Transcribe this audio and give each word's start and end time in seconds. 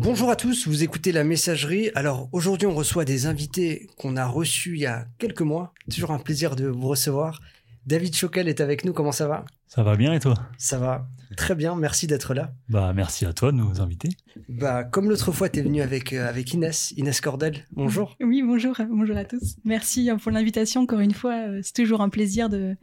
Bonjour 0.00 0.30
à 0.30 0.36
tous, 0.36 0.68
vous 0.68 0.84
écoutez 0.84 1.10
la 1.10 1.24
messagerie. 1.24 1.90
Alors 1.96 2.28
aujourd'hui 2.30 2.68
on 2.68 2.74
reçoit 2.74 3.04
des 3.04 3.26
invités 3.26 3.88
qu'on 3.96 4.16
a 4.16 4.26
reçus 4.26 4.74
il 4.74 4.80
y 4.82 4.86
a 4.86 5.08
quelques 5.18 5.42
mois. 5.42 5.74
Toujours 5.90 6.12
un 6.12 6.20
plaisir 6.20 6.54
de 6.54 6.68
vous 6.68 6.86
recevoir. 6.86 7.40
David 7.84 8.14
Choquel 8.14 8.48
est 8.48 8.60
avec 8.60 8.84
nous, 8.84 8.92
comment 8.92 9.10
ça 9.10 9.26
va? 9.26 9.44
Ça 9.66 9.82
va 9.82 9.96
bien 9.96 10.12
et 10.12 10.20
toi? 10.20 10.34
Ça 10.56 10.78
va 10.78 11.08
très 11.36 11.56
bien, 11.56 11.74
merci 11.74 12.06
d'être 12.06 12.32
là. 12.32 12.52
Bah 12.68 12.92
merci 12.94 13.26
à 13.26 13.32
toi 13.32 13.50
de 13.50 13.56
nous 13.56 13.80
inviter. 13.80 14.08
Bah 14.48 14.84
comme 14.84 15.08
l'autre 15.08 15.32
fois 15.32 15.48
tu 15.48 15.58
es 15.58 15.62
venu 15.62 15.82
avec, 15.82 16.12
euh, 16.12 16.28
avec 16.28 16.54
Inès, 16.54 16.94
Inès 16.96 17.20
Cordel, 17.20 17.66
bonjour. 17.72 18.16
Oui, 18.20 18.42
bonjour, 18.42 18.76
bonjour 18.88 19.16
à 19.16 19.24
tous. 19.24 19.56
Merci 19.64 20.10
hein, 20.10 20.18
pour 20.18 20.30
l'invitation 20.30 20.82
encore 20.82 21.00
une 21.00 21.12
fois, 21.12 21.34
euh, 21.48 21.60
c'est 21.64 21.74
toujours 21.74 22.02
un 22.02 22.08
plaisir 22.08 22.48
de 22.48 22.76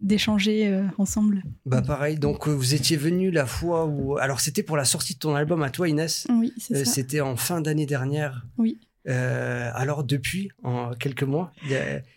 d'échanger 0.00 0.68
euh, 0.68 0.84
ensemble. 0.98 1.42
Bah 1.66 1.82
pareil, 1.82 2.18
donc 2.18 2.48
euh, 2.48 2.52
vous 2.52 2.74
étiez 2.74 2.96
venu 2.96 3.30
la 3.30 3.46
fois 3.46 3.86
où... 3.86 4.16
Alors 4.18 4.40
c'était 4.40 4.62
pour 4.62 4.76
la 4.76 4.84
sortie 4.84 5.14
de 5.14 5.18
ton 5.18 5.34
album 5.34 5.62
à 5.62 5.70
toi 5.70 5.88
Inès 5.88 6.26
Oui, 6.30 6.52
c'est 6.58 6.74
Euh, 6.74 6.84
ça. 6.84 6.92
C'était 6.92 7.20
en 7.20 7.36
fin 7.36 7.60
d'année 7.60 7.86
dernière. 7.86 8.46
Oui. 8.58 8.78
Euh, 9.08 9.70
alors 9.74 10.04
depuis, 10.04 10.50
en 10.62 10.90
quelques 10.92 11.22
mois, 11.22 11.52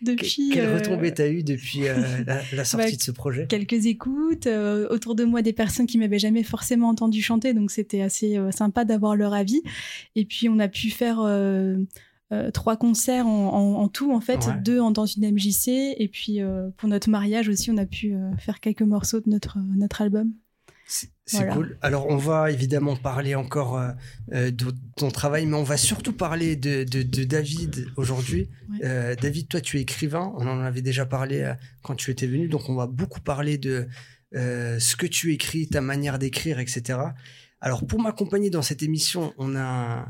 Depuis 0.02 0.50
quelle 0.52 0.66
euh, 0.66 0.74
retombée 0.76 1.14
t'as 1.14 1.28
eu 1.28 1.42
depuis 1.42 1.80
la, 2.26 2.42
la 2.52 2.64
sortie 2.64 2.90
bah, 2.92 2.96
de 2.96 3.02
ce 3.02 3.10
projet? 3.10 3.46
quelques 3.46 3.86
écoutes, 3.86 4.46
autour 4.90 5.14
de 5.14 5.24
moi 5.24 5.40
des 5.40 5.54
personnes 5.54 5.86
qui 5.86 5.96
m'avaient 5.96 6.18
jamais 6.18 6.42
forcément 6.42 6.88
entendu 6.90 7.22
chanter, 7.22 7.54
donc 7.54 7.70
c'était 7.70 8.02
assez 8.02 8.38
sympa 8.50 8.84
d'avoir 8.84 9.16
leur 9.16 9.32
avis. 9.32 9.62
Et 10.14 10.26
puis 10.26 10.48
on 10.50 10.58
a 10.58 10.68
pu 10.68 10.90
faire 10.90 11.20
euh, 12.34 12.50
trois 12.50 12.76
concerts 12.76 13.26
en, 13.26 13.48
en- 13.54 13.74
en 13.82 13.88
tout, 13.88 14.12
en 14.12 14.20
fait, 14.20 14.46
Ouais. 14.46 14.54
deux 14.62 14.80
en, 14.80 14.90
dans 14.90 15.06
une 15.06 15.30
MJC, 15.32 15.68
et 15.98 16.08
puis 16.12 16.40
euh, 16.42 16.68
pour 16.76 16.88
notre 16.88 17.08
mariage 17.10 17.48
aussi, 17.48 17.70
on 17.70 17.76
a 17.78 17.86
pu 17.86 18.14
euh, 18.14 18.36
faire 18.38 18.60
quelques 18.60 18.82
morceaux 18.82 19.20
de 19.20 19.28
notre, 19.30 19.58
notre 19.76 20.02
album. 20.02 20.32
C'est 20.86 21.08
Voilà. 21.38 21.54
cool. 21.54 21.78
Alors, 21.80 22.06
on 22.10 22.18
va 22.18 22.50
évidemment 22.50 22.94
parler 22.96 23.34
encore 23.34 23.80
de 24.30 24.66
ton 24.98 25.10
travail, 25.10 25.46
mais 25.46 25.56
on 25.56 25.62
va 25.62 25.78
surtout 25.78 26.12
parler 26.12 26.56
de, 26.56 26.84
de- 26.84 27.02
de 27.02 27.24
David 27.24 27.86
aujourd'hui. 27.96 28.50
Ouais. 28.68 29.16
David, 29.16 29.48
toi, 29.48 29.62
tu 29.62 29.78
es 29.78 29.80
écrivain. 29.80 30.34
On 30.36 30.46
en 30.46 30.60
avait 30.60 30.82
déjà 30.82 31.06
parlé 31.06 31.54
quand 31.82 31.94
tu 31.94 32.10
étais 32.10 32.26
venu. 32.26 32.48
Donc, 32.48 32.68
on 32.68 32.74
va 32.74 32.86
beaucoup 32.86 33.20
parler 33.22 33.56
de 33.56 33.86
ce 34.34 34.94
que 34.96 35.06
tu 35.06 35.32
écris, 35.32 35.68
ta 35.68 35.80
manière 35.80 36.18
d'écrire, 36.18 36.58
etc. 36.58 36.98
Alors, 37.62 37.86
pour 37.86 38.02
m'accompagner 38.02 38.50
dans 38.50 38.60
cette 38.60 38.82
émission, 38.82 39.32
on 39.38 39.56
a 39.56 40.06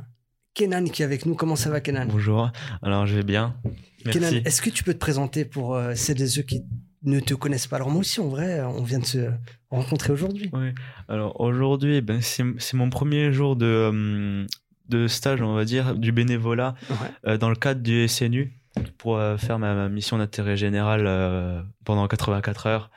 Kenan 0.54 0.84
qui 0.84 1.02
est 1.02 1.04
avec 1.04 1.26
nous. 1.26 1.34
Comment 1.34 1.56
ça 1.56 1.70
va, 1.70 1.80
Kenan? 1.80 2.06
Bonjour, 2.08 2.50
alors 2.82 3.06
je 3.06 3.16
vais 3.16 3.22
bien. 3.24 3.56
Merci. 4.04 4.20
Kenan, 4.20 4.42
est-ce 4.44 4.62
que 4.62 4.70
tu 4.70 4.84
peux 4.84 4.94
te 4.94 4.98
présenter 4.98 5.44
pour 5.44 5.74
euh, 5.74 5.94
celles 5.94 6.22
et 6.22 6.26
ceux 6.28 6.42
qui 6.42 6.62
ne 7.02 7.18
te 7.20 7.34
connaissent 7.34 7.66
pas? 7.66 7.76
Alors, 7.76 7.90
moi 7.90 8.00
aussi, 8.00 8.20
en 8.20 8.28
vrai, 8.28 8.62
on 8.62 8.82
vient 8.84 9.00
de 9.00 9.04
se 9.04 9.30
rencontrer 9.70 10.12
aujourd'hui. 10.12 10.50
Oui. 10.52 10.68
Alors 11.08 11.40
aujourd'hui, 11.40 12.00
ben, 12.00 12.20
c'est 12.20 12.44
c'est 12.58 12.76
mon 12.76 12.88
premier 12.88 13.32
jour 13.32 13.56
de, 13.56 13.66
euh, 13.66 14.46
de 14.88 15.08
stage, 15.08 15.42
on 15.42 15.54
va 15.54 15.64
dire, 15.64 15.96
du 15.96 16.12
bénévolat 16.12 16.74
Ouais. 16.88 16.96
euh, 17.32 17.36
dans 17.36 17.48
le 17.50 17.56
cadre 17.56 17.80
du 17.82 18.06
SNU 18.06 18.52
pour 18.98 19.16
euh, 19.18 19.36
faire 19.36 19.58
ma, 19.58 19.74
ma 19.74 19.88
mission 19.88 20.18
d'intérêt 20.18 20.56
général 20.56 21.64
pendant 21.84 22.06
84 22.06 22.66
heures. 22.66 22.90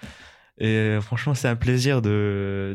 Et 0.60 0.66
euh, 0.68 1.02
franchement, 1.02 1.36
c'est 1.36 1.48
un 1.48 1.56
plaisir 1.56 2.02
de, 2.02 2.10
euh, 2.10 2.74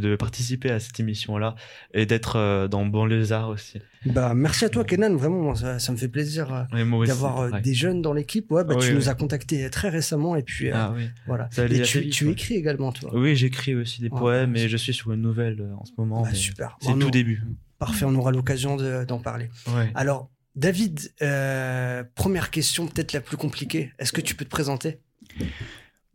de 0.00 0.16
participer 0.16 0.70
à 0.70 0.80
cette 0.80 0.98
émission-là 1.00 1.54
et 1.92 2.06
d'être 2.06 2.36
euh, 2.36 2.66
dans 2.66 2.86
Banlieusard 2.86 3.50
aussi. 3.50 3.78
Bah, 4.06 4.32
merci 4.34 4.64
à 4.64 4.70
toi, 4.70 4.84
Kenan. 4.84 5.14
Vraiment, 5.16 5.54
ça, 5.54 5.78
ça 5.78 5.92
me 5.92 5.98
fait 5.98 6.08
plaisir. 6.08 6.66
d'avoir 7.06 7.50
ouais. 7.52 7.60
des 7.60 7.74
jeunes 7.74 8.00
dans 8.00 8.14
l'équipe. 8.14 8.50
Ouais, 8.50 8.64
bah, 8.64 8.74
Oui, 8.76 8.82
tu 8.82 8.88
oui. 8.92 8.94
nous 8.96 9.08
as 9.10 9.14
contacté 9.14 9.68
très 9.68 9.90
récemment 9.90 10.34
et 10.36 10.42
puis 10.42 10.68
euh, 10.68 10.74
Ah 10.74 10.92
oui. 10.96 11.10
voilà. 11.26 11.48
Ça 11.52 11.66
Et 11.66 11.82
tu, 11.82 12.00
vite, 12.00 12.12
tu 12.12 12.30
écris 12.30 12.54
également, 12.54 12.90
toi. 12.92 13.10
Oui, 13.14 13.36
j'écris 13.36 13.74
aussi 13.74 14.00
des 14.00 14.08
poèmes 14.10 14.56
et 14.56 14.68
je 14.68 14.76
suis 14.78 14.94
sur 14.94 15.12
une 15.12 15.20
nouvelle 15.20 15.60
en 15.78 15.84
ce 15.84 15.92
moment. 15.98 16.22
Bah, 16.22 16.32
super. 16.32 16.78
C'est 16.80 16.92
Bon, 16.92 16.98
tout 16.98 17.10
début. 17.10 17.42
Parfait, 17.78 18.06
on 18.06 18.14
aura 18.14 18.30
l'occasion 18.30 18.76
de- 18.76 19.04
d'en 19.04 19.18
parler. 19.18 19.50
Alors, 19.94 20.30
David, 20.56 21.12
euh, 21.22 22.02
première 22.14 22.50
question, 22.50 22.86
peut-être 22.86 23.12
la 23.12 23.20
plus 23.20 23.36
compliquée. 23.36 23.92
Est-ce 23.98 24.12
que 24.12 24.20
tu 24.22 24.34
peux 24.34 24.44
te 24.46 24.50
présenter? 24.50 24.98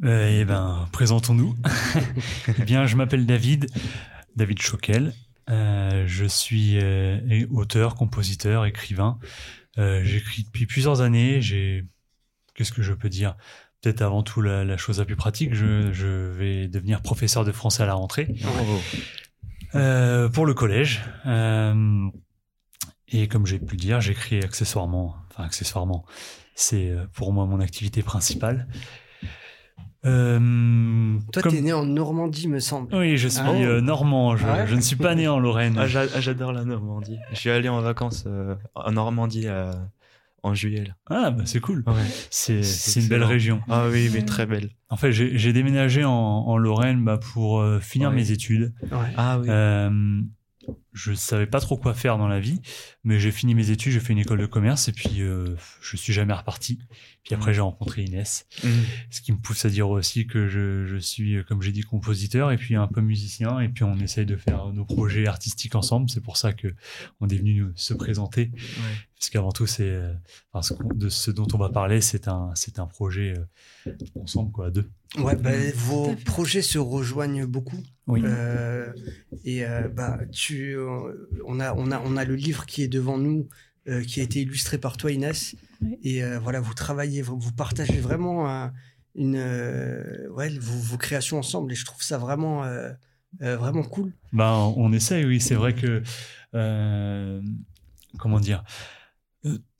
Eh 0.03 0.45
ben, 0.45 0.87
présentons-nous. 0.91 1.55
eh 2.59 2.63
bien, 2.63 2.85
je 2.85 2.95
m'appelle 2.95 3.25
David, 3.25 3.67
David 4.35 4.61
Choquel. 4.61 5.13
Euh, 5.49 6.05
je 6.07 6.25
suis 6.25 6.79
euh, 6.81 7.45
auteur, 7.51 7.95
compositeur, 7.95 8.65
écrivain. 8.65 9.19
Euh, 9.77 10.03
J'écris 10.03 10.43
depuis 10.43 10.65
plusieurs 10.65 11.01
années. 11.01 11.41
J'ai, 11.41 11.85
qu'est-ce 12.53 12.71
que 12.71 12.81
je 12.81 12.93
peux 12.93 13.09
dire? 13.09 13.35
Peut-être 13.81 14.01
avant 14.01 14.23
tout 14.23 14.41
la, 14.41 14.65
la 14.65 14.77
chose 14.77 14.99
la 14.99 15.05
plus 15.05 15.15
pratique. 15.15 15.53
Je, 15.53 15.91
je 15.93 16.07
vais 16.07 16.67
devenir 16.67 17.01
professeur 17.01 17.45
de 17.45 17.51
français 17.51 17.83
à 17.83 17.85
la 17.85 17.93
rentrée. 17.93 18.35
Bravo. 18.41 18.81
Pour 20.29 20.45
le 20.45 20.53
collège. 20.53 21.03
Et 23.09 23.27
comme 23.27 23.45
j'ai 23.45 23.59
pu 23.59 23.75
le 23.75 23.79
dire, 23.79 24.01
j'écris 24.01 24.39
accessoirement. 24.39 25.15
Enfin, 25.29 25.43
accessoirement, 25.43 26.05
c'est 26.55 26.95
pour 27.13 27.33
moi 27.33 27.45
mon 27.45 27.59
activité 27.59 28.01
principale. 28.01 28.67
Euh, 30.05 31.17
Toi, 31.31 31.41
comme- 31.43 31.51
t'es 31.51 31.61
né 31.61 31.73
en 31.73 31.85
Normandie, 31.85 32.47
me 32.47 32.59
semble. 32.59 32.93
Oui, 32.95 33.17
je 33.17 33.27
suis 33.27 33.41
Ah. 33.43 33.51
euh, 33.51 33.81
normand. 33.81 34.35
Je, 34.37 34.45
ouais 34.45 34.67
je 34.67 34.75
ne 34.75 34.81
suis 34.81 34.95
pas 34.95 35.15
né 35.15 35.27
en 35.27 35.39
Lorraine. 35.39 35.75
Ah, 35.79 35.87
j'a- 35.87 36.05
ah, 36.15 36.21
j'adore 36.21 36.51
la 36.53 36.63
Normandie. 36.63 37.17
Je 37.31 37.37
suis 37.39 37.49
allé 37.49 37.69
en 37.69 37.81
vacances 37.81 38.23
euh, 38.27 38.55
en 38.75 38.91
Normandie 38.91 39.47
euh, 39.47 39.71
en 40.43 40.53
juillet. 40.53 40.83
Là. 40.85 40.93
Ah, 41.09 41.31
bah, 41.31 41.43
c'est 41.45 41.59
cool. 41.59 41.83
Ouais. 41.87 41.93
C'est 42.29 42.61
C'est 42.63 42.91
c'est 42.91 42.99
une 43.01 43.07
belle 43.07 43.23
région. 43.23 43.61
Ah 43.69 43.87
oui, 43.91 44.09
mais 44.13 44.23
très 44.23 44.45
belle. 44.45 44.69
En 44.89 44.97
fait, 44.97 45.11
j'ai 45.11 45.37
j'ai 45.37 45.53
déménagé 45.53 46.03
en, 46.03 46.11
en 46.11 46.57
Lorraine 46.57 47.03
bah, 47.03 47.17
pour 47.17 47.59
euh, 47.59 47.79
finir 47.79 48.09
Ouais. 48.09 48.15
mes 48.15 48.31
études. 48.31 48.73
Ouais. 48.83 48.97
Ah 49.17 49.39
oui. 49.39 49.47
Euh, 49.49 50.21
je 50.93 51.13
savais 51.13 51.45
pas 51.45 51.59
trop 51.59 51.77
quoi 51.77 51.93
faire 51.93 52.17
dans 52.17 52.27
la 52.27 52.39
vie, 52.39 52.59
mais 53.03 53.19
j'ai 53.19 53.31
fini 53.31 53.53
mes 53.53 53.69
études, 53.69 53.91
j'ai 53.91 53.99
fait 53.99 54.13
une 54.13 54.19
école 54.19 54.39
de 54.39 54.45
commerce 54.47 54.87
et 54.87 54.93
puis 54.93 55.21
euh, 55.21 55.55
je 55.81 55.95
suis 55.97 56.11
jamais 56.13 56.33
reparti. 56.33 56.79
Puis 57.25 57.33
après, 57.33 57.51
Mm. 57.51 57.53
j'ai 57.55 57.61
rencontré 57.61 58.03
Inès, 58.03 58.45
Mhm. 58.63 58.69
ce 59.09 59.19
qui 59.21 59.31
me 59.31 59.37
pousse 59.37 59.65
à 59.65 59.69
dire 59.69 59.89
aussi 59.89 60.27
que 60.27 60.47
je, 60.47 60.85
je 60.85 60.97
suis, 60.97 61.37
euh, 61.37 61.43
comme 61.43 61.61
j'ai 61.63 61.71
dit, 61.71 61.81
compositeur 61.81 62.51
et 62.51 62.57
puis 62.57 62.75
un 62.75 62.87
peu 62.87 63.01
musicien. 63.01 63.59
Et 63.59 63.67
puis 63.67 63.83
on 63.83 63.97
essaye 63.99 64.27
de 64.27 64.35
faire 64.35 64.71
nos 64.71 64.85
projets 64.85 65.25
artistiques 65.25 65.73
ensemble. 65.73 66.07
C'est 66.09 66.21
pour 66.21 66.37
ça 66.37 66.53
que 66.53 66.67
on 67.21 67.27
est 67.27 67.37
venu 67.37 67.55
nous- 67.61 67.71
se 67.75 67.95
présenter, 67.95 68.51
Ouais. 68.53 68.95
parce 69.17 69.31
qu'avant 69.31 69.51
tout, 69.51 69.65
c'est 69.65 69.89
euh, 69.89 70.13
enfin, 70.53 70.75
de 70.93 71.09
ce 71.09 71.31
dont 71.31 71.47
on 71.53 71.57
va 71.57 71.69
parler, 71.69 71.99
c'est 71.99 72.27
un, 72.27 72.51
c'est 72.53 72.77
un 72.77 72.85
projet 72.85 73.33
euh, 73.87 73.91
ensemble, 74.21 74.51
quoi, 74.51 74.67
à 74.67 74.69
deux. 74.69 74.89
Ouais, 75.17 75.35
bah, 75.35 75.51
Tout 75.71 75.77
vos 75.79 76.15
projets 76.25 76.61
se 76.61 76.77
rejoignent 76.77 77.45
beaucoup. 77.47 77.81
Oui. 78.07 78.21
Euh, 78.23 78.93
et 79.45 79.65
euh, 79.65 79.87
bah, 79.87 80.19
tu, 80.31 80.77
on, 81.45 81.59
a, 81.59 81.73
on, 81.73 81.89
a, 81.91 81.99
on 82.01 82.17
a 82.17 82.23
le 82.25 82.35
livre 82.35 82.65
qui 82.67 82.83
est 82.83 82.87
devant 82.87 83.17
nous, 83.17 83.47
euh, 83.87 84.03
qui 84.03 84.19
a 84.19 84.23
été 84.23 84.41
illustré 84.41 84.77
par 84.77 84.97
toi, 84.97 85.11
Inès. 85.11 85.55
Oui. 85.81 85.97
Et 86.03 86.23
euh, 86.23 86.39
voilà, 86.39 86.59
vous 86.59 86.73
travaillez, 86.73 87.21
vous, 87.21 87.39
vous 87.39 87.51
partagez 87.51 87.99
vraiment 87.99 88.49
euh, 88.49 88.67
une, 89.15 89.35
euh, 89.37 90.27
ouais, 90.29 90.49
vos, 90.49 90.77
vos 90.79 90.97
créations 90.97 91.37
ensemble. 91.37 91.71
Et 91.71 91.75
je 91.75 91.85
trouve 91.85 92.01
ça 92.01 92.17
vraiment, 92.17 92.63
euh, 92.63 92.91
euh, 93.41 93.57
vraiment 93.57 93.83
cool. 93.83 94.11
Ben, 94.33 94.73
on 94.75 94.91
essaye, 94.91 95.25
oui. 95.25 95.39
C'est 95.39 95.55
vrai 95.55 95.73
que, 95.73 96.01
euh, 96.53 97.41
comment 98.17 98.39
dire, 98.39 98.63
euh, 98.63 99.04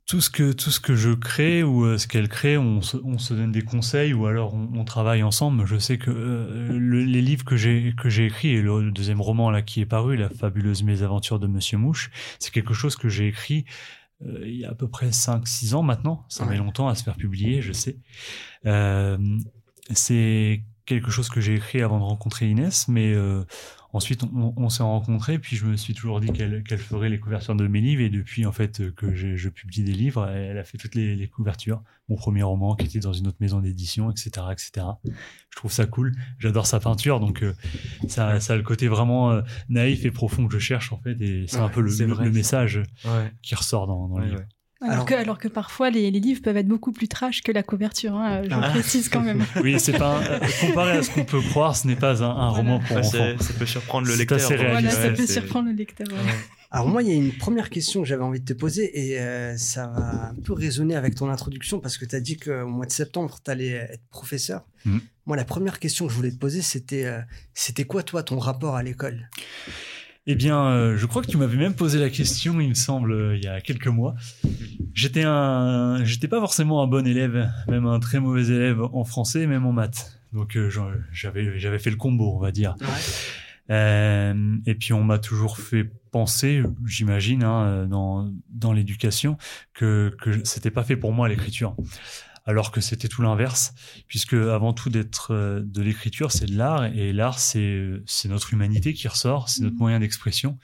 tout 0.06 0.20
ce 0.20 0.30
que 0.30 0.52
tout 0.52 0.70
ce 0.70 0.78
que 0.78 0.94
je 0.94 1.10
crée 1.10 1.64
ou 1.64 1.84
euh, 1.84 1.98
ce 1.98 2.06
qu'elle 2.06 2.28
crée, 2.28 2.56
on 2.56 2.80
se, 2.80 2.96
on 3.04 3.18
se 3.18 3.34
donne 3.34 3.50
des 3.50 3.62
conseils 3.62 4.12
ou 4.14 4.26
alors 4.26 4.54
on, 4.54 4.68
on 4.74 4.84
travaille 4.84 5.24
ensemble. 5.24 5.66
Je 5.66 5.76
sais 5.78 5.98
que 5.98 6.10
euh, 6.12 6.78
le- 6.78 7.02
les 7.04 7.20
livres 7.22 7.44
que 7.44 7.56
j'ai 7.56 7.92
que 8.00 8.08
j'ai 8.08 8.26
écrits 8.26 8.50
et 8.50 8.62
le 8.62 8.92
deuxième 8.92 9.20
roman 9.20 9.50
là 9.50 9.62
qui 9.62 9.80
est 9.80 9.86
paru, 9.86 10.16
la 10.16 10.28
fabuleuse 10.28 10.84
mésaventures 10.84 11.40
de 11.40 11.48
Monsieur 11.48 11.78
Mouche, 11.78 12.10
c'est 12.38 12.52
quelque 12.52 12.72
chose 12.74 12.94
que 12.94 13.08
j'ai 13.08 13.26
écrit 13.26 13.64
euh, 14.24 14.44
il 14.46 14.54
y 14.56 14.64
a 14.64 14.70
à 14.70 14.74
peu 14.74 14.88
près 14.88 15.08
5-6 15.10 15.74
ans 15.74 15.82
maintenant. 15.82 16.24
Ça 16.28 16.44
Ouais. 16.44 16.50
met 16.52 16.56
longtemps 16.58 16.86
à 16.88 16.94
se 16.94 17.02
faire 17.02 17.16
publier, 17.16 17.60
je 17.60 17.72
sais. 17.72 17.96
Euh, 18.64 19.18
c'est 19.92 20.62
quelque 20.86 21.10
chose 21.10 21.28
que 21.28 21.40
j'ai 21.40 21.54
écrit 21.56 21.82
avant 21.82 21.98
de 21.98 22.04
rencontrer 22.04 22.48
Inès, 22.48 22.86
mais 22.86 23.12
euh, 23.12 23.44
ensuite 23.96 24.22
on, 24.24 24.52
on 24.56 24.68
s'est 24.68 24.82
rencontrés, 24.82 25.38
puis 25.38 25.56
je 25.56 25.66
me 25.66 25.76
suis 25.76 25.94
toujours 25.94 26.20
dit 26.20 26.30
qu'elle 26.32 26.62
ferait 26.78 27.08
les 27.08 27.18
couvertures 27.18 27.54
de 27.56 27.66
mes 27.66 27.80
livres, 27.80 28.02
et 28.02 28.10
depuis 28.10 28.46
en 28.46 28.52
fait 28.52 28.80
euh, 28.80 28.92
que 28.92 29.14
je, 29.14 29.36
je 29.36 29.48
publie 29.48 29.82
des 29.82 29.92
livres, 29.92 30.28
elle 30.28 30.58
a 30.58 30.64
fait 30.64 30.78
toutes 30.78 30.94
les, 30.94 31.16
les 31.16 31.28
couvertures. 31.28 31.82
Mon 32.08 32.16
premier 32.16 32.42
roman 32.44 32.76
qui 32.76 32.86
était 32.86 33.00
dans 33.00 33.12
une 33.12 33.26
autre 33.26 33.38
maison 33.40 33.58
d'édition, 33.60 34.10
etc., 34.12 34.30
etc. 34.52 34.86
Je 35.50 35.56
trouve 35.56 35.72
ça 35.72 35.86
cool. 35.86 36.12
J'adore 36.38 36.66
sa 36.66 36.78
peinture, 36.78 37.18
donc 37.18 37.42
euh, 37.42 37.52
ça, 38.06 38.38
ça 38.38 38.52
a 38.52 38.56
le 38.56 38.62
côté 38.62 38.86
vraiment 38.86 39.32
euh, 39.32 39.42
naïf 39.68 40.04
et 40.04 40.10
profond 40.12 40.46
que 40.46 40.54
je 40.54 40.58
cherche 40.60 40.92
en 40.92 40.98
fait, 40.98 41.20
et 41.20 41.46
c'est 41.48 41.58
un 41.58 41.68
peu 41.68 41.80
le, 41.80 42.30
message 42.30 42.82
Ouais. 43.04 43.32
qui 43.42 43.54
ressort 43.54 43.86
dans, 43.86 44.08
dans 44.08 44.18
le 44.18 44.24
Ouais, 44.24 44.30
livre. 44.30 44.42
Ouais. 44.80 44.86
Alors, 44.88 44.92
Alors- 44.94 45.04
que, 45.06 45.14
alors 45.14 45.38
que 45.38 45.48
parfois, 45.48 45.90
les, 45.90 46.10
les 46.10 46.20
livres 46.20 46.42
peuvent 46.42 46.56
être 46.56 46.68
beaucoup 46.68 46.92
plus 46.92 47.08
trash 47.08 47.42
que 47.42 47.52
la 47.52 47.62
couverture, 47.62 48.14
hein, 48.14 48.42
je 48.44 48.50
Ah. 48.52 48.70
précise 48.70 49.08
quand 49.08 49.20
même. 49.22 49.44
Oui, 49.62 49.78
c'est 49.80 49.96
pas 49.98 50.18
un- 50.18 50.66
comparé 50.66 50.92
à 50.92 51.02
ce 51.02 51.10
qu'on 51.10 51.24
peut 51.24 51.40
croire, 51.40 51.76
ce 51.76 51.86
n'est 51.86 51.96
pas 51.96 52.22
un, 52.22 52.28
un 52.30 52.34
Voilà. 52.34 52.48
roman 52.50 52.78
pour 52.80 52.96
Ah, 52.96 53.00
enfants. 53.00 53.36
ça 53.40 53.52
peut 53.58 53.66
surprendre 53.66 54.06
le 54.06 54.14
lecteur. 54.16 54.38
réaliste. 54.38 54.70
Voilà, 54.70 54.90
ça 54.90 55.00
ouais, 55.08 55.12
peut 55.14 55.26
surprendre 55.26 55.68
le 55.68 55.74
lecteur. 55.74 56.06
ouais. 56.08 56.14
Ouais. 56.14 56.34
Alors 56.72 56.88
moi, 56.88 57.00
il 57.02 57.08
y 57.08 57.12
a 57.12 57.14
une 57.14 57.32
première 57.32 57.70
question 57.70 58.02
que 58.02 58.08
j'avais 58.08 58.24
envie 58.24 58.40
de 58.40 58.44
te 58.44 58.52
poser 58.52 58.90
et 59.12 59.20
euh, 59.20 59.56
ça 59.56 59.86
va 59.86 60.30
un 60.30 60.34
peu 60.34 60.52
résonner 60.52 60.96
avec 60.96 61.14
ton 61.14 61.30
introduction 61.30 61.78
parce 61.78 61.96
que 61.96 62.04
tu 62.04 62.14
as 62.16 62.20
dit 62.20 62.36
qu'au 62.36 62.66
mois 62.66 62.86
de 62.86 62.90
septembre, 62.90 63.38
tu 63.42 63.50
allais 63.50 63.68
être 63.68 64.02
professeur. 64.10 64.66
Mhm. 64.84 65.00
Moi, 65.26 65.36
la 65.36 65.44
première 65.44 65.78
question 65.78 66.06
que 66.06 66.12
je 66.12 66.16
voulais 66.16 66.32
te 66.32 66.38
poser, 66.38 66.62
c'était 66.62 67.04
euh, 67.06 67.20
c'était 67.54 67.84
quoi, 67.84 68.02
toi, 68.02 68.22
ton 68.24 68.38
rapport 68.40 68.74
à 68.76 68.82
l'école? 68.82 69.30
Eh 70.28 70.34
bien, 70.34 70.66
euh, 70.66 70.96
je 70.96 71.06
crois 71.06 71.22
que 71.22 71.28
tu 71.28 71.36
m'avais 71.36 71.56
même 71.56 71.74
posé 71.74 72.00
la 72.00 72.10
question, 72.10 72.60
il 72.60 72.70
me 72.70 72.74
semble, 72.74 73.12
euh, 73.12 73.36
il 73.36 73.44
y 73.44 73.46
a 73.46 73.60
quelques 73.60 73.86
mois. 73.86 74.16
J'étais 74.92 75.22
un, 75.24 76.04
j'étais 76.04 76.26
pas 76.26 76.40
forcément 76.40 76.82
un 76.82 76.88
bon 76.88 77.06
élève, 77.06 77.48
même 77.68 77.86
un 77.86 78.00
très 78.00 78.18
mauvais 78.18 78.46
élève 78.46 78.82
en 78.82 79.04
français, 79.04 79.46
même 79.46 79.66
en 79.66 79.72
maths. 79.72 80.18
Donc 80.32 80.56
euh, 80.56 80.68
j'avais, 81.12 81.60
j'avais 81.60 81.78
fait 81.78 81.90
le 81.90 81.96
combo, 81.96 82.34
on 82.34 82.40
va 82.40 82.50
dire. 82.50 82.74
Ouais. 82.80 82.86
Euh, 83.70 84.56
et 84.66 84.74
puis 84.74 84.92
on 84.92 85.04
m'a 85.04 85.18
toujours 85.18 85.58
fait 85.58 85.88
penser, 86.10 86.62
j'imagine, 86.84 87.44
hein, 87.44 87.86
dans, 87.86 88.32
dans 88.50 88.72
l'éducation, 88.72 89.36
que, 89.74 90.12
que 90.20 90.44
c'était 90.44 90.70
pas 90.70 90.82
fait 90.82 90.96
pour 90.96 91.12
moi 91.12 91.28
l'écriture. 91.28 91.76
Alors 92.48 92.70
que 92.70 92.80
c'était 92.80 93.08
tout 93.08 93.22
l'inverse, 93.22 93.74
puisque 94.06 94.34
avant 94.34 94.72
tout 94.72 94.88
d'être 94.88 95.32
euh, 95.34 95.60
de 95.64 95.82
l'écriture, 95.82 96.30
c'est 96.30 96.46
de 96.46 96.56
l'art, 96.56 96.84
et 96.84 97.12
l'art, 97.12 97.38
c'est 97.40 97.90
c'est 98.06 98.28
notre 98.28 98.52
humanité 98.54 98.94
qui 98.94 99.08
ressort, 99.08 99.48
c'est 99.48 99.62
notre 99.62 99.74
Mhm. 99.74 99.80
moyen 99.80 99.98
d'expression. 100.00 100.58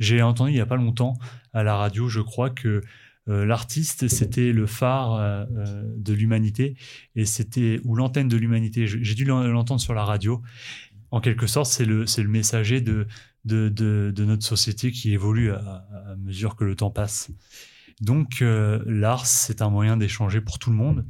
J'ai 0.00 0.20
entendu 0.20 0.50
il 0.52 0.56
y 0.56 0.60
a 0.60 0.66
pas 0.66 0.76
longtemps 0.76 1.14
à 1.52 1.62
la 1.62 1.76
radio, 1.76 2.08
je 2.08 2.20
crois 2.20 2.50
que 2.50 2.82
euh, 3.28 3.44
l'artiste 3.46 4.08
c'était 4.08 4.52
le 4.52 4.66
phare 4.66 5.14
euh, 5.14 5.44
euh, 5.58 5.82
de 5.98 6.12
l'humanité 6.14 6.76
et 7.14 7.24
c'était 7.26 7.78
ou 7.84 7.94
l'antenne 7.94 8.26
de 8.28 8.36
l'humanité. 8.36 8.86
J'ai 8.86 9.14
dû 9.14 9.24
l'en- 9.24 9.46
l'entendre 9.46 9.80
sur 9.80 9.94
la 9.94 10.04
radio. 10.04 10.42
En 11.10 11.20
quelque 11.20 11.46
sorte, 11.46 11.70
c'est 11.70 11.84
le 11.84 12.06
c'est 12.06 12.22
le 12.22 12.28
messager 12.28 12.80
de 12.80 13.06
de, 13.44 13.68
de 13.68 14.12
de 14.14 14.24
notre 14.24 14.44
société 14.46 14.90
qui 14.92 15.12
évolue 15.12 15.52
à, 15.52 15.86
à 16.12 16.16
mesure 16.16 16.56
que 16.56 16.64
le 16.64 16.74
temps 16.74 16.90
passe. 16.90 17.30
Donc 18.00 18.42
euh, 18.42 18.82
l'art 18.86 19.26
c'est 19.26 19.62
un 19.62 19.70
moyen 19.70 19.96
d'échanger 19.96 20.40
pour 20.40 20.58
tout 20.58 20.70
le 20.70 20.76
monde. 20.76 21.04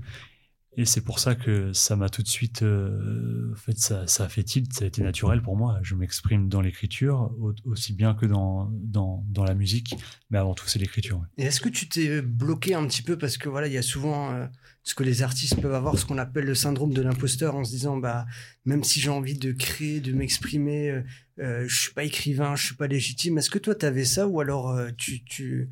Et 0.76 0.84
c'est 0.84 1.00
pour 1.00 1.18
ça 1.18 1.34
que 1.34 1.72
ça 1.72 1.96
m'a 1.96 2.08
tout 2.08 2.22
de 2.22 2.28
suite, 2.28 2.62
euh, 2.62 3.50
en 3.52 3.56
fait, 3.56 3.76
ça, 3.76 4.06
ça 4.06 4.26
a 4.26 4.28
fait 4.28 4.44
tilt, 4.44 4.72
ça 4.72 4.84
a 4.84 4.86
été 4.86 5.02
naturel 5.02 5.42
pour 5.42 5.56
moi. 5.56 5.80
Je 5.82 5.96
m'exprime 5.96 6.48
dans 6.48 6.60
l'écriture 6.60 7.32
au- 7.40 7.52
aussi 7.64 7.92
bien 7.94 8.14
que 8.14 8.26
dans, 8.26 8.70
dans, 8.72 9.24
dans 9.28 9.42
la 9.42 9.54
musique, 9.54 9.96
mais 10.30 10.38
avant 10.38 10.54
tout 10.54 10.68
c'est 10.68 10.78
l'écriture. 10.78 11.26
Et 11.36 11.46
est-ce 11.46 11.60
que 11.60 11.68
tu 11.68 11.88
t'es 11.88 12.22
bloqué 12.22 12.74
un 12.74 12.86
petit 12.86 13.02
peu 13.02 13.18
parce 13.18 13.38
que 13.38 13.48
voilà, 13.48 13.66
il 13.66 13.72
y 13.72 13.76
a 13.76 13.82
souvent 13.82 14.30
euh, 14.30 14.46
ce 14.84 14.94
que 14.94 15.02
les 15.02 15.22
artistes 15.22 15.60
peuvent 15.60 15.74
avoir, 15.74 15.98
ce 15.98 16.06
qu'on 16.06 16.18
appelle 16.18 16.44
le 16.44 16.54
syndrome 16.54 16.92
de 16.94 17.02
l'imposteur, 17.02 17.56
en 17.56 17.64
se 17.64 17.70
disant 17.72 17.96
bah 17.96 18.26
même 18.64 18.84
si 18.84 19.00
j'ai 19.00 19.10
envie 19.10 19.36
de 19.36 19.50
créer, 19.50 19.98
de 20.00 20.12
m'exprimer, 20.12 21.02
euh, 21.40 21.64
je 21.66 21.76
suis 21.76 21.92
pas 21.92 22.04
écrivain, 22.04 22.54
je 22.54 22.66
suis 22.66 22.76
pas 22.76 22.86
légitime. 22.86 23.36
Est-ce 23.38 23.50
que 23.50 23.58
toi 23.58 23.74
t'avais 23.74 24.04
ça 24.04 24.28
ou 24.28 24.38
alors 24.40 24.78
tu 24.96 25.24
tu 25.24 25.70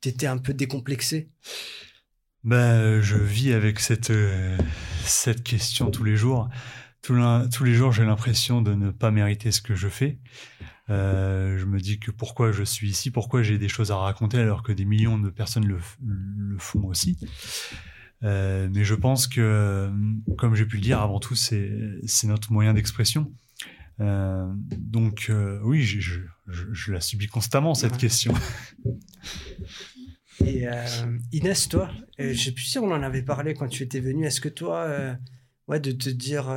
t'étais 0.00 0.26
un 0.26 0.38
peu 0.38 0.54
décomplexé? 0.54 1.30
Ben, 2.44 3.00
je 3.00 3.16
vis 3.16 3.52
avec 3.52 3.80
cette, 3.80 4.10
euh, 4.10 4.56
cette 5.04 5.42
question 5.42 5.90
tous 5.90 6.04
les 6.04 6.16
jours. 6.16 6.48
Tous, 7.02 7.62
les 7.62 7.74
jours, 7.74 7.92
j'ai 7.92 8.04
l'impression 8.04 8.62
de 8.62 8.74
ne 8.74 8.90
pas 8.90 9.12
mériter 9.12 9.52
ce 9.52 9.60
que 9.60 9.76
je 9.76 9.88
fais. 9.88 10.18
Euh, 10.90 11.56
je 11.56 11.64
me 11.64 11.78
dis 11.78 12.00
que 12.00 12.10
pourquoi 12.10 12.50
je 12.50 12.64
suis 12.64 12.88
ici, 12.88 13.12
pourquoi 13.12 13.42
j'ai 13.42 13.58
des 13.58 13.68
choses 13.68 13.92
à 13.92 13.96
raconter 13.96 14.38
alors 14.38 14.64
que 14.64 14.72
des 14.72 14.84
millions 14.84 15.16
de 15.16 15.30
personnes 15.30 15.66
le, 15.66 15.78
le 16.04 16.58
font 16.58 16.84
aussi. 16.84 17.16
Euh, 18.22 18.68
mais 18.72 18.84
je 18.84 18.94
pense 18.94 19.26
que, 19.26 19.40
euh, 19.40 19.90
comme 20.36 20.54
j'ai 20.54 20.66
pu 20.66 20.76
le 20.76 20.82
dire, 20.82 21.00
avant 21.00 21.20
tout, 21.20 21.34
c'est 21.34 22.00
notre 22.24 22.52
moyen 22.52 22.74
d'expression. 22.74 23.32
Euh, 24.00 24.46
donc, 24.76 25.26
euh, 25.30 25.58
oui, 25.62 25.82
je, 25.82 26.00
je, 26.00 26.20
je, 26.48 26.64
je 26.72 26.92
la 26.92 27.00
subis 27.00 27.28
constamment, 27.28 27.74
cette 27.74 27.92
Ouais. 27.92 27.98
question. 27.98 28.34
Et 30.44 30.68
euh, 30.68 31.18
Inès, 31.32 31.68
toi, 31.68 31.90
euh, 32.20 32.34
je 32.34 32.38
sais 32.38 32.52
plus 32.52 32.64
si 32.64 32.78
on 32.78 32.92
en 32.92 33.02
avait 33.02 33.22
parlé 33.22 33.54
quand 33.54 33.68
tu 33.68 33.82
étais 33.82 34.00
venue. 34.00 34.26
Est-ce 34.26 34.40
que 34.40 34.50
toi, 34.50 34.80
euh, 34.80 35.14
ouais, 35.66 35.80
de 35.80 35.92
te 35.92 36.10
dire, 36.10 36.48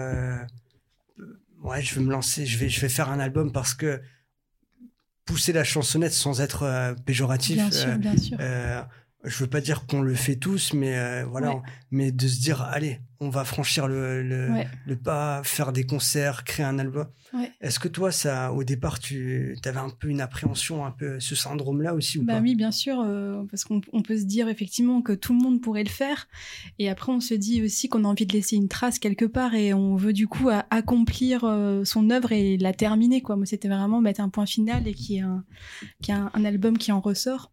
ouais, 1.64 1.82
je 1.82 1.96
vais 1.96 2.02
me 2.02 2.12
lancer, 2.12 2.46
je 2.46 2.58
vais, 2.58 2.68
je 2.68 2.82
vais 2.82 2.90
faire 2.90 3.10
un 3.10 3.20
album 3.20 3.52
parce 3.54 3.74
que 3.74 4.02
pousser 5.30 5.54
la 5.54 5.64
chansonnette 5.64 6.14
sans 6.14 6.42
être 6.42 6.64
euh, 6.64 6.94
péjoratif. 7.06 7.56
Bien 7.56 7.68
euh, 7.68 7.72
sûr, 7.72 7.98
bien 8.00 8.18
sûr. 8.18 8.38
Je 9.24 9.38
veux 9.44 9.50
pas 9.50 9.62
dire 9.62 9.86
qu'on 9.86 10.02
le 10.02 10.16
fait 10.16 10.36
tous, 10.38 10.74
mais 10.74 10.98
euh, 10.98 11.26
voilà, 11.26 11.56
Ouais. 11.56 11.62
mais 11.92 12.12
de 12.12 12.28
se 12.28 12.40
dire, 12.40 12.62
allez, 12.62 13.02
on 13.20 13.30
va 13.30 13.44
franchir 13.44 13.88
le, 13.88 14.24
le, 14.24 14.50
Ouais. 14.52 14.68
le 14.86 14.96
pas, 14.96 15.42
faire 15.44 15.74
des 15.74 15.86
concerts, 15.86 16.46
créer 16.46 16.66
un 16.66 16.80
album. 16.80 17.06
Ouais. 17.34 17.52
Est-ce 17.60 17.80
que 17.80 17.90
toi, 17.90 18.12
ça, 18.14 18.54
au 18.54 18.64
départ, 18.64 18.98
tu 18.98 19.58
avais 19.66 19.78
un 19.80 19.90
peu 19.90 20.08
une 20.08 20.22
appréhension, 20.22 20.86
un 20.86 20.92
peu 20.92 21.20
ce 21.20 21.36
syndrome-là 21.36 21.94
aussi 21.94 22.18
ou 22.18 22.24
Bah 22.24 22.36
pas? 22.36 22.40
oui, 22.40 22.56
bien 22.56 22.72
sûr, 22.72 23.02
euh, 23.06 23.44
parce 23.52 23.66
qu'on 23.66 23.82
on 23.92 24.02
peut 24.02 24.18
se 24.18 24.24
dire 24.24 24.48
effectivement 24.48 25.02
que 25.02 25.12
tout 25.14 25.34
le 25.34 25.40
monde 25.40 25.62
pourrait 25.62 25.84
le 25.84 25.90
faire, 25.90 26.28
et 26.80 26.90
après 26.90 27.12
on 27.12 27.20
se 27.20 27.34
dit 27.34 27.62
aussi 27.62 27.90
qu'on 27.90 28.06
a 28.06 28.08
envie 28.08 28.26
de 28.26 28.34
laisser 28.34 28.56
une 28.56 28.70
trace 28.70 29.00
quelque 29.00 29.26
part, 29.26 29.54
et 29.54 29.74
on 29.74 29.96
veut 29.98 30.14
du 30.14 30.28
coup 30.28 30.48
à- 30.50 30.66
accomplir 30.70 31.44
euh, 31.44 31.84
son 31.84 32.10
œuvre 32.10 32.32
et 32.32 32.58
la 32.58 32.74
terminer. 32.74 33.22
Quoi. 33.22 33.36
Moi, 33.36 33.46
c'était 33.46 33.68
vraiment 33.68 34.00
mettre 34.02 34.22
un 34.22 34.30
point 34.30 34.46
final 34.46 34.88
et 34.88 34.94
qu'il 34.94 35.16
y 35.16 35.20
ait 35.20 35.22
un, 35.24 35.44
qu'il 36.02 36.16
y 36.16 36.18
ait 36.18 36.22
un, 36.22 36.32
un 36.34 36.46
album 36.46 36.78
qui 36.78 36.92
en 36.94 37.02
ressort. 37.02 37.52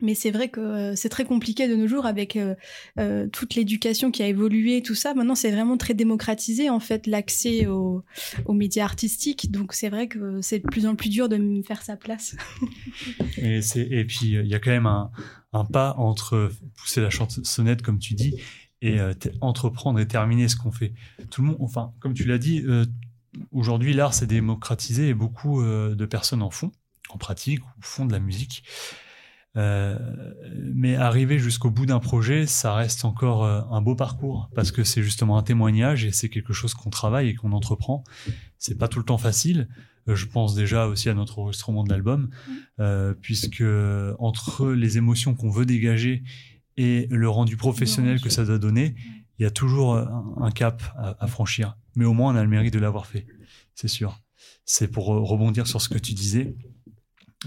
Mais 0.00 0.14
c'est 0.14 0.30
vrai 0.30 0.48
que 0.48 0.60
euh, 0.60 0.94
c'est 0.94 1.08
très 1.08 1.24
compliqué 1.24 1.66
de 1.66 1.74
nos 1.74 1.88
jours 1.88 2.06
avec 2.06 2.36
euh, 2.36 2.54
euh, 3.00 3.26
toute 3.26 3.56
l'éducation 3.56 4.12
qui 4.12 4.22
a 4.22 4.28
évolué, 4.28 4.80
tout 4.80 4.94
ça. 4.94 5.12
Maintenant, 5.12 5.34
c'est 5.34 5.50
vraiment 5.50 5.76
très 5.76 5.94
démocratisé 5.94 6.70
en 6.70 6.78
fait 6.78 7.08
l'accès 7.08 7.66
aux, 7.66 8.04
aux 8.44 8.52
médias 8.52 8.84
artistiques. 8.84 9.50
Donc 9.50 9.72
c'est 9.72 9.88
vrai 9.88 10.06
que 10.06 10.40
c'est 10.40 10.60
de 10.60 10.68
plus 10.68 10.86
en 10.86 10.94
plus 10.94 11.08
dur 11.08 11.28
de 11.28 11.36
me 11.36 11.62
faire 11.62 11.82
sa 11.82 11.96
place. 11.96 12.36
Et, 13.38 13.60
et 13.76 14.04
puis, 14.04 14.32
il 14.32 14.46
y 14.46 14.54
a 14.54 14.60
quand 14.60 14.70
même 14.70 14.86
un, 14.86 15.10
un 15.52 15.64
pas 15.64 15.94
entre 15.96 16.50
pousser 16.76 17.00
la 17.00 17.10
chansonnette, 17.10 17.82
comme 17.82 17.98
tu 17.98 18.14
dis, 18.14 18.34
et 18.82 18.98
entreprendre 19.40 20.00
et 20.00 20.06
terminer 20.06 20.48
ce 20.48 20.56
qu'on 20.56 20.72
fait. 20.72 20.92
Tout 21.30 21.42
le 21.42 21.48
monde, 21.48 21.56
enfin, 21.60 21.92
comme 22.00 22.14
tu 22.14 22.24
l'as 22.24 22.38
dit, 22.38 22.64
aujourd'hui, 23.52 23.94
l'art 23.94 24.12
s'est 24.12 24.26
démocratisé 24.26 25.08
et 25.08 25.14
beaucoup 25.14 25.62
de 25.62 26.06
personnes 26.06 26.42
en 26.42 26.50
font, 26.50 26.72
en 27.10 27.18
pratique, 27.18 27.60
ou 27.60 27.80
font 27.80 28.06
de 28.06 28.12
la 28.12 28.18
musique. 28.18 28.64
Euh, 29.58 29.98
mais 30.72 30.94
arriver 30.94 31.38
jusqu'au 31.38 31.70
bout 31.70 31.84
d'un 31.84 31.98
projet, 31.98 32.46
ça 32.46 32.74
reste 32.74 33.04
encore 33.04 33.44
euh, 33.44 33.60
un 33.70 33.82
beau 33.82 33.96
parcours 33.96 34.48
parce 34.54 34.70
que 34.70 34.84
c'est 34.84 35.02
justement 35.02 35.36
un 35.36 35.42
témoignage 35.42 36.04
et 36.04 36.12
c'est 36.12 36.28
quelque 36.28 36.52
chose 36.52 36.74
qu'on 36.74 36.90
travaille 36.90 37.28
et 37.28 37.34
qu'on 37.34 37.52
entreprend. 37.52 38.04
C'est 38.58 38.78
pas 38.78 38.88
tout 38.88 39.00
le 39.00 39.04
temps 39.04 39.18
facile. 39.18 39.68
Euh, 40.08 40.14
Je 40.14 40.26
pense 40.26 40.54
déjà 40.54 40.86
aussi 40.86 41.08
à 41.08 41.14
notre 41.14 41.40
enregistrement 41.40 41.82
de 41.82 41.90
l'album, 41.90 42.30
euh, 42.78 43.14
puisque 43.20 43.64
entre 44.18 44.68
les 44.70 44.96
émotions 44.96 45.34
qu'on 45.34 45.50
veut 45.50 45.66
dégager 45.66 46.22
et 46.76 47.08
le 47.10 47.28
rendu 47.28 47.56
professionnel 47.56 48.20
que 48.20 48.30
ça 48.30 48.44
doit 48.44 48.58
donner, 48.58 48.94
il 49.38 49.42
y 49.42 49.46
a 49.46 49.50
toujours 49.50 49.96
un, 49.96 50.50
cap 50.52 50.82
à, 50.96 51.16
à 51.24 51.26
franchir. 51.26 51.76
Mais 51.96 52.04
au 52.04 52.12
moins, 52.12 52.32
on 52.32 52.36
a 52.36 52.42
le 52.42 52.48
mérite 52.48 52.72
de 52.72 52.78
l'avoir 52.78 53.06
fait, 53.06 53.26
c'est 53.74 53.88
sûr. 53.88 54.20
C'est 54.64 54.88
pour 54.88 55.06
rebondir 55.06 55.66
sur 55.66 55.80
ce 55.80 55.88
que 55.88 55.98
tu 55.98 56.12
disais. 56.12 56.54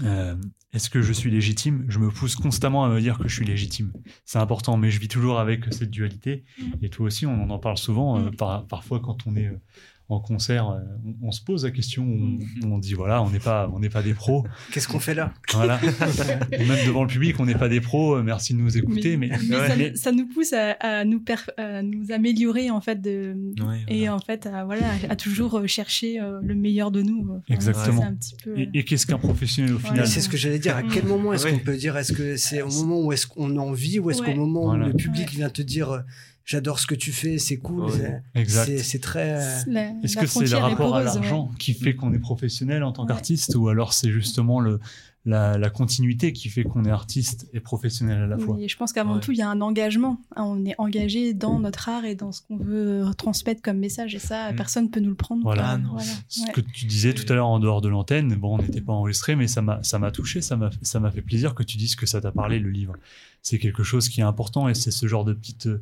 Euh, 0.02 0.36
Est-ce 0.72 0.88
que 0.88 1.02
je 1.02 1.12
suis 1.12 1.30
légitime? 1.30 1.84
Je 1.88 1.98
me 1.98 2.08
pousse 2.10 2.34
constamment 2.34 2.84
à 2.84 2.88
me 2.88 2.98
dire 3.00 3.18
que 3.18 3.28
je 3.28 3.34
suis 3.34 3.44
légitime. 3.44 3.92
C'est 4.24 4.38
important, 4.38 4.78
mais 4.78 4.90
je 4.90 4.98
vis 5.00 5.08
toujours 5.08 5.38
avec 5.38 5.66
cette 5.72 5.90
dualité. 5.90 6.44
Et 6.80 6.88
toi 6.88 7.06
aussi, 7.06 7.26
on 7.26 7.50
en 7.50 7.58
parle 7.58 7.76
souvent. 7.76 8.18
euh, 8.18 8.30
Mm. 8.30 8.36
par- 8.36 8.66
parfois, 8.66 8.98
quand 9.00 9.18
on 9.26 9.36
est 9.36 9.48
euh, 9.48 9.60
en 10.08 10.20
concert, 10.20 10.68
euh, 10.68 10.78
on, 11.22 11.28
on 11.28 11.30
se 11.32 11.40
pose 11.42 11.64
la 11.64 11.70
question. 11.70 12.04
On, 12.04 12.38
on 12.70 12.78
dit 12.78 12.92
voilà, 12.92 13.22
on 13.22 13.30
n'est 13.30 13.38
pas, 13.38 13.70
on 13.74 13.78
n'est 13.78 13.88
pas 13.88 14.02
des 14.02 14.12
pros. 14.14 14.44
Qu'est-ce 14.72 14.86
qu'on 14.88 15.00
fait 15.00 15.14
là? 15.14 15.32
Voilà. 15.54 15.80
Même 16.50 16.86
devant 16.86 17.02
le 17.02 17.08
public, 17.08 17.36
on 17.40 17.46
n'est 17.46 17.54
pas 17.54 17.68
des 17.68 17.80
pros. 17.80 18.16
euh, 18.16 18.22
Merci 18.22 18.52
de 18.54 18.58
nous 18.58 18.76
écouter. 18.76 19.16
Mais, 19.16 19.30
mais 19.48 19.56
ça, 19.68 19.76
mais- 19.76 19.96
ça 19.96 20.12
nous 20.12 20.26
pousse 20.26 20.52
à, 20.52 20.72
à 20.80 21.04
nous, 21.04 21.20
per- 21.20 21.34
à 21.56 21.82
nous 21.82 22.12
améliorer 22.12 22.70
en 22.70 22.80
fait 22.80 23.00
de, 23.00 23.34
Ouais, 23.64 23.80
et 23.88 23.98
voilà. 24.00 24.14
en 24.16 24.18
fait 24.18 24.46
à, 24.46 24.64
voilà, 24.64 24.86
à 25.08 25.16
toujours 25.16 25.58
euh, 25.58 25.66
chercher 25.66 26.18
le 26.42 26.54
meilleur 26.54 26.90
de 26.90 27.00
nous. 27.02 27.26
Enfin, 27.30 27.40
Exactement. 27.54 28.00
C'est 28.02 28.06
un 28.06 28.14
petit 28.14 28.36
peu. 28.44 28.58
et, 28.58 28.68
et 28.74 28.84
qu'est-ce 28.84 29.06
qu'un 29.06 29.18
professionnel 29.18 29.72
au 29.72 29.76
Ouais. 29.76 29.82
final? 29.82 30.06
C'est 30.06 30.20
ce 30.20 30.28
que 30.28 30.36
j'allais 30.36 30.58
dire. 30.58 30.76
À 30.76 30.82
quel 30.82 31.04
moment 31.04 31.32
est-ce 31.32 31.46
qu'on 31.46 31.58
peut 31.58 31.76
dire 31.76 31.96
Est-ce 31.96 32.12
que 32.12 32.36
c'est 32.36 32.60
au 32.62 32.68
moment 32.70 33.00
où 33.00 33.12
est-ce 33.12 33.26
qu'on 33.26 33.56
en 33.56 33.72
vit 33.72 33.98
ou 33.98 34.10
est-ce 34.10 34.20
Ouais. 34.22 34.32
qu'au 34.34 34.38
moment 34.38 34.64
Voilà. 34.66 34.84
où 34.84 34.88
le 34.88 34.94
public 34.94 35.26
Ouais. 35.28 35.36
vient 35.36 35.48
te 35.50 35.62
dire 35.62 35.90
euh, 35.90 36.00
j'adore 36.44 36.78
ce 36.80 36.86
que 36.86 36.94
tu 36.94 37.12
fais, 37.12 37.38
c'est 37.38 37.58
cool, 37.58 37.84
Ouais. 37.84 37.90
c'est- 37.92 38.22
Exact. 38.40 38.66
c'est 38.66 38.78
c'est 38.82 38.98
très. 38.98 39.40
euh, 39.40 39.94
Est-ce 40.02 40.16
que 40.16 40.26
c'est 40.26 40.46
le 40.50 40.56
rapport 40.56 40.94
à 40.94 40.98
ouais. 40.98 41.04
l'argent 41.04 41.50
qui 41.58 41.72
fait 41.74 41.94
qu'on 41.94 42.12
est 42.12 42.18
professionnel 42.18 42.82
en 42.82 42.92
tant 42.92 43.02
Ouais. 43.02 43.08
qu'artiste 43.08 43.54
ou 43.54 43.68
alors 43.68 43.92
c'est 43.92 44.10
justement 44.10 44.60
le, 44.60 44.80
la, 45.24 45.56
la 45.56 45.70
continuité 45.70 46.32
qui 46.32 46.48
fait 46.48 46.64
qu'on 46.64 46.84
est 46.84 46.90
artiste 46.90 47.48
et 47.52 47.60
professionnel 47.60 48.22
à 48.22 48.26
la 48.26 48.38
fois? 48.38 48.56
Oui, 48.56 48.64
et 48.64 48.68
je 48.68 48.76
pense 48.76 48.92
qu'avant 48.92 49.14
Ouais. 49.14 49.20
tout, 49.20 49.30
il 49.30 49.38
y 49.38 49.42
a 49.42 49.48
un 49.48 49.60
engagement. 49.60 50.18
Hein, 50.34 50.42
On 50.42 50.64
est 50.64 50.74
engagé 50.78 51.32
dans 51.32 51.60
notre 51.60 51.88
art 51.88 52.04
et 52.04 52.16
dans 52.16 52.32
ce 52.32 52.42
qu'on 52.42 52.56
veut 52.56 53.04
transmettre 53.16 53.62
comme 53.62 53.78
message. 53.78 54.16
Et 54.16 54.18
ça, 54.18 54.50
Mm. 54.50 54.56
personne 54.56 54.84
ne 54.86 54.88
peut 54.88 54.98
nous 54.98 55.10
le 55.10 55.14
prendre. 55.14 55.42
Voilà. 55.44 55.78
Ah. 55.96 56.02
Ce 56.28 56.40
Ouais. 56.42 56.50
que 56.52 56.60
tu 56.60 56.86
disais 56.86 57.14
tout 57.14 57.30
à 57.32 57.36
l'heure 57.36 57.46
en 57.46 57.60
dehors 57.60 57.80
de 57.80 57.88
l'antenne, 57.88 58.34
bon, 58.34 58.56
on 58.56 58.62
n'était 58.62 58.80
pas 58.80 58.92
enregistré, 58.94 59.36
mais 59.36 59.46
ça 59.46 59.62
m'a, 59.62 59.80
ça 59.84 60.00
m'a 60.00 60.10
touché, 60.10 60.40
ça 60.40 60.56
m'a, 60.56 60.70
ça 60.82 60.98
m'a 60.98 61.12
fait 61.12 61.22
plaisir 61.22 61.54
que 61.54 61.62
tu 61.62 61.76
dises 61.76 61.94
que 61.94 62.04
ça 62.06 62.20
t'a 62.20 62.32
parlé, 62.32 62.58
le 62.58 62.70
livre. 62.70 62.94
C'est 63.42 63.60
quelque 63.60 63.84
chose 63.84 64.08
qui 64.08 64.20
est 64.22 64.24
important 64.24 64.68
et 64.68 64.74
c'est 64.74 64.90
ce 64.90 65.06
genre 65.06 65.24
de 65.24 65.34
petite, 65.34 65.66
euh, 65.66 65.80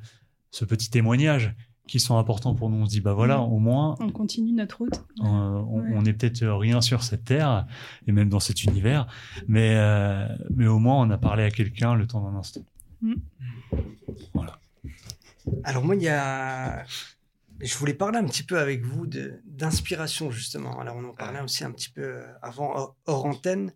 ce 0.50 0.64
petit 0.64 0.90
témoignage 0.90 1.54
qui 1.88 1.98
sont 1.98 2.16
importants 2.18 2.54
pour 2.54 2.70
nous. 2.70 2.76
On 2.82 2.86
se 2.86 2.90
dit, 2.90 3.00
bah 3.00 3.14
voilà, 3.14 3.38
Mm. 3.38 3.52
au 3.52 3.58
moins, 3.58 3.96
On 4.00 4.10
continue 4.12 4.52
notre 4.52 4.78
route. 4.78 4.94
euh, 5.22 5.24
on, 5.24 5.80
Ouais. 5.80 5.90
on 5.94 6.04
est 6.04 6.12
peut-être 6.12 6.46
rien 6.46 6.80
sur 6.80 7.02
cette 7.02 7.24
terre 7.24 7.66
et 8.06 8.12
même 8.12 8.28
dans 8.28 8.38
cet 8.40 8.62
univers, 8.64 9.06
mais, 9.48 9.74
euh, 9.76 10.26
mais 10.54 10.66
au 10.68 10.78
moins 10.78 11.00
on 11.04 11.10
a 11.10 11.18
parlé 11.18 11.42
à 11.42 11.50
quelqu'un 11.50 11.94
le 11.94 12.06
temps 12.06 12.20
d'un 12.30 12.38
instant. 12.38 12.60
Alors 15.64 15.84
moi, 15.84 15.96
il 15.96 16.02
y 16.02 16.08
a 16.08 16.84
je 17.62 17.76
voulais 17.76 17.92
parler 17.92 18.16
un 18.18 18.24
petit 18.24 18.42
peu 18.42 18.58
avec 18.58 18.84
vous 18.86 19.06
d'inspiration, 19.44 20.30
justement. 20.30 20.80
Alors, 20.80 20.96
on 20.96 21.04
en 21.04 21.12
parlait 21.12 21.40
aussi 21.42 21.62
un 21.62 21.70
petit 21.72 21.90
peu 21.90 22.22
avant, 22.40 22.94
hors, 23.04 23.26
antenne. 23.26 23.72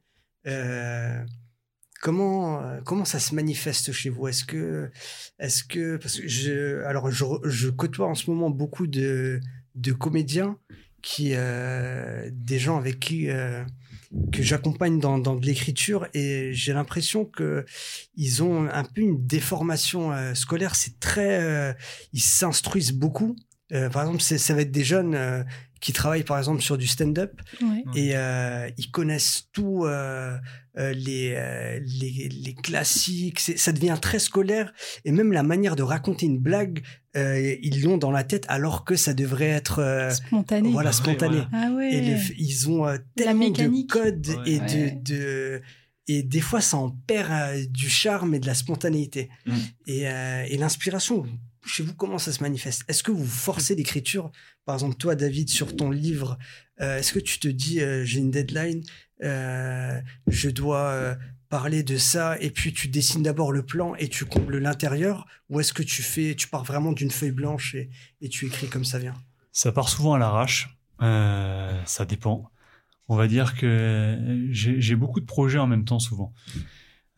Comment, 2.05 2.61
comment 2.85 3.07
ça 3.07 3.19
se 3.19 3.35
manifeste 3.35 3.91
chez 3.93 4.11
vous? 4.11 4.29
Est-ce 4.29 4.45
que, 4.45 4.91
est 5.39 5.67
que, 5.67 5.97
parce 5.97 6.21
que 6.21 6.29
je, 6.29 6.85
alors 6.85 7.11
je, 7.11 7.25
je, 7.45 7.71
côtoie 7.71 8.07
en 8.07 8.15
ce 8.15 8.31
moment 8.31 8.51
beaucoup 8.51 8.87
de, 8.87 9.41
de 9.75 9.93
comédiens 9.93 10.59
qui, 11.01 11.31
des 11.31 12.59
gens 12.59 12.77
avec 12.77 13.01
qui 13.01 13.31
que 14.33 14.43
j'accompagne 14.43 14.99
dans, 15.01 15.19
dans 15.19 15.35
de 15.37 15.45
l'écriture 15.47 16.07
et 16.15 16.53
j'ai 16.53 16.73
l'impression 16.73 17.25
que 17.25 17.65
ils 18.17 18.43
ont 18.43 18.69
un 18.69 18.85
peu 18.85 19.01
une 19.01 19.27
déformation 19.27 20.13
euh, 20.13 20.35
scolaire. 20.35 20.75
C'est 20.75 21.01
très, 21.01 21.43
euh, 21.43 21.73
ils 22.13 22.23
s'instruisent 22.23 22.93
beaucoup. 22.93 23.37
Euh, 23.73 23.89
par 23.91 24.03
exemple, 24.03 24.21
ça 24.21 24.55
va 24.55 24.61
être 24.61 24.71
des 24.71 24.85
jeunes 24.85 25.45
qui 25.81 25.93
travaillent 25.93 26.25
par 26.25 26.39
exemple 26.39 26.63
sur 26.63 26.79
du 26.79 26.87
stand-up 26.87 27.41
et 27.95 28.15
ils 28.77 28.91
connaissent 28.91 29.49
tout 29.53 29.87
les, 30.77 31.35
les, 31.81 32.29
les 32.29 32.55
classiques. 32.55 33.41
Ça 33.41 33.73
devient 33.73 33.99
très 34.01 34.19
scolaire 34.19 34.73
et 35.05 35.13
même 35.13 35.33
la 35.33 35.43
manière 35.43 35.77
de 35.77 35.83
raconter 35.83 36.27
une 36.27 36.39
blague, 36.39 36.83
euh, 37.17 37.57
ils 37.63 37.83
l'ont 37.83 37.97
dans 37.97 38.11
la 38.11 38.25
tête 38.25 38.45
alors 38.49 38.85
que 38.85 38.97
ça 38.97 39.15
devrait 39.15 39.51
être 39.51 39.79
euh, 39.79 40.11
spontané. 40.11 40.71
Voilà, 40.73 40.93
spontané. 40.93 41.43
Ah 41.53 41.71
ouais. 41.71 41.95
Et 41.95 42.17
ils 42.39 42.69
ont 42.69 42.87
euh, 42.87 42.99
tellement 43.17 43.51
de 43.51 43.87
codes 43.87 44.27
et 44.47 44.59
de, 44.59 45.01
de, 45.01 45.63
et 46.09 46.23
des 46.23 46.41
fois 46.41 46.61
ça 46.61 46.77
en 46.77 46.91
perd 46.91 47.67
du 47.71 47.89
charme 47.89 48.35
et 48.35 48.41
de 48.41 48.47
la 48.47 48.55
spontanéité. 48.55 49.31
Mm. 49.47 49.53
Et, 49.87 50.01
et 50.03 50.57
l'inspiration, 50.57 51.25
chez 51.65 51.83
vous, 51.83 51.95
comment 51.95 52.19
ça 52.19 52.33
se 52.33 52.43
manifeste? 52.43 52.83
Est-ce 52.89 53.03
que 53.03 53.13
vous 53.13 53.25
forcez 53.25 53.75
l'écriture? 53.75 54.33
Par 54.65 54.75
exemple, 54.75 54.97
toi, 54.97 55.15
David, 55.15 55.49
sur 55.49 55.77
ton 55.77 55.91
livre, 55.91 56.39
est-ce 56.79 57.13
que 57.13 57.21
tu 57.21 57.39
te 57.39 57.49
dis 57.49 57.81
j'ai 58.03 58.19
une 58.19 58.31
deadline, 58.31 58.83
je 59.21 60.49
dois 60.51 61.17
parler 61.49 61.85
de 61.85 61.97
ça 61.97 62.37
et 62.41 62.51
puis 62.51 62.73
tu 62.73 62.89
dessines 62.89 63.23
d'abord 63.23 63.53
le 63.53 63.65
plan 63.65 63.95
et 63.95 64.09
tu 64.09 64.25
combles 64.25 64.59
l'intérieur 64.59 65.25
ou 65.49 65.61
est-ce 65.61 65.73
que 65.73 65.85
tu 65.85 66.03
fais 66.03 66.35
tu 66.35 66.49
pars 66.49 66.65
vraiment 66.65 66.91
d'une 66.91 67.13
feuille 67.13 67.31
blanche 67.31 67.77
et, 67.77 68.29
tu 68.29 68.47
écris 68.47 68.69
comme 68.69 68.85
ça 68.85 68.99
vient? 68.99 69.15
Ça 69.53 69.71
part 69.71 69.89
souvent 69.89 70.15
à 70.15 70.19
l'arrache, 70.19 70.77
euh, 71.01 71.81
ça 71.85 72.05
dépend. 72.07 72.51
On 73.09 73.17
va 73.17 73.29
dire 73.29 73.55
que 73.57 74.49
j'ai 74.51 74.97
beaucoup 74.97 75.21
de 75.21 75.27
projets 75.27 75.59
en 75.59 75.69
même 75.69 75.85
temps 75.85 76.01
souvent. 76.01 76.33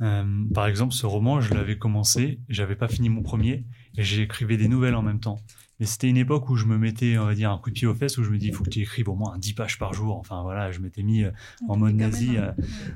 Euh, 0.02 0.44
par 0.52 0.66
exemple, 0.66 0.92
ce 0.92 1.06
roman, 1.06 1.40
je 1.40 1.54
l'avais 1.54 1.78
commencé, 1.78 2.40
j'avais 2.50 2.76
pas 2.76 2.88
fini 2.88 3.08
mon 3.08 3.22
premier 3.22 3.64
et 3.96 4.02
j'écrivais 4.02 4.58
des 4.58 4.68
nouvelles 4.68 4.96
en 4.96 5.02
même 5.02 5.20
temps. 5.20 5.38
Mais 5.78 5.86
c'était 5.86 6.08
une 6.08 6.16
époque 6.16 6.48
où 6.48 6.56
je 6.56 6.64
me 6.64 6.78
mettais, 6.78 7.18
on 7.18 7.26
va 7.26 7.34
dire, 7.34 7.50
un 7.50 7.58
coup 7.58 7.70
de 7.70 7.74
pied 7.74 7.86
aux 7.86 7.94
fesses, 7.94 8.16
où 8.18 8.24
je 8.24 8.30
me 8.30 8.38
dis, 8.38 8.46
il 8.46 8.54
faut 8.54 8.64
que 8.64 8.70
tu 8.70 8.80
écrives 8.80 9.08
au 9.08 9.14
moins 9.14 9.34
un 9.34 9.38
10 9.38 9.52
pages 9.52 9.78
par 9.78 9.92
jour. 9.92 10.16
Enfin, 10.16 10.42
voilà, 10.42 10.70
je 10.72 10.80
m'étais 10.80 11.02
mis 11.02 11.24
euh, 11.24 11.30
en 11.68 11.76
mode 11.76 11.94
nazi 11.94 12.36
euh, 12.36 12.52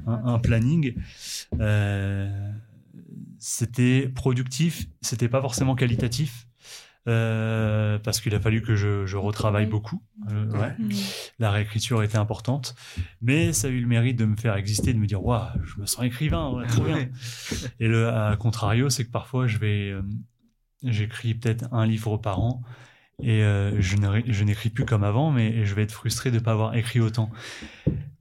un, 0.07 0.39
planning. 0.39 0.95
Euh, 1.61 2.53
c'était 3.39 4.09
productif, 4.09 4.87
c'était 5.03 5.29
pas 5.29 5.41
forcément 5.41 5.75
qualitatif. 5.75 6.47
Parce 7.05 8.21
qu'il 8.21 8.37
a 8.37 8.41
fallu 8.41 8.63
que 8.63 8.77
je, 8.77 9.05
je 9.05 9.17
retravaille 9.17 9.67
beaucoup. 9.67 10.01
ouais. 10.29 10.75
Mm. 10.79 10.91
La 11.41 11.51
réécriture 11.51 12.05
était 12.05 12.19
importante, 12.19 12.77
mais 13.21 13.53
ça 13.53 13.67
a 13.67 13.71
eu 13.71 13.81
le 13.81 13.89
mérite 13.89 14.17
de 14.17 14.25
me 14.25 14.37
faire 14.37 14.55
exister, 14.55 14.93
de 14.93 14.99
me 14.99 15.07
dire 15.07 15.25
waouh, 15.25 15.49
je 15.65 15.81
me 15.81 15.87
sens 15.87 16.05
écrivain, 16.05 16.63
trop 16.69 16.85
bien. 16.85 17.09
Et 17.81 17.89
le 17.89 18.09
à 18.09 18.37
contrario, 18.37 18.91
c'est 18.91 19.05
que 19.05 19.11
parfois 19.11 19.49
je 19.49 19.59
vais 19.59 19.93
J'écris 20.83 21.35
peut-être 21.35 21.73
un 21.73 21.87
livre 21.87 22.17
par 22.17 22.41
an 22.41 22.63
et 23.23 23.43
euh, 23.43 23.81
je 23.81 24.45
n'écris 24.45 24.71
plus 24.71 24.85
comme 24.85 25.05
avant, 25.05 25.31
mais 25.31 25.65
je 25.65 25.75
vais 25.75 25.83
être 25.83 25.93
frustré 25.93 26.31
de 26.31 26.37
ne 26.37 26.41
pas 26.41 26.53
avoir 26.53 26.75
écrit 26.75 27.01
autant. 27.01 27.31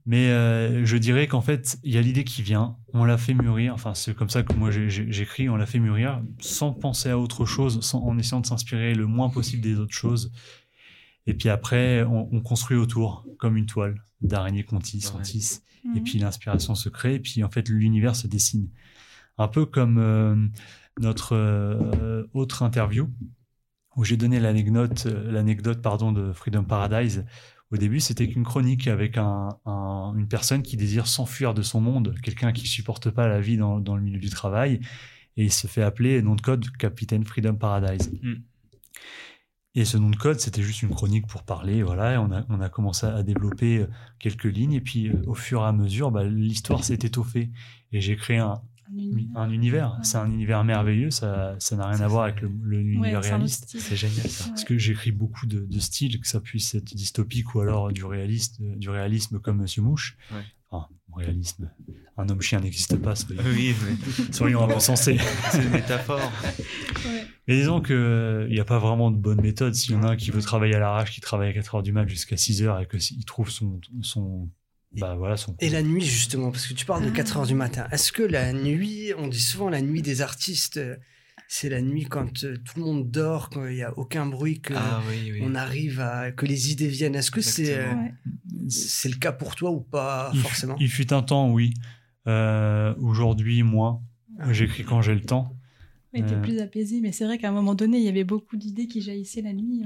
Mais 0.06 0.28
euh, 0.28 0.84
je 0.84 0.96
dirais 0.96 1.26
qu'en 1.26 1.40
fait, 1.40 1.78
il 1.84 1.94
y 1.94 1.98
a 1.98 2.00
l'idée 2.00 2.24
qui 2.24 2.42
vient, 2.42 2.76
on 2.92 3.04
l'a 3.04 3.18
fait 3.18 3.34
mûrir, 3.34 3.74
enfin 3.74 3.94
c'est 3.94 4.14
comme 4.14 4.30
ça 4.30 4.42
que 4.42 4.52
moi 4.54 4.70
j'écris, 4.70 5.48
on 5.48 5.56
l'a 5.56 5.66
fait 5.66 5.78
mûrir 5.78 6.22
sans 6.40 6.72
penser 6.72 7.10
à 7.10 7.18
autre 7.18 7.44
chose, 7.44 7.80
sans, 7.80 8.02
en 8.02 8.18
essayant 8.18 8.40
de 8.40 8.46
s'inspirer 8.46 8.94
le 8.94 9.06
moins 9.06 9.30
possible 9.30 9.62
des 9.62 9.78
autres 9.78 9.94
choses. 9.94 10.32
Et 11.26 11.34
puis 11.34 11.48
après, 11.48 12.02
on, 12.02 12.40
construit 12.40 12.76
autour, 12.76 13.24
comme 13.38 13.56
une 13.56 13.66
toile 13.66 14.02
d'araignée 14.20 14.64
qu'on 14.64 14.80
tisse, 14.80 15.12
on 15.14 15.20
tisse, 15.20 15.62
et 15.84 16.00
mhm. 16.00 16.02
puis 16.02 16.18
l'inspiration 16.18 16.74
se 16.74 16.88
crée, 16.88 17.14
et 17.14 17.20
puis 17.20 17.44
en 17.44 17.50
fait 17.50 17.68
l'univers 17.68 18.16
se 18.16 18.26
dessine. 18.26 18.68
Un 19.38 19.48
peu 19.48 19.64
comme... 19.64 19.98
Euh, 19.98 20.34
notre 21.00 21.34
euh, 21.34 22.24
autre 22.34 22.62
interview 22.62 23.08
où 23.96 24.04
j'ai 24.04 24.16
donné 24.16 24.38
l'anecdote, 24.38 25.06
euh, 25.06 25.32
l'anecdote 25.32 25.82
pardon 25.82 26.12
de 26.12 26.32
Freedom 26.32 26.62
Paradise. 26.62 27.24
Au 27.72 27.76
début, 27.76 28.00
c'était 28.00 28.28
qu'une 28.28 28.44
chronique 28.44 28.88
avec 28.88 29.16
une 29.16 30.26
personne 30.28 30.62
qui 30.62 30.76
désire 30.76 31.06
s'enfuir 31.06 31.54
de 31.54 31.62
son 31.62 31.80
monde, 31.80 32.14
quelqu'un 32.20 32.52
qui 32.52 32.66
supporte 32.66 33.10
pas 33.10 33.28
la 33.28 33.40
vie 33.40 33.56
dans, 33.56 33.78
le 33.78 34.02
milieu 34.02 34.18
du 34.18 34.28
travail, 34.28 34.80
et 35.36 35.44
il 35.44 35.52
se 35.52 35.68
fait 35.68 35.82
appeler 35.82 36.20
nom 36.20 36.34
de 36.34 36.40
code 36.40 36.68
Capitaine 36.78 37.24
Freedom 37.24 37.54
Paradise. 37.54 38.10
Mm. 38.22 38.34
Et 39.76 39.84
ce 39.84 39.96
nom 39.96 40.10
de 40.10 40.16
code, 40.16 40.40
c'était 40.40 40.62
juste 40.62 40.82
une 40.82 40.90
chronique 40.90 41.28
pour 41.28 41.44
parler, 41.44 41.84
voilà. 41.84 42.14
Et 42.14 42.16
on 42.16 42.32
a, 42.32 42.44
on 42.48 42.60
a 42.60 42.68
commencé 42.68 43.06
à 43.06 43.22
développer 43.22 43.78
euh, 43.78 43.86
quelques 44.18 44.44
lignes, 44.44 44.72
et 44.72 44.80
puis 44.80 45.12
au 45.28 45.34
fur 45.34 45.62
et 45.62 45.66
à 45.66 45.72
mesure, 45.72 46.10
bah, 46.10 46.24
l'histoire 46.24 46.82
s'est 46.82 46.94
étoffée, 46.94 47.50
et 47.92 48.00
j'ai 48.00 48.16
créé 48.16 48.38
un, 48.38 48.60
un 49.34 49.50
univers. 49.50 49.98
C'est 50.02 50.16
un 50.16 50.30
univers 50.30 50.64
merveilleux. 50.64 51.10
Ça, 51.10 51.56
ça 51.58 51.76
n'a 51.76 51.88
rien 51.88 52.00
à 52.00 52.08
voir 52.08 52.24
avec 52.24 52.40
le, 52.40 52.48
l'univers 52.48 53.22
réaliste. 53.22 53.76
C'est 53.78 53.96
génial 53.96 54.28
ça. 54.28 54.48
Parce 54.48 54.64
que 54.64 54.78
j'écris 54.78 55.12
beaucoup 55.12 55.46
de, 55.46 55.60
de, 55.60 55.78
styles, 55.78 56.20
que 56.20 56.26
ça 56.26 56.40
puisse 56.40 56.74
être 56.74 56.94
dystopique 56.94 57.54
ou 57.54 57.60
alors 57.60 57.92
du 57.92 58.04
réaliste, 58.04 58.60
du 58.60 58.90
réalisme 58.90 59.38
comme 59.38 59.58
Monsieur 59.58 59.82
Mouche. 59.82 60.16
Ah, 60.72 60.88
réalisme. 61.16 61.70
Un 62.16 62.28
homme 62.28 62.40
chien 62.40 62.60
n'existe 62.60 62.96
pas. 62.96 63.16
Soyons, 63.16 63.42
oui, 63.46 63.74
soyons 64.30 64.62
un 64.62 64.68
peu 64.68 64.78
sensés. 64.78 65.18
C'est 65.50 65.62
une 65.62 65.70
métaphore. 65.70 66.30
Mais 67.48 67.56
disons 67.56 67.80
qu'il 67.80 68.46
n'y 68.50 68.60
a 68.60 68.64
pas 68.64 68.78
vraiment 68.78 69.10
de 69.10 69.16
bonne 69.16 69.40
méthode. 69.40 69.74
S'il 69.74 69.94
y 69.94 69.96
en 69.96 70.04
a 70.04 70.10
un 70.10 70.16
qui 70.16 70.30
veut 70.30 70.42
travailler 70.42 70.76
à 70.76 70.78
l'arrache, 70.78 71.10
qui 71.10 71.20
travaille 71.20 71.48
à 71.48 71.52
4 71.52 71.74
heures 71.74 71.82
du 71.82 71.92
mat 71.92 72.06
jusqu'à 72.08 72.36
6 72.36 72.62
heures 72.62 72.78
et 72.78 72.86
qu'il 72.86 73.24
trouve 73.24 73.50
son, 73.50 73.80
son 74.02 74.48
bah, 74.98 75.14
voilà, 75.16 75.36
Et 75.60 75.68
la 75.68 75.82
nuit, 75.82 76.04
justement, 76.04 76.50
parce 76.50 76.66
que 76.66 76.74
tu 76.74 76.84
parles 76.84 77.04
de 77.04 77.10
4 77.10 77.36
heures 77.38 77.46
du 77.46 77.54
matin. 77.54 77.86
Est-ce 77.92 78.10
que 78.10 78.22
la 78.22 78.52
nuit, 78.52 79.12
on 79.16 79.28
dit 79.28 79.40
souvent 79.40 79.70
la 79.70 79.80
nuit 79.82 80.02
des 80.02 80.20
artistes, 80.20 80.78
euh, 80.78 80.96
c'est 81.46 81.68
la 81.68 81.80
nuit 81.80 82.06
quand 82.06 82.44
euh, 82.44 82.56
tout 82.56 82.78
le 82.78 82.84
monde 82.84 83.10
dort, 83.10 83.50
quand 83.50 83.66
il 83.66 83.76
n'y 83.76 83.82
a 83.82 83.96
aucun 83.96 84.26
bruit, 84.26 84.60
que 84.60 84.74
ah 84.76 85.00
on 85.42 85.54
arrive 85.54 86.00
à 86.00 86.32
que 86.32 86.44
les 86.44 86.72
idées 86.72 86.88
viennent? 86.88 87.14
Est-ce 87.14 87.30
que 87.30 87.40
c'est 87.40 87.78
euh, 87.78 87.92
c'est 88.68 89.08
le 89.08 89.16
cas 89.16 89.32
pour 89.32 89.54
toi 89.54 89.70
ou 89.70 89.80
pas 89.80 90.32
forcément? 90.42 90.76
Il 90.80 90.90
fut 90.90 91.12
un 91.12 91.22
temps, 91.22 91.50
oui. 91.50 91.74
Aujourd'hui, 92.26 93.62
moins. 93.62 94.02
Ah. 94.40 94.52
J'écris 94.52 94.84
quand 94.84 95.02
j'ai 95.02 95.14
le 95.14 95.22
temps. 95.22 95.56
Était 96.12 96.40
plus 96.40 96.58
apaisé, 96.58 97.00
mais 97.00 97.12
c'est 97.12 97.24
vrai 97.24 97.38
qu'à 97.38 97.50
un 97.50 97.52
moment 97.52 97.76
donné, 97.76 97.98
il 97.98 98.04
y 98.04 98.08
avait 98.08 98.24
beaucoup 98.24 98.56
d'idées 98.56 98.88
qui 98.88 99.00
jaillissaient 99.00 99.42
la 99.42 99.52
nuit. 99.52 99.84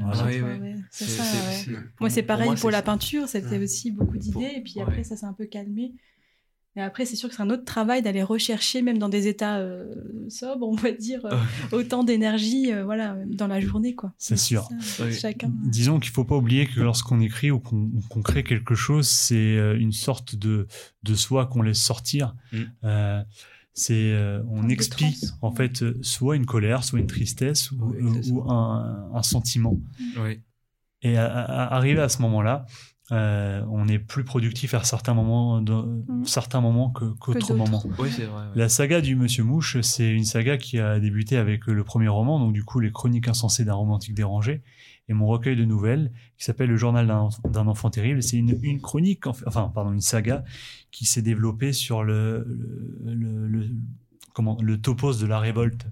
Moi, 2.00 2.10
c'est 2.10 2.22
pareil 2.22 2.50
pour, 2.58 2.70
la 2.70 2.82
peinture, 2.82 3.28
c'était 3.28 3.58
aussi 3.58 3.90
beaucoup 3.90 4.16
d'idées, 4.16 4.52
et 4.56 4.60
puis 4.62 4.80
après, 4.80 5.04
ça 5.04 5.16
s'est 5.16 5.26
un 5.26 5.34
peu 5.34 5.46
calmé. 5.46 5.92
Et 6.76 6.80
après, 6.80 7.04
c'est 7.04 7.14
sûr 7.14 7.28
que 7.28 7.36
c'est 7.36 7.42
un 7.42 7.50
autre 7.50 7.64
travail 7.64 8.02
d'aller 8.02 8.22
rechercher, 8.24 8.82
même 8.82 8.98
dans 8.98 9.08
des 9.08 9.28
états 9.28 9.58
euh, 9.58 9.94
sobres, 10.28 10.68
on 10.68 10.74
va 10.74 10.90
dire, 10.90 11.24
euh, 11.24 11.36
autant 11.72 12.02
d'énergie 12.02 12.72
euh, 12.72 12.84
voilà, 12.84 13.16
dans 13.26 13.46
la 13.46 13.60
journée. 13.60 13.94
quoi. 13.94 14.12
C'est 14.18 14.36
sûr. 14.36 14.68
chacun... 15.12 15.52
Disons 15.66 16.00
qu'il 16.00 16.10
ne 16.10 16.14
faut 16.14 16.24
pas 16.24 16.36
oublier 16.36 16.66
que 16.66 16.80
lorsqu'on 16.80 17.20
écrit 17.20 17.52
ou 17.52 17.60
qu'on 17.60 18.22
crée 18.22 18.42
quelque 18.42 18.74
chose, 18.74 19.08
c'est 19.08 19.54
une 19.78 19.92
sorte 19.92 20.34
de, 20.34 20.66
de 21.04 21.14
soi 21.14 21.46
qu'on 21.46 21.62
laisse 21.62 21.80
sortir. 21.80 22.34
Mm. 22.52 23.24
C'est 23.76 24.12
euh, 24.12 24.40
on 24.48 24.68
explique 24.68 25.24
en 25.42 25.50
fait 25.50 25.82
euh, 25.82 25.98
soit 26.00 26.36
une 26.36 26.46
colère, 26.46 26.84
soit 26.84 27.00
une 27.00 27.08
tristesse 27.08 27.72
ou, 27.72 27.92
euh, 27.92 28.48
un, 28.48 29.10
un, 29.12 29.22
sentiment. 29.24 29.80
Oui. 30.16 30.40
Et 31.02 31.18
à, 31.18 31.26
arriver 31.26 32.00
à 32.00 32.08
ce 32.08 32.22
moment-là, 32.22 32.66
on 33.10 33.88
est 33.88 33.98
plus 33.98 34.22
productif 34.22 34.74
à 34.74 34.84
certains 34.84 35.12
moments, 35.12 35.60
mmh. 35.60 36.24
certains 36.24 36.60
moments 36.60 36.90
que, 36.90 37.04
qu'autres 37.18 37.52
moments. 37.52 37.82
Oui, 37.98 38.10
c'est 38.14 38.26
vrai. 38.26 38.44
La 38.54 38.68
saga 38.68 39.00
du 39.00 39.16
Monsieur 39.16 39.42
Mouche, 39.42 39.80
c'est 39.80 40.08
une 40.08 40.24
saga 40.24 40.56
qui 40.56 40.78
a 40.78 41.00
débuté 41.00 41.36
avec 41.36 41.66
le 41.66 41.82
premier 41.82 42.08
roman, 42.08 42.38
donc 42.38 42.52
du 42.52 42.64
coup 42.64 42.78
les 42.78 42.92
Chroniques 42.92 43.26
insensées 43.26 43.64
d'un 43.64 43.74
romantique 43.74 44.14
dérangé, 44.14 44.62
et 45.08 45.12
mon 45.12 45.26
recueil 45.26 45.56
de 45.56 45.64
nouvelles 45.64 46.12
qui 46.38 46.44
s'appelle 46.44 46.70
Le 46.70 46.76
journal 46.76 47.06
d'un 47.06 47.66
enfant 47.66 47.90
terrible. 47.90 48.22
C'est 48.22 48.36
une, 48.36 48.58
une, 48.62 48.80
chronique, 48.80 49.26
enfin, 49.26 49.70
pardon, 49.74 49.92
une 49.92 50.00
saga 50.00 50.44
qui 50.90 51.04
s'est 51.04 51.22
développée 51.22 51.72
sur 51.72 52.02
le, 52.02 52.46
le, 53.04 53.46
le, 53.46 53.68
comment, 54.32 54.58
le 54.62 54.80
topos 54.80 55.20
de 55.20 55.26
la 55.26 55.38
révolte. 55.38 55.86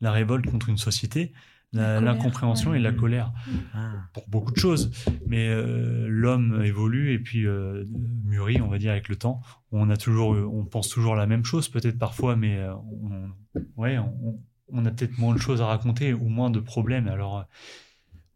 La 0.00 0.12
révolte 0.12 0.50
contre 0.50 0.68
une 0.68 0.76
société, 0.76 1.32
l'incompréhension 1.72 2.74
et 2.74 2.78
la 2.78 2.92
colère 2.92 3.32
ah. 3.72 3.92
pour 4.12 4.28
beaucoup 4.28 4.52
de 4.52 4.58
choses. 4.58 4.90
Mais 5.26 5.48
euh, 5.48 6.06
l'homme 6.08 6.62
évolue 6.62 7.12
et 7.12 7.18
puis 7.18 7.46
euh, 7.46 7.84
mûrit, 8.24 8.60
on 8.60 8.68
va 8.68 8.78
dire, 8.78 8.92
avec 8.92 9.08
le 9.08 9.16
temps. 9.16 9.40
On 9.72 9.88
a 9.88 9.96
toujours, 9.96 10.30
on 10.30 10.64
pense 10.66 10.88
toujours 10.88 11.14
la 11.14 11.26
même 11.26 11.44
chose, 11.44 11.68
peut-être 11.68 11.98
parfois, 11.98 12.36
mais 12.36 12.58
euh, 12.58 12.74
on, 12.74 13.30
ouais, 13.76 13.98
on, 13.98 14.38
on 14.68 14.84
a 14.84 14.90
peut-être 14.90 15.18
moins 15.18 15.34
de 15.34 15.40
choses 15.40 15.62
à 15.62 15.66
raconter 15.66 16.12
ou 16.12 16.28
moins 16.28 16.50
de 16.50 16.60
problèmes. 16.60 17.08
Alors 17.08 17.46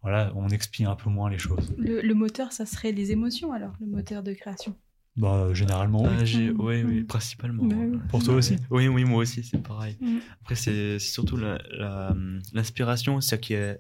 voilà, 0.03 0.33
on 0.37 0.49
expie 0.49 0.85
un 0.85 0.95
peu 0.95 1.11
moins 1.11 1.29
les 1.31 1.39
choses. 1.39 1.75
Le, 1.77 2.01
le 2.01 2.15
moteur, 2.15 2.53
ça 2.53 2.67
serait 2.67 2.93
les 2.93 3.11
émotions 3.13 3.53
alors, 3.53 3.73
le 3.81 3.87
moteur 3.87 4.23
de 4.23 4.33
création. 4.33 4.77
Bah, 5.17 5.53
généralement, 5.53 6.03
oui. 6.03 6.09
Ah, 6.21 6.25
j'ai- 6.25 6.53
Mm. 6.53 6.57
oui, 6.61 6.83
oui, 6.85 7.05
principalement. 7.05 7.65
Bah 7.65 7.75
oui. 7.77 7.99
Pour 8.09 8.23
toi 8.23 8.35
aussi 8.35 8.57
Oui, 8.71 8.87
oui, 8.87 9.05
moi 9.05 9.19
aussi, 9.23 9.43
c'est 9.43 9.59
pareil. 9.61 9.97
Mm. 10.01 10.19
Après, 10.43 10.55
c'est 10.55 10.99
c'est 11.01 11.11
surtout 11.13 11.37
la- 11.37 11.59
la, 11.73 12.11
hum, 12.13 12.41
l'inspiration, 12.53 13.21
c'est 13.21 13.41
qu'il 13.41 13.57
y 13.57 13.59
a, 13.59 13.77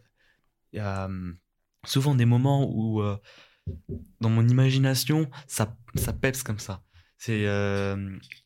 il 0.72 0.76
y 0.78 0.80
a 0.80 1.04
hum, 1.06 1.36
souvent 1.84 2.16
des 2.16 2.24
moments 2.24 2.68
où, 2.74 3.00
euh, 3.02 3.16
dans 4.20 4.30
mon 4.30 4.46
imagination, 4.48 5.30
ça, 5.46 5.76
ça 5.94 6.12
peps 6.12 6.42
comme 6.42 6.58
ça. 6.58 6.82
C'est, 7.20 7.46
euh, 7.46 7.96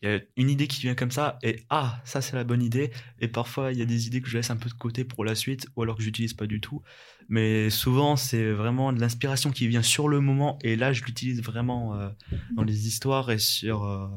il 0.01 0.09
y 0.09 0.13
a 0.13 0.21
une 0.39 0.49
idée 0.49 0.67
qui 0.67 0.81
vient 0.81 0.95
comme 0.95 1.11
ça, 1.11 1.39
et 1.43 1.65
ah, 1.69 2.01
ça 2.05 2.23
c'est 2.23 2.37
la 2.37 2.45
bonne 2.45 2.63
idée. 2.63 2.91
Et 3.21 3.29
parfois, 3.29 3.71
il 3.71 3.79
y 3.79 3.83
a 3.83 3.85
des 3.85 4.07
idées 4.07 4.23
que 4.23 4.29
je 4.29 4.39
laisse 4.39 4.51
un 4.51 4.57
peu 4.57 4.71
de 4.71 4.75
côté 4.75 5.05
pour 5.05 5.27
la 5.27 5.35
suite, 5.35 5.67
ou 5.77 5.83
alors 5.83 5.97
que 5.97 6.03
j'utilise 6.03 6.33
pas 6.33 6.47
du 6.47 6.61
tout. 6.61 6.81
Mais 7.29 7.69
souvent, 7.69 8.17
c'est 8.17 8.51
vraiment 8.51 8.93
de 8.93 9.01
l'inspiration 9.01 9.51
qui 9.51 9.69
vient 9.69 9.83
sur 9.83 10.09
le 10.09 10.21
moment, 10.21 10.59
et 10.63 10.77
là, 10.77 10.93
je 10.95 11.05
l'utilise 11.05 11.43
vraiment 11.43 11.95
euh, 11.97 12.09
dans 12.57 12.63
les 12.65 12.89
histoires 12.89 13.31
et 13.31 13.39
sur, 13.39 13.85
euh, 13.85 14.09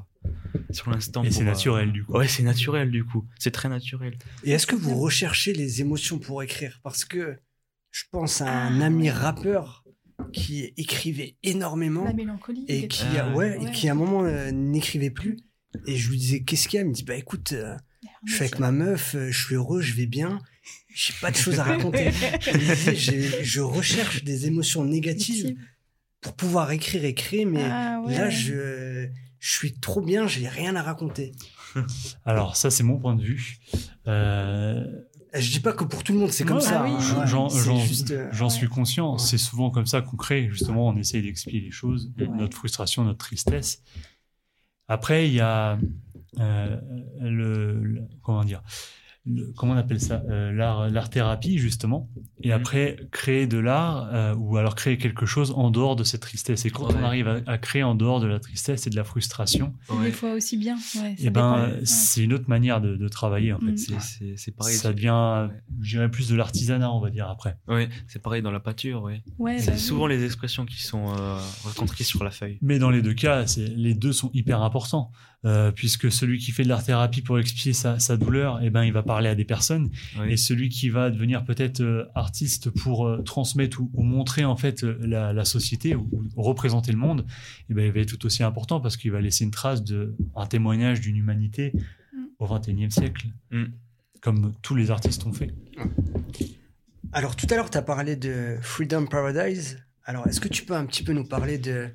sur 0.72 0.90
l'instant. 0.90 1.24
Et 1.24 1.32
c'est 1.32 1.42
euh, 1.42 1.46
naturel, 1.46 1.92
du 1.92 2.06
coup. 2.06 2.14
Ouais, 2.14 2.28
c'est 2.28 2.44
naturel 2.44 2.92
du 2.92 3.04
coup. 3.04 3.26
C'est 3.38 3.52
très 3.52 3.68
naturel. 3.70 4.18
Et 4.46 4.52
est-ce 4.52 4.68
que 4.68 4.76
vous 4.76 4.96
recherchez 4.96 5.54
les 5.54 5.82
émotions 5.82 6.18
pour 6.18 6.42
écrire? 6.44 6.80
Parce 6.82 7.04
que 7.04 7.38
je 7.92 8.04
pense 8.12 8.42
à 8.42 8.50
un 8.50 8.82
Ah, 8.82 8.86
ami 8.86 9.10
rappeur 9.10 9.85
qui 10.34 10.74
écrivait 10.78 11.36
énormément 11.44 12.06
La 12.06 12.14
mélancolie. 12.14 12.66
et 12.68 12.88
qui, 12.88 13.04
chose. 13.04 13.18
a, 13.18 13.34
ouais, 13.34 13.58
et 13.62 13.72
qui 13.72 13.88
à 13.90 13.92
un 13.92 13.96
moment 13.96 14.24
euh, 14.24 14.52
n'écrivait 14.52 15.10
plus. 15.10 15.38
Et 15.88 15.98
je 15.98 16.10
lui 16.10 16.18
disais 16.18 16.42
qu'est-ce 16.44 16.68
qu'il 16.68 16.78
y 16.78 16.80
a? 16.82 16.86
Il 16.86 16.90
me 16.90 16.94
dit 16.94 17.04
bah 17.04 17.16
écoute, 17.16 17.52
euh, 17.54 17.76
je 18.26 18.34
suis 18.34 18.44
avec 18.44 18.60
ma 18.60 18.72
meuf, 18.72 19.16
euh, 19.16 19.30
je 19.32 19.46
suis 19.46 19.56
heureux, 19.56 19.82
je 19.82 19.94
vais 19.94 20.06
bien, 20.06 20.40
j'ai 20.94 21.14
pas 21.22 21.32
de 21.32 21.36
choses 21.36 21.60
à 21.60 21.64
raconter. 21.64 22.12
Je 22.12 23.60
recherche 23.62 24.24
des 24.24 24.48
émotions 24.48 24.86
négatives 24.86 25.56
pour 26.22 26.34
pouvoir 26.34 26.72
écrire 26.72 27.04
et 27.06 27.14
créer, 27.14 27.46
mais 27.46 27.64
Ah, 27.64 28.02
ouais. 28.06 28.18
là 28.18 28.30
je, 28.30 29.08
je 29.40 29.52
suis 29.52 29.74
trop 29.74 30.02
bien, 30.02 30.28
j'ai 30.28 30.48
rien 30.48 30.76
à 30.76 30.82
raconter. 30.82 31.34
Alors, 32.26 32.56
ça, 32.56 32.72
c'est 32.72 32.84
mon 32.84 32.98
point 32.98 33.16
de 33.16 33.22
vue. 33.24 33.58
Euh, 34.08 34.86
Je 35.38 35.52
dis 35.52 35.60
pas 35.60 35.74
que 35.74 35.84
pour 35.84 36.04
tout 36.04 36.14
le 36.14 36.20
monde 36.20 36.32
c'est 36.32 36.44
comme 36.46 36.58
Ouais, 36.58 36.64
ça. 36.64 36.82
ah 36.82 36.84
oui, 36.84 36.92
hein, 36.94 37.26
J'en- 37.26 37.48
euh, 37.48 38.28
J'en 38.32 38.46
Ouais. 38.46 38.50
suis 38.50 38.68
conscient. 38.68 39.14
Ouais. 39.14 39.20
C'est 39.20 39.38
souvent 39.38 39.70
comme 39.70 39.86
ça 39.86 40.02
qu'on 40.02 40.18
crée. 40.18 40.48
Justement, 40.50 40.88
on 40.88 40.96
essaye 40.98 41.22
d'expliquer 41.22 41.60
les 41.62 41.72
choses, 41.72 42.12
Ouais. 42.18 42.28
notre 42.28 42.56
frustration, 42.58 43.04
notre 43.04 43.20
tristesse. 43.26 43.82
Après, 44.88 45.28
il 45.28 45.34
y 45.34 45.40
a 45.42 45.78
euh, 46.40 46.80
le, 47.22 47.80
le- 47.82 48.02
comment 48.22 48.44
dire, 48.44 48.62
le- 49.26 49.52
comment 49.58 49.74
on 49.74 49.78
appelle 49.78 50.00
ça, 50.00 50.22
Euh, 50.30 50.52
l'art, 50.52 50.90
l'art 50.90 51.10
thérapie 51.10 51.58
justement. 51.58 52.10
Et 52.42 52.50
Mhm. 52.50 52.54
après, 52.54 52.98
créer 53.12 53.48
de 53.48 53.58
l'art 53.58 54.10
euh, 54.14 54.36
ou 54.36 54.58
alors 54.58 54.76
créer 54.76 54.98
quelque 54.98 55.26
chose 55.26 55.52
en 55.56 55.72
dehors 55.72 55.96
de 55.96 56.04
cette 56.04 56.22
tristesse. 56.22 56.66
Et 56.66 56.70
quand 56.70 56.86
on 56.94 56.98
Ouais. 56.98 57.04
arrive 57.04 57.28
à, 57.28 57.38
à 57.48 57.58
créer 57.58 57.84
en 57.84 57.96
dehors 57.96 58.20
de 58.20 58.28
la 58.28 58.40
tristesse 58.40 58.86
et 58.88 58.90
de 58.90 58.96
la 58.96 59.04
frustration, 59.04 59.74
Des 60.04 60.12
fois 60.12 60.34
aussi 60.34 60.58
bien. 60.58 60.76
Ouais, 60.96 61.16
et 61.18 61.30
ben, 61.30 61.58
dépend. 61.58 61.62
Ouais. 61.78 61.80
c'est 61.86 62.24
une 62.24 62.34
autre 62.34 62.50
manière 62.50 62.82
de, 62.82 62.96
de 62.96 63.08
travailler 63.08 63.52
en 63.54 63.60
fait. 63.60 63.72
Mhm. 63.72 63.78
C'est- 63.78 64.00
C'est 64.00 64.34
c'est 64.38 64.52
pareil. 64.56 64.76
Ça 64.76 64.94
devient, 64.94 65.50
je 65.82 65.90
dirais 65.98 66.10
plus 66.12 66.30
de 66.30 66.36
l'artisanat, 66.36 66.92
on 66.92 67.00
va 67.00 67.10
dire 67.10 67.28
après. 67.30 67.58
Ouais, 67.68 67.90
c'est 68.08 68.22
pareil 68.22 68.42
dans 68.42 68.52
la 68.52 68.60
peinture, 68.60 69.02
ouais. 69.04 69.24
Ouais, 69.40 69.58
c'est 69.60 69.68
bah 69.68 69.74
oui. 69.76 69.80
souvent 69.82 70.08
les 70.08 70.24
expressions 70.24 70.66
qui 70.66 70.82
sont 70.84 71.14
euh, 71.18 71.40
retranscrites 71.64 72.06
sur 72.08 72.24
la 72.24 72.32
feuille. 72.32 72.60
Mais 72.62 72.78
dans 72.80 72.90
les 72.92 73.02
deux 73.02 73.14
cas, 73.14 73.48
c'est- 73.48 73.68
les 73.68 73.94
deux 73.96 74.14
sont 74.14 74.30
hyper 74.34 74.62
importants, 74.62 75.12
euh, 75.46 75.72
puisque 75.72 76.12
celui 76.12 76.40
qui 76.40 76.52
fait 76.52 76.64
de 76.64 76.70
l'art 76.70 76.84
thérapie 76.84 77.22
pour 77.22 77.38
expier 77.40 77.74
sa, 77.74 78.00
sa 78.00 78.18
douleur, 78.18 78.60
eh 78.64 78.70
ben, 78.70 78.84
il 78.84 78.92
va 78.92 79.04
parler 79.04 79.30
à 79.30 79.36
des 79.36 79.46
personnes, 79.46 79.90
et 80.28 80.38
celui 80.38 80.70
qui 80.70 80.90
va 80.90 81.10
devenir 81.12 81.46
peut-être 81.46 81.82
euh, 81.82 82.06
artiste 82.16 82.70
pour 82.72 83.08
euh, 83.08 83.22
transmettre 83.22 83.80
ou, 83.82 83.90
ou 83.94 84.04
montrer 84.04 84.44
en 84.46 84.58
fait 84.58 84.84
la, 84.84 85.34
la 85.34 85.46
société 85.46 85.96
ou, 85.96 86.10
ou 86.36 86.42
représenter 86.42 86.92
le 86.92 86.98
monde, 86.98 87.26
eh 87.70 87.74
ben, 87.74 87.86
il 87.86 87.92
va 87.92 88.00
être 88.00 88.10
tout 88.10 88.26
aussi 88.26 88.44
important 88.44 88.80
parce 88.82 88.98
qu'il 88.98 89.12
va 89.12 89.22
laisser 89.22 89.44
une 89.44 89.52
trace 89.52 89.84
de 89.84 90.16
un 90.36 90.46
témoignage 90.48 91.02
d'une 91.02 91.16
humanité 91.18 91.74
Mm. 92.14 92.26
au 92.40 92.48
XXIe 92.48 92.92
siècle, 92.92 93.28
Mm. 93.52 93.66
comme 94.22 94.54
tous 94.62 94.76
les 94.76 94.90
artistes 94.92 95.26
ont 95.26 95.34
fait. 95.34 95.54
Alors 97.14 97.36
tout 97.36 97.48
à 97.50 97.56
l'heure, 97.56 97.70
tu 97.70 97.78
as 97.78 97.82
parlé 97.82 98.16
de 98.16 98.58
Freedom 98.62 99.06
Paradise. 99.06 99.80
Alors 100.04 100.28
est-ce 100.28 100.40
que 100.40 100.48
tu 100.48 100.64
peux 100.66 100.76
un 100.76 100.86
petit 100.86 101.04
peu 101.04 101.14
nous 101.14 101.26
parler 101.26 101.58
de 101.58 101.90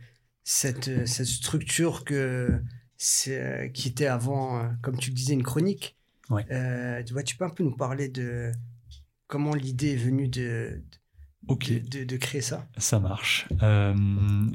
cette, 0.45 1.07
cette 1.07 1.27
structure 1.27 2.05
que 2.05 2.15
euh, 2.15 2.59
qui 3.73 3.89
était 3.89 4.07
avant, 4.07 4.59
euh, 4.63 4.69
comme 4.83 4.99
tu 4.99 5.11
le 5.11 5.17
disais, 5.17 5.33
une 5.35 5.43
chronique 5.43 5.97
Ouais. 6.29 6.45
Euh, 6.53 7.03
Tu 7.03 7.13
vois, 7.13 7.23
tu 7.25 7.37
peux 7.37 7.45
un 7.45 7.51
peu 7.51 7.65
nous 7.65 7.75
parler 7.75 8.09
de 8.09 8.53
comment 9.27 9.55
l'idée 9.55 9.93
est 9.95 9.97
venue 9.97 10.29
de, 10.29 10.81
de, 11.49 11.79
de- 11.89 12.05
de 12.05 12.17
créer 12.17 12.41
ça? 12.43 12.69
Ça 12.77 13.01
marche. 13.01 13.49
Euh, 13.63 13.95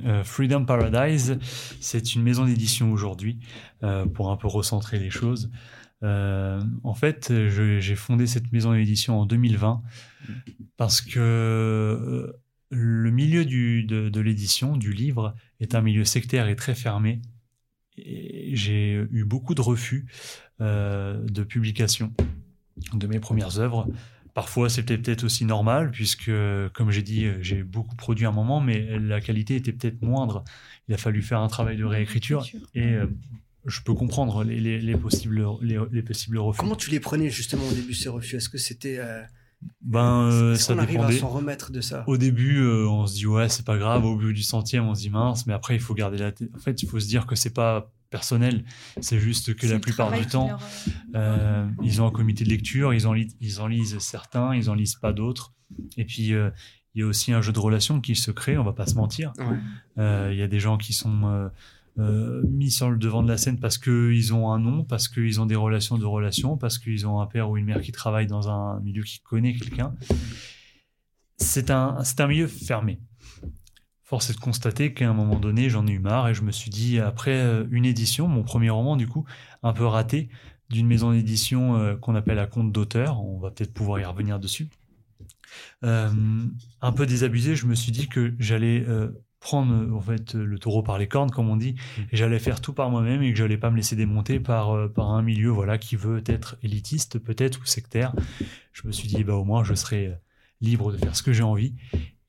euh, 0.06 0.24
Freedom 0.24 0.64
Paradise, 0.66 1.38
c'est 1.82 2.16
une 2.16 2.24
maison 2.24 2.46
d'édition 2.46 2.92
aujourd'hui, 2.94 3.40
euh, 3.84 4.06
pour 4.06 4.32
un 4.32 4.38
peu 4.38 4.48
recentrer 4.48 5.00
les 5.00 5.10
choses. 5.10 5.50
Euh, 6.04 6.62
en 6.84 6.94
fait, 6.94 7.34
j'ai 7.50 7.96
fondé 7.96 8.28
cette 8.28 8.52
maison 8.54 8.74
d'édition 8.74 9.20
en 9.20 9.26
2020 9.26 9.82
parce 10.78 11.02
que 11.02 11.20
euh, 11.20 12.34
le 12.70 13.12
milieu 13.12 13.44
du, 13.44 13.84
de, 13.84 14.10
de 14.10 14.20
l'édition, 14.22 14.78
du 14.78 14.94
livre, 14.94 15.36
est 15.60 15.76
un 15.76 15.82
milieu 15.82 16.06
sectaire 16.06 16.48
et 16.48 16.56
très 16.56 16.76
fermé. 16.76 17.22
J'ai 17.98 19.06
eu 19.12 19.24
beaucoup 19.26 19.56
de 19.56 19.62
refus 19.62 20.06
euh, 20.62 21.22
de 21.24 21.44
publication 21.44 22.14
de 22.94 23.08
mes 23.08 23.20
premières 23.20 23.60
œuvres. 23.60 23.88
Parfois, 24.34 24.70
c'était 24.70 24.98
peut-être 24.98 25.24
aussi 25.24 25.46
normal, 25.46 25.92
puisque, 25.92 26.30
comme 26.74 26.92
j'ai 26.92 27.02
dit, 27.02 27.26
j'ai 27.42 27.64
beaucoup 27.64 27.96
produit 27.96 28.26
à 28.26 28.30
un 28.30 28.34
moment, 28.34 28.60
mais 28.60 29.00
la 29.00 29.22
qualité 29.22 29.56
était 29.56 29.72
peut-être 29.72 30.02
moindre. 30.02 30.44
Il 30.90 30.94
a 30.94 30.98
fallu 30.98 31.22
faire 31.22 31.40
un 31.40 31.48
travail 31.48 31.78
de 31.78 31.86
réécriture, 31.86 32.46
et 32.74 32.84
euh, 32.84 33.08
je 33.66 33.80
peux 33.82 33.94
comprendre 33.94 34.44
les, 34.44 34.60
les- 34.60 34.82
les 34.82 34.98
possibles, 34.98 35.46
les, 35.62 35.80
les 35.90 36.02
possibles 36.04 36.38
refus. 36.38 36.60
Comment 36.60 36.76
tu 36.76 36.92
les 36.92 37.00
prenais 37.00 37.30
justement 37.30 37.64
au 37.66 37.74
début 37.74 37.94
ces 37.94 38.10
refus? 38.10 38.36
Est-ce 38.36 38.50
que 38.50 38.58
c'était 38.58 38.98
euh, 39.00 39.24
Ben, 39.82 40.30
euh, 40.32 40.56
ça 40.56 40.74
qu'on 40.74 40.80
arrive 40.80 41.02
à 41.02 41.12
s'en 41.12 41.30
remettre 41.30 41.72
de 41.72 41.82
ça? 41.82 42.04
Au 42.08 42.18
début, 42.18 42.60
euh, 42.60 42.88
on 42.88 43.06
se 43.08 43.16
dit 43.16 43.28
ouais, 43.28 43.50
c'est 43.50 43.66
pas 43.66 43.78
grave. 43.78 44.06
Au 44.06 44.16
bout 44.16 44.34
du 44.34 44.44
centième, 44.44 44.88
on 44.88 44.96
se 44.96 45.02
dit 45.02 45.10
mince. 45.10 45.46
Mais 45.46 45.54
après, 45.54 45.76
il 45.76 45.82
faut 45.82 45.94
garder 45.94 46.18
la 46.18 46.32
tête. 46.32 46.50
En 46.56 46.60
fait, 46.60 46.82
il 46.82 46.90
faut 46.90 47.00
se 47.00 47.08
dire 47.08 47.26
que 47.26 47.36
c'est 47.36 47.54
pas 47.54 47.92
personnel. 48.10 48.64
C'est 49.02 49.20
juste 49.20 49.56
que 49.56 49.68
la 49.68 49.80
plupart 49.80 50.12
du 50.12 50.26
temps, 50.26 50.48
leur, 50.48 50.60
euh, 51.16 51.68
ils 51.84 52.02
ont 52.02 52.08
un 52.08 52.12
comité 52.12 52.44
de 52.44 52.50
lecture, 52.50 52.94
ils 52.94 53.08
en, 53.08 53.14
lisent, 53.14 53.36
ils 53.42 53.60
en 53.60 53.68
lisent 53.68 53.98
certains, 54.00 54.56
ils 54.56 54.70
en 54.70 54.74
lisent 54.74 54.96
pas 54.96 55.12
d'autres. 55.12 55.54
Et 55.98 56.06
puis, 56.06 56.34
euh, 56.34 56.50
il 56.94 57.02
y 57.02 57.04
a 57.04 57.08
aussi 57.08 57.34
un 57.34 57.42
jeu 57.42 57.52
de 57.52 57.60
relations 57.60 58.00
qui 58.00 58.16
se 58.16 58.32
crée, 58.32 58.58
on 58.58 58.64
va 58.64 58.74
pas 58.74 58.86
se 58.86 58.96
mentir. 58.96 59.34
Ouais. 59.38 59.58
Euh, 59.98 60.30
Il 60.32 60.40
y 60.40 60.44
a 60.44 60.48
des 60.48 60.62
gens 60.62 60.78
qui 60.78 60.94
sont 60.94 61.50
euh, 61.98 62.42
mis 62.50 62.72
sur 62.72 62.92
le 62.92 62.98
devant 62.98 63.24
de 63.24 63.30
la 63.30 63.38
scène 63.38 63.58
parce 63.58 63.78
qu'ils 63.78 64.34
ont 64.34 64.52
un 64.52 64.60
nom, 64.60 64.84
parce 64.84 65.08
qu'ils 65.08 65.40
ont 65.40 65.46
des 65.46 65.56
relations 65.56 65.98
de 65.98 66.06
relations, 66.06 66.58
parce 66.58 66.78
qu'ils 66.78 67.08
ont 67.08 67.22
un 67.22 67.26
père 67.26 67.50
ou 67.50 67.56
une 67.56 67.66
mère 67.66 67.80
qui 67.80 67.94
travaille 67.94 68.28
dans 68.28 68.50
un 68.50 68.82
milieu 68.82 69.04
qui 69.04 69.22
connaît 69.22 69.54
quelqu'un. 69.54 69.96
C'est 71.38 71.72
un, 71.72 72.04
c'est 72.04 72.20
un 72.20 72.28
milieu 72.28 72.48
fermé. 72.48 73.00
Force 74.04 74.30
est 74.30 74.34
de 74.34 74.40
constater 74.40 74.94
qu'à 74.94 75.10
un 75.10 75.14
moment 75.14 75.40
donné, 75.40 75.70
j'en 75.70 75.88
ai 75.88 75.92
eu 75.92 76.00
marre 76.00 76.28
et 76.28 76.34
je 76.34 76.42
me 76.42 76.52
suis 76.52 76.70
dit, 76.70 77.00
après 77.00 77.40
euh, 77.40 77.66
une 77.72 77.86
édition, 77.86 78.28
mon 78.28 78.44
premier 78.44 78.70
roman, 78.70 78.98
du 78.98 79.08
coup, 79.08 79.26
un 79.64 79.72
peu 79.72 79.86
raté, 79.86 80.30
d'une 80.70 80.88
maison 80.88 81.12
d'édition 81.14 81.78
euh, 81.78 81.96
qu'on 81.96 82.16
appelle 82.16 82.40
à 82.40 82.46
compte 82.46 82.74
d'auteur, 82.74 83.24
on 83.24 83.40
va 83.40 83.52
peut-être 83.52 83.74
pouvoir 83.74 84.00
y 84.00 84.04
revenir 84.04 84.40
dessus, 84.40 84.70
un 85.82 86.92
peu 86.94 87.06
désabusé, 87.06 87.56
je 87.56 87.68
me 87.68 87.76
suis 87.76 87.94
dit 87.94 88.10
que 88.10 88.36
j'allais 88.40 88.86
prendre 89.46 89.72
euh, 89.72 89.96
en 89.96 90.02
fait 90.02 90.34
le 90.34 90.58
taureau 90.58 90.82
par 90.82 90.98
les 90.98 91.08
cornes, 91.08 91.30
comme 91.30 91.50
on 91.50 91.56
dit, 91.56 91.76
et 92.12 92.18
j'allais 92.18 92.40
faire 92.40 92.62
tout 92.62 92.74
par 92.74 92.90
moi-même 92.90 93.22
et 93.22 93.32
que 93.32 93.38
j'allais 93.38 93.60
pas 93.60 93.70
me 93.70 93.76
laisser 93.76 93.96
démonter 93.96 94.40
par, 94.40 94.72
euh, 94.72 94.88
par 94.88 95.12
un 95.12 95.22
milieu 95.22 95.50
voilà, 95.50 95.78
qui 95.78 95.96
veut 95.96 96.24
être 96.26 96.58
élitiste 96.64 97.20
peut-être 97.20 97.62
ou 97.62 97.66
sectaire. 97.66 98.16
Je 98.74 98.88
me 98.88 98.92
suis 98.92 99.08
dit, 99.08 99.24
bah, 99.24 99.36
au 99.36 99.44
moins, 99.44 99.64
je 99.64 99.76
serai 99.76 100.08
euh, 100.08 100.16
libre 100.62 100.92
de 100.92 100.98
faire 100.98 101.16
ce 101.16 101.22
que 101.22 101.32
j'ai 101.32 101.44
envie. 101.44 101.76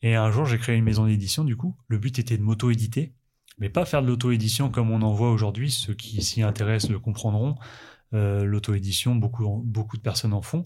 Et 0.03 0.15
un 0.15 0.31
jour, 0.31 0.45
j'ai 0.45 0.59
créé 0.59 0.77
une 0.77 0.85
maison 0.85 1.07
d'édition, 1.07 1.43
du 1.43 1.57
coup. 1.57 1.75
Le 1.89 1.97
but 1.97 2.19
était 2.19 2.37
de 2.37 2.43
m'auto-éditer, 2.43 3.15
mais 3.59 3.71
pas 3.71 3.87
faire 3.87 4.03
de 4.03 4.09
l'auto-édition 4.09 4.69
comme 4.69 4.91
on 4.91 5.01
en 5.01 5.15
voit 5.15 5.31
aujourd'hui. 5.31 5.71
Ceux 5.71 5.95
qui 5.95 6.23
s'y 6.23 6.43
intéressent 6.43 6.91
le 6.91 6.99
comprendront. 6.99 7.57
Euh, 8.13 8.45
l'auto-édition, 8.45 9.17
beaucoup, 9.17 9.63
beaucoup 9.65 9.97
de 9.97 10.03
personnes 10.03 10.35
en 10.35 10.43
font. 10.43 10.65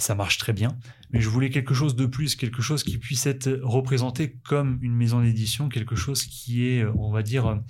Et 0.00 0.02
ça 0.02 0.14
marche 0.14 0.38
très 0.38 0.54
bien. 0.54 0.78
Mais 1.10 1.20
je 1.20 1.28
voulais 1.28 1.50
quelque 1.50 1.74
chose 1.74 1.94
de 1.94 2.06
plus, 2.06 2.34
quelque 2.34 2.62
chose 2.62 2.84
qui 2.84 2.96
puisse 2.96 3.26
être 3.26 3.60
représenté 3.62 4.32
comme 4.48 4.78
une 4.80 4.94
maison 4.94 5.20
d'édition, 5.20 5.68
quelque 5.68 5.94
chose 5.94 6.22
qui 6.24 6.66
est, 6.66 6.82
euh, 6.84 6.92
on 6.96 7.10
va 7.12 7.22
dire, 7.22 7.60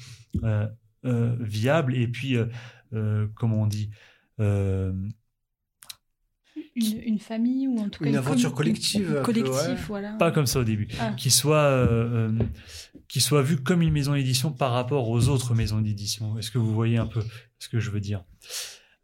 euh, 0.45 0.67
euh, 1.05 1.35
viable 1.41 1.97
et 1.97 2.07
puis, 2.07 2.37
euh, 2.37 2.47
euh, 2.93 3.27
comment 3.35 3.63
on 3.63 3.67
dit, 3.67 3.91
euh, 4.39 4.93
une, 6.77 7.03
une 7.05 7.19
famille 7.19 7.67
ou 7.67 7.81
en 7.81 7.89
tout 7.89 8.05
cas 8.05 8.09
Une 8.11 8.15
aventure 8.17 8.55
collective, 8.55 9.13
peu, 9.13 9.23
collectif, 9.23 9.57
ouais. 9.57 9.77
voilà. 9.89 10.13
pas 10.13 10.31
comme 10.31 10.47
ça 10.47 10.61
au 10.61 10.65
début, 10.65 10.87
Ah. 11.01 11.13
qui 11.17 11.31
soit, 11.33 11.57
euh, 11.57 12.31
euh, 12.31 12.39
qui 13.09 13.21
soit 13.21 13.43
vu 13.43 13.57
comme 13.57 13.83
une 13.83 13.91
maison 13.93 14.15
d'édition 14.15 14.53
par 14.53 14.71
rapport 14.71 15.09
aux 15.09 15.27
autres 15.27 15.57
maisons 15.57 15.81
d'édition. 15.81 16.39
Est-ce 16.39 16.53
que 16.53 16.59
vous 16.59 16.73
voyez 16.73 16.97
un 16.97 17.07
peu 17.07 17.25
ce 17.59 17.69
que 17.69 17.81
je 17.81 17.91
veux 17.91 17.99
dire? 18.01 18.23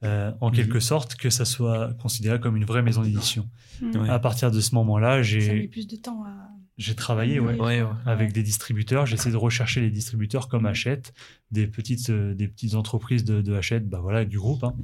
Euh, 0.04 0.32
en 0.40 0.50
quelque 0.50 0.78
sorte, 0.80 1.14
que 1.16 1.30
ça 1.30 1.44
soit 1.44 1.94
considéré 1.94 2.38
comme 2.38 2.56
une 2.56 2.64
vraie 2.66 2.82
maison 2.82 3.02
d'édition. 3.02 3.48
Ouais. 3.82 4.08
À 4.08 4.18
partir 4.18 4.50
de 4.50 4.60
ce 4.60 4.74
moment-là, 4.74 5.12
Ça 5.12 5.16
met 5.18 5.22
j'ai 5.40 5.68
plus 5.68 5.86
de 5.86 5.96
temps 5.96 6.22
à. 6.24 6.48
j'ai 6.78 6.94
travaillé 6.94 7.40
ouais, 7.40 7.54
Oui. 7.54 7.60
Ouais, 7.60 7.82
ouais. 7.82 7.88
avec 8.04 8.32
des 8.32 8.42
distributeurs. 8.42 9.06
J'ai 9.06 9.14
essayé 9.14 9.32
de 9.32 9.36
rechercher 9.38 9.80
les 9.80 9.90
distributeurs 9.90 10.48
comme 10.48 10.66
Hachette, 10.66 11.14
des 11.50 11.66
petites, 11.66 12.10
euh, 12.10 12.34
des 12.34 12.46
petites 12.48 12.74
entreprises 12.74 13.24
de, 13.24 13.40
de 13.40 13.54
Hachette, 13.54 13.88
bah 13.88 14.00
voilà, 14.00 14.24
du 14.26 14.38
groupe, 14.38 14.64
hein, 14.64 14.74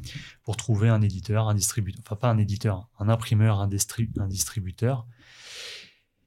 pour 0.45 0.57
trouver 0.57 0.89
un 0.89 1.03
éditeur, 1.03 1.49
un 1.49 1.55
distributeur, 1.55 2.01
enfin 2.07 2.17
pas 2.17 2.31
un 2.31 2.39
éditeur, 2.39 2.89
un 2.99 3.09
imprimeur, 3.11 3.61
un, 3.61 3.69
distri- 3.69 4.11
un 4.19 4.29
distributeur. 4.29 5.07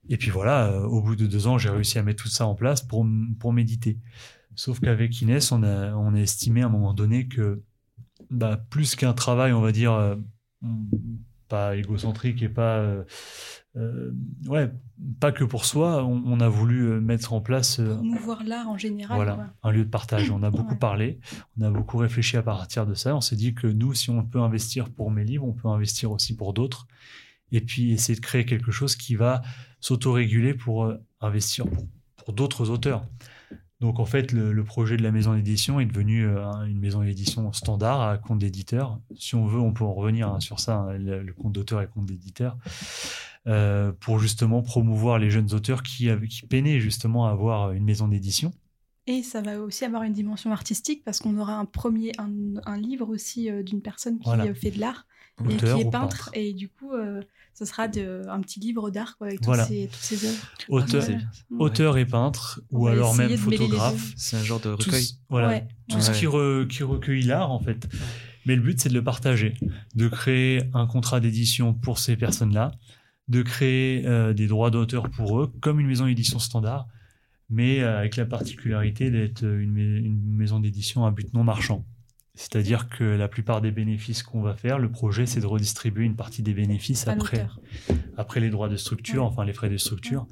Et 0.10 0.18
puis 0.18 0.30
voilà, 0.30 0.68
euh, 0.68 0.84
au 0.84 1.02
bout 1.02 1.16
de 1.16 1.26
deux 1.26 1.48
ans, 1.48 1.58
j'ai 1.58 1.70
réussi 1.70 1.98
à 1.98 2.04
mettre 2.04 2.22
tout 2.22 2.30
ça 2.30 2.46
en 2.46 2.54
place 2.54 2.82
pour, 2.84 3.06
pour 3.40 3.52
méditer. 3.54 3.98
Sauf 4.54 4.80
qu'avec 4.80 5.20
Inès, 5.22 5.52
on 5.52 5.64
a, 5.64 5.94
on 5.96 6.14
a 6.14 6.20
estimé 6.20 6.62
à 6.62 6.68
un 6.68 6.70
moment 6.70 6.94
donné 6.94 7.28
que 7.28 7.64
bah, 8.30 8.58
plus 8.70 8.96
qu'un 8.96 9.14
travail, 9.14 9.54
on 9.54 9.62
va 9.62 9.72
dire, 9.72 9.94
euh, 9.94 10.16
pas 11.48 11.76
égocentrique 11.76 12.42
et 12.42 12.50
pas, 12.50 12.78
euh, 12.78 13.04
euh, 13.76 14.12
ouais, 14.48 14.72
pas 15.20 15.32
que 15.32 15.44
pour 15.44 15.66
soi, 15.66 16.04
on, 16.04 16.24
on 16.26 16.40
a 16.40 16.50
voulu 16.50 17.00
mettre 17.02 17.34
en 17.34 17.42
place 17.42 17.76
Promouvoir 17.82 18.44
l'art 18.44 18.68
en 18.70 18.78
général. 18.78 19.16
voilà, 19.16 19.34
quoi. 19.36 19.46
un 19.64 19.72
lieu 19.72 19.86
de 19.86 19.90
partage. 19.90 20.32
On 20.32 20.42
a 20.44 20.50
beaucoup 20.50 20.74
Ouais. 20.74 20.80
parlé, 20.80 21.20
on 21.60 21.62
a 21.64 21.70
beaucoup 21.70 21.98
réfléchi 21.98 22.36
à 22.38 22.42
partir 22.42 22.88
de 22.88 22.96
ça. 22.96 23.16
On 23.16 23.22
s'est 23.22 23.36
dit 23.36 23.54
que 23.54 23.68
nous, 23.68 23.94
si 23.94 24.10
on 24.10 24.24
peut 24.24 24.40
investir 24.40 24.90
pour 24.90 25.12
mes 25.12 25.24
livres, 25.24 25.46
on 25.46 25.54
peut 25.54 25.68
investir 25.68 26.12
aussi 26.12 26.36
pour 26.36 26.54
d'autres. 26.54 26.88
Et 27.52 27.62
puis 27.62 27.92
essayer 27.92 28.16
de 28.20 28.26
créer 28.26 28.46
quelque 28.46 28.72
chose 28.72 28.96
qui 28.96 29.16
va 29.16 29.44
s'autoréguler 29.80 30.56
pour 30.56 30.92
investir 31.22 31.66
pour, 31.68 31.86
pour 32.18 32.34
d'autres 32.34 32.72
auteurs. 32.72 33.06
Donc 33.82 34.00
en 34.00 34.06
fait, 34.06 34.32
le, 34.32 34.64
projet 34.64 34.96
de 34.98 35.04
la 35.04 35.12
maison 35.12 35.34
d'édition 35.36 35.80
est 35.80 35.86
devenu 35.86 36.26
euh, 36.26 36.46
un- 36.46 36.66
une 36.66 36.80
maison 36.80 37.04
d'édition 37.04 37.52
standard 37.52 38.02
à 38.02 38.18
compte 38.18 38.40
d'éditeur. 38.40 39.00
Si 39.18 39.36
on 39.36 39.46
veut, 39.48 39.60
on 39.60 39.74
peut 39.74 39.84
en 39.84 39.94
revenir 39.94 40.30
hein, 40.30 40.40
sur 40.40 40.60
ça, 40.60 40.78
hein, 40.78 40.98
le, 40.98 41.34
compte 41.34 41.52
d'auteur 41.54 41.82
et 41.82 41.88
compte 41.88 42.06
d'éditeur, 42.06 42.58
euh, 43.48 43.92
pour 44.00 44.20
justement 44.20 44.62
promouvoir 44.62 45.20
les 45.20 45.30
jeunes 45.30 45.54
auteurs 45.54 45.84
qui 45.84 46.10
peinaient 46.50 46.80
justement 46.80 47.28
à 47.28 47.32
avoir 47.32 47.72
une 47.74 47.84
maison 47.84 48.08
d'édition. 48.08 48.54
Et 49.08 49.22
ça 49.24 49.42
va 49.42 49.60
aussi 49.60 49.86
avoir 49.86 50.04
une 50.04 50.14
dimension 50.14 50.52
artistique 50.52 51.04
parce 51.04 51.20
qu'on 51.20 51.38
aura 51.38 51.58
un 51.58 51.66
premier, 51.66 52.12
un, 52.18 52.30
un 52.66 52.78
livre 52.78 53.08
aussi 53.10 53.50
euh, 53.52 53.62
d'une 53.64 53.82
personne 53.82 54.18
qui 54.18 54.26
Voilà. 54.26 54.46
euh, 54.46 54.54
fait 54.54 54.72
de 54.72 54.80
l'art 54.80 55.06
et 55.50 55.56
qui 55.58 55.66
est 55.66 55.84
peintre. 55.84 55.92
peintre. 55.92 56.30
Et 56.34 56.54
du 56.54 56.70
coup, 56.70 56.92
euh, 56.94 57.22
ce 57.54 57.66
sera 57.66 57.88
de, 57.88 58.24
un 58.30 58.42
petit 58.42 58.60
livre 58.60 58.90
d'art 58.90 59.18
quoi, 59.18 59.28
avec 59.28 59.40
toutes 59.40 59.46
Voilà. 59.46 59.66
ces- 59.66 59.88
toutes 59.92 60.02
ces 60.02 60.26
œuvres. 60.26 60.38
Auteur, 60.70 61.04
Ah. 61.08 61.12
Ouais. 61.12 61.20
auteur 61.60 61.98
et 61.98 62.06
peintre, 62.06 62.62
On 62.72 62.80
ou 62.80 62.88
alors 62.88 63.14
même 63.16 63.36
photographe. 63.38 64.14
C'est 64.16 64.38
un 64.38 64.44
genre 64.44 64.60
de 64.60 64.76
Tout, 64.76 64.86
recueil. 64.88 65.04
ce- 65.04 65.14
voilà, 65.30 65.50
Ouais. 65.50 65.68
tout 65.90 66.02
ce 66.02 66.12
Ouais. 66.12 66.18
qui, 66.18 66.26
re- 66.26 66.68
qui 66.68 66.84
recueille 66.84 67.22
l'art, 67.24 67.52
en 67.52 67.60
fait. 67.60 67.88
Mais 68.48 68.56
le 68.56 68.62
but, 68.62 68.80
c'est 68.80 68.90
de 68.90 68.94
le 68.94 69.04
partager, 69.04 69.56
de 69.96 70.08
créer 70.08 70.62
un 70.74 70.88
contrat 70.88 71.20
d'édition 71.20 71.74
pour 71.74 72.00
ces 72.00 72.16
personnes-là, 72.16 72.72
de 73.28 73.42
créer 73.42 74.06
euh, 74.08 74.34
des 74.34 74.48
droits 74.48 74.72
d'auteur 74.72 75.10
pour 75.10 75.40
eux, 75.42 75.52
comme 75.62 75.80
une 75.80 75.88
maison 75.88 76.06
d'édition 76.06 76.40
standard, 76.40 76.88
mais 77.50 77.82
euh, 77.82 78.00
avec 78.00 78.16
la 78.16 78.26
particularité 78.26 79.12
d'être 79.12 79.44
une, 79.44 79.72
mai- 79.72 80.00
une 80.00 80.36
maison 80.36 80.60
d'édition 80.60 81.06
à 81.06 81.12
but 81.12 81.34
non 81.34 81.44
marchand. 81.44 81.86
C'est-à-dire 82.38 82.90
que 82.90 83.04
la 83.04 83.28
plupart 83.30 83.62
des 83.62 83.72
bénéfices 83.72 84.22
qu'on 84.22 84.42
va 84.42 84.56
faire, 84.56 84.78
le 84.78 84.92
projet, 84.92 85.26
c'est 85.26 85.40
de 85.40 85.46
redistribuer 85.46 86.04
une 86.04 86.16
partie 86.18 86.44
des 86.44 86.54
bénéfices 86.54 87.08
après, 87.08 87.48
après 88.18 88.42
les 88.42 88.50
droits 88.50 88.68
de 88.68 88.76
structure, 88.76 89.24
Ouais. 89.24 89.30
enfin 89.30 89.46
les 89.46 89.54
frais 89.54 89.70
de 89.70 89.78
structure, 89.78 90.28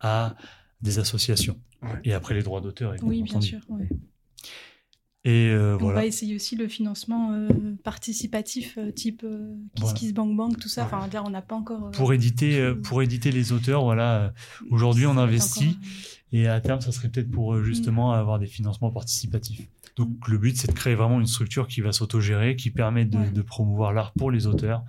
à 0.00 0.34
des 0.80 0.98
associations. 0.98 1.58
Ouais. 1.82 1.90
Et 2.04 2.14
après 2.14 2.34
les 2.34 2.42
droits 2.42 2.60
d'auteur, 2.62 2.94
Oui, 3.02 3.16
bien 3.16 3.24
bien 3.24 3.32
entendu. 3.34 3.46
sûr. 3.48 3.60
Et 5.24 5.50
euh, 5.50 5.78
On 5.80 5.92
va 5.92 6.04
essayer 6.04 6.34
aussi 6.34 6.56
le 6.56 6.66
financement 6.66 7.32
euh, 7.32 7.48
participatif, 7.84 8.76
euh, 8.76 8.90
type 8.90 9.22
euh, 9.24 9.54
Kiss 9.76 9.82
Voilà. 9.84 9.94
Kiss 9.98 10.14
Bang 10.14 10.36
Bang, 10.36 10.56
tout 10.58 10.68
ça. 10.68 10.82
Ouais. 10.82 10.88
Enfin, 10.92 11.08
là, 11.12 11.22
on 11.24 11.30
n'a 11.30 11.42
pas 11.42 11.54
encore. 11.54 11.86
euh, 11.86 11.90
Pour 11.90 12.12
éditer, 12.12 12.72
pour 12.82 13.02
éditer 13.02 13.30
les 13.30 13.52
auteurs, 13.52 13.84
voilà. 13.84 14.32
Aujourd'hui, 14.70 15.06
on 15.06 15.16
investit. 15.16 15.68
encore, 15.68 15.80
Et 16.32 16.48
à 16.48 16.60
terme, 16.60 16.80
ça 16.80 16.90
serait 16.90 17.08
peut-être 17.08 17.30
pour 17.30 17.54
euh, 17.54 17.62
justement 17.62 18.12
avoir 18.12 18.38
des 18.40 18.46
financements 18.46 18.90
participatifs. 18.90 19.68
Donc 19.96 20.08
Mm. 20.08 20.32
le 20.32 20.38
but, 20.38 20.56
c'est 20.56 20.66
de 20.68 20.72
créer 20.72 20.94
vraiment 20.96 21.20
une 21.20 21.26
structure 21.26 21.68
qui 21.68 21.82
va 21.82 21.92
s'autogérer, 21.92 22.56
qui 22.56 22.70
permet 22.70 23.04
de, 23.04 23.18
Ouais. 23.18 23.30
de 23.30 23.42
promouvoir 23.42 23.92
l'art 23.92 24.12
pour 24.14 24.30
les 24.32 24.46
auteurs 24.48 24.82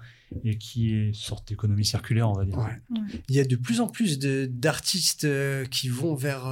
et 0.44 0.58
qui 0.58 0.94
est 0.96 1.08
une 1.10 1.14
sorte 1.14 1.48
d'économie 1.50 1.86
circulaire, 1.86 2.28
on 2.30 2.34
va 2.34 2.46
dire. 2.46 2.58
Ouais. 2.58 2.64
Ouais. 2.90 3.22
Il 3.30 3.36
y 3.36 3.40
a 3.40 3.46
de 3.46 3.56
plus 3.56 3.82
en 3.82 3.88
plus 3.88 4.18
d'artistes 4.18 5.26
euh, 5.26 5.66
qui 5.66 5.90
vont 5.90 6.16
vers. 6.16 6.48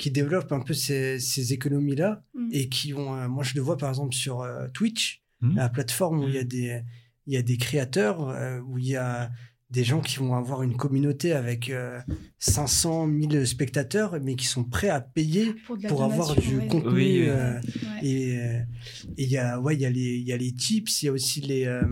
Qui 0.00 0.10
développent 0.10 0.52
un 0.52 0.60
peu 0.60 0.74
ces, 0.74 1.20
ces 1.20 1.52
économies-là 1.52 2.22
Mm. 2.34 2.48
et 2.52 2.68
qui 2.68 2.94
ont. 2.94 3.14
euh, 3.16 3.28
moi, 3.28 3.44
je 3.44 3.54
le 3.54 3.60
vois 3.60 3.76
par 3.76 3.88
exemple 3.90 4.14
sur 4.14 4.40
euh, 4.42 4.66
Twitch, 4.74 5.22
Mm. 5.42 5.56
la 5.56 5.68
plateforme 5.68 6.20
où 6.24 6.28
il 6.28 6.34
y 6.34 6.38
a 6.38 6.44
des, 6.44 6.82
il 7.26 7.34
y 7.34 7.36
a 7.36 7.42
des 7.42 7.56
créateurs, 7.56 8.28
euh, 8.28 8.58
où 8.60 8.78
il 8.78 8.86
y 8.86 8.96
a 8.96 9.30
des 9.70 9.84
gens 9.84 10.00
qui 10.00 10.18
vont 10.18 10.34
avoir 10.34 10.62
une 10.64 10.76
communauté 10.76 11.32
avec 11.32 11.70
euh, 11.70 12.00
500 12.40 13.08
000 13.30 13.44
spectateurs, 13.44 14.18
mais 14.20 14.34
qui 14.34 14.46
sont 14.46 14.64
prêts 14.64 14.88
à 14.88 15.00
payer 15.00 15.54
Pour, 15.66 15.76
la 15.76 15.88
pour 15.88 16.02
avoir 16.02 16.34
du 16.34 16.56
ouais. 16.58 16.66
contenu. 16.66 16.90
Oui, 16.92 17.20
oui. 17.22 17.28
euh, 17.28 17.54
Ouais. 17.54 18.06
et 18.06 18.38
il 19.16 19.28
y 19.28 19.36
a 19.38 19.60
ouais 19.60 19.74
il 19.76 19.80
y 19.80 19.86
a 19.86 19.90
les 19.90 20.16
il 20.16 20.26
y 20.26 20.32
a 20.32 20.36
les 20.36 20.52
tips 20.52 21.02
il 21.02 21.06
y 21.06 21.08
a 21.08 21.12
aussi 21.12 21.40
les 21.40 21.66
euh, 21.66 21.82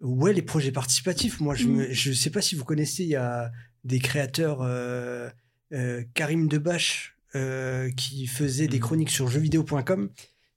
ouais 0.00 0.32
les 0.32 0.42
projets 0.42 0.72
participatifs 0.72 1.40
moi 1.40 1.54
je 1.54 1.66
Mm. 1.68 1.86
je 1.90 2.12
sais 2.12 2.30
pas 2.30 2.40
si 2.40 2.54
vous 2.54 2.64
connaissez 2.64 3.02
il 3.02 3.08
y 3.10 3.16
a 3.16 3.50
des 3.84 3.98
créateurs 3.98 4.60
euh, 4.62 5.28
Karim 6.14 6.48
Debache 6.48 7.16
euh, 7.34 7.90
qui 7.96 8.26
faisait 8.26 8.68
des 8.68 8.78
Mm. 8.78 8.80
chroniques 8.80 9.10
sur 9.10 9.28
jeuxvideo.com 9.28 10.10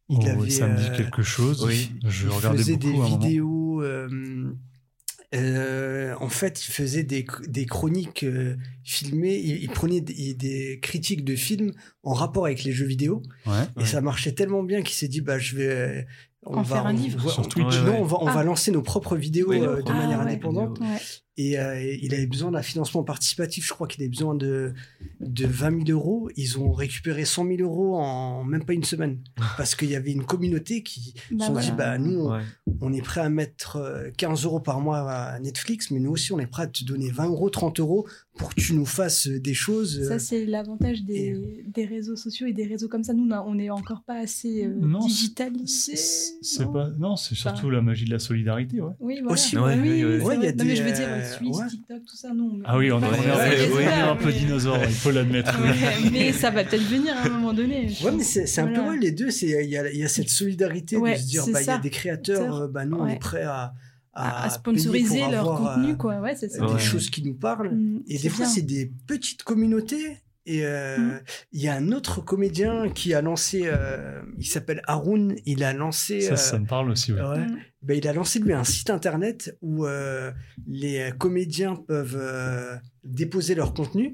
il 0.09 0.19
Oh, 0.21 0.27
avait 0.29 0.49
ça 0.51 0.67
me 0.67 0.77
dit 0.77 0.83
euh, 0.89 0.97
quelque 0.97 1.23
chose. 1.23 1.63
oui. 1.65 1.91
Je 2.05 2.27
il 2.27 2.31
regardais 2.31 2.57
faisait 2.59 2.77
beaucoup 2.77 3.01
des 3.01 3.09
vidéos 3.27 3.81
euh, 3.81 4.53
euh, 5.33 6.13
en 6.19 6.29
fait, 6.29 6.65
il 6.67 6.71
faisait 6.71 7.03
des, 7.03 7.25
des 7.47 7.65
chroniques 7.65 8.23
euh, 8.23 8.55
filmées. 8.83 9.35
Il, 9.37 9.63
il 9.63 9.69
prenait 9.69 10.01
des, 10.01 10.33
des 10.33 10.79
critiques 10.81 11.25
de 11.25 11.35
films 11.35 11.71
en 12.03 12.13
rapport 12.13 12.45
avec 12.45 12.63
les 12.63 12.71
jeux 12.71 12.85
vidéo. 12.85 13.21
Ouais. 13.45 13.53
Et 13.77 13.79
Ouais. 13.81 13.85
ça 13.85 14.01
marchait 14.01 14.31
tellement 14.33 14.63
bien 14.63 14.81
qu'il 14.83 14.95
s'est 14.95 15.07
dit 15.07 15.21
bah 15.21 15.39
je 15.39 15.55
vais 15.57 16.07
on 16.43 16.57
En 16.57 16.61
va 16.61 16.75
faire 16.75 16.85
un 16.85 16.93
on- 16.95 16.97
livre. 16.97 17.25
ouais, 17.25 17.31
Sur 17.31 17.41
on- 17.45 17.49
Twitch. 17.49 17.77
non 17.79 17.93
Ouais, 17.93 17.97
on 17.99 18.03
va 18.05 18.17
on 18.21 18.27
Ah. 18.27 18.33
va 18.35 18.43
lancer 18.43 18.71
nos 18.71 18.83
propres 18.83 19.17
vidéos 19.17 19.49
Oui, 19.49 19.59
euh, 19.59 19.81
de 19.81 19.89
ah, 19.91 19.93
manière 19.93 20.19
ouais. 20.19 20.25
indépendante 20.25 20.79
Ouais. 20.79 20.97
Et 21.37 21.59
euh, 21.59 21.81
il 22.01 22.13
avait 22.13 22.27
besoin 22.27 22.51
d'un 22.51 22.61
financement 22.61 23.03
participatif 23.03 23.65
je 23.67 23.73
crois 23.73 23.87
qu'il 23.87 24.01
avait 24.01 24.09
besoin 24.09 24.35
de 24.35 24.73
de 25.19 25.45
20 25.45 25.85
000 25.85 25.97
euros 25.99 26.29
ils 26.37 26.57
ont 26.59 26.71
récupéré 26.71 27.25
100 27.25 27.45
000 27.57 27.61
euros 27.61 27.97
en 27.97 28.43
même 28.45 28.63
pas 28.63 28.73
une 28.73 28.83
semaine 28.85 29.19
parce 29.57 29.75
qu'il 29.75 29.89
y 29.89 29.95
avait 29.95 30.11
une 30.13 30.23
communauté 30.25 30.81
qui 30.83 31.13
se 31.29 31.35
Bah 31.35 31.45
sont 31.47 31.53
dit 31.59 31.71
bah 31.77 31.97
nous 31.97 32.19
on, 32.21 32.31
Ouais. 32.35 32.41
on 32.81 32.93
est 32.93 33.01
prêt 33.01 33.21
à 33.21 33.29
mettre 33.29 33.75
euh, 33.77 34.09
15 34.17 34.45
euros 34.45 34.59
par 34.61 34.79
mois 34.79 34.99
à 35.11 35.39
Netflix 35.39 35.91
mais 35.91 35.99
nous 35.99 36.11
aussi 36.11 36.31
on 36.31 36.39
est 36.39 36.47
prêt 36.47 36.63
à 36.63 36.67
te 36.67 36.83
donner 36.85 37.11
20 37.11 37.27
euros 37.27 37.49
30 37.49 37.79
euros 37.81 38.07
pour 38.37 38.53
que 38.53 38.59
tu 38.59 38.73
nous 38.73 38.85
fasses 38.85 39.27
des 39.29 39.53
choses 39.53 39.97
euh, 39.99 40.07
Ça, 40.09 40.19
c'est 40.19 40.45
l'avantage 40.45 41.03
des, 41.03 41.63
des 41.67 41.85
réseaux 41.85 42.17
sociaux 42.17 42.47
et 42.47 42.51
des 42.51 42.65
réseaux 42.65 42.89
comme 42.89 43.01
ça. 43.05 43.13
Nous, 43.13 43.29
on 43.31 43.55
n'est 43.55 43.69
encore 43.69 44.03
pas 44.05 44.15
assez 44.19 44.65
euh, 44.65 44.73
Non, 44.77 44.99
digitalisé. 44.99 45.95
C'est 45.95 46.65
non? 46.65 46.73
pas 46.73 46.89
non, 46.99 47.15
c'est 47.15 47.33
surtout 47.35 47.69
la 47.69 47.81
magie 47.81 48.03
de 48.03 48.11
la 48.11 48.19
solidarité, 48.19 48.81
ouais. 48.81 48.91
Oui, 48.99 49.19
voilà. 49.21 49.31
Aussi, 49.33 49.55
oui, 49.57 49.63
ouais, 49.63 49.79
oui, 49.81 49.89
il 49.89 49.99
y 49.99 50.03
a 50.03 50.17
vrai. 50.17 50.53
Non, 50.53 50.65
mais 50.65 50.75
je 50.75 50.83
veux 50.83 50.91
dire, 50.91 51.07
euh, 51.25 51.37
Twitch, 51.37 51.55
ouais. 51.55 51.67
TikTok, 51.69 52.05
tout 52.05 52.15
ça, 52.15 52.33
non. 52.33 52.59
Ah 52.65 52.77
oui, 52.77 52.91
on, 52.91 53.01
est- 53.01 53.07
réseaux-là, 53.07 54.11
un 54.11 54.15
peu 54.15 54.25
mais- 54.27 54.33
dinosaure, 54.33 54.77
il 54.83 54.89
faut 54.93 55.11
l'admettre. 55.11 55.59
Ouais, 55.61 56.09
mais 56.11 56.31
ça 56.33 56.51
va 56.51 56.63
peut-être 56.63 56.83
venir 56.83 57.15
à 57.17 57.25
un 57.25 57.29
moment 57.29 57.53
donné. 57.53 57.87
Ouais, 58.03 58.11
mais 58.11 58.23
c'est 58.23 58.59
un 58.61 58.67
peu 58.67 58.81
ouais, 58.81 58.97
les 58.97 59.11
deux. 59.11 59.31
C'est 59.31 59.47
il 59.63 59.69
y 59.69 59.77
a, 59.77 59.89
il 59.91 59.97
y 59.99 60.03
a 60.03 60.07
cette 60.07 60.29
solidarité 60.29 60.97
Ouais, 60.97 61.13
de 61.15 61.19
se 61.19 61.25
dire 61.25 61.43
bah 61.51 61.61
il 61.61 61.67
y 61.67 61.69
a 61.69 61.77
des 61.77 61.89
créateurs, 61.89 62.55
euh, 62.61 62.67
bah 62.67 62.85
nous 62.85 62.97
on 62.97 63.05
Ouais. 63.05 63.13
est 63.13 63.19
prêts 63.19 63.43
à 63.43 63.73
à, 64.17 64.49
sponsoriser 64.49 65.29
leur 65.29 65.57
contenu, 65.57 65.91
euh, 65.91 65.95
quoi. 65.95 66.19
Ouais, 66.21 66.35
c'est 66.37 66.47
ça. 66.47 66.65
des 66.65 66.73
Ouais. 66.73 66.79
choses 66.79 67.09
qui 67.09 67.21
nous 67.21 67.33
parlent. 67.33 67.75
Mm, 67.75 68.03
Et 68.07 68.17
des 68.17 68.29
fois 68.29 68.45
c'est 68.45 68.61
des 68.61 68.89
petites 69.07 69.43
communautés. 69.43 70.17
Et 70.47 70.65
euh, 70.65 70.97
Mm. 70.97 71.19
il 71.53 71.61
y 71.61 71.67
a 71.67 71.73
un 71.75 71.91
autre 71.91 72.21
comédien 72.21 72.89
qui 72.89 73.13
a 73.15 73.21
lancé, 73.21 73.63
euh, 73.65 74.21
il 74.37 74.45
s'appelle 74.45 74.81
Haroun. 74.85 75.35
Il 75.45 75.63
a 75.63 75.73
lancé, 75.73 76.21
Ça, 76.21 76.33
euh, 76.33 76.35
ça 76.35 76.59
me 76.59 76.67
parle 76.67 76.91
aussi, 76.91 77.13
ouais. 77.13 77.21
ouais, 77.21 77.39
Mm. 77.47 77.57
bah, 77.81 77.93
il 77.95 78.07
a 78.07 78.13
lancé 78.13 78.39
lui 78.39 78.53
un 78.53 78.63
site 78.63 78.89
internet 78.91 79.57
où 79.61 79.85
euh, 79.85 80.31
les 80.67 81.11
comédiens 81.17 81.75
peuvent 81.75 82.17
euh, 82.19 82.75
déposer 83.03 83.55
leur 83.55 83.73
contenu. 83.73 84.13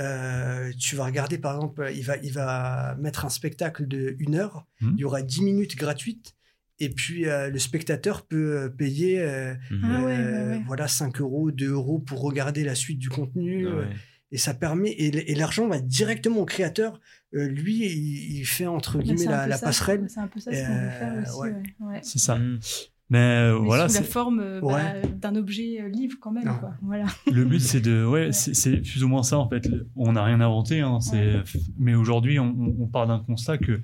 Euh, 0.00 0.70
tu 0.78 0.94
vas 0.96 1.04
regarder 1.06 1.38
par 1.38 1.56
exemple, 1.56 1.90
il 1.94 2.04
va, 2.04 2.16
il 2.18 2.32
va 2.32 2.96
mettre 3.00 3.24
un 3.24 3.28
spectacle 3.30 3.86
de 3.86 4.14
une 4.20 4.36
heure. 4.36 4.66
Mhm. 4.80 4.92
Il 4.96 5.00
y 5.00 5.04
aura 5.04 5.22
10 5.22 5.42
minutes 5.42 5.76
gratuites. 5.76 6.34
Et 6.80 6.88
puis 6.90 7.26
euh, 7.28 7.50
le 7.50 7.58
spectateur 7.58 8.24
peut 8.26 8.56
euh, 8.56 8.68
payer 8.68 9.20
euh. 9.20 9.54
Ah 9.82 10.02
ouais, 10.04 10.16
euh, 10.16 10.46
ouais, 10.50 10.56
ouais. 10.58 10.62
voilà 10.66 10.86
5 10.86 11.20
euros, 11.20 11.50
2 11.50 11.70
euros 11.72 11.98
pour 11.98 12.20
regarder 12.20 12.62
la 12.62 12.76
suite 12.76 13.00
du 13.00 13.08
contenu. 13.08 13.66
Ouais. 13.66 13.86
Et 14.30 14.36
ça 14.38 14.52
permet 14.54 14.90
et, 14.90 15.34
l'argent 15.34 15.66
va 15.68 15.80
directement 15.80 16.40
au 16.40 16.44
créateur. 16.44 17.00
Euh, 17.34 17.48
lui, 17.48 17.76
il, 17.86 18.38
il 18.40 18.44
fait 18.44 18.66
entre 18.66 18.98
Mais 18.98 19.04
guillemets 19.04 19.24
la, 19.24 19.44
peu 19.44 19.50
la 19.50 19.56
ça, 19.56 19.66
passerelle. 19.66 20.06
C'est 20.08 20.20
un 20.20 20.26
peu 20.28 20.38
ça 20.40 20.52
ce 20.52 20.66
qu'on 20.66 20.74
veut 20.74 20.90
faire 20.90 21.12
Euh, 21.14 21.22
aussi. 21.22 21.40
ouais. 21.40 21.50
ouais. 21.52 21.86
Ouais. 21.94 22.00
C'est 22.02 22.18
ça. 22.18 22.38
Mais 23.10 23.18
euh, 23.18 23.58
Mais 23.58 23.64
voilà, 23.66 23.88
sous 23.88 23.96
la 23.96 24.02
forme 24.02 24.40
euh, 24.40 24.60
bah, 24.60 24.66
Ouais. 24.66 25.02
d'un 25.18 25.34
objet 25.34 25.80
euh, 25.80 25.88
livre 25.88 26.18
quand 26.20 26.30
même. 26.30 26.44
Quoi. 26.60 26.74
Voilà. 26.82 27.06
le 27.32 27.44
but 27.46 27.58
c'est 27.60 27.80
de 27.80 28.04
ouais, 28.04 28.32
c'est 28.32 28.52
c'est 28.54 28.76
plus 28.82 29.02
ou 29.02 29.08
moins 29.08 29.22
ça 29.22 29.38
en 29.38 29.48
fait. 29.48 29.66
On 29.96 30.12
n'a 30.12 30.22
rien 30.24 30.42
inventé, 30.42 30.80
hein, 30.80 31.00
c'est 31.00 31.36
mais 31.78 31.94
aujourd'hui 31.94 32.38
on, 32.38 32.54
on- 32.78 32.86
part 32.86 33.06
d'un 33.06 33.20
constat 33.20 33.56
que 33.56 33.80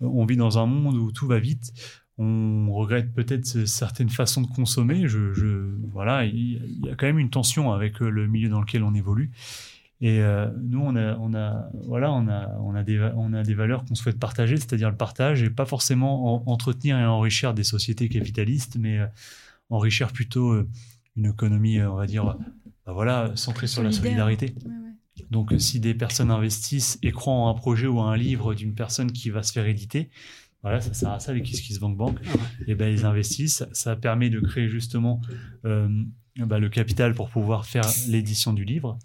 on 0.00 0.24
vit 0.26 0.36
dans 0.36 0.58
un 0.58 0.66
monde 0.66 0.96
où 0.96 1.12
tout 1.12 1.28
va 1.28 1.38
vite. 1.38 1.72
On 2.18 2.72
regrette 2.72 3.14
peut-être 3.14 3.46
certaines 3.66 4.10
façons 4.10 4.42
de 4.42 4.48
consommer. 4.48 5.06
Je, 5.06 5.32
je 5.34 5.70
voilà, 5.92 6.24
il 6.24 6.80
y 6.84 6.90
a 6.90 6.96
quand 6.96 7.06
même 7.06 7.18
une 7.18 7.30
tension 7.30 7.72
avec 7.72 8.00
le 8.00 8.26
milieu 8.26 8.48
dans 8.48 8.60
lequel 8.60 8.82
on 8.82 8.94
évolue. 8.94 9.30
Et 10.00 10.20
euh, 10.20 10.48
nous, 10.60 10.80
on 10.80 10.94
a, 10.94 11.16
on 11.16 11.34
a, 11.34 11.68
voilà, 11.86 12.12
on 12.12 12.28
a, 12.28 12.56
on 12.60 12.74
a 12.74 12.84
des, 12.84 13.00
on 13.16 13.32
a 13.32 13.42
des 13.42 13.54
valeurs 13.54 13.84
qu'on 13.84 13.96
souhaite 13.96 14.18
partager, 14.18 14.56
c'est-à-dire 14.56 14.90
le 14.90 14.96
partage, 14.96 15.42
et 15.42 15.50
pas 15.50 15.66
forcément 15.66 16.48
entretenir 16.48 16.98
et 16.98 17.04
enrichir 17.04 17.52
des 17.52 17.64
sociétés 17.64 18.08
capitalistes, 18.08 18.76
mais 18.78 18.98
euh, 18.98 19.06
enrichir 19.70 20.12
plutôt 20.12 20.52
euh, 20.52 20.68
une 21.16 21.26
économie, 21.26 21.82
on 21.82 21.96
va 21.96 22.06
dire, 22.06 22.36
bah 22.86 22.92
voilà, 22.92 23.32
centrée 23.34 23.66
sur 23.66 23.82
la 23.82 23.90
solidarité. 23.90 24.54
Donc, 25.32 25.52
si 25.58 25.80
des 25.80 25.94
personnes 25.94 26.30
investissent 26.30 26.96
et 27.02 27.10
croient 27.10 27.34
en 27.34 27.50
un 27.50 27.54
projet 27.54 27.88
ou 27.88 27.98
en 27.98 28.06
un 28.06 28.16
livre 28.16 28.54
d'une 28.54 28.74
personne 28.74 29.10
qui 29.10 29.30
va 29.30 29.42
se 29.42 29.52
faire 29.52 29.66
éditer, 29.66 30.10
voilà, 30.62 30.80
ça 30.80 30.92
sert 30.92 31.10
à 31.10 31.20
ça 31.20 31.32
les 31.32 31.42
Bank 31.80 31.96
Bank. 31.96 32.18
Et 32.66 32.74
ben 32.74 32.92
ils 32.92 33.04
investissent. 33.04 33.64
Ça 33.72 33.96
permet 33.96 34.30
de 34.30 34.40
créer 34.40 34.68
justement 34.68 35.20
bah, 35.64 36.58
le 36.58 36.68
capital 36.68 37.14
pour 37.14 37.30
pouvoir 37.30 37.66
faire 37.66 37.88
l'édition 38.08 38.52
du 38.52 38.64
livre. 38.64 38.98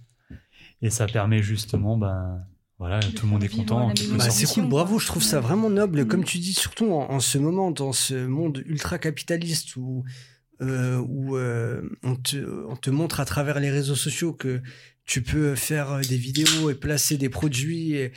Et 0.82 0.90
ça 0.90 1.08
permet 1.08 1.42
justement, 1.42 1.98
ben, 1.98 2.46
voilà, 2.78 3.00
tout 3.00 3.26
le 3.26 3.32
monde 3.32 3.44
est 3.44 3.50
content. 3.50 3.94
Bah, 4.18 4.30
c'est 4.30 4.46
cool, 4.46 4.68
bravo, 4.68 5.00
je 5.00 5.08
trouve 5.08 5.24
ça 5.24 5.40
vraiment 5.40 5.70
noble. 5.70 6.06
Comme 6.06 6.26
tu 6.26 6.40
dis, 6.40 6.54
surtout 6.54 6.92
en, 6.92 7.20
ce 7.20 7.38
moment, 7.38 7.72
dans 7.72 7.94
ce 7.94 8.26
monde 8.28 8.62
ultra 8.66 9.00
capitaliste 9.00 9.78
où, 9.78 10.04
euh, 10.62 10.98
où 11.08 11.38
euh, 11.38 11.82
on, 12.04 12.16
te, 12.16 12.68
on, 12.68 12.76
te, 12.76 12.90
montre 12.90 13.20
à 13.20 13.26
travers 13.26 13.60
les 13.60 13.72
réseaux 13.72 13.96
sociaux 13.96 14.34
que 14.34 14.62
tu 15.06 15.22
peux 15.22 15.56
faire 15.56 16.00
des 16.02 16.18
vidéos 16.18 16.70
et 16.70 16.76
placer 16.76 17.18
des 17.18 17.30
produits 17.30 17.96
et, 17.96 18.12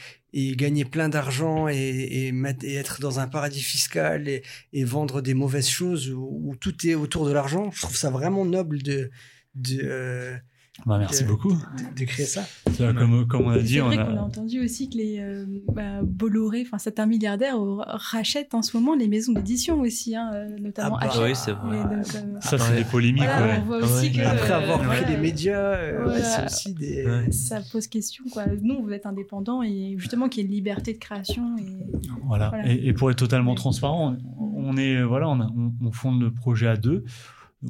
gagner 0.54 0.84
plein 0.84 1.08
d'argent 1.08 1.66
et, 1.68 2.32
être 2.64 3.00
dans 3.00 3.20
un 3.20 3.26
paradis 3.26 3.62
fiscal 3.62 4.28
et, 4.28 4.42
vendre 4.84 5.20
des 5.22 5.34
mauvaises 5.34 5.68
choses 5.68 6.10
où, 6.10 6.54
tout 6.60 6.86
est 6.86 6.94
autour 6.94 7.26
de 7.26 7.32
l'argent. 7.32 7.70
Je 7.72 7.80
trouve 7.82 7.96
ça 7.96 8.10
vraiment 8.10 8.44
noble 8.44 8.82
de, 8.82 9.10
de 9.54 9.80
euh, 9.82 10.36
bah, 10.84 10.98
merci 10.98 11.24
beaucoup. 11.24 11.56
D'écrire 11.96 12.26
ça. 12.26 12.44
Comme, 12.76 13.26
comme, 13.26 13.42
on 13.46 13.50
a 13.50 13.58
dit, 13.58 13.74
c'est 13.74 13.80
vrai 13.80 13.96
qu'on 13.96 14.16
a 14.16 14.20
entendu 14.20 14.60
aussi 14.60 14.90
que 14.90 14.96
les 14.96 15.18
euh, 15.20 15.46
bah, 15.72 16.02
Bolloré, 16.02 16.64
enfin 16.66 16.78
certains 16.78 17.06
milliardaires 17.06 17.56
rachètent 17.58 18.54
en 18.54 18.62
ce 18.62 18.76
moment 18.76 18.94
les 18.94 19.08
maisons 19.08 19.32
d'édition 19.32 19.80
aussi, 19.80 20.14
hein, 20.14 20.30
euh, 20.34 20.58
notamment. 20.58 20.98
Ah 21.00 21.06
bah, 21.06 21.14
oui, 21.22 21.34
c'est 21.34 21.52
vrai. 21.52 21.78
Euh, 21.78 22.02
ça, 22.40 22.58
c'est 22.58 22.76
des 22.76 22.84
polémiques. 22.84 23.24
Voilà, 23.24 23.60
on 23.60 23.64
voit 23.64 23.78
aussi 23.78 24.12
que, 24.12 24.20
Après 24.20 24.52
avoir 24.52 24.80
pris 24.82 25.04
les 25.06 25.16
médias, 25.16 25.78
c'est 26.20 26.44
aussi 26.44 26.74
des. 26.74 27.32
Ça 27.32 27.60
pose 27.72 27.86
question. 27.86 28.24
Quoi. 28.30 28.44
Nous, 28.60 28.74
on 28.74 28.82
veut 28.82 28.94
être 28.94 29.06
indépendants 29.06 29.62
et 29.62 29.94
justement 29.96 30.28
qu'il 30.28 30.42
y 30.42 30.44
ait 30.44 30.48
une 30.48 30.54
liberté 30.54 30.92
de 30.92 30.98
création. 30.98 31.56
Et... 31.58 31.86
Voilà. 32.26 32.52
Et, 32.66 32.88
et, 32.88 32.92
pour 32.92 33.10
être 33.10 33.18
totalement 33.18 33.54
transparent, 33.54 34.16
on, 34.38 34.76
est 34.76 35.02
voilà, 35.02 35.28
on, 35.28 35.40
on, 35.40 35.72
on 35.80 35.92
fonde 35.92 36.20
le 36.20 36.32
projet 36.32 36.66
à 36.66 36.76
deux 36.76 37.04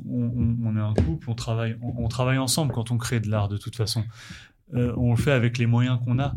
on, 0.08 0.76
est 0.76 0.80
un 0.80 0.94
couple, 0.94 1.30
on 1.30 1.34
travaille, 1.34 2.38
ensemble 2.38 2.72
quand 2.72 2.90
on 2.90 2.98
crée 2.98 3.20
de 3.20 3.30
l'art 3.30 3.48
de 3.48 3.56
toute 3.56 3.76
façon. 3.76 4.04
Euh, 4.74 4.92
on 4.96 5.10
le 5.10 5.16
fait 5.16 5.32
avec 5.32 5.58
les 5.58 5.66
moyens 5.66 5.98
qu'on 6.04 6.18
a 6.18 6.34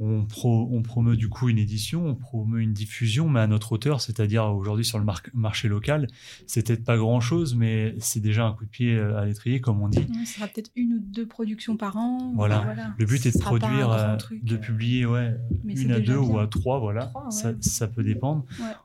on, 0.00 0.26
on, 0.44 0.82
promeut 0.82 1.16
du 1.16 1.28
coup 1.28 1.48
une 1.48 1.58
édition, 1.58 2.06
on 2.06 2.14
promeut 2.14 2.60
une 2.60 2.72
diffusion, 2.72 3.28
mais 3.28 3.40
à 3.40 3.48
notre 3.48 3.72
hauteur, 3.72 4.00
c'est-à-dire 4.00 4.44
aujourd'hui 4.44 4.84
sur 4.84 4.98
le 5.00 5.06
marché 5.34 5.66
local, 5.66 6.06
c'est 6.46 6.64
peut-être 6.64 6.84
pas 6.84 6.96
grand-chose, 6.96 7.56
mais 7.56 7.96
c'est 7.98 8.20
déjà 8.20 8.46
un 8.46 8.52
coup 8.52 8.64
de 8.64 8.70
pied 8.70 8.94
euh, 8.94 9.18
à 9.18 9.24
l'étrier, 9.24 9.60
comme 9.60 9.82
on 9.82 9.88
dit. 9.88 10.06
ce 10.24 10.34
sera 10.34 10.46
peut-être 10.46 10.70
une 10.76 10.94
ou 10.94 10.98
deux 11.00 11.26
productions 11.26 11.76
par 11.76 11.96
an. 11.96 12.32
Voilà. 12.36 12.94
Le 12.96 13.06
but 13.06 13.26
est 13.26 13.36
de 13.36 13.42
produire, 13.42 13.90
euh, 13.90 14.16
de 14.30 14.54
euh, 14.54 14.58
publier 14.58 15.04
ouais, 15.04 15.36
une 15.64 15.90
à 15.90 15.98
deux 15.98 16.16
ou 16.16 16.38
à 16.38 16.46
trois, 16.46 16.78
voilà. 16.78 17.12
ça, 17.60 17.88
peut 17.88 18.04
dépendre. 18.04 18.44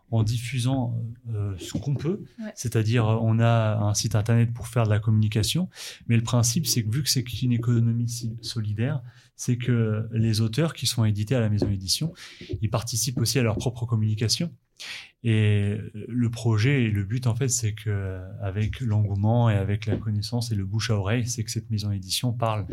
En 0.10 0.24
diffusant 0.24 0.96
ce 1.58 1.78
qu'on 1.78 1.96
peut, 1.96 2.24
c'est-à-dire 2.56 3.06
on 3.06 3.40
a 3.40 3.78
un 3.78 3.94
site 3.94 4.16
internet 4.16 4.54
pour 4.54 4.68
faire 4.68 4.86
de 4.86 4.90
la 4.90 5.00
communication, 5.00 5.70
mais 6.08 6.16
le 6.16 6.24
principe, 6.24 6.66
c'est 6.68 6.84
que 6.84 6.92
vu 6.92 7.04
que 7.04 7.10
c'est 7.10 7.24
une 7.42 7.52
économie 7.52 8.10
solidaire, 8.42 9.02
c'est 9.36 9.58
que 9.58 10.08
les 10.12 10.42
auteurs 10.42 10.74
qui 10.74 10.88
sont 10.88 11.06
édités 11.06 11.36
à 11.36 11.40
la 11.40 11.50
maison 11.50 11.68
d'édition, 11.68 12.14
ils 12.62 12.70
participent 12.70 13.20
aussi 13.20 13.40
à 13.40 13.44
leur 13.44 13.58
propre 13.58 13.86
communication. 13.86 14.54
Et 15.24 15.78
le 15.94 16.30
projet 16.30 16.84
et 16.84 16.90
le 16.90 17.04
but, 17.04 17.28
en 17.28 17.36
fait, 17.36 17.48
c'est 17.48 17.74
que 17.74 18.22
avec 18.42 18.82
l'engouement 18.82 19.50
et 19.50 19.56
avec 19.56 19.86
la 19.86 19.98
connaissance 19.98 20.52
et 20.52 20.56
le 20.56 20.66
bouche 20.66 20.90
à 20.90 20.96
oreille, 20.96 21.28
c'est 21.28 21.44
que 21.44 21.52
cette 21.52 21.70
maison 21.70 21.90
d'édition 21.90 22.34
parle 22.34 22.66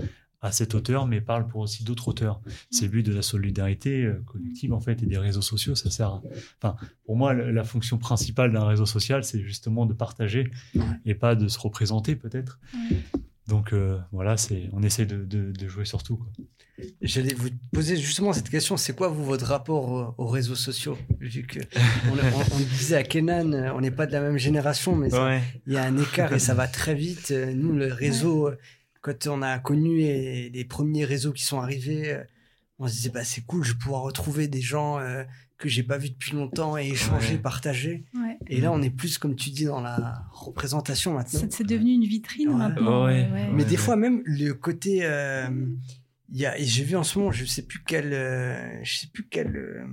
à 0.43 0.53
cet 0.53 0.75
auteur, 0.75 1.07
mais 1.07 1.21
parle 1.21 1.47
pour 1.47 1.61
aussi 1.61 1.85
d'autres 1.85 2.09
auteurs. 2.09 2.41
C'est 2.71 2.87
le 2.87 2.91
but 2.91 3.03
de 3.05 3.13
la 3.13 3.23
solidarité 3.23 4.05
euh, 4.05 4.23
collective, 4.25 4.73
en 4.73 4.81
fait, 4.81 5.03
et 5.03 5.07
des 5.07 5.19
réseaux 5.19 5.43
sociaux. 5.43 5.75
Ça 5.75 5.91
sert 5.91 6.09
à... 6.09 6.23
Enfin, 6.63 6.77
pour 7.05 7.17
moi, 7.17 7.35
la 7.35 7.65
fonction 7.65 7.99
principale 7.99 8.53
d'un 8.53 8.65
réseau 8.65 8.87
social, 8.87 9.23
c'est 9.23 9.43
justement 9.43 9.85
de 9.85 9.93
partager 9.93 10.51
et 11.05 11.15
pas 11.15 11.35
de 11.35 11.47
se 11.49 11.59
représenter, 11.59 12.17
peut-être. 12.17 12.59
Donc 13.49 13.73
euh, 13.73 13.99
voilà, 14.13 14.37
c'est, 14.37 14.69
on 14.73 14.83
essaie 14.83 15.07
de, 15.07 15.25
de, 15.25 15.69
jouer 15.69 15.85
sur 15.85 16.03
tout. 16.03 16.21
J'allais 17.03 17.35
vous 17.35 17.49
poser 17.73 17.97
justement 17.97 18.33
cette 18.33 18.49
question, 18.49 18.77
c'est 18.77 18.95
quoi 18.95 19.09
vous 19.09 19.25
votre 19.25 19.47
rapport 19.47 20.15
aux, 20.17 20.27
réseaux 20.27 20.55
sociaux 20.55 20.97
Vu 21.19 21.43
que 21.43 21.59
on, 22.11 22.59
disait 22.59 22.97
à 22.97 23.03
Kenan, 23.03 23.53
euh, 23.53 23.73
on 23.75 23.81
n'est 23.81 23.91
pas 23.91 24.07
de 24.07 24.13
la 24.13 24.21
même 24.21 24.39
génération, 24.39 24.95
mais 24.95 25.09
il 25.67 25.73
y 25.73 25.77
a 25.77 25.83
un 25.83 25.99
écart 25.99 26.33
et 26.33 26.39
ça 26.39 26.55
va 26.55 26.69
très 26.69 26.95
vite. 26.95 27.33
Euh, 27.33 27.53
nous, 27.53 27.73
le 27.73 27.93
réseau, 27.93 28.51
quand 29.03 29.27
on 29.27 29.43
a 29.43 29.59
connu 29.59 29.99
les 29.99 30.67
premiers 30.69 31.05
réseaux 31.05 31.33
qui 31.33 31.43
sont 31.43 31.61
arrivés, 31.61 32.21
on 32.79 32.87
se 32.87 32.93
disait 32.93 33.11
bah 33.11 33.25
c'est 33.25 33.43
cool, 33.43 33.65
je 33.65 33.73
vais 33.73 33.79
pouvoir 33.79 34.03
retrouver 34.03 34.49
des 34.49 34.63
gens 34.63 34.99
que 35.61 35.69
j'ai 35.69 35.83
pas 35.83 35.99
vu 35.99 36.11
depuis 36.11 36.33
longtemps 36.33 36.77
et 36.77 36.89
échanger, 36.89 37.39
partager. 37.39 38.05
Et 38.49 38.61
là, 38.61 38.73
on 38.73 38.83
est 38.83 38.91
plus, 38.91 39.19
comme 39.19 39.37
tu 39.37 39.51
dis, 39.51 39.67
dans 39.67 39.81
la 39.81 40.25
représentation 40.33 41.15
maintenant. 41.15 41.41
C'est 41.51 41.67
devenu 41.67 41.93
une 41.93 42.05
vitrine 42.05 42.57
maintenant. 42.57 43.07
Mais 43.07 43.65
des 43.65 43.77
fois, 43.77 43.97
même 43.97 44.23
le 44.25 44.53
côté. 44.55 45.01
Euh, 45.03 45.49
y 46.33 46.47
a, 46.47 46.59
et 46.59 46.65
j'ai 46.65 46.85
vu 46.85 46.97
en 46.97 47.03
ce 47.03 47.19
moment, 47.19 47.33
je 47.33 47.45
sais 47.45 47.63
plus 47.63 47.83
quelle, 47.83 48.13
euh, 48.13 48.85
je 48.85 48.99
sais 48.99 49.07
plus 49.09 49.27
quelle 49.29 49.57
euh, 49.57 49.85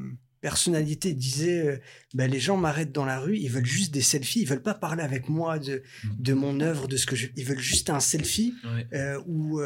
personnalité 0.42 1.14
disait 1.14 1.68
euh, 1.68 1.78
bah, 2.14 2.28
les 2.28 2.40
gens 2.40 2.58
m'arrêtent 2.58 2.92
dans 2.92 3.06
la 3.06 3.20
rue, 3.20 3.38
ils 3.38 3.50
veulent 3.50 3.66
juste 3.66 3.94
des 3.94 4.02
selfies, 4.02 4.42
ils 4.42 4.48
veulent 4.48 4.62
pas 4.62 4.76
parler 4.76 5.02
avec 5.04 5.30
moi 5.30 5.60
de, 5.60 5.84
de 6.20 6.34
mon 6.34 6.60
œuvre, 6.60 6.88
de 6.88 6.98
ce 6.98 7.06
que 7.06 7.16
je. 7.16 7.28
Ils 7.36 7.46
veulent 7.46 7.60
juste 7.60 7.90
un 7.90 8.00
selfie 8.00 8.54
ou 9.26 9.60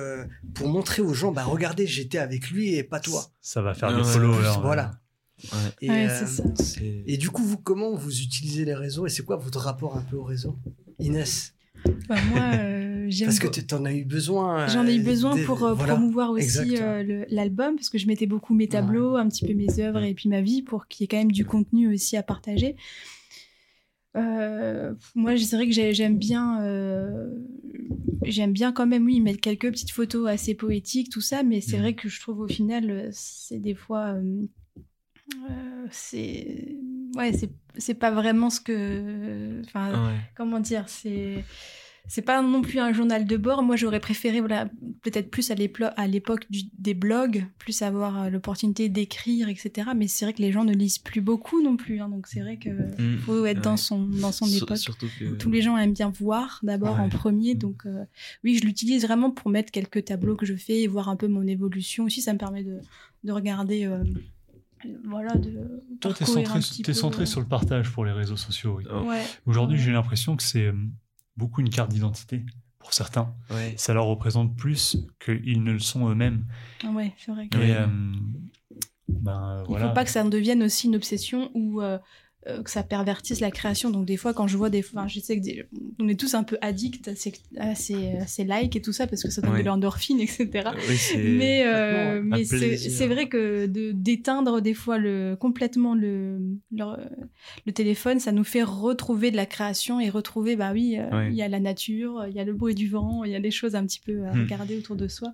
pour 0.53 0.69
montrer 0.69 1.01
aux 1.01 1.13
gens 1.13 1.31
bah, 1.31 1.43
regardez, 1.43 1.87
j'étais 1.87 2.19
avec 2.19 2.49
lui 2.49 2.75
et 2.75 2.83
pas 2.83 2.99
toi. 2.99 3.25
Ça 3.41 3.61
va 3.61 3.73
faire 3.73 3.95
des 3.95 4.03
followers. 4.03 4.59
Voilà. 4.61 5.00
Et, 5.81 5.89
euh, 5.89 6.25
ça. 6.25 6.43
et, 6.81 7.17
du 7.17 7.29
coup, 7.29 7.43
vous, 7.43 7.57
comment 7.57 7.93
vous 7.95 8.21
utilisez 8.21 8.65
les 8.65 8.73
réseaux 8.73 9.05
et 9.05 9.09
c'est 9.09 9.23
quoi 9.23 9.37
votre 9.37 9.59
rapport 9.59 9.97
un 9.97 10.01
peu 10.01 10.15
au 10.15 10.23
réseau 10.23 10.55
Inès? 10.99 11.53
Bah, 12.07 12.15
Moi, 12.29 12.41
euh. 12.55 13.09
Parce 13.25 13.39
que 13.39 13.47
tu 13.47 13.75
en 13.75 13.83
as 13.85 13.93
eu 13.93 14.05
besoin. 14.05 14.67
J'en 14.67 14.85
ai 14.87 14.95
eu 14.95 15.01
besoin 15.01 15.35
pour 15.45 15.57
promouvoir 15.75 16.31
aussi 16.31 16.77
l'album, 17.29 17.75
parce 17.75 17.89
que 17.89 17.97
je 17.97 18.07
mettais 18.07 18.27
beaucoup 18.27 18.53
mes 18.53 18.67
tableaux, 18.67 19.15
un 19.15 19.27
petit 19.27 19.45
peu 19.45 19.53
mes 19.53 19.79
œuvres 19.79 20.03
et 20.03 20.13
puis 20.13 20.29
ma 20.29 20.41
vie 20.41 20.61
pour 20.61 20.87
qu'il 20.87 21.03
y 21.03 21.05
ait 21.05 21.07
quand 21.07 21.17
même 21.17 21.31
du 21.31 21.45
contenu 21.45 21.93
aussi 21.93 22.15
à 22.15 22.23
partager. 22.23 22.75
Euh, 24.15 24.93
moi, 25.15 25.37
c'est 25.37 25.55
vrai 25.55 25.67
que 25.67 25.73
j'aime 25.73 26.17
bien, 26.17 26.59
j'aime 28.23 28.53
bien 28.53 28.71
quand 28.71 28.87
même, 28.87 29.05
oui, 29.05 29.19
mettre 29.19 29.41
quelques 29.41 29.69
petites 29.71 29.91
photos 29.91 30.29
assez 30.29 30.53
poétiques, 30.53 31.09
tout 31.09 31.21
ça, 31.21 31.43
mais 31.43 31.59
c'est 31.59 31.77
mmh. 31.77 31.81
vrai 31.81 31.93
que 31.95 32.07
je 32.07 32.21
trouve 32.21 32.39
au 32.39 32.47
final, 32.47 33.09
c'est 33.11 33.59
des 33.59 33.75
fois 33.75 34.15
euh, 35.49 35.87
c'est 35.91 36.75
ouais 37.15 37.31
c'est 37.77 37.93
pas 37.93 38.11
vraiment 38.11 38.49
ce 38.49 38.59
que 38.59 39.61
enfin 39.65 40.13
comment 40.35 40.59
dire 40.59 40.85
c'est 40.87 41.43
c'est 42.07 42.21
pas 42.21 42.41
non 42.41 42.61
plus 42.61 42.79
un 42.79 42.93
journal 42.93 43.25
de 43.25 43.37
bord. 43.37 43.63
Moi 43.63 43.75
j'aurais 43.75 43.99
préféré 43.99 44.39
voilà 44.39 44.67
peut-être 45.01 45.29
plus 45.29 45.51
à 45.51 46.07
l'époque 46.07 46.47
des 46.77 46.93
blogs 46.93 47.45
plus 47.57 47.81
avoir 47.81 48.23
euh, 48.23 48.29
l'opportunité 48.29 48.89
d'écrire 48.89 49.49
etc 49.49 49.91
mais 49.95 50.07
c'est 50.07 50.25
vrai 50.25 50.33
que 50.33 50.41
les 50.41 50.51
gens 50.51 50.63
ne 50.63 50.73
lisent 50.73 50.97
plus 50.97 51.21
beaucoup 51.21 51.61
non 51.61 51.77
plus 51.77 52.01
hein, 52.01 52.09
donc 52.09 52.27
c'est 52.27 52.41
vrai 52.41 52.57
que 52.57 52.69
mmh. 52.69 53.19
faut 53.19 53.45
être 53.45 53.61
dans 53.61 53.77
son 53.77 54.05
dans 54.05 54.31
son 54.31 54.47
époque. 54.47 54.79
tous 55.39 55.51
les 55.51 55.61
gens 55.61 55.77
aiment 55.77 55.93
bien 55.93 56.09
voir 56.09 56.59
d'abord 56.63 56.99
en 56.99 57.09
premier. 57.09 57.55
Mmh. 57.55 57.59
donc 57.59 57.85
euh, 57.85 58.03
oui 58.43 58.57
je 58.57 58.65
l'utilise 58.65 59.03
vraiment 59.03 59.31
pour 59.31 59.51
mettre 59.51 59.71
quelques 59.71 60.05
tableaux 60.05 60.35
que 60.35 60.45
je 60.45 60.55
fais 60.55 60.81
et 60.81 60.87
voir 60.87 61.09
un 61.09 61.15
peu 61.15 61.27
mon 61.27 61.45
évolution 61.47 62.05
aussi. 62.05 62.21
Ça 62.21 62.33
me 62.33 62.37
permet 62.37 62.63
de, 62.63 62.79
de 63.23 63.31
regarder 63.31 63.87
voilà, 65.03 65.35
de 65.35 65.81
Toi, 65.99 66.13
tu 66.13 66.23
es 66.23 66.25
centré, 66.25 66.93
centré 66.93 67.25
sur 67.25 67.39
le 67.39 67.47
partage 67.47 67.91
pour 67.91 68.05
les 68.05 68.11
réseaux 68.11 68.37
sociaux. 68.37 68.79
Aujourd'hui, 69.45 69.77
j'ai 69.77 69.91
l'impression 69.91 70.35
que 70.35 70.43
c'est 70.43 70.67
euh, 70.67 70.73
beaucoup 71.37 71.61
une 71.61 71.69
carte 71.69 71.91
d'identité 71.91 72.45
pour 72.79 72.93
certains. 72.93 73.33
Ça 73.75 73.93
leur 73.93 74.05
représente 74.05 74.55
plus 74.55 74.97
qu'ils 75.23 75.63
ne 75.63 75.71
le 75.71 75.79
sont 75.79 76.09
eux-mêmes. 76.09 76.45
Ouais, 76.93 77.13
c'est 77.17 77.31
vrai. 77.31 77.45
Et, 77.45 77.75
euh, 77.75 77.87
ben, 79.07 79.63
Il 79.67 79.75
ne 79.75 79.79
faut 79.79 79.93
pas 79.93 80.03
que 80.03 80.11
ça 80.11 80.23
devienne 80.23 80.63
aussi 80.63 80.87
une 80.87 80.95
obsession 80.95 81.51
où 81.53 81.81
euh, 81.81 81.99
euh, 82.47 82.63
que 82.63 82.71
ça 82.71 82.81
pervertisse 82.83 83.39
la 83.39 83.51
création. 83.51 83.91
Donc 83.91 84.05
des 84.05 84.17
fois, 84.17 84.33
quand 84.33 84.47
je 84.47 84.57
vois 84.57 84.69
des, 84.71 84.79
enfin, 84.79 85.07
je 85.07 85.19
sais 85.19 85.37
que 85.37 85.43
des- 85.43 85.65
on 85.99 86.07
est 86.07 86.19
tous 86.19 86.33
un 86.33 86.43
peu 86.43 86.57
addicts 86.61 87.07
à 87.07 87.15
ces, 87.15 87.33
à 87.57 87.75
ces, 87.75 88.17
à 88.17 88.25
ces 88.27 88.43
likes 88.43 88.75
et 88.75 88.81
tout 88.81 88.93
ça 88.93 89.05
parce 89.05 89.21
que 89.21 89.29
ça 89.29 89.41
donne 89.41 89.51
Ouais. 89.53 89.61
de 89.61 89.67
l'endorphine, 89.67 90.19
etc. 90.19 90.47
Oui, 90.89 90.95
c'est- 90.97 91.17
Mais, 91.17 91.63
euh, 91.65 92.21
mais 92.23 92.43
c'est 92.43 93.07
vrai 93.07 93.27
que 93.29 93.67
de 93.67 93.91
d'éteindre 93.91 94.59
des 94.61 94.73
fois 94.73 94.97
le, 94.97 95.35
complètement 95.39 95.93
le, 95.93 96.39
le, 96.71 96.85
le 97.65 97.71
téléphone, 97.71 98.19
ça 98.19 98.31
nous 98.31 98.43
fait 98.43 98.63
retrouver 98.63 99.29
de 99.31 99.35
la 99.35 99.45
création 99.45 99.99
et 99.99 100.09
retrouver, 100.09 100.55
bah 100.55 100.71
oui, 100.73 100.97
euh, 100.97 101.09
Ouais. 101.15 101.29
il 101.29 101.35
y 101.35 101.41
a 101.43 101.47
la 101.47 101.59
nature, 101.59 102.25
il 102.27 102.33
y 102.35 102.39
a 102.39 102.43
le 102.43 102.53
bruit 102.53 102.73
du 102.75 102.87
vent, 102.89 103.23
il 103.23 103.31
y 103.31 103.35
a 103.35 103.39
des 103.39 103.51
choses 103.51 103.75
un 103.75 103.85
petit 103.85 103.99
peu 103.99 104.25
à 104.25 104.33
Hmm. 104.33 104.41
regarder 104.43 104.77
autour 104.77 104.95
de 104.95 105.07
soi. 105.07 105.31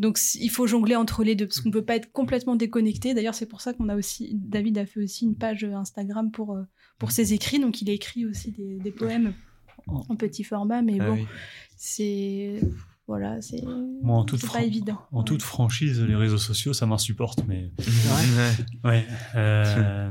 Donc 0.00 0.18
il 0.34 0.48
faut 0.48 0.66
jongler 0.66 0.96
entre 0.96 1.22
les 1.22 1.36
deux 1.36 1.46
parce 1.46 1.60
qu'on 1.60 1.70
peut 1.70 1.84
pas 1.84 1.94
être 1.94 2.10
complètement 2.10 2.56
déconnecté. 2.56 3.14
D'ailleurs, 3.14 3.34
c'est 3.34 3.46
pour 3.46 3.60
ça 3.60 3.74
qu'on 3.74 3.88
a 3.90 3.94
aussi, 3.96 4.32
David 4.34 4.78
a 4.78 4.86
fait 4.86 5.00
aussi 5.02 5.26
une 5.26 5.36
page 5.36 5.62
Instagram 5.62 6.30
pour, 6.32 6.56
euh, 6.56 6.62
pour 6.98 7.12
ses 7.12 7.34
écrits. 7.34 7.60
Donc 7.60 7.82
il 7.82 7.90
écrit 7.90 8.24
aussi 8.26 8.50
des, 8.50 8.78
des 8.78 8.90
poèmes 8.90 9.34
en, 9.86 10.16
petit 10.16 10.42
format, 10.42 10.82
mais 10.82 10.96
Ah 11.00 11.06
bon, 11.06 11.14
oui. 11.14 11.26
c'est. 11.76 12.60
Voilà, 13.06 13.40
c'est 13.42 13.60
pas 14.52 14.62
évident. 14.62 15.00
en 15.10 15.18
Ouais. 15.18 15.24
toute 15.24 15.42
franchise, 15.42 16.00
les 16.00 16.14
réseaux 16.14 16.38
sociaux, 16.38 16.72
ça 16.72 16.86
m'insupporte, 16.86 17.44
mais 17.48 17.72
Ouais. 18.84 18.90
Ouais. 18.90 19.06
euh, 19.34 20.10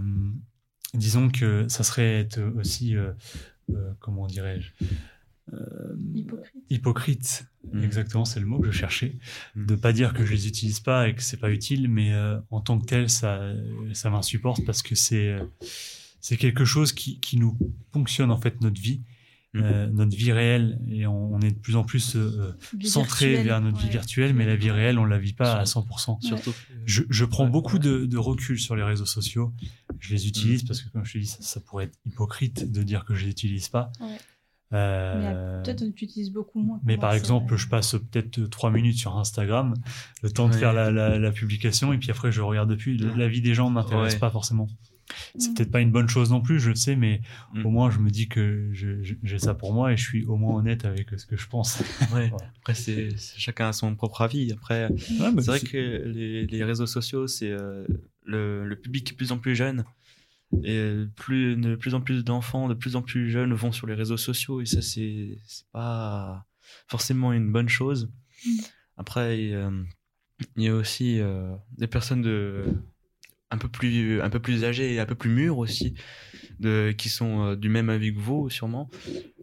disons 0.94 1.30
que 1.30 1.66
ça 1.70 1.84
serait 1.84 2.20
être 2.20 2.42
aussi, 2.58 2.98
euh, 2.98 3.12
euh, 3.70 3.94
comment 4.00 4.28
dirais-je, 4.28 4.74
euh, 5.54 5.96
Hypocrite. 6.16 6.64
hypocrite. 6.70 7.46
Mm. 7.74 7.84
Exactement, 7.84 8.26
c'est 8.26 8.40
le 8.40 8.46
mot 8.46 8.60
que 8.60 8.72
je 8.72 8.78
cherchais. 8.78 9.16
Mm. 9.56 9.66
De 9.66 9.76
pas 9.76 9.92
dire 9.94 10.14
que 10.14 10.26
je 10.26 10.32
les 10.32 10.48
utilise 10.48 10.80
pas 10.80 11.08
et 11.10 11.16
que 11.16 11.22
c'est 11.24 11.38
pas 11.38 11.52
utile, 11.52 11.88
mais 11.90 12.14
euh, 12.14 12.40
en 12.52 12.62
tant 12.62 12.80
que 12.80 12.86
tel, 12.86 13.10
ça, 13.10 13.42
ça 13.94 14.10
m'insupporte 14.10 14.66
parce 14.66 14.82
que 14.82 14.96
c'est 14.96 15.30
euh, 15.30 15.44
c'est 16.22 16.38
quelque 16.38 16.66
chose 16.66 16.92
qui, 16.94 17.20
qui 17.20 17.38
nous 17.38 17.58
ponctionne 17.92 18.30
en 18.32 18.38
fait 18.40 18.60
notre 18.62 18.80
vie, 18.82 19.02
euh, 19.56 19.88
notre 19.88 20.16
vie 20.16 20.32
réelle, 20.32 20.80
et 20.90 21.08
on, 21.08 21.34
on 21.34 21.40
est 21.40 21.52
de 21.52 21.58
plus 21.58 21.76
en 21.78 21.84
plus 21.84 22.16
euh, 22.16 22.52
centré 22.84 23.28
virtuelle, 23.30 23.46
vers 23.46 23.62
notre 23.62 23.78
vie 23.80 23.90
virtuelle, 23.90 24.34
mais 24.34 24.46
la 24.46 24.56
vie 24.58 24.70
réelle, 24.70 25.00
on 25.00 25.06
la 25.06 25.18
vit 25.18 25.34
pas 25.34 25.54
à 25.54 25.64
100%. 25.64 26.22
Surtout. 26.22 26.54
Je, 26.86 27.04
je 27.10 27.26
prends 27.26 27.46
Ouais, 27.46 27.50
beaucoup 27.50 27.78
ouais. 27.78 27.80
de, 27.80 28.06
de 28.06 28.18
recul 28.18 28.60
sur 28.60 28.76
les 28.76 28.84
réseaux 28.84 29.06
sociaux. 29.08 29.54
Je 30.00 30.14
les 30.14 30.28
utilise 30.28 30.64
parce 30.64 30.82
que, 30.82 30.90
comme 30.90 31.04
je 31.06 31.14
te 31.14 31.18
dis, 31.18 31.26
ça, 31.26 31.38
ça 31.42 31.60
pourrait 31.62 31.86
être 31.86 31.98
hypocrite 32.06 32.70
de 32.72 32.84
dire 32.84 33.06
que 33.06 33.16
je 33.16 33.24
les 33.26 33.32
utilise 33.32 33.70
pas. 33.70 33.92
Euh, 34.72 35.58
Mais 35.58 35.64
peut-être 35.64 35.82
on 35.82 35.88
utilise 35.88 36.32
beaucoup 36.32 36.60
moins. 36.62 36.80
mais 36.84 36.98
par 36.98 37.14
exemple, 37.14 37.56
je 37.56 37.68
passe 37.68 37.96
peut-être 38.12 38.46
trois 38.50 38.70
minutes 38.70 38.98
sur 38.98 39.18
Instagram, 39.18 39.74
le 40.22 40.30
temps 40.30 40.48
de 40.48 40.54
faire 40.54 40.74
la, 40.74 40.92
la- 40.92 41.18
la 41.18 41.32
publication, 41.32 41.92
et 41.92 41.98
puis 41.98 42.12
après 42.12 42.32
je 42.32 42.42
regarde 42.42 42.70
depuis. 42.70 42.98
La, 42.98 43.28
vie 43.28 43.42
des 43.42 43.54
gens 43.56 43.70
ne 43.70 43.76
m'intéresse 43.76 44.14
Ouais. 44.14 44.20
pas 44.20 44.30
forcément. 44.30 44.68
C'est 45.40 45.50
Mm. 45.50 45.54
peut-être 45.56 45.72
pas 45.72 45.82
une 45.82 45.90
bonne 45.92 46.08
chose 46.08 46.30
non 46.30 46.40
plus, 46.40 46.60
je 46.60 46.70
le 46.70 46.76
sais, 46.76 46.96
mais 46.96 47.22
Mm. 47.56 47.66
au 47.66 47.70
moins 47.72 47.90
je 47.90 47.98
me 47.98 48.12
dis 48.12 48.28
que 48.28 48.70
j'ai 49.24 49.40
ça 49.40 49.56
pour 49.56 49.74
moi 49.74 49.92
et 49.92 49.98
je 49.98 50.04
suis 50.04 50.24
au 50.26 50.38
moins 50.38 50.56
honnête 50.60 50.86
avec 50.86 51.08
ce 51.18 51.26
que 51.26 51.36
je 51.36 51.48
pense. 51.48 51.80
Ouais. 52.16 52.32
Après, 52.60 52.76
c'est 52.76 53.10
chacun 53.18 53.70
a 53.70 53.74
son 53.74 53.96
propre 53.96 54.22
avis. 54.22 54.52
Après, 54.52 54.88
Ouais, 54.92 55.32
c'est 55.40 55.46
vrai 55.48 55.60
que 55.62 56.04
les, 56.06 56.46
les 56.46 56.64
réseaux 56.64 56.86
sociaux, 56.86 57.26
c'est 57.26 57.50
euh, 57.50 57.88
le, 58.24 58.68
le 58.68 58.76
public 58.76 59.10
est 59.10 59.12
de 59.14 59.18
plus 59.18 59.32
en 59.32 59.40
plus 59.40 59.56
jeune. 59.56 59.84
Et 60.64 60.76
euh, 60.78 61.08
plus, 61.16 61.56
de 61.56 61.76
plus 61.76 61.94
en 61.94 62.02
plus 62.02 62.24
d'enfants, 62.24 62.68
de 62.68 62.74
plus 62.74 62.96
en 62.96 63.02
plus 63.02 63.30
jeunes 63.30 63.54
vont 63.54 63.72
sur 63.72 63.88
les 63.88 63.94
réseaux 63.94 64.18
sociaux. 64.18 64.62
Et 64.62 64.66
ça, 64.66 64.82
c'est 64.82 65.38
c'est 65.46 65.66
pas 65.72 66.46
forcément 66.88 67.34
une 67.34 67.52
bonne 67.52 67.70
chose. 67.70 68.10
Mm. 68.46 68.50
Après, 68.98 69.44
il, 69.44 69.54
euh, 69.54 69.84
y 70.58 70.68
a 70.68 70.74
aussi 70.76 71.20
euh, 71.20 71.54
des 71.78 71.88
personnes 71.88 72.22
de 72.22 72.66
un 73.52 73.58
peu 73.58 73.68
plus 73.68 74.22
un 74.22 74.30
peu 74.30 74.40
plus 74.40 74.64
âgées 74.64 74.94
et 74.94 75.00
un 75.00 75.06
peu 75.06 75.16
plus 75.16 75.30
mûres 75.32 75.58
aussi 75.58 75.96
de 76.60 76.94
qui 76.98 77.10
sont 77.10 77.46
euh, 77.46 77.56
du 77.56 77.68
même 77.70 77.90
avis 77.90 78.14
que 78.14 78.20
vous 78.20 78.48
sûrement 78.52 78.92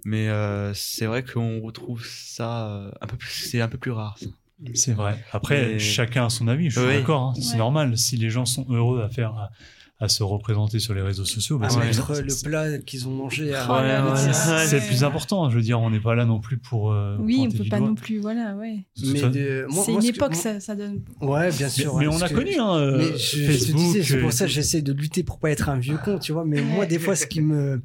mais 0.05 0.29
euh, 0.29 0.73
c'est 0.75 1.07
vrai 1.07 1.25
qu'on 1.25 1.61
retrouve 1.61 2.07
ça 2.07 2.69
euh, 2.69 2.91
un 3.01 3.07
peu 3.09 3.17
plus 3.17 3.31
c'est 3.33 3.61
un 3.61 3.69
peu 3.69 3.79
plus 3.79 3.91
rare 3.91 4.17
ça. 4.19 4.27
C'est 4.75 4.93
vrai. 4.95 5.23
Après, 5.33 5.79
chacun 5.79 6.27
a 6.27 6.31
son 6.31 6.49
avis, 6.49 6.71
je 6.71 6.79
suis 6.79 6.89
Oui. 6.89 6.95
d'accord. 6.95 7.23
hein. 7.25 7.35
C'est 7.35 7.53
Ouais. 7.53 7.59
normal. 7.59 7.99
Si 7.99 8.17
les 8.17 8.31
gens 8.31 8.47
sont 8.47 8.65
heureux 8.71 9.03
à 9.03 9.11
faire, 9.11 9.51
à, 9.99 10.09
se 10.09 10.23
représenter 10.23 10.79
sur 10.79 10.93
les 10.95 11.01
réseaux 11.01 11.25
sociaux, 11.25 11.59
bah, 11.59 11.69
ouais. 11.75 11.87
mettre 11.87 12.15
c'est- 12.15 12.23
le 12.23 12.35
plat 12.49 12.79
qu'ils 12.79 13.09
ont 13.09 13.13
mangé 13.13 13.55
à 13.55 13.67
Oh 13.69 14.15
c'est- 14.17 14.79
le 14.81 14.87
plus 14.87 15.05
important. 15.05 15.49
Je 15.51 15.57
veux 15.57 15.63
dire, 15.63 15.81
on 15.81 15.89
n'est 15.91 16.01
pas 16.01 16.15
là 16.15 16.25
non 16.27 16.39
plus 16.41 16.59
pour. 16.59 16.93
euh, 16.93 17.17
Oui, 17.19 17.37
on 17.39 17.43
pointer 17.45 17.59
peut 17.59 17.69
pas 17.71 17.79
doigt. 17.79 17.89
non 17.89 17.95
plus, 17.95 18.19
voilà, 18.19 18.55
ouais. 18.57 18.85
Mais 19.03 19.23
de- 19.23 19.67
C'est 19.85 19.93
une 19.93 20.01
que- 20.01 20.07
époque, 20.07 20.33
moi- 20.35 20.43
ça, 20.43 20.61
ça 20.61 20.75
donne. 20.77 21.01
ouais 21.23 21.51
bien 21.51 21.67
Mais, 21.67 21.71
sûr 21.71 21.97
mais 21.97 22.07
ouais, 22.07 22.15
on 22.15 22.21
a 22.23 22.29
connu, 22.29 22.57
hein, 22.59 22.77
euh, 22.77 22.99
mais 22.99 23.19
je, 23.19 23.37
je 23.39 23.47
te 23.47 23.53
Facebook. 23.53 23.77
disais, 23.81 24.03
c'est 24.03 24.17
euh, 24.17 24.21
pour 24.21 24.33
ça 24.33 24.45
que 24.45 24.51
j'essaie 24.51 24.83
de 24.83 24.93
lutter 24.93 25.23
pour 25.23 25.39
pas 25.39 25.51
être 25.51 25.69
un 25.71 25.79
vieux 25.79 25.99
con, 26.05 26.19
tu 26.19 26.33
vois. 26.33 26.45
Mais 26.45 26.61
moi, 26.61 26.85
des 26.87 26.99
fois, 26.99 27.17
ce 27.17 27.27
qui 27.27 27.41
me, 27.41 27.81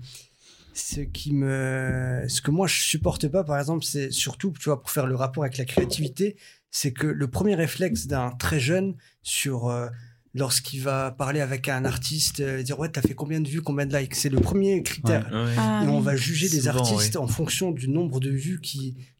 ce 0.74 1.02
qui 1.02 1.34
me, 1.34 2.24
ce 2.28 2.41
que 2.41 2.52
moi 2.52 2.67
je 2.67 2.82
supporte 2.82 3.28
pas, 3.30 3.43
par 3.43 3.58
exemple, 3.58 3.84
c'est 3.86 4.12
surtout, 4.12 4.54
tu 4.60 4.65
vois, 4.65 4.82
pour 4.82 4.89
faire 4.89 5.08
le 5.08 5.15
rapport 5.15 5.43
avec 5.43 5.58
la 5.58 5.65
créativité, 5.65 6.36
c'est 6.71 6.91
que 6.93 7.08
le 7.08 7.28
premier 7.30 7.56
réflexe 7.56 8.08
d'un 8.08 8.32
très 8.32 8.60
jeune 8.60 8.95
sur 9.24 9.67
euh, 9.69 9.88
lorsqu'il 10.34 10.82
va 10.82 11.12
parler 11.12 11.41
avec 11.41 11.67
un 11.67 11.86
artiste, 11.86 12.39
euh, 12.39 12.63
dire 12.63 12.80
ouais, 12.80 12.89
t'as 12.89 13.02
fait 13.02 13.13
combien 13.13 13.41
de 13.41 13.48
vues, 13.48 13.62
combien 13.62 13.86
de 13.86 13.96
likes, 13.96 14.15
c'est 14.15 14.30
le 14.30 14.39
premier 14.39 14.82
critère. 14.84 15.30
Ouais. 15.32 15.54
Ah, 15.58 15.84
Et 15.84 15.88
on 15.88 16.00
va 16.00 16.15
juger 16.15 16.50
des 16.50 16.67
artistes 16.67 17.17
en 17.17 17.28
fonction 17.28 17.72
du 17.72 17.89
nombre 17.89 18.20
de 18.20 18.30
vues 18.30 18.60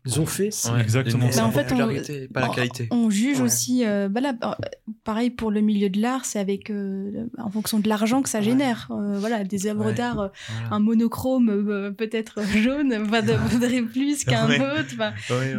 qu'ils 0.06 0.20
ont 0.20 0.26
fait. 0.26 0.50
C'est 0.52 0.72
Ouais. 0.72 0.82
exactement 0.82 1.26
en 1.26 1.28
la 1.28 1.32
fait, 1.52 1.60
on- 1.60 1.64
popularité, 1.64 2.28
pas 2.28 2.42
la 2.42 2.50
qualité. 2.50 2.88
On 2.92 3.10
juge 3.10 3.38
Ouais. 3.40 3.46
aussi, 3.46 3.86
euh, 3.86 4.10
bah 4.10 4.22
là, 4.22 4.34
euh, 4.44 4.52
pareil 5.04 5.30
pour 5.30 5.52
le 5.52 5.62
milieu 5.62 5.90
de 5.90 6.00
l'art, 6.02 6.26
c'est 6.26 6.40
avec 6.40 6.70
euh, 6.70 7.26
en 7.38 7.50
fonction 7.52 7.80
de 7.80 7.88
l'argent 7.90 8.22
que 8.22 8.30
ça 8.30 8.40
Ouais. 8.40 8.44
génère. 8.46 8.88
Euh, 8.92 9.18
voilà, 9.20 9.44
des 9.44 9.68
œuvres 9.68 9.88
Ouais. 9.88 9.94
d'art, 9.94 10.16
Voilà. 10.16 10.32
un 10.72 10.80
monochrome 10.80 11.50
euh, 11.50 11.92
peut-être 11.92 12.42
jaune, 12.58 12.94
vaudrait 13.52 13.82
plus 13.84 14.24
qu'un 14.26 14.48
Ouais. 14.48 14.60
autre. 14.60 14.96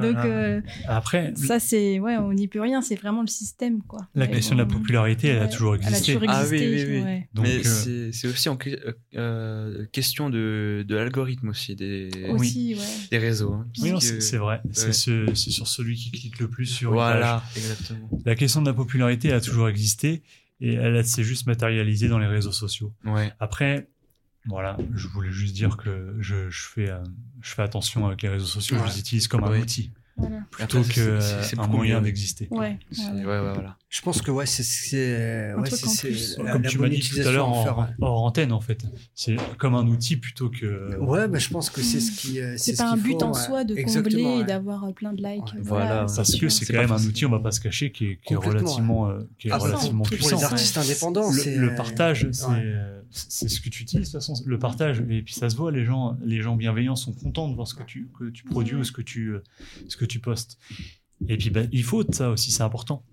donc 0.00 0.12
voilà. 0.14 0.24
euh, 0.26 0.60
Après, 0.88 1.32
ça, 1.36 1.58
c'est 1.60 2.00
ouais, 2.00 2.16
on 2.16 2.32
n'y 2.32 2.48
peut 2.48 2.60
rien. 2.60 2.82
C'est 2.82 2.96
vraiment 2.96 3.20
le 3.22 3.26
système, 3.28 3.82
quoi. 3.82 4.00
la 4.14 4.26
Ouais, 4.26 4.30
question 4.32 4.54
de 4.56 4.60
la 4.60 4.66
popularité, 4.66 5.28
elle 5.28 5.42
a 5.42 5.48
toujours 5.48 5.74
Elle 5.76 5.84
a 5.84 5.88
existé. 5.90 6.14
toujours 6.14 6.28
Ah 6.30 6.42
oui, 6.50 6.56
existé. 6.58 6.88
oui, 6.90 6.96
oui. 6.98 7.02
ouais. 7.04 7.28
Donc, 7.34 7.46
mais 7.46 7.66
euh, 7.66 8.10
c'est 8.12 8.28
aussi 8.28 8.48
en 8.48 8.56
que- 8.56 8.96
question 9.92 10.30
de, 10.30 10.84
de 10.86 10.94
l'algorithme 10.94 11.48
aussi 11.48 11.74
des, 11.76 12.08
Aussi, 12.30 12.74
ouais. 12.74 12.80
des 13.10 13.18
réseaux. 13.18 13.52
hein, 13.52 13.66
c'est 14.32 14.38
vrai. 14.38 14.62
C'est 14.72 14.92
ce- 14.94 15.34
sur 15.34 15.68
celui 15.68 15.94
qui 15.96 16.10
clique 16.10 16.38
le 16.38 16.48
plus 16.48 16.64
sur 16.64 16.92
une 16.92 16.96
page. 16.96 17.16
Voilà, 17.18 17.42
exactement. 17.54 18.08
La 18.24 18.34
question 18.34 18.62
de 18.62 18.66
la 18.66 18.72
popularité 18.72 19.30
a 19.32 19.40
toujours 19.42 19.68
existé 19.68 20.22
et 20.60 20.72
elle 20.74 21.04
s'est 21.04 21.22
juste 21.24 21.46
matérialisée 21.46 22.08
dans 22.08 22.18
les 22.18 22.26
réseaux 22.26 22.52
sociaux. 22.52 22.94
Ouais. 23.04 23.30
Après, 23.40 23.88
voilà, 24.46 24.78
je 24.94 25.06
voulais 25.08 25.30
juste 25.32 25.54
dire 25.54 25.76
que 25.76 26.16
je, 26.20 26.48
je 26.48 26.62
fais, 26.66 26.88
euh, 26.90 27.02
je 27.42 27.52
fais 27.52 27.62
attention 27.62 28.06
avec 28.06 28.22
les 28.22 28.30
réseaux 28.30 28.46
sociaux, 28.46 28.76
Ouais. 28.78 28.82
je 28.88 28.92
les 28.94 29.00
utilise 29.00 29.28
comme 29.28 29.44
un 29.44 29.60
outil 29.60 29.90
Voilà. 30.16 30.40
plutôt 30.50 30.82
c'est- 30.84 31.00
euh, 31.00 31.66
moyen 31.68 32.00
d'exister. 32.02 32.46
Ouais. 32.50 32.58
Ouais, 32.58 32.78
ouais, 32.98 33.24
ouais. 33.24 33.24
ouais, 33.26 33.52
voilà. 33.54 33.76
Je 33.88 34.00
pense 34.02 34.22
que 34.22 34.30
ouais, 34.30 34.46
c'est 34.46 34.62
ouais, 35.54 35.54
Comme 36.52 36.62
la 36.62 36.68
tu 36.68 36.78
m'as 36.78 36.88
dit 36.88 37.00
tout 37.00 37.18
à 37.20 37.30
l'heure 37.30 37.48
en, 37.48 37.62
faire. 37.64 37.94
hors 38.00 38.24
antenne, 38.24 38.52
en 38.52 38.60
fait. 38.60 38.82
C'est 39.14 39.36
comme 39.58 39.74
un 39.74 39.86
outil 39.86 40.16
plutôt 40.16 40.48
que. 40.50 40.96
Ouais, 40.98 41.28
bah, 41.28 41.38
je 41.38 41.48
pense 41.48 41.70
que 41.70 41.82
c'est 41.82 42.00
ce 42.00 42.12
qui. 42.12 42.40
euh, 42.40 42.54
C'est 42.56 42.72
ce 42.72 42.82
pas 42.82 42.90
un 42.90 42.96
but 42.96 43.12
faut, 43.20 43.24
en 43.24 43.32
ouais. 43.32 43.40
soi 43.40 43.64
de 43.64 43.76
Exactement, 43.76 44.22
combler 44.22 44.40
et 44.42 44.44
d'avoir 44.44 44.84
euh, 44.84 44.92
plein 44.92 45.12
de 45.12 45.22
likes. 45.22 45.54
Voilà, 45.60 46.06
Parce 46.14 46.36
que 46.38 46.48
c'est 46.48 46.66
quand 46.66 46.78
même 46.80 46.92
un 46.92 47.04
outil, 47.04 47.26
on 47.26 47.30
va 47.30 47.40
pas 47.40 47.50
se 47.50 47.60
cacher, 47.60 47.90
qui 47.92 48.06
est, 48.06 48.34
relativement, 48.34 49.08
euh, 49.08 49.20
qui 49.38 49.48
est 49.48 49.52
Ah, 49.52 49.58
relativement 49.58 50.04
pour 50.04 50.10
Pour 50.10 50.16
puissant. 50.18 50.36
les 50.38 50.44
artistes 50.44 50.78
indépendants, 50.78 51.30
le, 51.30 51.70
euh, 51.70 51.74
partage, 51.76 52.28
c'est 52.32 52.46
euh, 52.50 53.01
c'est 53.12 53.48
ce 53.48 53.60
que 53.60 53.68
tu 53.68 53.82
utilises 53.82 54.08
de 54.08 54.18
toute 54.18 54.26
façon. 54.26 54.42
Le 54.44 54.58
partage, 54.58 55.00
et 55.08 55.22
puis 55.22 55.34
ça 55.34 55.50
se 55.50 55.56
voit, 55.56 55.70
les 55.70 55.84
gens, 55.84 56.16
les 56.24 56.40
gens 56.40 56.56
bienveillants 56.56 56.96
sont 56.96 57.12
contents 57.12 57.48
de 57.48 57.54
voir 57.54 57.68
ce 57.68 57.74
que 57.74 57.82
tu, 57.82 58.08
que 58.18 58.30
tu 58.30 58.44
produis 58.44 58.76
ou 58.76 58.84
ce 58.84 58.92
que 58.92 59.02
tu, 59.02 59.34
ce 59.88 59.96
que 59.96 60.04
tu 60.04 60.18
postes. 60.18 60.58
Et 61.28 61.36
puis 61.36 61.50
ben, 61.50 61.68
il 61.72 61.84
faut 61.84 62.04
de 62.04 62.14
ça 62.14 62.30
aussi, 62.30 62.50
c'est 62.50 62.62
important. 62.62 63.04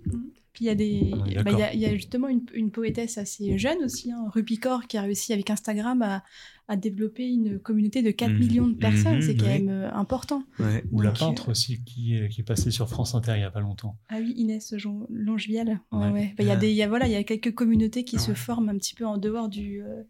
Puis 0.53 0.65
il 0.65 0.67
y 0.67 0.69
a 0.69 0.75
des, 0.75 1.11
bah, 1.43 1.51
il 1.51 1.59
y, 1.59 1.63
a, 1.63 1.73
il 1.73 1.79
y 1.79 1.85
a 1.85 1.93
justement 1.93 2.27
une, 2.27 2.41
une 2.53 2.71
poétesse 2.71 3.17
assez 3.17 3.57
jeune 3.57 3.77
aussi, 3.83 4.11
hein, 4.11 4.25
Rupicor, 4.33 4.87
qui 4.87 4.97
a 4.97 5.03
réussi 5.03 5.31
avec 5.31 5.49
Instagram 5.49 6.01
à, 6.01 6.23
à 6.69 6.77
développer 6.77 7.27
une 7.27 7.59
communauté 7.59 8.01
de 8.03 8.11
4 8.11 8.31
Mhm. 8.31 8.39
millions 8.39 8.67
de 8.67 8.75
personnes. 8.75 9.15
Mhm, 9.15 9.21
c'est 9.23 9.35
quand 9.35 9.45
oui. 9.47 9.63
même 9.63 9.69
euh, 9.69 9.91
important. 9.91 10.43
Ouais. 10.59 10.83
Ou 10.91 11.01
la 11.01 11.11
peintre 11.11 11.49
aussi 11.49 11.83
qui 11.83 12.15
est, 12.15 12.29
qui 12.29 12.41
est 12.41 12.43
passée 12.43 12.69
sur 12.71 12.87
France 12.87 13.15
Inter 13.15 13.33
il 13.35 13.41
y 13.41 13.43
a 13.43 13.49
pas 13.51 13.59
longtemps. 13.59 13.97
Ah 14.07 14.17
oui, 14.19 14.33
Inès 14.37 14.73
Longevial. 15.09 15.81
Ouais, 15.91 15.97
Ouais. 15.99 16.11
ouais. 16.11 16.33
Bah, 16.37 16.43
Il 16.43 16.47
y 16.47 16.51
a 16.51 16.55
des, 16.55 16.69
il 16.69 16.75
y 16.75 16.83
a, 16.83 16.87
voilà, 16.87 17.07
il 17.07 17.11
y 17.11 17.15
a 17.15 17.23
quelques 17.23 17.53
communautés 17.55 18.03
qui 18.05 18.19
se 18.19 18.33
forment 18.33 18.69
un 18.69 18.77
petit 18.77 18.93
peu 18.93 19.05
en 19.05 19.17
dehors 19.17 19.49
du, 19.49 19.81
euh, 19.81 20.03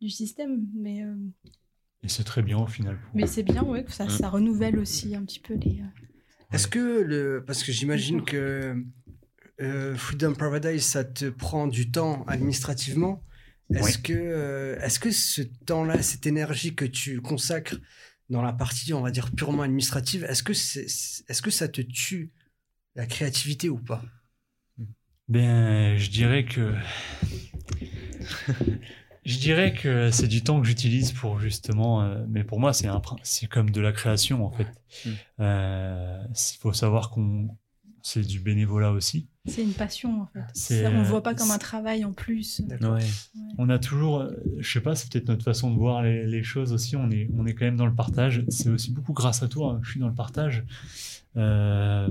du 0.00 0.10
système, 0.10 0.66
mais, 0.74 1.02
euh, 1.04 1.14
Et 2.02 2.08
c'est 2.08 2.24
très 2.24 2.42
bien 2.42 2.58
au 2.58 2.66
final. 2.66 2.96
pour- 2.96 3.10
mais 3.14 3.26
c'est 3.28 3.42
bien, 3.44 3.62
que 3.84 3.92
ça, 3.92 4.08
ça 4.08 4.28
renouvelle 4.28 4.78
aussi 4.78 5.14
un 5.14 5.22
petit 5.24 5.38
peu 5.40 5.54
les. 5.54 5.80
euh, 5.80 5.84
Est-ce 6.52 6.66
que 6.66 7.02
le. 7.02 7.44
Parce 7.46 7.62
que 7.62 7.70
j'imagine 7.70 8.22
que 8.24 8.74
euh, 9.60 9.94
Freedom 9.94 10.32
Paradise, 10.34 10.82
ça 10.82 11.04
te 11.04 11.26
prend 11.30 11.68
du 11.68 11.90
temps 11.92 12.24
administrativement? 12.26 13.22
Est-ce 13.74 13.98
que, 13.98 14.12
euh, 14.12 14.80
est-ce 14.80 14.98
que 14.98 15.10
ce 15.10 15.42
temps-là, 15.42 16.02
cette 16.02 16.26
énergie 16.26 16.74
que 16.74 16.84
tu 16.84 17.20
consacres 17.20 17.76
dans 18.28 18.42
la 18.42 18.52
partie, 18.52 18.92
on 18.92 19.00
va 19.00 19.10
dire, 19.10 19.30
purement 19.32 19.62
administrative, 19.62 20.24
est-ce 20.24 20.42
que, 20.42 20.54
c'est, 20.54 20.86
est-ce 21.28 21.42
que 21.42 21.50
ça 21.50 21.68
te 21.68 21.80
tue 21.80 22.30
la 22.94 23.06
créativité 23.06 23.68
ou 23.68 23.78
pas? 23.78 24.02
Ben, 25.28 25.96
je 25.96 26.10
dirais 26.10 26.44
que 26.44 26.74
Je 29.24 29.38
dirais 29.38 29.74
que 29.74 30.10
c'est 30.10 30.28
du 30.28 30.42
temps 30.42 30.60
que 30.60 30.66
j'utilise 30.66 31.12
pour 31.12 31.38
justement, 31.38 32.02
euh, 32.02 32.24
mais 32.28 32.42
pour 32.42 32.58
moi 32.58 32.72
c'est 32.72 32.86
un, 32.86 33.02
c'est 33.22 33.46
comme 33.46 33.70
de 33.70 33.80
la 33.80 33.92
création 33.92 34.44
en 34.44 34.50
fait. 34.50 34.66
Euh, 35.40 36.22
Il 36.28 36.58
faut 36.58 36.72
savoir 36.72 37.10
qu'on, 37.10 37.48
c'est 38.02 38.26
du 38.26 38.40
bénévolat 38.40 38.92
aussi. 38.92 39.28
C'est 39.46 39.62
une 39.62 39.72
passion 39.72 40.22
en 40.22 40.26
fait. 40.26 40.40
C'est, 40.54 40.86
on 40.86 40.92
ne 40.92 40.98
euh, 41.00 41.02
voit 41.02 41.22
pas 41.22 41.34
comme 41.34 41.50
un 41.50 41.58
travail 41.58 42.04
en 42.04 42.12
plus. 42.12 42.62
Ouais. 42.80 43.00
On 43.58 43.68
a 43.68 43.78
toujours, 43.78 44.20
euh, 44.20 44.30
je 44.58 44.70
sais 44.70 44.80
pas, 44.80 44.94
c'est 44.94 45.10
peut-être 45.10 45.28
notre 45.28 45.44
façon 45.44 45.70
de 45.70 45.76
voir 45.76 46.02
les, 46.02 46.26
les 46.26 46.42
choses 46.42 46.72
aussi. 46.72 46.96
On 46.96 47.10
est, 47.10 47.30
on 47.36 47.46
est 47.46 47.54
quand 47.54 47.64
même 47.64 47.76
dans 47.76 47.86
le 47.86 47.94
partage. 47.94 48.44
C'est 48.48 48.68
aussi 48.68 48.92
beaucoup 48.92 49.12
grâce 49.12 49.42
à 49.42 49.48
toi 49.48 49.72
hein, 49.72 49.80
que 49.80 49.86
je 49.86 49.92
suis 49.92 50.00
dans 50.00 50.08
le 50.08 50.14
partage. 50.14 50.64
Euh, 51.36 52.08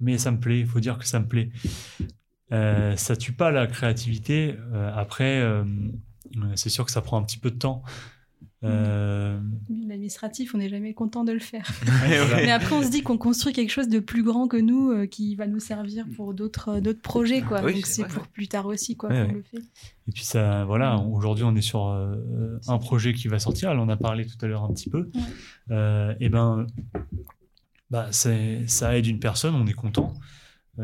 mais 0.00 0.18
ça 0.18 0.30
me 0.30 0.38
plaît. 0.38 0.60
Il 0.60 0.66
faut 0.66 0.80
dire 0.80 0.98
que 0.98 1.06
ça 1.06 1.20
me 1.20 1.26
plaît. 1.26 1.50
Euh, 2.52 2.96
ça 2.96 3.16
tue 3.16 3.32
pas 3.32 3.50
la 3.50 3.66
créativité. 3.66 4.56
Euh, 4.72 4.90
après, 4.94 5.40
euh, 5.40 5.64
c'est 6.54 6.68
sûr 6.68 6.84
que 6.84 6.92
ça 6.92 7.02
prend 7.02 7.18
un 7.18 7.22
petit 7.22 7.38
peu 7.38 7.50
de 7.50 7.58
temps. 7.58 7.82
Euh, 8.66 9.40
L'administratif, 9.88 10.54
on 10.54 10.58
n'est 10.58 10.68
jamais 10.68 10.94
content 10.94 11.24
de 11.24 11.32
le 11.32 11.38
faire. 11.38 11.68
Mais 12.36 12.50
après, 12.50 12.74
on 12.74 12.82
se 12.82 12.90
dit 12.90 13.02
qu'on 13.02 13.18
construit 13.18 13.52
quelque 13.52 13.70
chose 13.70 13.88
de 13.88 13.98
plus 13.98 14.22
grand 14.22 14.48
que 14.48 14.56
nous, 14.56 14.90
euh, 14.90 15.06
qui 15.06 15.34
va 15.36 15.46
nous 15.46 15.58
servir 15.60 16.06
pour 16.16 16.34
d'autres 16.34 16.68
euh, 16.76 16.80
d'autres 16.80 17.00
projets, 17.00 17.42
quoi. 17.42 17.62
Oui, 17.62 17.74
Donc 17.74 17.86
c'est 17.86 18.06
pour 18.06 18.26
plus 18.28 18.48
tard 18.48 18.66
aussi, 18.66 18.96
quoi, 18.96 19.10
Ouais, 19.10 19.22
qu'on 19.22 19.28
ouais. 19.28 19.34
le 19.34 19.42
fait. 19.42 19.64
Et 20.08 20.12
puis 20.12 20.24
ça, 20.24 20.64
voilà, 20.64 20.98
aujourd'hui 20.98 21.44
on 21.44 21.54
est 21.56 21.60
sur 21.62 21.86
euh, 21.88 22.58
un 22.68 22.78
projet 22.78 23.12
qui 23.14 23.28
va 23.28 23.38
sortir. 23.38 23.70
Elle 23.70 23.78
en 23.78 23.88
a 23.88 23.96
parlé 23.96 24.26
tout 24.26 24.36
à 24.44 24.46
l'heure 24.48 24.64
un 24.64 24.72
petit 24.72 24.90
peu. 24.90 25.10
Ouais. 25.14 25.20
Euh, 25.72 26.14
et 26.20 26.28
ben, 26.28 26.66
bah 27.90 28.08
c'est, 28.10 28.66
ça 28.66 28.96
aide 28.96 29.06
une 29.06 29.20
personne, 29.20 29.54
on 29.54 29.66
est 29.66 29.72
content. 29.72 30.14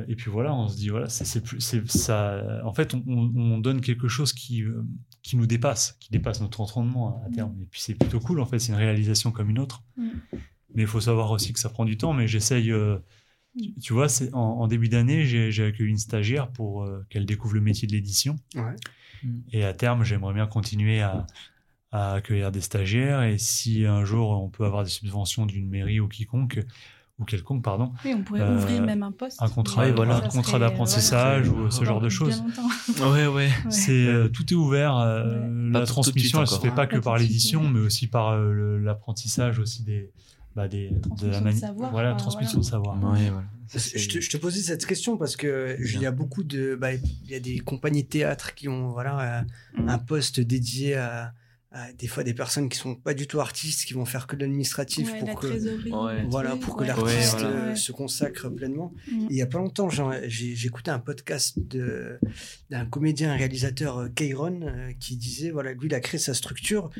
Et 0.08 0.16
puis 0.16 0.30
voilà, 0.30 0.54
on 0.54 0.68
se 0.68 0.76
dit 0.76 0.88
voilà, 0.88 1.08
c'est, 1.10 1.26
c'est 1.26 1.42
plus, 1.42 1.60
c'est 1.60 1.86
ça. 1.90 2.42
En 2.64 2.72
fait, 2.72 2.94
on, 2.94 3.02
on- 3.06 3.32
on 3.36 3.58
donne 3.58 3.82
quelque 3.82 4.08
chose 4.08 4.32
qui 4.32 4.62
euh, 4.62 4.82
qui 5.22 5.36
nous 5.36 5.46
dépasse, 5.46 5.96
qui 6.00 6.10
dépasse 6.10 6.40
notre 6.40 6.60
entendement 6.60 7.22
à, 7.22 7.26
à 7.26 7.30
terme. 7.30 7.54
Et 7.62 7.66
puis 7.66 7.80
c'est 7.80 7.94
plutôt 7.94 8.20
cool. 8.20 8.40
En 8.40 8.46
fait, 8.46 8.58
c'est 8.58 8.72
une 8.72 8.78
réalisation 8.78 9.30
comme 9.30 9.50
une 9.50 9.58
autre. 9.58 9.82
Mm. 9.96 10.08
Mais 10.74 10.82
il 10.82 10.88
faut 10.88 11.00
savoir 11.00 11.30
aussi 11.30 11.52
que 11.52 11.60
ça 11.60 11.68
prend 11.68 11.84
du 11.84 11.96
temps. 11.96 12.12
Mais 12.12 12.26
j'essaye. 12.26 12.70
euh, 12.72 12.98
tu- 13.58 13.74
tu 13.80 13.92
vois, 13.92 14.08
c'est 14.08 14.32
en, 14.34 14.38
en 14.40 14.66
début 14.66 14.88
d'année, 14.88 15.24
j'ai, 15.26 15.64
accueilli 15.64 15.90
une 15.90 15.98
stagiaire 15.98 16.48
pour 16.50 16.84
euh, 16.84 17.04
qu'elle 17.10 17.26
découvre 17.26 17.54
le 17.54 17.60
métier 17.60 17.86
de 17.86 17.92
l'édition. 17.92 18.36
Ouais. 18.54 18.74
Et 19.52 19.64
à 19.64 19.72
terme, 19.74 20.02
j'aimerais 20.04 20.34
bien 20.34 20.46
continuer 20.46 21.00
à, 21.02 21.26
à 21.92 22.14
accueillir 22.14 22.50
des 22.50 22.62
stagiaires. 22.62 23.22
Et 23.22 23.38
si 23.38 23.84
un 23.84 24.04
jour 24.04 24.30
on 24.42 24.48
peut 24.48 24.64
avoir 24.64 24.82
des 24.82 24.90
subventions 24.90 25.44
d'une 25.46 25.68
mairie 25.68 26.00
ou 26.00 26.08
quiconque, 26.08 26.58
ou 27.22 27.24
quelconque, 27.24 27.62
pardon, 27.64 27.92
Oui, 28.04 28.14
on 28.16 28.22
pourrait 28.22 28.40
Euh, 28.42 28.56
ouvrir 28.56 28.82
même 28.82 29.02
un 29.02 29.12
poste. 29.12 29.40
un 29.40 29.48
contrat, 29.48 29.90
voilà. 29.92 30.16
un 30.16 30.28
contrat 30.28 30.58
d'apprentissage 30.58 31.48
ou 31.48 31.70
ce 31.70 31.84
genre 31.84 32.00
de 32.00 32.08
choses. 32.08 32.42
Ouais, 33.00 33.26
ouais. 33.26 33.28
Ouais. 33.28 33.50
C'est 33.70 34.06
euh, 34.06 34.28
tout 34.28 34.44
est 34.52 34.56
ouvert. 34.56 34.96
euh, 34.98 35.70
La 35.72 35.80
de 35.80 35.86
transmission, 35.86 36.40
elle 36.40 36.46
se 36.46 36.58
fait 36.60 36.70
pas 36.70 36.86
que 36.86 36.96
Pas 36.96 37.02
par 37.02 37.14
de 37.14 37.20
l'édition, 37.22 37.62
mais 37.68 37.80
aussi 37.80 38.06
par 38.08 38.30
euh, 38.32 38.78
l'apprentissage 38.78 39.58
aussi 39.58 39.82
des, 39.82 40.10
bah, 40.56 40.68
des 40.68 40.90
de 40.90 41.28
la 41.28 41.38
de 41.40 41.44
mani- 41.44 41.58
savoir, 41.58 41.90
Voilà, 41.90 42.14
transmission 42.14 42.58
de 42.58 42.64
savoir. 42.64 42.96
Ouais, 43.02 43.30
voilà. 43.30 43.46
Ça, 43.68 43.78
Je 43.98 44.06
te, 44.08 44.20
je 44.20 44.28
te 44.30 44.36
posais 44.36 44.60
cette 44.60 44.84
question 44.84 45.16
parce 45.16 45.34
que 45.36 45.76
il 45.80 45.98
y 46.00 46.04
a 46.04 46.10
beaucoup 46.10 46.42
de, 46.42 46.74
bah, 46.78 46.92
il 46.92 47.30
y 47.30 47.34
a 47.34 47.40
des 47.40 47.58
compagnies 47.60 48.02
de 48.02 48.08
théâtre 48.08 48.54
qui 48.54 48.68
ont 48.68 48.90
voilà 48.90 49.20
euh, 49.20 49.42
Mm. 49.82 49.88
un 49.88 49.98
poste 49.98 50.40
dédié 50.40 50.96
à, 50.96 51.22
à 51.28 51.32
des 51.98 52.06
fois 52.06 52.22
des 52.22 52.34
personnes 52.34 52.68
qui 52.68 52.76
sont 52.78 52.94
pas 52.94 53.14
du 53.14 53.26
tout 53.26 53.40
artistes, 53.40 53.84
qui 53.86 53.94
vont 53.94 54.04
faire 54.04 54.26
que 54.26 54.36
de 54.36 54.42
l'administratif 54.42 55.10
Ouais, 55.12 55.18
pour 55.20 55.28
la 55.28 55.34
que. 55.34 55.90
Ouais. 55.90 56.26
voilà 56.28 56.56
pour 56.56 56.76
que 56.76 56.82
ouais. 56.82 56.86
l'artiste 56.88 57.34
Ouais, 57.34 57.40
voilà. 57.40 57.46
euh, 57.56 57.68
Ouais. 57.70 57.76
se 57.76 57.92
consacre 57.92 58.48
pleinement. 58.50 58.92
Mm. 59.10 59.20
Et 59.22 59.26
il 59.30 59.36
y 59.36 59.42
a 59.42 59.46
pas 59.46 59.58
longtemps, 59.58 59.88
j'en- 59.88 60.12
j'ai 60.26 60.54
j'ai 60.54 60.66
écouté 60.66 60.90
un 60.90 60.98
podcast 60.98 61.58
de 61.58 62.18
d'un 62.70 62.84
comédien 62.86 63.34
et 63.34 63.38
réalisateur 63.38 63.98
euh, 63.98 64.08
Kairon 64.08 64.60
euh, 64.62 64.92
qui 65.00 65.16
disait 65.16 65.50
voilà 65.50 65.72
lui 65.72 65.86
il 65.88 65.94
a 65.94 66.00
créé 66.00 66.18
sa 66.20 66.34
structure 66.34 66.90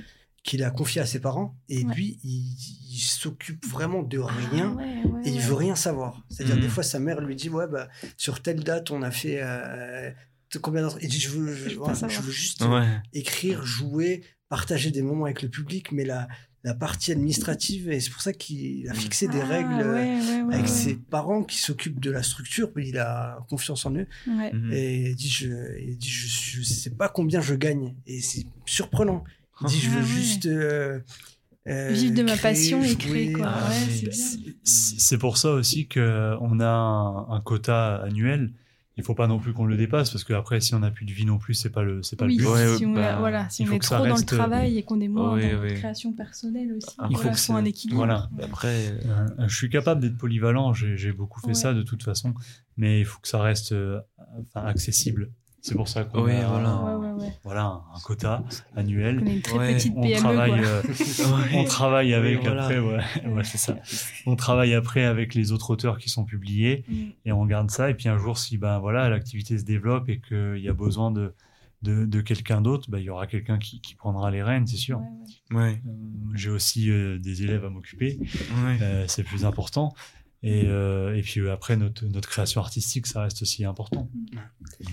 qu'il 0.43 0.65
a 0.65 0.71
confiée 0.71 1.01
à 1.01 1.07
ses 1.07 1.21
parents 1.21 1.55
et 1.69 1.85
Ouais. 1.85 1.95
lui 1.95 2.19
il, 2.25 2.57
il 2.95 2.99
s'occupe 3.01 3.65
vraiment 3.67 4.03
de 4.03 4.19
Ah, 4.21 4.33
rien 4.51 4.73
ouais, 4.75 4.85
ouais, 5.05 5.21
et 5.25 5.31
il 5.31 5.41
veut 5.41 5.55
rien 5.55 5.77
savoir. 5.77 6.25
C'est-à-dire, 6.31 6.57
Mhm. 6.57 6.63
des 6.63 6.69
fois, 6.69 6.83
sa 6.83 6.99
mère 6.99 7.21
lui 7.21 7.37
dit 7.37 7.49
Ouais, 7.49 7.67
bah, 7.69 7.89
sur 8.17 8.41
telle 8.43 8.65
date, 8.65 8.91
on 8.91 9.03
a 9.03 9.11
fait. 9.11 9.39
euh, 9.43 10.11
combien 10.61 10.83
d'entre. 10.83 10.99
Il 11.01 11.09
dit 11.09 11.19
Je 11.21 11.31
veux, 11.31 11.55
je, 11.55 11.69
Je 11.71 11.77
veux 11.79 12.09
je 12.09 12.31
juste 12.31 12.63
Ouais. 12.63 12.87
écrire, 13.15 13.65
jouer, 13.65 14.23
partager 14.57 14.91
des 14.91 15.01
moments 15.03 15.25
avec 15.25 15.41
le 15.41 15.49
public, 15.49 15.93
mais 15.93 16.05
la, 16.05 16.29
la 16.63 16.75
partie 16.75 17.11
administrative, 17.11 17.91
et 17.91 18.01
c'est 18.01 18.11
pour 18.11 18.21
ça 18.21 18.35
qu'il 18.35 18.87
a 18.91 18.93
fixé 18.95 19.27
des 19.27 19.41
Ah, 19.41 19.47
règles 19.47 19.81
euh, 19.81 19.95
ouais, 19.95 20.21
ouais, 20.21 20.43
ouais, 20.43 20.55
avec 20.55 20.67
ouais. 20.67 20.79
ses 20.83 20.95
parents 20.97 21.43
qui 21.43 21.57
s'occupent 21.57 22.01
de 22.01 22.11
la 22.11 22.23
structure, 22.23 22.69
mais 22.77 22.87
il 22.87 22.99
a 22.99 23.39
confiance 23.49 23.87
en 23.87 23.93
eux. 23.95 24.07
Ouais. 24.29 24.53
Mhm. 24.53 24.71
Et 24.73 25.11
il 25.11 25.17
dit 25.17 25.31
Je, 25.31 25.49
il 25.81 25.97
dit, 25.97 26.11
je, 26.11 26.27
je 26.59 26.63
sais 26.63 26.91
pas 26.91 27.09
combien 27.09 27.41
je 27.41 27.55
gagne. 27.55 27.95
Et 28.07 28.21
c'est 28.21 28.45
surprenant. 28.67 29.25
Il 29.63 29.69
dit 29.69 29.81
Je 29.81 29.89
veux 29.89 29.97
Ah 30.01 30.03
ouais. 30.03 30.07
juste. 30.21 30.47
euh, 30.47 31.01
euh, 31.69 31.93
Vivre 31.93 32.15
de 32.15 32.23
ma 32.25 32.37
créer, 32.37 32.43
passion 32.53 32.83
et 32.83 32.89
jouer. 32.89 32.97
créer, 32.97 33.33
quoi. 33.33 33.47
Ah, 33.49 33.71
ouais, 33.71 34.11
c'est 34.65 35.19
pour 35.19 35.39
ça 35.39 35.51
aussi 35.53 35.89
qu'on 35.89 36.61
a 36.61 36.69
un, 36.69 37.31
un 37.37 37.41
quota 37.41 38.03
annuel. 38.05 38.53
Il 38.99 39.05
faut 39.05 39.15
pas 39.15 39.27
non 39.27 39.39
plus 39.39 39.55
qu'on 39.55 39.65
le 39.65 39.77
dépasse 39.79 40.11
parce 40.11 40.23
que 40.23 40.35
après, 40.35 40.61
si 40.61 40.75
on 40.75 40.81
n'a 40.81 40.91
plus 40.91 41.07
de 41.07 41.13
vie 41.13 41.25
non 41.25 41.39
plus, 41.39 41.55
c'est 41.55 41.71
pas 41.71 41.83
le, 41.83 42.03
c'est 42.03 42.17
pas 42.17 42.27
oui, 42.27 42.37
le 42.37 42.45
but. 42.45 42.51
Ouais, 42.51 42.77
si 42.77 42.85
on, 42.85 42.93
bah, 42.93 43.17
voilà, 43.19 43.49
si 43.49 43.63
on 43.67 43.73
est 43.73 43.79
trop 43.79 43.97
dans 43.97 44.05
le 44.05 44.13
reste- 44.13 44.27
travail 44.27 44.77
et 44.77 44.83
qu'on 44.83 45.01
est 45.01 45.09
moins 45.09 45.35
Oui, 45.35 45.51
dans 45.51 45.61
oui. 45.63 45.69
la 45.71 45.75
création 45.77 46.13
personnelle 46.13 46.75
aussi, 46.75 46.95
Il 47.09 47.17
faut 47.17 47.33
faut, 47.33 47.55
un 47.55 47.65
équilibre. 47.65 47.97
voilà. 47.97 48.29
Ouais. 48.37 48.45
Après, 48.45 48.89
Euh, 49.07 49.27
je 49.49 49.57
suis 49.57 49.71
capable 49.71 50.03
d'être 50.03 50.19
polyvalent, 50.19 50.75
j'ai 50.75 50.99
j'ai 50.99 51.13
beaucoup 51.13 51.41
fait 51.41 51.47
Ouais. 51.49 51.55
ça 51.55 51.73
de 51.73 51.83
toute 51.83 52.03
façon, 52.03 52.35
mais 52.77 53.01
il 53.01 53.07
faut 53.07 53.19
que 53.21 53.29
ça 53.29 53.41
reste 53.41 53.73
euh, 53.73 53.99
enfin, 54.55 54.67
accessible. 54.67 55.31
C'est 55.65 55.75
pour 55.77 55.87
ça 55.89 56.03
qu'on 56.05 56.27
a 56.27 56.47
voilà. 56.49 56.69
un, 56.71 56.99
Ouais, 56.99 57.07
ouais, 57.13 57.23
ouais. 57.23 57.33
voilà, 57.45 57.63
un, 57.67 57.83
un 57.95 58.01
quota 58.05 58.43
On 58.75 58.79
annuel. 58.81 59.23
une 59.27 59.41
très 59.41 59.77
On 59.97 60.11
travaille, 60.17 60.61
euh, 60.65 60.83
on 61.55 61.65
travaille 61.65 62.15
avec 62.15 62.41
voilà. 62.43 62.65
après, 62.65 62.79
ouais, 62.81 62.99
ouais, 63.29 63.45
c'est 63.45 63.59
ça. 63.59 63.77
On 64.27 64.35
travaille 64.37 64.75
après 64.75 65.05
avec 65.05 65.35
les 65.35 65.53
autres 65.53 65.71
auteurs 65.71 65.99
qui 65.99 66.11
sont 66.11 66.25
publiés 66.25 66.85
Mm. 66.89 66.95
et 67.27 67.33
on 67.33 67.47
garde 67.47 67.71
ça. 67.71 67.91
Et 67.91 67.95
puis 67.95 68.09
un 68.09 68.19
jour, 68.19 68.39
si 68.39 68.59
ben 68.59 68.79
voilà, 68.81 69.09
l'activité 69.09 69.57
se 69.57 69.65
développe 69.65 70.09
et 70.09 70.21
qu'il 70.21 70.59
y 70.59 70.69
a 70.69 70.73
besoin 70.75 71.11
de 71.13 71.33
de, 71.83 72.05
de 72.07 72.21
quelqu'un 72.21 72.61
d'autre, 72.61 72.89
ben, 72.91 72.99
il 72.99 73.05
y 73.07 73.11
aura 73.11 73.27
quelqu'un 73.27 73.59
qui, 73.59 73.81
qui 73.81 73.97
prendra 73.97 74.31
les 74.31 74.41
rênes, 74.41 74.69
c'est 74.69 74.77
sûr. 74.77 75.01
Ouais, 75.51 75.57
ouais. 75.57 75.63
ouais. 75.65 75.83
Euh, 75.85 75.91
J'ai 76.35 76.51
aussi 76.51 76.89
euh, 76.91 77.19
des 77.19 77.43
élèves 77.43 77.65
à 77.65 77.71
m'occuper. 77.71 78.19
Ouais. 78.21 78.79
Euh, 78.83 79.05
c'est 79.09 79.25
plus 79.25 79.45
important. 79.45 79.93
Et, 80.45 80.65
euh, 80.67 81.15
et 81.17 81.23
puis 81.23 81.41
euh, 81.41 81.53
après, 81.53 81.77
notre, 81.77 82.05
notre 82.07 82.29
création 82.29 82.61
artistique, 82.61 83.07
ça 83.07 83.23
reste 83.23 83.43
aussi 83.43 83.65
important. 83.65 84.11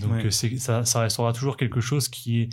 Donc 0.00 0.12
Ouais. 0.12 0.26
euh, 0.26 0.30
c'est- 0.30 0.56
ça, 0.58 0.84
ça 0.84 1.00
restera 1.00 1.32
toujours 1.32 1.56
quelque 1.56 1.80
chose 1.80 2.08
qui 2.08 2.42
est 2.42 2.48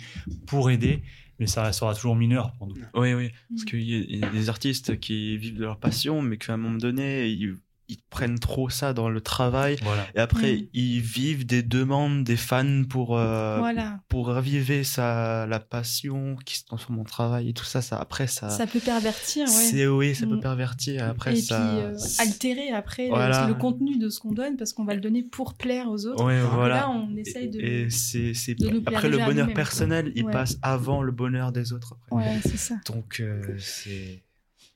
pour 0.46 0.68
aider, 0.70 1.02
mais 1.38 1.46
ça 1.46 1.62
restera 1.62 1.94
toujours 1.94 2.16
mineur 2.16 2.52
pour 2.58 2.66
nous. 2.66 2.74
Oui, 2.94 3.14
oui. 3.14 3.30
Parce 3.50 3.62
Mm. 3.62 3.64
qu'il 3.66 3.82
y 3.82 4.18
y 4.18 4.24
a 4.24 4.30
des 4.30 4.48
artistes 4.48 4.98
qui 4.98 5.36
vivent 5.38 5.54
de 5.56 5.62
leur 5.62 5.78
passion, 5.78 6.22
mais 6.22 6.38
qu'à 6.38 6.54
un 6.54 6.56
moment 6.56 6.76
donné, 6.78 7.28
ils, 7.28 7.56
ils 7.90 7.98
prennent 8.10 8.38
trop 8.38 8.68
ça 8.68 8.92
dans 8.92 9.08
le 9.08 9.20
travail. 9.20 9.76
Voilà. 9.82 10.06
Et 10.14 10.18
après, 10.18 10.56
Mm. 10.56 10.66
ils 10.74 11.00
vivent 11.00 11.46
des 11.46 11.62
demandes 11.62 12.22
des 12.24 12.36
fans 12.36 12.84
pour, 12.88 13.16
euh, 13.18 13.56
Voilà, 13.58 14.00
pour 14.08 14.26
raviver 14.28 14.84
sa, 14.84 15.46
la 15.46 15.58
passion 15.58 16.36
qui 16.44 16.58
se 16.58 16.64
transforme 16.66 16.98
en 16.98 17.04
travail 17.04 17.48
et 17.48 17.52
tout 17.54 17.64
ça. 17.64 17.80
ça 17.80 17.96
après, 17.98 18.26
ça. 18.26 18.50
ça 18.50 18.66
peut 18.66 18.80
pervertir, 18.80 19.46
ouais. 19.46 19.52
c'est 19.52 19.86
oui, 19.86 20.14
ça 20.14 20.26
peut 20.26 20.36
Mm. 20.36 20.40
pervertir. 20.40 21.04
Après, 21.08 21.32
et 21.32 21.40
ça. 21.40 21.56
puis 21.58 21.80
euh, 21.80 21.96
altérer 22.18 22.70
après 22.70 23.04
le- 23.04 23.08
Voilà. 23.10 23.46
le, 23.46 23.54
contenu 23.54 23.96
de 23.98 24.08
ce 24.10 24.20
qu'on 24.20 24.32
donne 24.32 24.56
parce 24.56 24.72
qu'on 24.72 24.84
va 24.84 24.94
le 24.94 25.00
donner 25.00 25.22
pour 25.22 25.54
plaire 25.54 25.88
aux 25.88 26.04
autres. 26.06 26.22
Ouais, 26.24 26.40
voilà. 26.42 26.74
Là, 26.76 26.90
on 26.90 27.16
essaye 27.16 27.48
de. 27.48 27.58
Et 27.60 27.90
c'est, 27.90 28.34
c'est... 28.34 28.54
de 28.54 28.68
nous 28.68 28.82
plaire 28.82 28.98
après 28.98 29.08
le 29.08 29.18
bonheur 29.18 29.52
personnel, 29.54 30.12
il 30.14 30.24
Ouais. 30.24 30.32
passe 30.32 30.58
avant 30.62 31.02
le 31.02 31.12
bonheur 31.12 31.52
des 31.52 31.72
autres. 31.72 31.96
Après. 32.10 32.16
Ouais, 32.34 32.40
c'est 32.42 32.58
ça. 32.58 32.74
Donc 32.86 33.20
euh, 33.20 33.56
c'est 33.58 34.22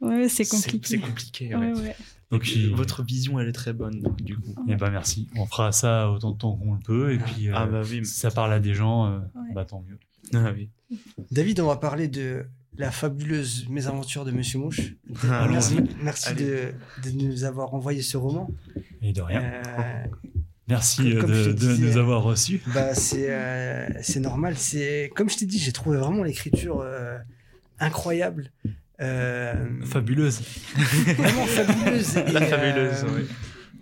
Ouais, 0.00 0.28
c'est 0.28 0.42
c'est 0.44 0.56
compliqué. 0.56 0.86
c'est 0.88 0.98
compliqué. 0.98 1.54
Ouais, 1.54 1.72
ouais. 1.72 1.80
ouais. 1.80 1.96
Donc, 2.32 2.48
votre 2.74 3.02
vision, 3.04 3.38
elle 3.38 3.48
est 3.48 3.52
très 3.52 3.72
bonne, 3.72 4.02
du 4.22 4.36
coup. 4.36 4.54
Eh 4.68 4.74
ben 4.76 4.90
merci. 4.90 5.28
On 5.36 5.46
fera 5.46 5.70
ça 5.70 6.10
autant 6.10 6.30
de 6.32 6.38
temps 6.38 6.56
qu'on 6.56 6.72
le 6.74 6.80
peut. 6.80 7.12
Et 7.12 7.18
puis, 7.18 7.48
euh, 7.48 7.52
Ah 7.54 7.66
bah 7.66 7.82
oui. 7.88 8.04
si 8.04 8.14
ça 8.14 8.30
parle 8.30 8.52
à 8.52 8.58
des 8.58 8.74
gens, 8.74 9.06
euh, 9.06 9.18
Ouais. 9.18 9.52
bah 9.54 9.64
tant 9.64 9.84
mieux. 9.88 9.98
Ah 10.34 10.50
oui. 10.54 10.70
David, 11.30 11.60
on 11.60 11.66
va 11.68 11.76
parler 11.76 12.08
de 12.08 12.46
la 12.78 12.90
fabuleuse 12.90 13.68
mésaventure 13.68 14.24
de 14.24 14.30
Monsieur 14.30 14.58
Mouche. 14.58 14.94
Ah, 15.28 15.46
merci 16.02 16.34
de, 16.34 16.72
de 17.04 17.10
nous 17.10 17.44
avoir 17.44 17.74
envoyé 17.74 18.00
ce 18.02 18.16
roman. 18.16 18.50
Et 19.02 19.12
de 19.12 19.20
rien. 19.20 19.42
Euh, 19.42 20.04
Merci 20.68 21.10
comme- 21.12 21.20
comme 21.22 21.34
je 21.34 21.50
de, 21.50 21.52
te 21.52 21.64
de 21.66 21.72
disais, 21.74 21.84
nous 21.86 21.96
avoir 21.98 22.22
reçus. 22.22 22.62
bah, 22.72 22.94
c'est 22.94 23.26
euh, 23.28 23.86
c'est 24.00 24.20
normal. 24.20 24.54
C'est 24.56 25.10
Comme 25.14 25.28
je 25.28 25.36
t'ai 25.36 25.44
dit, 25.44 25.58
j'ai 25.58 25.72
trouvé 25.72 25.98
vraiment 25.98 26.22
l'écriture 26.22 26.80
euh, 26.80 27.18
incroyable. 27.78 28.50
Euh, 29.02 29.54
Fabuleuse. 29.84 30.40
vraiment 31.16 31.46
fabuleuse. 31.46 32.16
Et, 32.16 32.32
La 32.32 32.40
fabuleuse, 32.46 33.04
euh, 33.04 33.08
oui. 33.16 33.26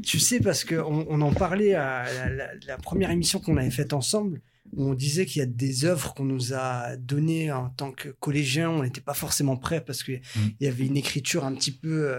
Tu 0.03 0.19
sais, 0.19 0.41
parce 0.41 0.65
qu'on 0.65 1.07
on 1.09 1.21
en 1.21 1.33
parlait 1.33 1.75
à 1.75 2.05
la, 2.15 2.31
la- 2.31 2.51
la 2.67 2.77
première 2.79 3.11
émission 3.11 3.39
qu'on 3.39 3.57
avait 3.59 3.71
faite 3.71 3.93
ensemble, 3.93 4.41
où 4.75 4.89
on 4.89 4.95
disait 4.95 5.27
qu'il 5.27 5.41
y 5.41 5.43
a 5.43 5.47
des 5.47 5.85
œuvres 5.85 6.15
qu'on 6.15 6.25
nous 6.25 6.55
a 6.55 6.97
données 6.97 7.53
en 7.53 7.69
tant 7.69 7.93
que 7.93 8.09
collégiens, 8.09 8.71
on 8.71 8.83
n'était 8.83 9.01
pas 9.03 9.15
forcément 9.15 9.57
prêts 9.57 9.83
parce 9.85 10.03
qu'il 10.03 10.21
Mm. 10.37 10.41
y 10.61 10.67
avait 10.69 10.87
une 10.87 10.97
écriture 10.97 11.45
un 11.45 11.53
petit 11.55 11.73
peu 11.73 12.15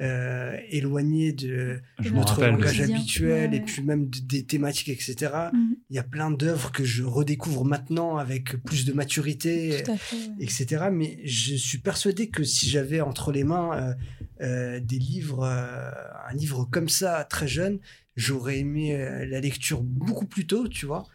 euh, 0.00 0.56
éloigné 0.70 1.32
de 1.32 1.80
Je 1.98 2.10
notre 2.10 2.40
langage 2.44 2.76
Quotidien. 2.78 2.96
habituel 2.96 3.50
Ouais, 3.50 3.56
et 3.56 3.60
puis 3.60 3.82
même 3.82 4.08
des 4.08 4.44
thématiques, 4.44 4.88
etc. 4.88 5.32
Mhm. 5.52 5.76
Il 5.90 5.96
y 5.96 5.98
a 5.98 6.02
plein 6.02 6.30
d'œuvres 6.30 6.72
que 6.72 6.84
je 6.84 7.02
redécouvre 7.02 7.64
maintenant 7.64 8.16
avec 8.16 8.56
plus 8.64 8.84
de 8.86 8.92
maturité, 8.92 9.72
fait. 9.84 9.90
ouais. 9.90 9.98
etc. 10.40 10.86
Mais 10.92 11.20
je 11.24 11.54
suis 11.54 11.78
persuadé 11.78 12.28
que 12.30 12.44
si 12.44 12.68
j'avais 12.68 13.00
entre 13.00 13.30
les 13.32 13.44
mains 13.44 13.70
euh, 13.74 13.94
euh, 14.42 14.80
des 14.80 14.98
livres, 14.98 15.44
euh, 15.44 15.90
un 16.30 16.34
livre 16.34 16.64
comme 16.70 16.88
ça, 16.88 17.24
très 17.24 17.48
jeune, 17.48 17.78
j'aurais 18.16 18.58
aimé 18.58 18.94
euh, 18.94 19.26
la 19.26 19.40
lecture 19.40 19.82
beaucoup 19.82 20.26
plus 20.26 20.46
tôt, 20.46 20.66
tu 20.68 20.86
vois. 20.86 21.06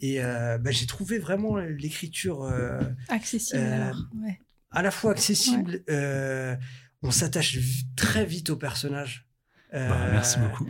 Et 0.00 0.22
euh, 0.22 0.58
bah, 0.58 0.70
j'ai 0.70 0.86
trouvé 0.86 1.18
vraiment 1.18 1.56
l'écriture 1.56 2.42
euh, 2.44 2.78
Accessible 3.08 3.58
Euh, 3.60 3.86
alors. 3.86 4.06
Ouais. 4.22 4.38
à 4.70 4.82
la 4.82 4.90
fois 4.90 5.12
accessible, 5.12 5.82
euh, 5.88 6.54
on 7.02 7.10
s'attache 7.10 7.58
très 7.96 8.24
vite 8.24 8.50
au 8.50 8.56
personnage. 8.56 9.26
Euh, 9.74 9.88
Bah, 9.88 10.08
merci 10.12 10.38
beaucoup. 10.38 10.66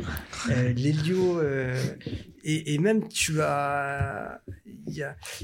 euh, 0.51 0.73
L'Élio, 0.73 1.41
euh, 1.41 1.81
et, 2.43 2.75
et 2.75 2.79
même 2.79 3.09
tu 3.09 3.41
as, 3.41 4.41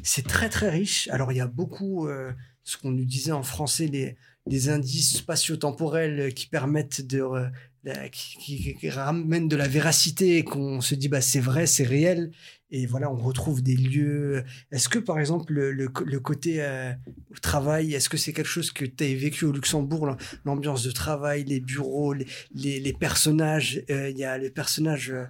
c'est 0.02 0.26
très 0.26 0.48
très 0.48 0.70
riche. 0.70 1.08
Alors 1.08 1.30
il 1.32 1.36
y 1.36 1.40
a 1.40 1.46
beaucoup, 1.46 2.08
euh, 2.08 2.32
ce 2.64 2.76
qu'on 2.76 2.90
nous 2.90 3.04
disait 3.04 3.32
en 3.32 3.44
français, 3.44 3.86
les, 3.86 4.16
les 4.46 4.68
indices 4.68 5.18
spatio-temporels 5.18 6.34
qui 6.34 6.46
permettent 6.46 7.00
de, 7.06 7.20
euh, 7.22 8.08
qui, 8.12 8.76
ramènent 8.90 9.48
de 9.48 9.56
la 9.56 9.68
véracité 9.68 10.38
et 10.38 10.44
qu'on 10.44 10.80
se 10.80 10.94
dit 10.94 11.08
bah 11.08 11.20
c'est 11.20 11.40
vrai, 11.40 11.66
c'est 11.66 11.84
réel. 11.84 12.30
Et 12.70 12.86
voilà, 12.86 13.10
on 13.10 13.16
retrouve 13.16 13.62
des 13.62 13.76
lieux. 13.76 14.42
Est-ce 14.72 14.88
que 14.88 14.98
par 14.98 15.20
exemple 15.20 15.52
le, 15.52 15.72
le 15.72 16.20
côté 16.20 16.56
euh, 16.62 16.92
travail, 17.40 17.94
est-ce 17.94 18.08
que 18.08 18.16
c'est 18.16 18.32
quelque 18.32 18.48
chose 18.48 18.70
que 18.72 18.84
tu 18.84 19.04
as 19.04 19.14
vécu 19.14 19.44
au 19.44 19.52
Luxembourg, 19.52 20.06
l'am- 20.06 20.16
l'ambiance 20.44 20.82
de 20.82 20.90
travail, 20.90 21.44
les 21.44 21.60
bureaux, 21.60 22.12
les, 22.12 22.26
les, 22.54 22.80
les 22.80 22.92
personnages 22.92 23.82
euh, 23.90 24.10
Il 24.10 24.18
y 24.18 24.24
a 24.24 24.38
le 24.38 24.50
personnage 24.50 25.10
euh, 25.10 25.24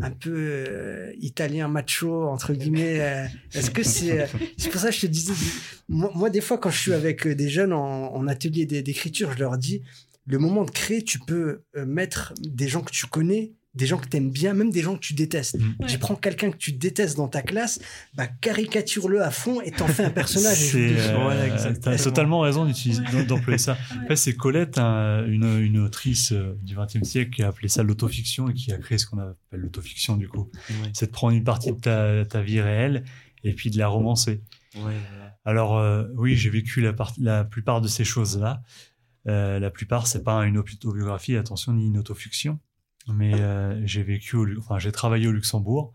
un 0.00 0.10
peu 0.10 0.30
euh, 0.34 1.12
italien 1.20 1.68
macho 1.68 2.24
entre 2.24 2.54
guillemets. 2.54 3.00
euh, 3.00 3.24
est-ce 3.54 3.70
que 3.70 3.82
c'est 3.82 4.22
euh, 4.22 4.26
c'est 4.56 4.70
pour 4.70 4.80
ça 4.80 4.88
que 4.88 4.94
je 4.94 5.00
te 5.02 5.06
disais 5.06 5.34
moi, 5.88 6.30
des 6.30 6.40
fois 6.40 6.56
quand 6.58 6.70
je 6.70 6.78
suis 6.78 6.92
avec 6.94 7.26
euh, 7.26 7.34
des 7.34 7.48
jeunes 7.50 7.72
en, 7.74 8.14
en 8.14 8.26
atelier 8.26 8.64
d'é- 8.64 8.82
d'écriture, 8.82 9.32
je 9.32 9.38
leur 9.38 9.58
dis 9.58 9.82
le 10.26 10.38
moment 10.38 10.64
de 10.64 10.70
créer, 10.70 11.02
tu 11.02 11.18
peux 11.18 11.62
euh, 11.76 11.84
mettre 11.84 12.32
des 12.40 12.68
gens 12.68 12.80
que 12.80 12.92
tu 12.92 13.06
connais, 13.06 13.52
des 13.74 13.86
gens 13.86 13.96
que 13.96 14.06
tu 14.06 14.18
aimes 14.18 14.30
bien, 14.30 14.52
même 14.52 14.70
des 14.70 14.82
gens 14.82 14.94
que 14.94 15.00
tu 15.00 15.14
détestes. 15.14 15.58
Mm. 15.58 15.86
Tu 15.86 15.98
prends 15.98 16.14
quelqu'un 16.14 16.50
que 16.50 16.56
tu 16.58 16.72
détestes 16.72 17.16
dans 17.16 17.28
ta 17.28 17.40
classe, 17.40 17.80
bah 18.14 18.26
caricature-le 18.26 19.22
à 19.22 19.30
fond 19.30 19.60
et 19.62 19.70
t'en 19.70 19.86
fais 19.88 20.04
un 20.04 20.10
personnage. 20.10 20.56
C'est, 20.72 20.94
euh, 20.98 21.72
t'as 21.80 21.96
totalement 21.96 22.40
raison 22.40 22.66
d'utiliser, 22.66 23.02
d'employer 23.26 23.58
ça. 23.58 23.78
Après, 24.02 24.16
c'est 24.16 24.34
Colette, 24.34 24.76
un- 24.78 25.24
une, 25.26 25.58
une 25.60 25.78
autrice 25.78 26.32
euh, 26.32 26.54
du 26.62 26.76
XXe 26.76 27.02
siècle, 27.08 27.30
qui 27.30 27.42
a 27.42 27.48
appelé 27.48 27.68
ça 27.68 27.82
l'autofiction 27.82 28.48
et 28.50 28.54
qui 28.54 28.72
a 28.72 28.78
créé 28.78 28.98
ce 28.98 29.06
qu'on 29.06 29.18
appelle 29.18 29.60
l'autofiction, 29.60 30.16
du 30.16 30.28
coup. 30.28 30.50
Ouais. 30.68 30.90
C'est 30.92 31.06
de 31.06 31.10
prendre 31.12 31.34
une 31.36 31.44
partie 31.44 31.72
de 31.72 31.80
ta, 31.80 32.24
ta 32.26 32.42
vie 32.42 32.60
réelle 32.60 33.04
et 33.44 33.54
puis 33.54 33.70
de 33.70 33.78
la 33.78 33.88
romancer. 33.88 34.42
Ouais, 34.76 34.80
voilà. 34.82 35.38
Alors, 35.44 35.78
euh, 35.78 36.04
oui, 36.16 36.36
j'ai 36.36 36.50
vécu 36.50 36.80
la, 36.82 36.92
part- 36.92 37.14
la 37.18 37.44
plupart 37.44 37.80
de 37.80 37.88
ces 37.88 38.04
choses-là. 38.04 38.62
Euh, 39.28 39.58
la 39.58 39.70
plupart, 39.70 40.06
c'est 40.06 40.22
pas 40.22 40.44
une 40.44 40.58
autobiographie, 40.58 41.36
attention, 41.36 41.72
ni 41.72 41.86
une 41.86 41.96
autofiction. 41.98 42.58
Mais 43.08 43.34
euh, 43.34 43.80
j'ai 43.84 44.02
vécu, 44.02 44.36
au 44.36 44.46
enfin, 44.58 44.78
j'ai 44.78 44.92
travaillé 44.92 45.26
au 45.26 45.32
Luxembourg. 45.32 45.92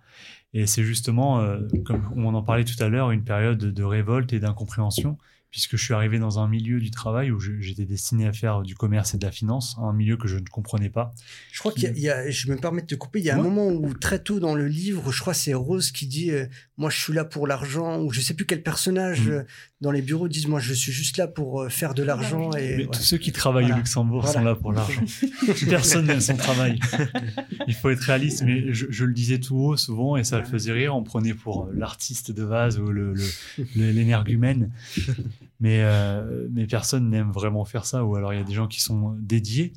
Et 0.53 0.65
c'est 0.65 0.83
justement, 0.83 1.39
euh, 1.39 1.59
comme 1.85 2.11
on 2.15 2.33
en 2.33 2.43
parlait 2.43 2.63
tout 2.63 2.81
à 2.81 2.87
l'heure, 2.87 3.11
une 3.11 3.23
période 3.23 3.59
de 3.59 3.83
révolte 3.83 4.33
et 4.33 4.39
d'incompréhension, 4.39 5.17
puisque 5.49 5.77
je 5.77 5.83
suis 5.83 5.93
arrivé 5.93 6.19
dans 6.19 6.39
un 6.39 6.47
milieu 6.47 6.79
du 6.79 6.91
travail 6.91 7.31
où 7.31 7.39
j'étais 7.39 7.85
destiné 7.85 8.27
à 8.27 8.33
faire 8.33 8.61
du 8.63 8.75
commerce 8.75 9.13
et 9.15 9.17
de 9.17 9.25
la 9.25 9.31
finance, 9.31 9.75
un 9.81 9.93
milieu 9.93 10.17
que 10.17 10.27
je 10.27 10.37
ne 10.37 10.45
comprenais 10.45 10.89
pas. 10.89 11.13
Je 11.51 11.59
crois 11.59 11.71
qu'il 11.71 11.83
y 11.83 11.87
a- 11.87 11.91
il 11.91 11.99
y 11.99 12.09
a, 12.09 12.29
je 12.29 12.51
me 12.51 12.57
permets 12.57 12.81
de 12.81 12.87
te 12.87 12.95
couper, 12.95 13.19
il 13.19 13.25
y 13.25 13.29
a 13.29 13.37
un 13.37 13.41
moment 13.41 13.67
où 13.67 13.93
très 13.93 14.19
tôt 14.19 14.39
dans 14.39 14.55
le 14.55 14.67
livre, 14.67 15.11
je 15.11 15.19
crois 15.21 15.33
que 15.33 15.39
c'est 15.39 15.53
Rose 15.53 15.91
qui 15.91 16.05
dit 16.07 16.31
euh, 16.31 16.45
moi 16.77 16.89
je 16.89 16.99
suis 17.01 17.13
là 17.13 17.23
pour 17.25 17.47
l'argent 17.47 18.01
ou 18.01 18.11
je 18.11 18.21
sais 18.21 18.33
plus 18.33 18.45
quel 18.45 18.61
personnage 18.61 19.21
Mm. 19.27 19.31
euh, 19.31 19.43
dans 19.79 19.91
les 19.91 20.01
bureaux 20.01 20.27
disent 20.27 20.47
moi 20.47 20.59
je 20.59 20.73
suis 20.73 20.91
juste 20.91 21.17
là 21.17 21.27
pour 21.27 21.61
euh, 21.61 21.69
faire 21.69 21.93
de 21.93 22.03
l'argent 22.03 22.51
et 22.53 22.77
Mais 22.77 22.83
ouais. 22.85 22.89
tous 22.91 23.01
ceux 23.03 23.17
qui 23.17 23.31
travaillent 23.31 23.63
Voilà. 23.65 23.75
au 23.75 23.79
Luxembourg 23.79 24.21
Voilà. 24.23 24.39
sont 24.39 24.45
là 24.45 24.55
pour 24.55 24.73
l'argent. 24.73 25.01
Personne 25.69 26.05
n'aime 26.07 26.19
son 26.19 26.35
travail. 26.35 26.79
Il 27.67 27.73
faut 27.73 27.89
être 27.89 28.01
réaliste, 28.01 28.43
mais 28.43 28.73
je, 28.73 28.87
je 28.89 29.05
le 29.05 29.13
disais 29.13 29.39
tout 29.39 29.55
haut 29.57 29.77
souvent 29.77 30.17
et 30.17 30.23
ça 30.23 30.39
le 30.39 30.45
faisait 30.45 30.71
rire. 30.71 30.95
On 30.95 31.03
prenait 31.03 31.33
pour 31.33 31.69
l'artiste 31.73 32.31
de 32.31 32.43
vase 32.43 32.79
ou 32.79 32.87
le- 32.87 33.13
le- 33.13 33.23
le- 33.75 33.91
l'énergumène. 33.91 34.71
Mais, 35.59 35.81
euh, 35.81 36.47
mais 36.51 36.67
personne 36.67 37.09
n'aime 37.09 37.31
vraiment 37.31 37.65
faire 37.65 37.85
ça. 37.85 38.03
Ou 38.05 38.15
alors 38.15 38.33
il 38.33 38.37
y 38.37 38.41
a 38.41 38.45
des 38.45 38.53
gens 38.53 38.67
qui 38.67 38.79
sont 38.81 39.15
dédiés, 39.19 39.73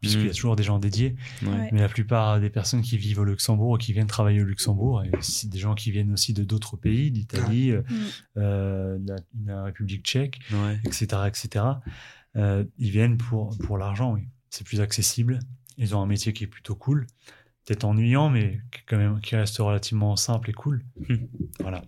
puisqu'il 0.00 0.22
y 0.22 0.26
a 0.26 0.30
Mm. 0.30 0.34
toujours 0.34 0.56
des 0.56 0.62
gens 0.62 0.78
dédiés. 0.78 1.14
Ouais. 1.42 1.48
Ouais. 1.48 1.68
Mais 1.72 1.80
la 1.80 1.88
plupart 1.88 2.40
des 2.40 2.50
personnes 2.50 2.82
qui 2.82 2.96
vivent 2.96 3.20
au 3.20 3.24
Luxembourg 3.24 3.76
et 3.76 3.78
qui 3.78 3.92
viennent 3.92 4.06
travailler 4.06 4.40
au 4.42 4.44
Luxembourg, 4.46 5.02
et 5.04 5.10
c'est 5.20 5.48
des 5.48 5.58
gens 5.58 5.74
qui 5.74 5.90
viennent 5.90 6.12
aussi 6.12 6.32
de 6.32 6.42
d'autres 6.42 6.76
pays, 6.76 7.10
d'Italie, 7.10 7.70
euh, 7.70 7.82
Mm. 7.88 7.94
euh, 8.38 8.98
de, 8.98 9.08
la, 9.12 9.16
de 9.16 9.46
la 9.48 9.62
République 9.64 10.04
tchèque 10.04 10.40
Ouais. 10.52 10.80
etc., 10.84 11.06
etc. 11.28 11.64
Euh, 12.36 12.64
ils 12.78 12.90
viennent 12.90 13.16
pour, 13.16 13.56
pour 13.58 13.78
l'argent, 13.78 14.14
oui. 14.14 14.22
C'est 14.50 14.64
plus 14.66 14.80
accessible. 14.80 15.38
Ils 15.78 15.94
ont 15.94 16.02
un 16.02 16.06
métier 16.06 16.32
qui 16.32 16.44
est 16.44 16.48
plutôt 16.48 16.74
cool. 16.74 17.06
Peut-être 17.66 17.84
ennuyant, 17.84 18.30
mais 18.30 18.60
qui, 18.72 18.80
quand 18.86 18.96
même, 18.96 19.20
qui 19.20 19.36
reste 19.36 19.58
relativement 19.58 20.16
simple 20.16 20.50
et 20.50 20.52
cool. 20.52 20.82
voilà. 21.60 21.82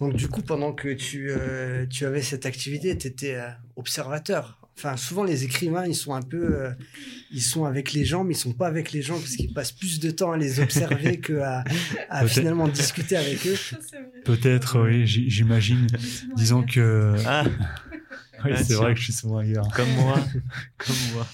donc 0.00 0.14
du 0.16 0.26
coup 0.28 0.42
pendant 0.42 0.72
que 0.72 0.92
tu 0.94 1.28
euh, 1.30 1.86
tu 1.86 2.06
avais 2.06 2.22
cette 2.22 2.46
activité 2.46 2.96
tu 2.96 3.06
étais 3.08 3.38
observateur 3.76 4.58
enfin 4.76 4.96
souvent 4.96 5.24
les 5.24 5.44
écrivains 5.44 5.86
ils 5.86 5.94
sont 5.94 6.14
un 6.14 6.22
peu 6.22 6.60
euh, 6.62 6.70
ils 7.30 7.42
sont 7.42 7.64
avec 7.66 7.92
les 7.92 8.04
gens 8.04 8.24
mais 8.24 8.34
ils 8.34 8.38
sont 8.38 8.52
pas 8.52 8.66
avec 8.68 8.92
les 8.92 9.02
gens 9.02 9.18
parce 9.18 9.36
qu'ils 9.36 9.52
passent 9.52 9.72
plus 9.72 10.00
de 10.00 10.10
temps 10.10 10.32
à 10.32 10.36
les 10.38 10.60
observer 10.60 11.18
que 11.20 11.40
à, 11.40 11.64
finalement 12.26 12.66
discuter 12.68 13.16
avec 13.16 13.46
eux 13.46 13.56
Peut-être, 14.24 14.80
oui, 14.84 15.06
j'imagine. 15.06 15.86
Disons 16.36 16.62
que. 16.62 17.14
Ah, 17.26 17.44
Oui, 18.44 18.52
Ah, 18.54 18.62
c'est 18.62 18.74
vrai 18.74 18.94
que 18.94 19.00
je 19.00 19.04
suis 19.04 19.12
souvent 19.12 19.38
ailleurs. 19.38 19.66
comme 19.74 19.90
moi. 19.94 20.14
comme 20.78 20.94
moi. 21.14 21.26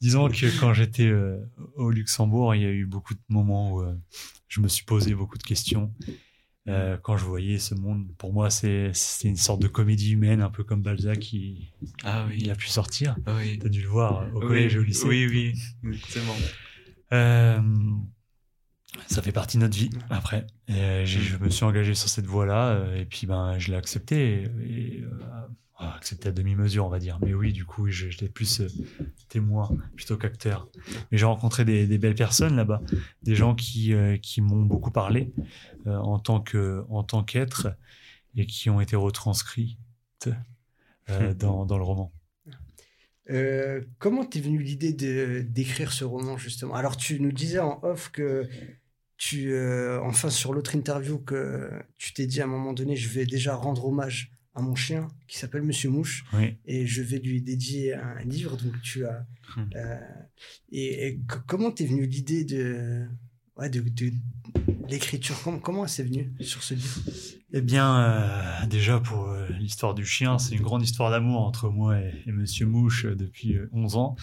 Disons 0.00 0.28
que 0.28 0.58
quand 0.60 0.72
j'étais 0.72 1.06
euh, 1.08 1.38
au 1.76 1.90
Luxembourg, 1.90 2.54
il 2.54 2.62
y 2.62 2.64
a 2.64 2.70
eu 2.70 2.86
beaucoup 2.86 3.14
de 3.14 3.20
moments 3.28 3.72
où 3.74 3.82
euh, 3.82 3.94
je 4.48 4.60
me 4.60 4.68
suis 4.68 4.84
posé 4.84 5.14
beaucoup 5.14 5.36
de 5.38 5.42
questions. 5.42 5.92
Euh, 6.68 6.96
quand 7.02 7.16
je 7.16 7.24
voyais 7.24 7.58
ce 7.58 7.74
monde, 7.74 8.06
pour 8.16 8.32
moi, 8.32 8.48
c'est 8.50 8.92
une 9.24 9.36
sorte 9.36 9.60
de 9.60 9.68
comédie 9.68 10.12
humaine, 10.12 10.40
un 10.40 10.50
peu 10.50 10.62
comme 10.64 10.82
Balzac 10.82 11.18
qui 11.18 11.72
Ah 12.04 12.26
oui. 12.28 12.38
il 12.40 12.50
a 12.50 12.54
pu 12.54 12.68
sortir. 12.68 13.16
Ah 13.26 13.34
oui. 13.36 13.58
T'as 13.58 13.68
dû 13.68 13.82
le 13.82 13.88
voir 13.88 14.26
au 14.34 14.40
Oui, 14.40 14.46
collège 14.46 14.76
et 14.76 14.78
au 14.78 14.82
lycée. 14.82 15.06
Oui, 15.06 15.26
oui. 15.26 15.54
Exactement. 15.92 16.36
Ça 19.06 19.22
fait 19.22 19.32
partie 19.32 19.56
de 19.56 19.62
notre 19.62 19.76
vie 19.76 19.90
après. 20.10 20.46
Et, 20.68 21.04
j'ai- 21.04 21.20
je 21.20 21.36
me 21.38 21.48
suis 21.50 21.64
engagé 21.64 21.94
sur 21.94 22.08
cette 22.08 22.26
voie-là 22.26 22.94
et 22.96 23.04
puis 23.04 23.26
ben 23.26 23.58
je 23.58 23.70
l'ai 23.70 23.76
accepté 23.76 24.42
et, 24.62 24.98
et, 24.98 25.04
accepté 25.80 26.28
à 26.28 26.32
demi-mesure 26.32 26.84
on 26.86 26.88
va 26.88 26.98
dire. 26.98 27.18
Mais 27.22 27.34
oui, 27.34 27.52
du 27.52 27.64
coup 27.64 27.88
je- 27.88 28.10
j'étais 28.10 28.28
plus 28.28 28.60
euh, 28.60 28.68
témoin 29.28 29.70
plutôt 29.96 30.16
qu'acteur. 30.16 30.68
Mais 31.10 31.18
j'ai 31.18 31.24
rencontré 31.26 31.64
des, 31.64 31.86
des 31.86 31.98
belles 31.98 32.14
personnes 32.14 32.56
là-bas, 32.56 32.82
des 33.22 33.34
gens 33.34 33.54
qui 33.54 33.94
euh, 33.94 34.16
qui 34.16 34.40
m'ont 34.40 34.62
beaucoup 34.62 34.90
parlé 34.90 35.32
euh, 35.86 35.96
en 35.96 36.18
tant 36.18 36.40
que 36.40 36.84
en 36.88 37.02
tant 37.02 37.24
qu'être 37.24 37.68
et 38.36 38.46
qui 38.46 38.70
ont 38.70 38.80
été 38.80 38.96
retranscrits 38.96 39.78
euh, 41.08 41.34
dans, 41.34 41.66
dans 41.66 41.78
le 41.78 41.84
roman. 41.84 42.12
Comment 43.98 44.24
t'es 44.24 44.40
venue 44.40 44.60
l'idée 44.60 44.92
de 44.92 45.42
d'écrire 45.48 45.92
ce 45.92 46.04
roman 46.04 46.36
justement? 46.36 46.74
Alors 46.74 46.96
tu 46.96 47.20
nous 47.20 47.32
disais 47.32 47.60
en 47.60 47.78
off 47.82 48.10
que 48.10 48.48
tu, 49.16 49.54
enfin 50.02 50.30
sur 50.30 50.52
l'autre 50.52 50.74
interview 50.74 51.18
que 51.18 51.70
tu 51.98 52.12
t'es 52.12 52.26
dit 52.26 52.40
à 52.40 52.44
un 52.44 52.48
moment 52.48 52.72
donné, 52.72 52.96
je 52.96 53.08
vais 53.08 53.26
déjà 53.26 53.54
rendre 53.54 53.84
hommage 53.86 54.32
à 54.54 54.62
mon 54.62 54.74
chien 54.74 55.08
qui 55.28 55.38
s'appelle 55.38 55.62
Monsieur 55.62 55.90
Mouche 55.90 56.24
Oui. 56.32 56.56
et 56.66 56.86
je 56.86 57.02
vais 57.02 57.18
lui 57.18 57.40
dédier 57.42 57.94
un 57.94 58.20
livre. 58.24 58.56
Donc 58.56 58.80
tu 58.82 59.04
as 59.06 59.26
Hmm. 59.56 59.64
euh, 59.74 59.98
et, 60.70 61.08
et 61.08 61.12
c- 61.28 61.38
comment 61.48 61.72
t'es 61.72 61.84
venue 61.84 62.06
l'idée 62.06 62.44
de 62.44 63.04
ouais, 63.56 63.68
de, 63.68 63.80
de 63.80 64.12
l'écriture? 64.88 65.36
Comment 65.42 65.58
comment 65.58 65.86
c'est 65.88 66.04
venu 66.04 66.32
sur 66.40 66.62
ce 66.62 66.74
livre? 66.74 67.00
Eh 67.52 67.60
bien, 67.60 68.00
euh, 68.00 68.66
déjà 68.66 69.00
pour 69.00 69.28
euh, 69.28 69.48
l'histoire 69.58 69.94
du 69.94 70.04
chien, 70.06 70.38
c'est 70.38 70.54
une 70.54 70.62
grande 70.62 70.82
histoire 70.84 71.10
d'amour 71.10 71.40
entre 71.40 71.68
moi 71.68 71.98
et, 71.98 72.22
et 72.26 72.30
Monsieur 72.32 72.66
Mouche 72.66 73.06
depuis 73.06 73.56
euh, 73.56 73.68
11 73.72 73.96
ans. 73.96 74.14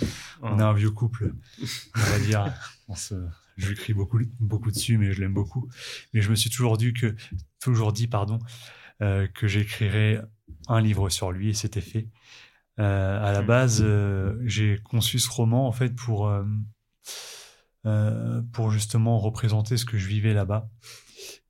On 0.42 0.60
est 0.60 0.64
un 0.64 0.72
vieux 0.74 0.92
couple, 0.92 1.34
on 1.62 2.00
va 2.00 2.20
dire. 2.20 2.54
On 2.88 2.96
se, 2.96 3.16
je 3.58 3.68
lui 3.68 3.76
crie 3.76 3.94
beaucoup, 3.94 4.20
beaucoup 4.40 4.72
dessus, 4.72 4.98
mais 4.98 5.12
je 5.12 5.20
l'aime 5.20 5.34
beaucoup. 5.34 5.68
Mais 6.14 6.22
je 6.22 6.30
me 6.30 6.36
suis 6.36 6.50
toujours 6.50 6.78
dit 6.78 6.94
que, 6.94 7.14
toujours 7.60 7.92
dit, 7.92 8.08
pardon, 8.08 8.40
euh, 9.02 9.28
que 9.28 9.48
j'écrirais 9.48 10.22
un 10.68 10.82
livre 10.82 11.10
sur 11.10 11.32
lui 11.32 11.50
et 11.50 11.54
c'était 11.54 11.82
fait. 11.82 12.08
Euh, 12.80 13.24
à 13.24 13.32
la 13.32 13.42
base, 13.42 13.82
euh, 13.84 14.36
j'ai 14.46 14.80
conçu 14.84 15.20
ce 15.20 15.30
roman 15.30 15.68
en 15.68 15.72
fait 15.72 15.96
pour 15.96 16.32
pour 18.52 18.70
justement 18.72 19.18
représenter 19.18 19.78
ce 19.78 19.86
que 19.86 19.98
je 19.98 20.08
vivais 20.08 20.34
là-bas 20.34 20.70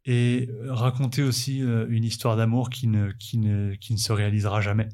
et 0.06 0.48
raconter 0.68 1.24
aussi 1.24 1.58
une 1.58 2.04
histoire 2.04 2.38
d'amour 2.38 2.70
qui 2.70 2.88
ne, 2.88 3.12
qui, 3.14 3.40
ne, 3.40 3.74
qui 3.74 3.94
ne 3.94 3.98
se 3.98 4.14
réalisera 4.14 4.62
jamais. 4.62 4.88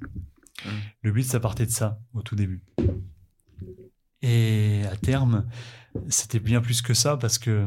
Mm. 0.63 0.69
Le 1.01 1.11
but, 1.11 1.23
ça 1.23 1.41
partait 1.41 1.65
de 1.65 1.71
ça 1.71 1.99
au 2.13 2.21
tout 2.21 2.37
début. 2.37 2.63
Et 4.21 4.83
à 4.89 4.95
terme, 4.95 5.45
c'était 6.07 6.39
bien 6.39 6.61
plus 6.61 6.81
que 6.81 6.93
ça 6.93 7.17
parce 7.17 7.37
que 7.37 7.65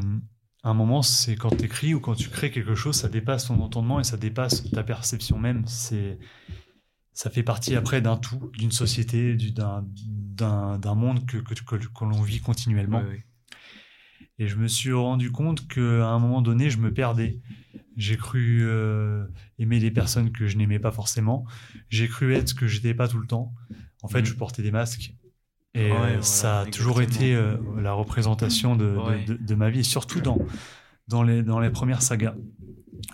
à 0.67 0.71
un 0.71 0.73
moment, 0.73 1.01
c'est 1.01 1.35
quand 1.35 1.55
tu 1.55 1.63
écris 1.65 1.93
ou 1.93 2.01
quand 2.01 2.13
tu 2.15 2.29
crées 2.29 2.51
quelque 2.51 2.75
chose, 2.75 2.95
ça 2.97 3.07
dépasse 3.07 3.45
ton 3.47 3.61
entendement 3.61 3.99
et 4.01 4.03
ça 4.03 4.17
dépasse 4.17 4.69
ta 4.71 4.83
perception 4.83 5.39
même. 5.39 5.63
C'est 5.65 6.19
ça 7.13 7.29
fait 7.29 7.41
partie 7.43 7.75
après 7.75 8.01
d'un 8.01 8.17
tout, 8.17 8.51
d'une 8.57 8.71
société, 8.71 9.35
du- 9.35 9.51
d'un 9.51 9.85
d'un 10.77 10.93
monde 10.95 11.25
que, 11.25 11.37
que, 11.37 11.53
que, 11.53 11.75
que 11.77 12.03
l'on 12.05 12.21
vit 12.21 12.41
continuellement. 12.41 13.01
Et 14.39 14.47
je 14.47 14.55
me 14.57 14.67
suis 14.67 14.91
rendu 14.93 15.31
compte 15.31 15.67
qu'à 15.67 16.05
un 16.07 16.19
moment 16.19 16.41
donné, 16.41 16.69
je 16.69 16.77
me 16.77 16.93
perdais. 16.93 17.39
J'ai 17.95 18.17
cru 18.17 18.59
euh, 18.63 19.25
aimer 19.57 19.79
des 19.79 19.89
personnes 19.89 20.31
que 20.31 20.45
je 20.47 20.57
n'aimais 20.57 20.77
pas 20.79 20.91
forcément. 20.91 21.45
J'ai 21.89 22.07
cru 22.07 22.33
être 22.35 22.49
ce 22.49 22.53
que 22.53 22.67
j'étais 22.67 22.93
pas 22.93 23.07
tout 23.07 23.17
le 23.19 23.25
temps. 23.25 23.53
En 24.03 24.07
fait, 24.09 24.19
Mhm. 24.19 24.25
je 24.25 24.33
portais 24.35 24.61
des 24.61 24.71
masques. 24.71 25.15
Et 25.77 25.91
Ouais, 25.91 25.91
euh, 25.91 25.97
voilà, 25.97 26.21
ça 26.23 26.61
a 26.61 26.65
toujours 26.65 27.01
exactement. 27.01 27.25
été 27.27 27.35
euh, 27.35 27.57
la 27.81 27.93
représentation 27.93 28.75
de, 28.75 28.85
de- 28.85 28.97
Ouais. 28.97 29.23
de, 29.25 29.33
de 29.35 29.55
ma 29.55 29.69
vie, 29.69 29.79
et 29.79 29.83
surtout 29.83 30.21
dans, 30.21 30.39
dans, 31.07 31.23
les, 31.23 31.43
dans 31.43 31.59
les 31.59 31.69
premières 31.69 32.01
sagas 32.01 32.35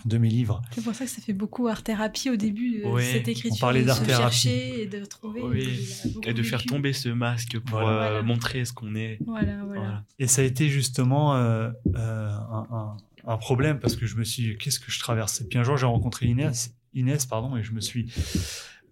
de 0.06 0.18
mes 0.18 0.28
livres. 0.28 0.62
C'est 0.72 0.82
pour 0.82 0.94
ça 0.94 1.04
que 1.04 1.10
ça 1.10 1.20
fait 1.20 1.32
beaucoup 1.34 1.68
art-thérapie 1.68 2.30
au 2.30 2.36
début, 2.36 2.82
euh, 2.84 2.90
Ouais, 2.92 3.04
cette 3.04 3.28
on 3.28 3.30
écriture. 3.32 3.60
parlait 3.60 3.82
de 3.82 3.90
se 3.90 3.94
d'art-thérapie. 3.98 4.34
chercher 4.36 4.82
et 4.82 4.86
de 4.86 5.04
trouver. 5.04 5.42
Oui, 5.42 5.88
beaucoup 6.14 6.28
Et 6.28 6.32
de 6.34 6.42
faire 6.42 6.58
vécu. 6.60 6.68
tomber 6.70 6.92
ce 6.94 7.08
masque 7.10 7.58
pour 7.60 7.78
Voilà. 7.80 7.90
euh, 7.90 8.08
Voilà. 8.08 8.22
montrer 8.22 8.64
ce 8.64 8.72
qu'on 8.72 8.94
est. 8.94 9.18
Voilà, 9.26 9.56
voilà. 9.64 9.80
Voilà. 9.80 10.04
Et 10.18 10.26
ça 10.26 10.40
a 10.42 10.44
été 10.44 10.68
justement 10.68 11.34
euh, 11.36 11.70
euh, 11.96 12.28
un, 12.30 12.66
un- 12.70 12.96
un 13.26 13.36
problème 13.38 13.78
parce 13.78 13.96
que 13.96 14.04
je 14.06 14.16
me 14.16 14.24
suis 14.24 14.42
dit, 14.42 14.56
qu'est-ce 14.58 14.80
que 14.80 14.90
je 14.90 14.98
traverse? 14.98 15.40
Et 15.42 15.44
puis 15.46 15.58
un 15.58 15.62
jour, 15.64 15.76
j'ai 15.76 15.86
rencontré 15.86 16.26
Inès, 16.26 16.74
Inès 16.94 17.24
pardon, 17.26 17.56
et 17.56 17.62
je 17.62 17.72
me 17.72 17.80
suis, 17.80 18.12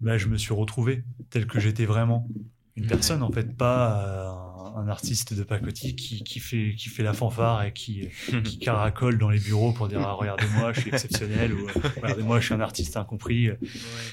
bah, 0.01 0.17
je 0.17 0.27
me 0.27 0.37
suis 0.37 0.53
retrouvé 0.53 1.03
tel 1.29 1.45
que 1.47 1.59
j'étais 1.59 1.85
vraiment. 1.85 2.27
Une 2.75 2.87
personne, 2.87 3.21
en 3.21 3.31
fait, 3.31 3.55
pas 3.55 4.03
euh, 4.03 4.29
un, 4.29 4.53
un 4.75 4.87
artiste 4.87 5.33
de 5.33 5.43
pacotille 5.43 5.95
qui, 5.95 6.23
qui, 6.23 6.39
fait, 6.39 6.75
qui 6.77 6.89
fait 6.89 7.03
la 7.03 7.13
fanfare 7.13 7.63
et 7.63 7.73
qui, 7.73 8.09
qui 8.43 8.57
caracole 8.57 9.17
dans 9.17 9.29
les 9.29 9.39
bureaux 9.39 9.71
pour 9.71 9.87
dire 9.87 10.01
ah, 10.01 10.13
regardez-moi, 10.13 10.73
je 10.73 10.81
suis 10.81 10.89
exceptionnel 10.89 11.53
ou 11.53 11.67
euh, 11.67 11.71
regardez-moi, 12.01 12.39
je 12.39 12.45
suis 12.45 12.53
un 12.53 12.61
artiste 12.61 12.97
incompris, 12.97 13.49
euh, 13.49 13.55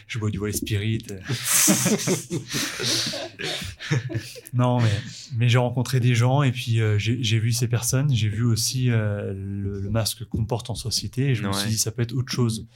je 0.07 0.19
bois 0.19 0.31
du 0.31 0.39
Wild 0.39 0.57
Spirit. 0.57 1.07
non, 4.53 4.81
mais, 4.81 4.91
mais 5.37 5.49
j'ai 5.49 5.59
rencontré 5.59 6.01
des 6.01 6.15
gens 6.15 6.43
et 6.43 6.53
puis 6.53 6.81
euh, 6.81 6.99
j'ai 6.99 7.39
vu 7.39 7.53
ces 7.53 7.69
personnes. 7.69 8.15
J'ai 8.15 8.29
vu 8.29 8.45
aussi 8.45 8.91
euh, 8.91 9.33
le, 9.33 9.81
le 9.81 9.91
masque 9.91 10.25
qu'on 10.27 10.45
porte 10.45 10.71
en 10.71 10.75
société 10.75 11.31
et 11.31 11.35
je 11.35 11.47
me 11.47 11.53
suis 11.53 11.71
dit 11.71 11.79
ça 11.79 11.91
peut 11.91 12.03
être 12.03 12.15
autre 12.15 12.33
chose. 12.33 12.67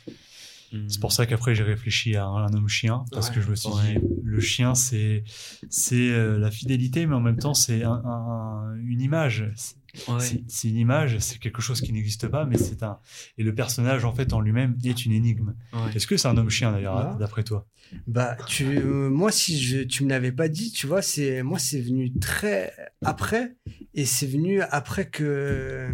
C'est 0.88 1.00
pour 1.00 1.12
ça 1.12 1.26
qu'après 1.26 1.54
j'ai 1.54 1.62
réfléchi 1.62 2.16
à 2.16 2.24
un, 2.26 2.46
un 2.46 2.52
homme 2.54 2.68
chien 2.68 3.04
parce 3.12 3.28
Ouais. 3.28 3.34
que 3.36 3.40
je 3.40 3.50
me 3.50 3.54
suis 3.56 3.70
dit 3.70 3.98
le 4.22 4.40
chien 4.40 4.74
c'est 4.74 5.24
c'est 5.68 6.10
euh, 6.10 6.38
la 6.38 6.50
fidélité 6.50 7.06
mais 7.06 7.14
en 7.14 7.20
même 7.20 7.38
temps 7.38 7.54
c'est 7.54 7.82
un- 7.84 8.02
un- 8.04 8.74
une 8.84 9.00
image. 9.00 9.50
C'est- 9.56 9.76
Ouais. 10.08 10.18
C'est 10.18 10.42
c'est 10.48 10.68
une 10.68 10.76
image, 10.76 11.18
c'est 11.20 11.38
quelque 11.38 11.62
chose 11.62 11.80
qui 11.80 11.92
n'existe 11.92 12.26
pas, 12.26 12.46
mais 12.46 12.58
c'est 12.58 12.82
un. 12.82 12.98
Et 13.38 13.44
le 13.44 13.54
personnage, 13.54 14.04
en 14.04 14.12
fait, 14.12 14.32
en 14.32 14.40
lui-même, 14.40 14.76
est 14.82 15.06
une 15.06 15.12
énigme. 15.12 15.54
Ouais. 15.72 15.94
Est-ce 15.94 16.08
que 16.08 16.16
c'est 16.16 16.26
un 16.26 16.36
homme-chien, 16.36 16.72
d'ailleurs, 16.72 17.12
Ouais. 17.12 17.18
d'après 17.20 17.44
toi? 17.44 17.68
Bah, 18.08 18.36
tu, 18.48 18.64
euh, 18.76 19.08
moi, 19.08 19.30
si 19.30 19.56
je, 19.62 19.84
tu 19.84 20.02
me 20.02 20.10
l'avais 20.10 20.32
pas 20.32 20.48
dit, 20.48 20.72
tu 20.72 20.88
vois, 20.88 21.00
c'est, 21.00 21.44
moi, 21.44 21.60
c'est 21.60 21.80
venu 21.80 22.12
très 22.18 22.72
après, 23.04 23.54
et 23.94 24.04
c'est 24.04 24.26
venu 24.26 24.62
après 24.62 25.08
que, 25.08 25.92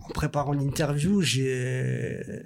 en 0.00 0.08
préparant 0.08 0.52
l'interview, 0.52 1.20
j'ai, 1.22 1.48
euh, 1.48 2.42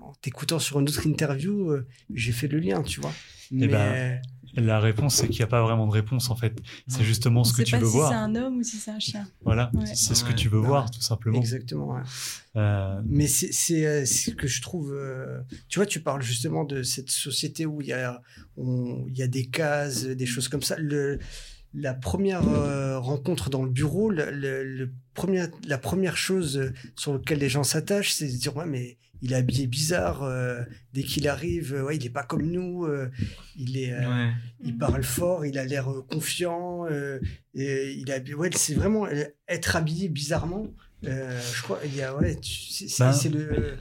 en 0.00 0.12
t'écoutant 0.20 0.58
sur 0.58 0.80
une 0.80 0.88
autre 0.88 1.06
interview, 1.06 1.70
euh, 1.70 1.86
j'ai 2.14 2.32
fait 2.32 2.48
le 2.48 2.58
lien, 2.58 2.82
tu 2.82 3.00
vois. 3.00 3.12
Mais, 3.50 3.68
ben, 3.68 4.20
La 4.58 4.80
réponse, 4.80 5.16
c'est 5.16 5.28
qu'il 5.28 5.40
n'y 5.40 5.42
a 5.44 5.48
pas 5.48 5.60
vraiment 5.62 5.86
de 5.86 5.92
réponse, 5.92 6.30
en 6.30 6.34
fait. 6.36 6.58
C'est 6.88 7.04
justement 7.04 7.42
On 7.42 7.44
ce 7.44 7.52
que 7.52 7.60
tu 7.62 7.72
pas 7.72 7.78
veux 7.78 7.84
si 7.86 7.92
voir. 7.92 8.08
c'est 8.08 8.14
un 8.16 8.34
homme 8.36 8.56
ou 8.58 8.62
si 8.62 8.76
c'est 8.78 8.90
un 8.90 8.98
chien. 8.98 9.28
Voilà, 9.44 9.70
Ouais. 9.74 9.84
c'est 9.94 10.14
ce 10.14 10.24
que 10.24 10.32
tu 10.32 10.48
veux 10.48 10.60
Ouais. 10.60 10.66
voir, 10.66 10.90
tout 10.90 11.02
simplement. 11.02 11.38
exactement. 11.38 11.94
ouais. 11.94 12.00
Euh, 12.56 12.98
Mais 13.06 13.26
c'est 13.26 13.52
c'est, 13.52 13.84
euh, 13.86 14.06
ce 14.06 14.30
que 14.30 14.46
je 14.48 14.62
trouve. 14.62 14.94
euh, 14.94 15.40
tu 15.68 15.78
vois, 15.78 15.84
tu 15.84 16.00
parles 16.00 16.22
justement 16.22 16.64
de 16.64 16.82
cette 16.82 17.10
société 17.10 17.66
où 17.66 17.82
il 17.82 17.88
y 17.88 17.92
a, 17.92 18.22
on- 18.56 19.04
il 19.08 19.18
y 19.18 19.22
a 19.22 19.28
des 19.28 19.44
cases, 19.46 20.04
des 20.06 20.26
choses 20.26 20.48
comme 20.48 20.62
ça. 20.62 20.76
Le, 20.78 21.18
la 21.78 21.94
première 21.94 22.48
euh, 22.48 22.98
rencontre 22.98 23.50
dans 23.50 23.62
le 23.62 23.70
bureau, 23.70 24.10
le, 24.10 24.30
le- 24.30 24.64
le 24.64 24.90
premier, 25.14 25.44
la 25.68 25.78
première 25.78 26.16
chose 26.16 26.72
sur 26.96 27.12
laquelle 27.14 27.38
les 27.38 27.48
gens 27.50 27.62
s'attachent, 27.64 28.12
c'est 28.12 28.26
de 28.26 28.30
se 28.32 28.38
dire 28.38 28.56
ouais, 28.56 28.66
mais 28.66 28.96
il 29.22 29.32
est 29.32 29.36
habillé 29.36 29.66
bizarre. 29.66 30.22
euh, 30.22 30.62
dès 30.92 31.02
qu'il 31.02 31.26
arrive, 31.28 31.74
euh, 31.74 31.82
ouais, 31.84 31.96
il 31.96 32.04
est 32.06 32.10
pas 32.10 32.22
comme 32.22 32.46
nous. 32.50 32.86
il 33.56 33.76
est. 33.78 33.92
Ouais. 33.94 34.30
il 34.64 34.76
parle 34.78 35.02
fort, 35.04 35.44
il 35.46 35.58
a 35.58 35.64
l'air 35.64 35.88
confiant, 36.10 36.86
et 37.54 37.92
il 37.92 38.10
a, 38.10 38.18
ouais, 38.36 38.50
c'est 38.54 38.74
vraiment 38.74 39.06
être 39.48 39.76
habillé 39.76 40.08
bizarrement. 40.08 40.66
je 41.02 41.62
crois, 41.62 41.78
il 41.84 41.94
y 41.94 42.02
a, 42.02 42.14
ouais, 42.16 42.36
c'est 42.42 42.86
Ben- 42.98 43.12
c'est 43.12 43.28
le, 43.28 43.76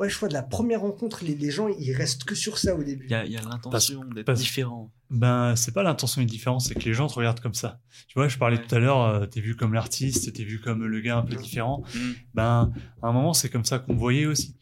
ouais, 0.00 0.08
je 0.10 0.16
crois 0.16 0.28
de 0.28 0.32
la 0.34 0.42
première 0.42 0.80
rencontre, 0.80 1.22
les, 1.24 1.34
les 1.36 1.50
gens, 1.52 1.68
ils 1.68 1.92
restent 1.92 2.24
que 2.24 2.34
sur 2.34 2.58
ça 2.58 2.74
au 2.74 2.82
début. 2.82 3.04
Il 3.06 3.10
y 3.12 3.14
a, 3.14 3.24
y 3.26 3.36
a 3.36 3.42
l'intention 3.42 4.04
d'être 4.06 4.32
différent. 4.32 4.90
ben, 5.10 5.54
c'est 5.54 5.72
pas 5.72 5.82
l'intention 5.84 6.22
est 6.22 6.26
différente, 6.26 6.62
c'est 6.62 6.74
que 6.74 6.84
les 6.84 6.94
gens 6.94 7.06
te 7.06 7.14
regardent 7.14 7.40
comme 7.40 7.54
ça. 7.54 7.80
Tu 8.08 8.14
vois, 8.18 8.26
je 8.28 8.36
parlais 8.38 8.56
Ouais. 8.56 8.64
tout 8.66 8.74
à 8.74 8.78
l'heure, 8.80 9.02
euh, 9.02 9.26
t'es 9.26 9.40
vu 9.40 9.54
comme 9.54 9.74
l'artiste, 9.74 10.32
t'es 10.32 10.42
vu 10.44 10.60
comme 10.60 10.84
le 10.84 11.00
gars 11.00 11.18
un 11.18 11.22
peu 11.22 11.36
différent. 11.36 11.84
Mm. 11.94 11.98
Ben, 12.34 12.72
à 13.02 13.08
un 13.08 13.12
moment, 13.12 13.34
c'est 13.34 13.48
comme 13.50 13.64
ça 13.64 13.78
qu'on 13.78 13.94
voyait 13.94 14.26
aussi. 14.26 14.56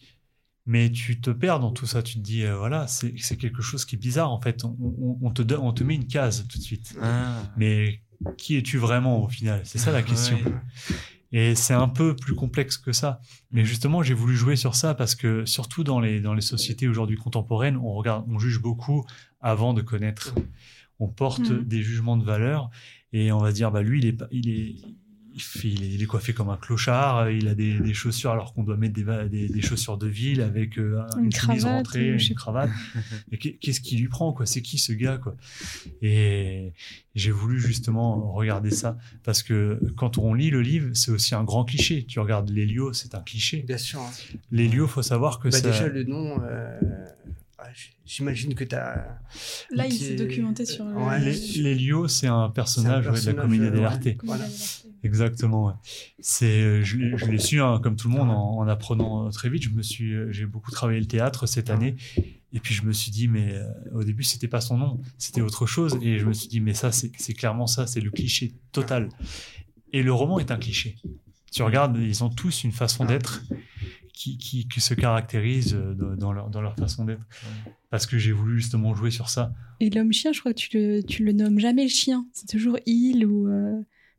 Mais 0.66 0.90
tu 0.92 1.18
te 1.18 1.30
perds 1.30 1.60
dans 1.60 1.72
tout 1.72 1.86
ça. 1.86 2.02
Tu 2.02 2.14
te 2.16 2.18
dis, 2.18 2.44
euh, 2.44 2.56
voilà, 2.58 2.86
c'est 2.86 3.14
c'est 3.16 3.36
quelque 3.38 3.62
chose 3.62 3.86
qui 3.86 3.94
est 3.96 3.98
bizarre, 3.98 4.30
en 4.30 4.38
fait. 4.40 4.64
On, 4.64 4.76
on- 4.80 5.18
on 5.22 5.30
te, 5.30 5.40
donne- 5.40 5.60
on 5.60 5.72
te 5.72 5.82
met 5.82 5.94
une 5.94 6.06
case 6.06 6.46
tout 6.46 6.58
de 6.58 6.62
suite. 6.62 6.94
Ah. 7.00 7.42
Mais 7.56 8.02
qui 8.36 8.56
es-tu 8.58 8.76
vraiment 8.76 9.24
au 9.24 9.28
final? 9.28 9.62
C'est 9.64 9.78
ça 9.78 9.92
la 9.92 10.02
question. 10.10 10.36
Ouais. 10.36 10.96
Et 11.32 11.54
c'est 11.54 11.74
un 11.74 11.88
peu 11.88 12.16
plus 12.16 12.34
complexe 12.34 12.78
que 12.78 12.92
ça. 12.92 13.20
Mais 13.52 13.64
justement, 13.64 14.02
j'ai 14.02 14.14
voulu 14.14 14.34
jouer 14.34 14.56
sur 14.56 14.74
ça 14.74 14.94
parce 14.94 15.14
que, 15.14 15.44
surtout 15.44 15.84
dans 15.84 16.00
les, 16.00 16.20
dans 16.20 16.32
les 16.34 16.40
sociétés 16.40 16.88
aujourd'hui 16.88 17.16
contemporaines, 17.16 17.76
on, 17.76 17.92
regarde, 17.92 18.24
on 18.28 18.38
juge 18.38 18.60
beaucoup 18.62 19.04
avant 19.40 19.74
de 19.74 19.82
connaître. 19.82 20.34
On 21.00 21.08
porte 21.08 21.50
Mhm. 21.50 21.64
des 21.64 21.82
jugements 21.82 22.16
de 22.16 22.24
valeur 22.24 22.70
et 23.12 23.30
on 23.30 23.38
va 23.38 23.52
dire, 23.52 23.70
bah, 23.70 23.82
lui, 23.82 23.98
il 24.00 24.06
est, 24.06 24.12
pas- 24.14 24.28
il 24.32 24.48
est, 24.48 24.76
il, 25.38 25.42
fait- 25.42 25.68
il 25.68 25.82
est, 25.84 25.88
il 25.94 26.02
est 26.02 26.06
coiffé 26.06 26.32
comme 26.34 26.48
un 26.50 26.56
clochard, 26.56 27.30
il 27.30 27.46
a 27.48 27.54
des, 27.54 27.78
des 27.78 27.94
chaussures 27.94 28.30
alors 28.32 28.52
qu'on 28.52 28.64
doit 28.64 28.76
mettre 28.76 28.94
des, 28.94 29.04
va- 29.04 29.26
des, 29.28 29.48
des 29.48 29.62
chaussures 29.62 29.96
de 29.96 30.06
ville 30.08 30.40
avec 30.40 30.78
euh, 30.78 31.00
Une 31.18 31.26
une, 31.26 31.32
chemise 31.32 31.64
rentrée, 31.64 32.08
une 32.08 32.34
cravate. 32.34 32.70
Qu'est-ce 33.60 33.80
qui 33.80 33.96
lui 33.96 34.08
prend, 34.08 34.32
quoi? 34.32 34.46
C'est 34.46 34.62
qui 34.62 34.78
ce 34.78 34.92
gars, 34.92 35.18
quoi? 35.18 35.36
Et 36.02 36.72
j'ai 37.14 37.30
voulu 37.30 37.60
justement 37.60 38.32
regarder 38.32 38.70
ça 38.70 38.98
parce 39.24 39.42
que 39.42 39.80
quand 39.96 40.18
on 40.18 40.34
lit 40.34 40.50
le 40.50 40.60
livre, 40.60 40.90
c'est 40.94 41.10
aussi 41.10 41.34
un 41.34 41.44
grand 41.44 41.64
cliché. 41.64 42.04
Tu 42.04 42.20
regardes 42.20 42.50
l'Hélio, 42.50 42.92
c'est 42.92 43.14
un 43.14 43.20
cliché. 43.20 43.62
Bien 43.66 43.78
sûr. 43.78 44.00
hein. 44.00 44.10
L'Hélio, 44.50 44.86
faut 44.86 45.02
savoir 45.02 45.38
que 45.40 45.48
Bah, 45.48 45.56
ça. 45.58 45.70
déjà 45.70 45.88
le 45.88 46.04
nom, 46.04 46.40
euh, 46.42 46.78
j- 47.74 47.90
j'imagine 48.04 48.54
que 48.54 48.64
t'as. 48.64 48.96
Là, 49.74 49.86
il 49.86 49.92
s'est 49.92 50.14
documenté 50.16 50.64
sur 50.66 50.84
le. 50.84 50.94
Ouais. 50.94 51.18
L'Hélio, 51.56 52.08
c'est 52.08 52.26
un 52.28 52.48
personnage, 52.50 53.06
ouais, 53.08 53.20
de 53.20 53.26
la 53.36 53.42
comédie 53.42 53.64
euh, 53.64 53.70
dell'arte. 53.70 54.08
Voilà. 54.24 54.44
Exactement. 55.02 55.80
C'est, 56.18 56.60
euh, 56.60 56.82
je 56.82 56.96
l'ai 56.96 57.38
su 57.38 57.60
hein, 57.60 57.80
comme 57.82 57.96
tout 57.96 58.08
le 58.08 58.14
monde 58.14 58.30
en, 58.30 58.58
en 58.58 58.68
apprenant 58.68 59.26
euh, 59.26 59.30
très 59.30 59.48
vite. 59.48 59.62
Je 59.62 59.70
me 59.70 59.82
suis, 59.82 60.12
euh, 60.12 60.32
j'ai 60.32 60.46
beaucoup 60.46 60.70
travaillé 60.70 60.98
le 60.98 61.06
théâtre 61.06 61.46
cette 61.46 61.70
année, 61.70 61.96
et 62.52 62.60
puis 62.60 62.74
je 62.74 62.82
me 62.82 62.92
suis 62.92 63.10
dit, 63.10 63.28
mais 63.28 63.54
au 63.92 64.02
début 64.02 64.22
c'était 64.22 64.48
pas 64.48 64.60
son 64.60 64.76
nom, 64.76 65.00
c'était 65.18 65.40
autre 65.40 65.66
chose, 65.66 65.98
et 66.02 66.18
je 66.18 66.26
me 66.26 66.32
suis 66.32 66.48
dit, 66.48 66.60
mais 66.60 66.74
ça 66.74 66.90
c'est 66.92 67.34
clairement 67.34 67.66
ça, 67.66 67.86
c'est 67.86 68.00
le 68.00 68.10
cliché 68.10 68.54
total. 68.72 69.08
Et 69.92 70.02
le 70.02 70.12
roman 70.12 70.38
est 70.38 70.50
un 70.50 70.56
cliché. 70.56 70.96
Tu 71.52 71.62
regardes, 71.62 71.96
ils 71.96 72.24
ont 72.24 72.28
tous 72.28 72.64
une 72.64 72.72
façon 72.72 73.04
d'être 73.04 73.42
qui, 74.12 74.36
qui, 74.36 74.80
se 74.80 74.94
caractérise 74.94 75.74
dans 75.74 76.32
leur, 76.32 76.50
dans 76.50 76.60
leur 76.60 76.74
façon 76.76 77.04
d'être. 77.04 77.22
Parce 77.90 78.04
que 78.04 78.18
j'ai 78.18 78.32
voulu 78.32 78.60
justement 78.60 78.94
jouer 78.94 79.10
sur 79.10 79.30
ça. 79.30 79.52
Et 79.80 79.88
l'homme-chien, 79.88 80.32
je 80.32 80.40
crois 80.40 80.52
que 80.52 80.58
tu 80.58 80.76
le, 80.76 81.24
le 81.24 81.32
nommes 81.32 81.58
jamais 81.58 81.84
le 81.84 81.88
chien. 81.88 82.26
C'est 82.32 82.48
toujours 82.48 82.78
il 82.84 83.24
ou. 83.24 83.48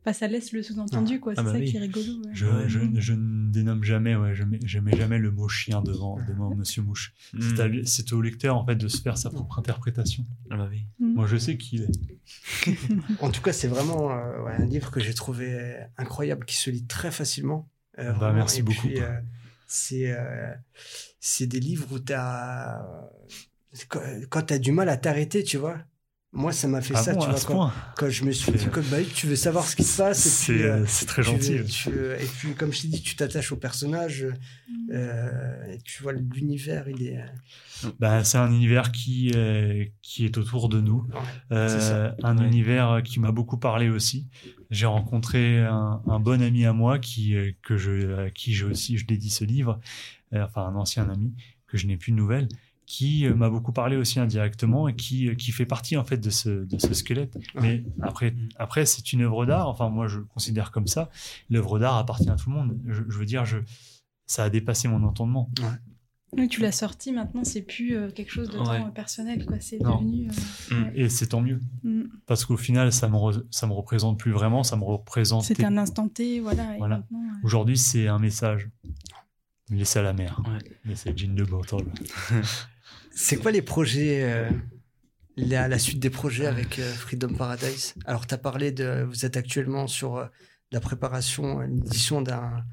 Enfin, 0.02 0.14
ça 0.14 0.28
laisse 0.28 0.52
le 0.52 0.62
sous-entendu, 0.62 1.20
quoi. 1.20 1.34
C'est 1.34 1.40
Ah 1.40 1.44
bah 1.44 1.52
ça 1.52 1.58
oui. 1.58 1.66
qui 1.70 1.76
est 1.76 1.80
rigolo. 1.80 2.06
ouais. 2.24 2.30
Je, 2.32 2.46
je, 2.68 2.78
je 2.94 3.12
ne 3.12 3.50
dénomme 3.50 3.84
jamais, 3.84 4.16
ouais, 4.16 4.34
je, 4.34 4.44
mets, 4.44 4.58
je 4.64 4.78
mets 4.78 4.96
jamais 4.96 5.18
le 5.18 5.30
mot 5.30 5.46
chien 5.46 5.82
devant, 5.82 6.16
devant 6.26 6.54
Monsieur 6.56 6.80
Mouche. 6.82 7.12
Mm. 7.34 7.40
C'est 7.42 7.60
à- 7.60 7.84
C'est 7.84 8.12
au 8.14 8.22
lecteur 8.22 8.56
en 8.56 8.64
fait 8.64 8.76
de 8.76 8.88
se 8.88 9.02
faire 9.02 9.18
sa 9.18 9.28
propre 9.28 9.58
interprétation. 9.58 10.24
Ah 10.50 10.56
bah 10.56 10.68
oui. 10.70 10.86
Mm. 11.00 11.14
Moi 11.14 11.26
je 11.26 11.36
sais 11.36 11.58
qui 11.58 11.76
il 11.76 11.82
est. 11.82 12.90
En 13.20 13.30
tout 13.30 13.42
cas, 13.42 13.52
c'est 13.52 13.68
vraiment 13.68 14.10
euh, 14.10 14.42
ouais, 14.44 14.52
un 14.54 14.64
livre 14.66 14.90
que 14.90 15.00
j'ai 15.00 15.12
trouvé 15.14 15.76
incroyable, 15.98 16.44
qui 16.46 16.56
se 16.56 16.70
lit 16.70 16.86
très 16.86 17.10
facilement. 17.10 17.68
euh, 17.98 18.12
Bah, 18.14 18.32
merci 18.32 18.60
Et 18.60 18.62
beaucoup. 18.62 18.88
euh, 18.88 19.20
c'est 19.66 20.10
euh, 20.12 20.52
c'est 21.20 21.46
des 21.46 21.60
livres 21.60 21.86
où 21.92 21.98
t'as 21.98 22.80
quand, 23.88 24.00
quand 24.30 24.42
t'as 24.42 24.58
du 24.58 24.72
mal 24.72 24.88
à 24.88 24.96
t'arrêter, 24.96 25.44
tu 25.44 25.58
vois. 25.58 25.78
Moi, 26.32 26.52
ça 26.52 26.68
m'a 26.68 26.80
fait 26.80 26.94
Ah 26.96 27.02
ça, 27.02 27.12
bon, 27.14 27.20
tu 27.22 27.26
à 27.26 27.30
vois. 27.30 27.40
ce 27.40 27.46
Quand, 27.46 27.54
point 27.54 27.72
quand 27.96 28.08
je 28.08 28.24
me 28.24 28.30
suis 28.30 28.52
dit, 28.52 28.66
comme 28.66 28.84
bah, 28.84 28.98
tu 29.14 29.26
veux 29.26 29.34
savoir 29.34 29.64
ce 29.66 29.74
qui 29.74 29.82
se 29.82 29.96
passe, 30.00 30.20
C'est 30.20 30.62
euh, 30.62 30.76
euh, 30.82 30.84
c'est 30.86 31.06
très 31.06 31.22
tu- 31.22 31.28
gentil. 31.30 31.64
tu- 31.64 31.90
et 31.90 32.26
puis, 32.38 32.54
comme 32.54 32.72
je 32.72 32.82
t'ai 32.82 32.88
dit, 32.88 33.02
tu 33.02 33.16
t'attaches 33.16 33.50
au 33.50 33.56
personnage. 33.56 34.26
Euh, 34.92 35.72
et 35.72 35.78
tu 35.82 36.02
vois, 36.04 36.12
l'univers, 36.12 36.88
il 36.88 37.02
est. 37.06 37.18
euh, 37.18 37.90
Bah, 37.98 38.22
c'est 38.22 38.38
un 38.38 38.52
univers 38.52 38.92
qui, 38.92 39.32
euh, 39.34 39.84
qui 40.02 40.24
est 40.24 40.38
autour 40.38 40.68
de 40.68 40.80
nous. 40.80 41.06
ouais, 41.10 41.18
Euh, 41.52 41.68
C'est 41.68 41.80
ça. 41.80 42.16
un 42.22 42.38
Ouais. 42.38 42.46
univers 42.46 43.02
qui 43.04 43.18
m'a 43.18 43.32
beaucoup 43.32 43.58
parlé 43.58 43.88
aussi. 43.88 44.28
J'ai 44.70 44.86
rencontré 44.86 45.58
un, 45.58 46.00
un 46.06 46.20
bon 46.20 46.40
ami 46.42 46.64
à 46.64 46.72
moi 46.72 47.00
qui, 47.00 47.34
euh, 47.34 47.50
que 47.62 47.76
je, 47.76 48.26
à 48.26 48.30
qui 48.30 48.52
je 48.54 48.66
aussi 48.66 48.98
je 48.98 49.04
dédie 49.06 49.30
ce 49.30 49.44
livre, 49.44 49.80
euh, 50.32 50.44
enfin 50.44 50.62
un 50.66 50.76
ancien 50.76 51.08
ami 51.10 51.34
que 51.66 51.76
je 51.76 51.86
n'ai 51.88 51.96
plus 51.96 52.12
de 52.12 52.16
nouvelles, 52.16 52.48
qui 52.92 53.24
euh, 53.24 53.36
m'a 53.36 53.48
beaucoup 53.48 53.70
parlé 53.72 53.94
aussi 53.96 54.18
indirectement 54.18 54.88
et 54.88 54.96
qui, 54.96 55.28
euh, 55.28 55.36
qui 55.36 55.52
fait 55.52 55.64
partie 55.64 55.96
en 55.96 56.02
fait 56.04 56.16
de 56.18 56.28
ce, 56.30 56.64
de 56.64 56.76
ce 56.78 56.92
squelette. 56.92 57.38
Mais 57.54 57.84
après, 58.02 58.34
après 58.56 58.84
c'est 58.84 59.12
une 59.12 59.22
œuvre 59.22 59.46
d'art. 59.46 59.68
Enfin 59.68 59.88
moi 59.90 60.08
je 60.08 60.18
le 60.18 60.24
considère 60.24 60.72
comme 60.72 60.88
ça. 60.88 61.08
L'œuvre 61.50 61.78
d'art 61.78 61.96
appartient 61.98 62.28
à 62.28 62.34
tout 62.34 62.50
le 62.50 62.56
monde. 62.56 62.76
Je, 62.88 63.02
je 63.08 63.16
veux 63.18 63.26
dire, 63.26 63.44
je, 63.44 63.58
ça 64.26 64.42
a 64.42 64.50
dépassé 64.50 64.88
mon 64.88 65.04
entendement. 65.04 65.48
Oui, 66.32 66.48
tu 66.48 66.60
l'as 66.62 66.72
sorti 66.72 67.12
maintenant, 67.12 67.42
c'est 67.44 67.62
plus 67.62 67.96
euh, 67.96 68.10
quelque 68.10 68.30
chose 68.32 68.50
de 68.50 68.58
Ouais. 68.58 68.80
euh, 68.80 68.88
personnel, 68.90 69.46
quoi. 69.46 69.58
C'est 69.60 69.78
devenu. 69.78 70.28
euh, 70.28 70.74
Mm. 70.74 70.82
ouais. 70.84 70.92
Et 70.96 71.08
c'est 71.08 71.28
tant 71.28 71.40
mieux 71.42 71.60
Mm. 71.84 72.02
parce 72.26 72.44
qu'au 72.44 72.56
final 72.56 72.92
ça 72.92 73.08
me 73.08 73.14
re- 73.16 73.44
ça 73.52 73.66
me 73.68 73.72
représente 73.72 74.18
plus 74.18 74.32
vraiment. 74.32 74.64
Ça 74.64 74.76
me 74.76 74.82
représente 74.84 75.44
C'était 75.44 75.64
un 75.64 75.76
instant 75.76 76.08
T, 76.08 76.40
voilà. 76.40 76.74
Et 76.74 76.78
Voilà. 76.78 77.04
Aujourd'hui, 77.44 77.78
c'est 77.78 78.08
un 78.08 78.18
message. 78.18 78.68
Laissez 79.70 80.00
à 80.00 80.02
la 80.02 80.12
mer. 80.12 80.42
Ouais. 80.44 80.58
Laissez 80.84 81.12
Jean 81.16 81.32
de 81.36 81.44
Bortol. 81.44 81.84
C'est 83.10 83.36
quoi 83.36 83.50
les 83.50 83.62
projets, 83.62 84.22
euh, 84.22 84.48
la, 85.36 85.68
la 85.68 85.78
suite 85.78 86.00
des 86.00 86.10
projets 86.10 86.46
avec 86.46 86.78
euh, 86.78 86.92
Freedom 86.92 87.34
Paradise? 87.34 87.94
Alors, 88.04 88.26
tu 88.26 88.34
as 88.34 88.38
parlé 88.38 88.72
de. 88.72 89.04
Vous 89.08 89.24
êtes 89.24 89.36
actuellement 89.36 89.86
sur 89.86 90.16
euh, 90.16 90.26
la 90.72 90.80
préparation, 90.80 91.62
une 91.62 91.78
édition 91.78 92.22
d'un. 92.22 92.64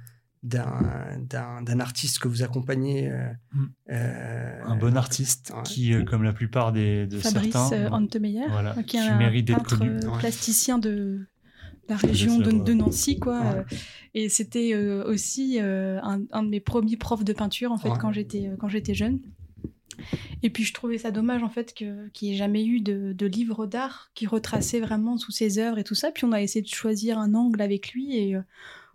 D'un, 0.43 1.17
d'un, 1.19 1.63
d'un 1.63 1.79
artiste 1.79 2.19
que 2.19 2.27
vous 2.27 2.43
accompagnez. 2.43 3.09
euh, 3.11 3.27
Mm. 3.51 4.67
Un 4.71 4.75
bon 4.77 4.95
artiste 4.95 5.51
ouais. 5.55 5.63
qui, 5.63 5.93
euh, 5.93 6.03
comme 6.03 6.23
la 6.23 6.31
plupart 6.31 6.71
des, 6.71 7.07
de 7.07 7.17
Fabrice 7.17 7.51
certains, 7.53 7.91
Antemeyer, 7.91 8.45
voilà, 8.49 8.73
qui 8.73 8.79
est 8.79 8.83
qui 8.83 8.97
un 8.99 9.17
mérite 9.17 9.47
d'être 9.47 9.77
peintre 9.79 10.19
plasticien 10.19 10.77
de 10.77 11.25
la 11.89 11.97
région 11.97 12.38
de, 12.38 12.73
Nancy, 12.73 13.17
quoi. 13.19 13.41
Ouais. 13.41 13.65
et 14.13 14.29
c'était 14.29 14.73
euh, 14.73 15.03
aussi 15.05 15.57
euh, 15.59 15.99
un, 16.03 16.21
un 16.31 16.43
de 16.43 16.49
mes 16.49 16.59
premiers 16.59 16.97
profs 16.97 17.25
de 17.25 17.33
peinture, 17.33 17.71
en 17.71 17.77
fait, 17.77 17.89
Ouais. 17.89 17.97
quand 17.99 18.11
j'étais 18.13 18.51
quand 18.59 18.69
j'étais 18.69 18.93
jeune. 18.93 19.19
Et 20.43 20.49
puis 20.49 20.63
je 20.63 20.73
trouvais 20.73 20.97
ça 20.97 21.11
dommage 21.11 21.43
en 21.43 21.49
fait 21.49 21.73
qu'il 21.73 22.09
n'y 22.21 22.33
ait 22.33 22.38
jamais 22.38 22.65
eu 22.65 22.81
de, 22.81 23.13
de 23.13 23.25
livre 23.25 23.65
d'art 23.65 24.11
qui 24.13 24.27
retraçait 24.27 24.79
vraiment 24.79 25.17
sous 25.17 25.31
ses 25.31 25.57
œuvres 25.57 25.79
et 25.79 25.83
tout 25.83 25.95
ça. 25.95 26.11
Puis 26.11 26.25
on 26.25 26.31
a 26.31 26.41
essayé 26.41 26.61
de 26.61 26.67
choisir 26.67 27.17
un 27.17 27.33
angle 27.33 27.61
avec 27.61 27.93
lui 27.93 28.15
et 28.15 28.35
euh, 28.35 28.41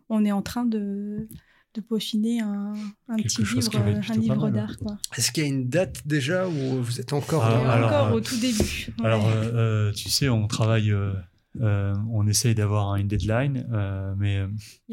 on 0.09 0.25
est 0.25 0.33
en 0.33 0.43
train 0.43 0.65
de, 0.65 1.27
de 1.75 1.81
peaufiner 1.81 2.41
un, 2.41 2.75
un 3.09 3.17
petit 3.17 3.43
livre, 3.43 3.77
un 3.77 4.17
livre 4.17 4.51
d'art. 4.51 4.77
Est-ce 5.17 5.33
qu'il 5.33 5.43
y 5.43 5.47
a 5.47 5.49
une 5.49 5.69
date 5.69 6.07
déjà 6.07 6.47
ou 6.47 6.83
vous 6.83 7.01
êtes 7.01 7.13
encore. 7.13 7.45
Ah, 7.45 7.73
alors, 7.73 7.89
encore 7.89 8.07
euh, 8.09 8.17
au 8.17 8.21
tout 8.21 8.37
début. 8.37 8.89
ouais. 8.99 9.07
Alors, 9.07 9.27
euh, 9.27 9.53
euh, 9.89 9.93
tu 9.93 10.09
sais, 10.11 10.29
on 10.29 10.47
travaille, 10.47 10.93
euh, 10.93 11.13
euh, 11.61 11.95
on 12.11 12.27
essaye 12.27 12.55
d'avoir 12.55 12.97
une 12.97 13.09
deadline, 13.09 13.67
euh, 13.73 14.15
mais 14.17 14.39
euh, 14.39 14.47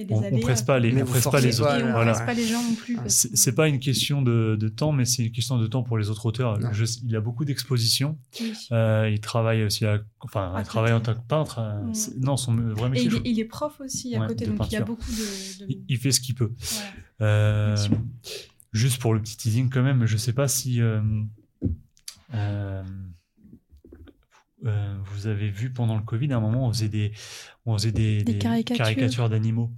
on, 0.09 0.21
aléas, 0.21 0.41
presse 0.41 0.61
pas 0.61 0.77
les, 0.77 1.01
on 1.01 1.05
presse 1.05 1.23
pas 1.27 1.39
les 1.39 1.61
autres. 1.61 1.71
on 1.81 1.85
ne 1.87 1.91
voilà. 1.91 2.11
presse 2.11 2.25
pas 2.25 2.33
les 2.33 2.45
gens 2.47 2.61
non 2.61 2.75
plus. 2.75 2.97
Ah, 2.99 3.03
C'est 3.07 3.55
pas 3.55 3.67
une 3.69 3.79
question 3.79 4.21
de, 4.21 4.57
de 4.59 4.67
temps, 4.67 4.91
mais 4.91 5.05
c'est 5.05 5.25
une 5.25 5.31
question 5.31 5.57
de 5.57 5.67
temps 5.67 5.83
pour 5.83 5.97
les 5.97 6.09
autres 6.09 6.25
auteurs. 6.25 6.59
Je- 6.73 6.85
il 7.05 7.15
a 7.15 7.21
beaucoup 7.21 7.45
d'expositions. 7.45 8.17
Oui. 8.41 8.53
Euh, 8.73 9.09
il 9.11 9.21
travaille 9.21 9.63
aussi, 9.63 9.85
à, 9.85 9.99
enfin, 10.19 10.53
À 10.53 10.61
il 10.61 10.65
travaille 10.65 10.91
en 10.93 10.99
tant 10.99 11.13
que 11.13 11.25
peintre. 11.27 11.61
Non, 12.19 12.35
son 12.35 12.55
vrai 12.55 12.87
Et 12.87 12.89
métier. 12.89 13.07
il 13.09 13.15
est, 13.15 13.21
il 13.31 13.39
est 13.39 13.45
prof 13.45 13.79
aussi 13.79 14.15
à 14.15 14.19
Ouais, 14.21 14.27
côté, 14.27 14.45
de 14.45 14.51
donc 14.51 14.67
il 14.69 14.73
y 14.73 14.77
a 14.77 14.83
beaucoup 14.83 15.01
de. 15.11 15.65
de- 15.65 15.71
il- 15.71 15.83
il 15.87 15.97
fait 15.97 16.11
ce 16.11 16.19
qu'il 16.19 16.35
peut. 16.35 16.51
voilà. 16.59 16.89
Euh, 17.21 17.77
juste 18.73 18.99
pour 19.01 19.13
le 19.13 19.21
petit 19.21 19.37
teasing 19.37 19.69
quand 19.69 19.81
même, 19.83 20.05
je 20.05 20.17
sais 20.17 20.33
pas 20.33 20.47
si 20.49 20.81
euh, 24.65 24.95
vous 25.13 25.27
avez 25.27 25.49
vu 25.49 25.71
pendant 25.71 25.95
le 25.97 26.03
Covid, 26.03 26.31
à 26.33 26.37
un 26.37 26.39
moment, 26.41 26.67
on 26.67 26.73
faisait 26.73 26.89
des, 26.89 27.11
on 27.65 27.77
faisait 27.77 27.91
des, 27.91 28.23
Des 28.23 28.37
caricatures. 28.37 29.29
d'animaux. 29.29 29.71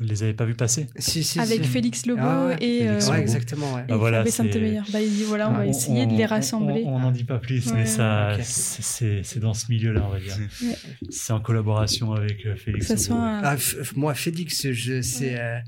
Vous 0.00 0.06
les 0.06 0.24
avez 0.24 0.34
pas 0.34 0.44
vu 0.44 0.54
passer 0.56 0.88
Si, 0.98 1.22
si, 1.22 1.38
Avec 1.38 1.62
si. 1.62 1.70
Félix 1.70 2.04
Lobo 2.06 2.20
Ah 2.24 2.46
ouais, 2.48 2.54
et, 2.60 2.80
Félix 2.80 3.06
euh, 3.06 3.10
Ouais, 3.10 3.16
Lobo. 3.18 3.22
exactement. 3.22 3.74
Ouais. 3.74 3.82
et 3.82 3.92
Ah, 3.92 3.96
voilà. 3.96 4.24
Bah, 4.24 5.00
il 5.00 5.10
dit, 5.12 5.22
voilà, 5.22 5.50
on 5.50 5.52
va 5.52 5.58
Ah, 5.60 5.66
essayer 5.66 6.06
de 6.06 6.16
les 6.16 6.26
rassembler. 6.26 6.82
On 6.84 6.98
n'en 6.98 7.12
dit 7.12 7.22
pas 7.22 7.38
plus, 7.38 7.68
Ouais, 7.68 7.74
mais 7.78 7.86
ça, 7.86 8.32
ok. 8.34 8.40
c'est- 8.42 9.38
dans 9.38 9.54
ce 9.54 9.70
milieu-là, 9.70 10.04
on 10.04 10.10
va 10.10 10.18
dire. 10.18 10.36
Ouais. 10.62 10.74
C'est 11.10 11.32
en 11.32 11.40
collaboration 11.40 12.12
avec 12.12 12.44
euh, 12.44 12.56
Félix. 12.56 12.86
ça 12.92 13.10
Lobo, 13.10 13.22
un- 13.22 13.40
Ah, 13.44 13.56
moi, 13.94 14.14
Félix, 14.14 14.68
je, 14.72 15.00
c'est, 15.00 15.38
euh, 15.40 15.58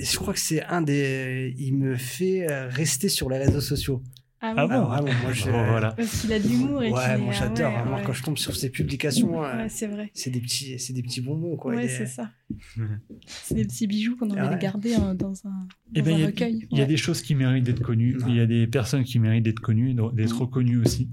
je 0.00 0.16
crois 0.16 0.34
que 0.34 0.40
c'est 0.40 0.64
un 0.64 0.82
des. 0.82 1.54
Il 1.56 1.76
me 1.76 1.94
fait 1.94 2.46
rester 2.70 3.08
sur 3.08 3.30
les 3.30 3.38
réseaux 3.38 3.60
sociaux. 3.60 4.02
Ah, 4.42 4.54
Ah 4.56 4.66
bon 4.66 4.84
vraiment, 4.84 5.12
moi, 5.22 5.32
je- 5.32 5.44
Bon, 5.50 5.66
voilà. 5.66 5.92
Parce 5.92 6.22
qu'il 6.22 6.32
a 6.32 6.38
de 6.38 6.48
l'humour 6.48 6.82
et 6.82 6.90
Ouais, 6.90 7.18
moi 7.18 7.28
ah 7.30 7.38
j'adore. 7.38 7.70
ouais, 7.72 7.76
hein. 7.78 7.84
Moi, 7.84 7.96
ouais. 7.98 8.02
quand 8.06 8.12
je 8.14 8.22
tombe 8.22 8.38
sur 8.38 8.56
ses 8.56 8.70
publications, 8.70 9.44
euh, 9.44 9.64
Ouais, 9.64 9.68
c'est 9.68 9.86
vrai. 9.86 10.10
c'est 10.14 10.30
des 10.30 10.40
petits, 10.40 10.78
c'est 10.78 10.94
des 10.94 11.02
petits 11.02 11.20
bonbons, 11.20 11.56
quoi. 11.56 11.74
Ouais, 11.74 11.84
est- 11.84 11.88
c'est 11.88 12.06
ça. 12.06 12.30
C'est 13.26 13.54
des 13.54 13.64
petits 13.64 13.86
bijoux 13.86 14.16
qu'on 14.16 14.30
aurait 14.30 14.40
Ah 14.40 14.50
ouais. 14.52 14.58
gardés 14.58 14.94
euh, 14.94 15.14
dans 15.14 15.34
un, 15.46 15.68
Eh 15.94 16.00
dans 16.00 16.06
ben, 16.06 16.14
un 16.14 16.16
il 16.16 16.20
y 16.20 16.24
a- 16.24 16.26
recueil. 16.26 16.66
Il 16.70 16.78
y 16.78 16.80
a 16.80 16.86
des 16.86 16.96
choses 16.96 17.20
qui 17.22 17.34
méritent 17.34 17.64
d'être 17.64 17.82
connues, 17.82 18.16
il 18.28 18.34
y 18.34 18.40
a 18.40 18.46
des 18.46 18.66
personnes 18.66 19.04
qui 19.04 19.18
méritent 19.18 19.44
d'être 19.44 19.60
connues, 19.60 19.94
d'être 20.14 20.34
Mm. 20.36 20.40
reconnues 20.40 20.78
aussi. 20.78 21.10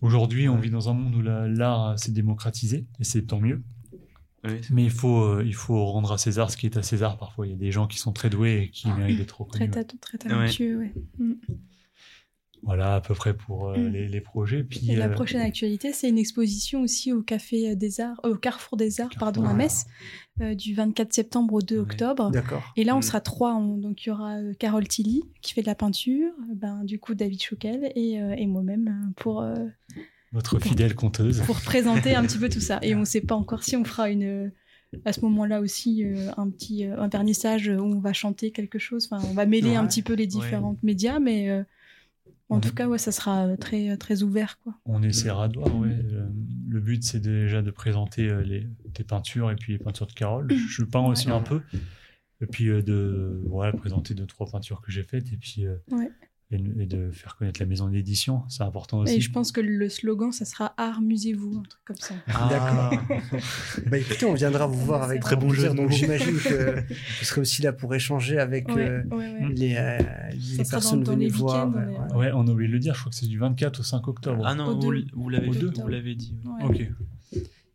Aujourd'hui, 0.00 0.48
on 0.48 0.56
vit 0.56 0.70
dans 0.70 0.88
un 0.88 0.94
monde 0.94 1.14
où 1.16 1.20
la- 1.20 1.48
l'art 1.48 1.98
s'est 1.98 2.12
démocratisé, 2.12 2.86
et 3.00 3.04
c'est 3.04 3.22
tant 3.22 3.40
mieux. 3.40 3.62
Oui, 4.44 4.52
Mais 4.70 4.84
il 4.84 4.90
faut, 4.90 5.20
euh, 5.24 5.42
il 5.44 5.54
faut 5.54 5.84
rendre 5.86 6.12
à 6.12 6.16
César 6.18 6.48
ce 6.50 6.56
qui 6.56 6.66
est 6.66 6.76
à 6.76 6.82
César. 6.82 7.18
Parfois, 7.18 7.46
il 7.48 7.50
y 7.50 7.54
a 7.54 7.58
des 7.58 7.72
gens 7.72 7.88
qui 7.88 7.98
sont 7.98 8.12
très 8.12 8.30
doués 8.30 8.62
et 8.62 8.70
qui 8.70 8.88
méritent 8.88 9.18
d'être 9.18 9.34
Très, 9.48 9.64
reconnus. 9.66 9.70
ta- 9.72 9.96
très 10.00 10.16
talentueux, 10.18 10.78
ouais. 10.78 10.94
Voilà, 12.62 12.96
à 12.96 13.00
peu 13.00 13.14
près 13.14 13.34
pour 13.34 13.68
euh, 13.68 13.76
Mm. 13.78 13.92
les, 13.92 14.08
les 14.08 14.20
projets. 14.20 14.64
Puis, 14.64 14.90
Et 14.90 14.96
la 14.96 15.06
euh, 15.06 15.12
prochaine 15.14 15.40
actualité, 15.40 15.92
c'est 15.92 16.08
une 16.08 16.18
exposition 16.18 16.82
aussi 16.82 17.12
au 17.12 17.22
Café 17.22 17.76
des 17.76 18.00
Arts, 18.00 18.20
euh, 18.24 18.34
au 18.34 18.36
Carrefour 18.36 18.76
des 18.76 19.00
Arts, 19.00 19.10
pardon, 19.18 19.44
à. 19.46 19.54
Metz, 19.54 19.84
euh, 20.40 20.54
du 20.54 20.74
24 20.74 21.12
septembre 21.12 21.54
au 21.54 21.62
2 21.62 21.76
Ouais. 21.76 21.82
octobre. 21.82 22.30
D'accord. 22.30 22.62
Et 22.76 22.84
là, 22.84 22.94
on 22.96 22.98
Mm. 22.98 23.02
sera 23.02 23.20
trois. 23.20 23.54
on- 23.54 23.76
donc, 23.78 24.04
il 24.04 24.08
y 24.08 24.12
aura 24.12 24.36
euh, 24.38 24.52
Carole 24.58 24.86
Tilly 24.88 25.22
qui 25.40 25.54
fait 25.54 25.62
de 25.62 25.66
la 25.66 25.74
peinture, 25.74 26.32
ben, 26.54 26.84
du 26.84 26.98
coup, 26.98 27.14
David 27.14 27.42
Chouquel 27.42 27.92
et, 27.94 28.20
euh, 28.20 28.34
et 28.36 28.46
moi-même 28.46 29.12
pour, 29.16 29.40
euh, 29.42 29.54
votre 30.32 30.58
fidèle 30.58 30.94
conteuse. 30.94 31.40
pour 31.46 31.60
présenter 31.62 32.14
un 32.14 32.22
petit 32.26 32.38
peu 32.38 32.48
tout 32.48 32.60
ça. 32.60 32.78
Et 32.82 32.94
on 32.94 33.00
ne 33.00 33.04
sait 33.06 33.20
pas 33.22 33.34
encore 33.34 33.62
si 33.62 33.76
on 33.76 33.84
fera 33.84 34.10
une. 34.10 34.52
à 35.04 35.12
ce 35.12 35.20
moment-là 35.20 35.60
aussi, 35.60 36.02
euh, 36.04 36.30
un 36.38 36.48
petit 36.48 36.86
euh, 36.86 36.98
un 36.98 37.08
vernissage 37.08 37.68
où 37.68 37.82
on 37.82 38.00
va 38.00 38.14
chanter 38.14 38.52
quelque 38.52 38.78
chose. 38.78 39.06
Enfin, 39.10 39.22
on 39.30 39.34
va 39.34 39.44
mêler 39.44 39.74
un 39.76 39.86
petit 39.86 40.00
peu 40.02 40.14
les 40.14 40.26
différents 40.26 40.76
médias, 40.82 41.18
mais 41.18 41.50
euh, 41.50 41.62
en 42.48 42.60
tout 42.60 42.72
cas, 42.72 42.86
ouais, 42.88 42.98
ça 42.98 43.12
sera 43.12 43.46
euh, 43.46 43.56
très, 43.56 43.96
très 43.96 44.22
ouvert. 44.22 44.58
Quoi. 44.60 44.74
On 44.86 45.02
essaiera 45.02 45.48
de 45.48 45.58
voir, 45.58 45.76
ouais. 45.76 45.90
Euh, 45.90 46.28
Le 46.68 46.80
but, 46.80 47.02
c'est 47.04 47.20
déjà 47.20 47.60
de 47.62 47.70
présenter 47.70 48.28
euh, 48.28 48.42
les, 48.42 48.66
tes 48.94 49.04
peintures 49.04 49.50
et 49.50 49.56
puis 49.56 49.72
les 49.74 49.78
peintures 49.78 50.06
de 50.06 50.12
Carole. 50.12 50.48
Je 50.68 50.82
peins 50.84 51.04
aussi 51.06 51.26
Ouais. 51.28 51.34
un 51.34 51.40
peu. 51.42 51.60
Et 52.40 52.46
puis 52.46 52.68
euh, 52.68 52.82
de 52.82 53.42
voilà, 53.48 53.72
présenter 53.72 54.14
deux, 54.14 54.26
trois 54.26 54.46
peintures 54.48 54.80
que 54.80 54.92
j'ai 54.92 55.02
faites 55.02 55.32
et 55.32 55.36
puis 55.36 55.66
euh, 55.66 55.76
Ouais. 55.90 56.08
Et, 56.50 56.56
et 56.56 56.86
de 56.86 57.10
faire 57.10 57.36
connaître 57.36 57.60
la 57.60 57.66
maison 57.66 57.88
d'édition. 57.88 58.42
C'est 58.48 58.62
important 58.62 59.00
aussi. 59.00 59.16
Et 59.16 59.20
je 59.20 59.30
pense 59.30 59.52
que 59.52 59.60
le 59.60 59.88
slogan, 59.88 60.32
ça 60.32 60.44
sera 60.44 60.72
Art, 60.78 61.00
musez-vous, 61.02 61.58
un 61.58 61.62
truc 61.68 61.82
comme 61.84 61.96
ça. 61.96 62.14
D'accord. 62.48 62.92
Bah 63.86 63.98
écoutez, 63.98 64.24
on 64.26 64.34
viendra 64.34 64.66
vous 64.66 64.84
voir 64.84 65.02
avec 65.02 65.20
Très 65.20 65.36
bon 65.36 65.50
jeu 65.50 65.68
plaisir. 65.68 65.74
Donc 65.74 65.90
j'imagine 65.90 66.38
que 66.38 66.80
vous 66.88 67.24
serez 67.24 67.40
aussi 67.42 67.62
là 67.62 67.72
pour 67.72 67.94
échanger 67.94 68.38
avec 68.38 68.68
Ouais, 68.68 68.88
euh, 68.88 69.02
ouais, 69.10 69.16
ouais. 69.16 69.48
les, 69.54 69.76
euh, 69.76 69.98
les 70.32 70.40
Ça 70.56 70.64
sera 70.64 70.76
personnes 70.78 71.00
dans- 71.02 71.12
dans 71.12 71.18
venues 71.18 71.24
les 71.26 71.30
voir. 71.30 71.66
week-ends, 71.68 71.78
ouais, 71.78 71.84
on 71.86 72.06
est- 72.08 72.12
ouais. 72.12 72.16
Ouais, 72.18 72.30
on 72.34 72.46
a 72.46 72.50
oublié 72.50 72.68
de 72.68 72.72
le 72.74 72.78
dire. 72.80 72.94
Je 72.94 73.00
crois 73.00 73.10
que 73.10 73.16
c'est 73.16 73.26
du 73.26 73.38
24 73.38 73.80
au 73.80 73.82
5 73.82 74.08
octobre. 74.08 74.42
Ah 74.46 74.54
non, 74.54 74.68
Au 74.68 74.80
vous, 74.80 75.28
l'avez 75.28 75.48
dit. 75.50 75.58
deux. 75.58 75.70
Vous 75.80 75.88
l'avez 75.88 76.14
dit. 76.14 76.34
Ouais, 76.44 76.64
Ok. 76.64 76.88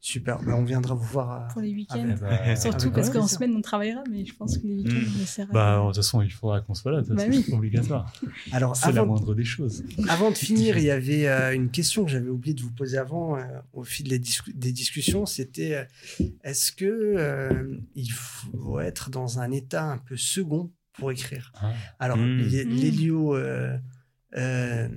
Super. 0.06 0.38
Bah, 0.44 0.54
on 0.58 0.66
viendra 0.66 0.96
vous 0.96 1.06
voir. 1.06 1.32
euh, 1.32 1.48
Pour 1.54 1.62
les 1.62 1.74
week-ends. 1.74 1.96
avec- 1.98 2.20
bah, 2.20 2.56
Surtout 2.58 2.92
parce 2.92 3.10
qu'en 3.10 3.26
semaine, 3.26 3.56
on 3.56 3.62
travaillera, 3.62 4.04
mais 4.12 4.26
je 4.26 4.36
pense 4.36 4.58
que 4.58 4.68
les 4.68 4.76
week-ends, 4.76 4.92
Mm. 4.98 5.14
on 5.18 5.24
essaiera. 5.24 5.52
Bah, 5.54 5.80
de 5.80 5.86
toute 5.88 5.96
façon, 5.96 6.22
il 6.22 6.30
faudra 6.30 6.60
qu'on 6.60 6.74
soit 6.74 6.92
là. 6.92 7.02
de 7.02 7.08
toute 7.08 7.16
Bah 7.16 7.24
oui. 7.30 7.42
C'est 7.48 7.54
obligatoire. 7.54 8.12
Alors 8.52 8.76
C'est 8.76 8.92
la 8.92 9.06
moindre 9.06 9.34
des 9.34 9.46
choses. 9.46 9.82
avant 10.10 10.30
de 10.30 10.36
finir, 10.36 10.78
il 10.78 10.84
y 10.84 10.92
avait 10.92 11.28
euh, 11.30 11.56
une 11.56 11.70
question 11.70 12.04
que 12.04 12.12
j'avais 12.12 12.28
oublié 12.28 12.54
de 12.54 12.62
vous 12.62 12.72
poser 12.72 12.98
avant 12.98 13.38
euh, 13.38 13.44
au 13.72 13.86
fil 13.86 14.10
des, 14.10 14.20
discu- 14.20 14.54
des 14.54 14.74
discussions. 14.74 15.26
C'était 15.26 15.88
euh, 16.20 16.26
est-ce 16.44 16.74
que 16.74 16.84
euh, 16.86 17.78
il 17.96 18.12
faut 18.12 18.82
être 18.82 19.10
dans 19.10 19.40
un 19.40 19.52
état 19.52 19.86
un 19.86 20.00
peu 20.00 20.18
second 20.18 20.70
pour 21.00 21.12
écrire? 21.14 21.54
Ah. 21.56 21.72
Alors, 22.00 22.18
Mm. 22.18 22.40
Lé- 22.40 22.66
Mm. 22.66 22.70
Lélio, 22.76 23.36
euh, 24.38 24.88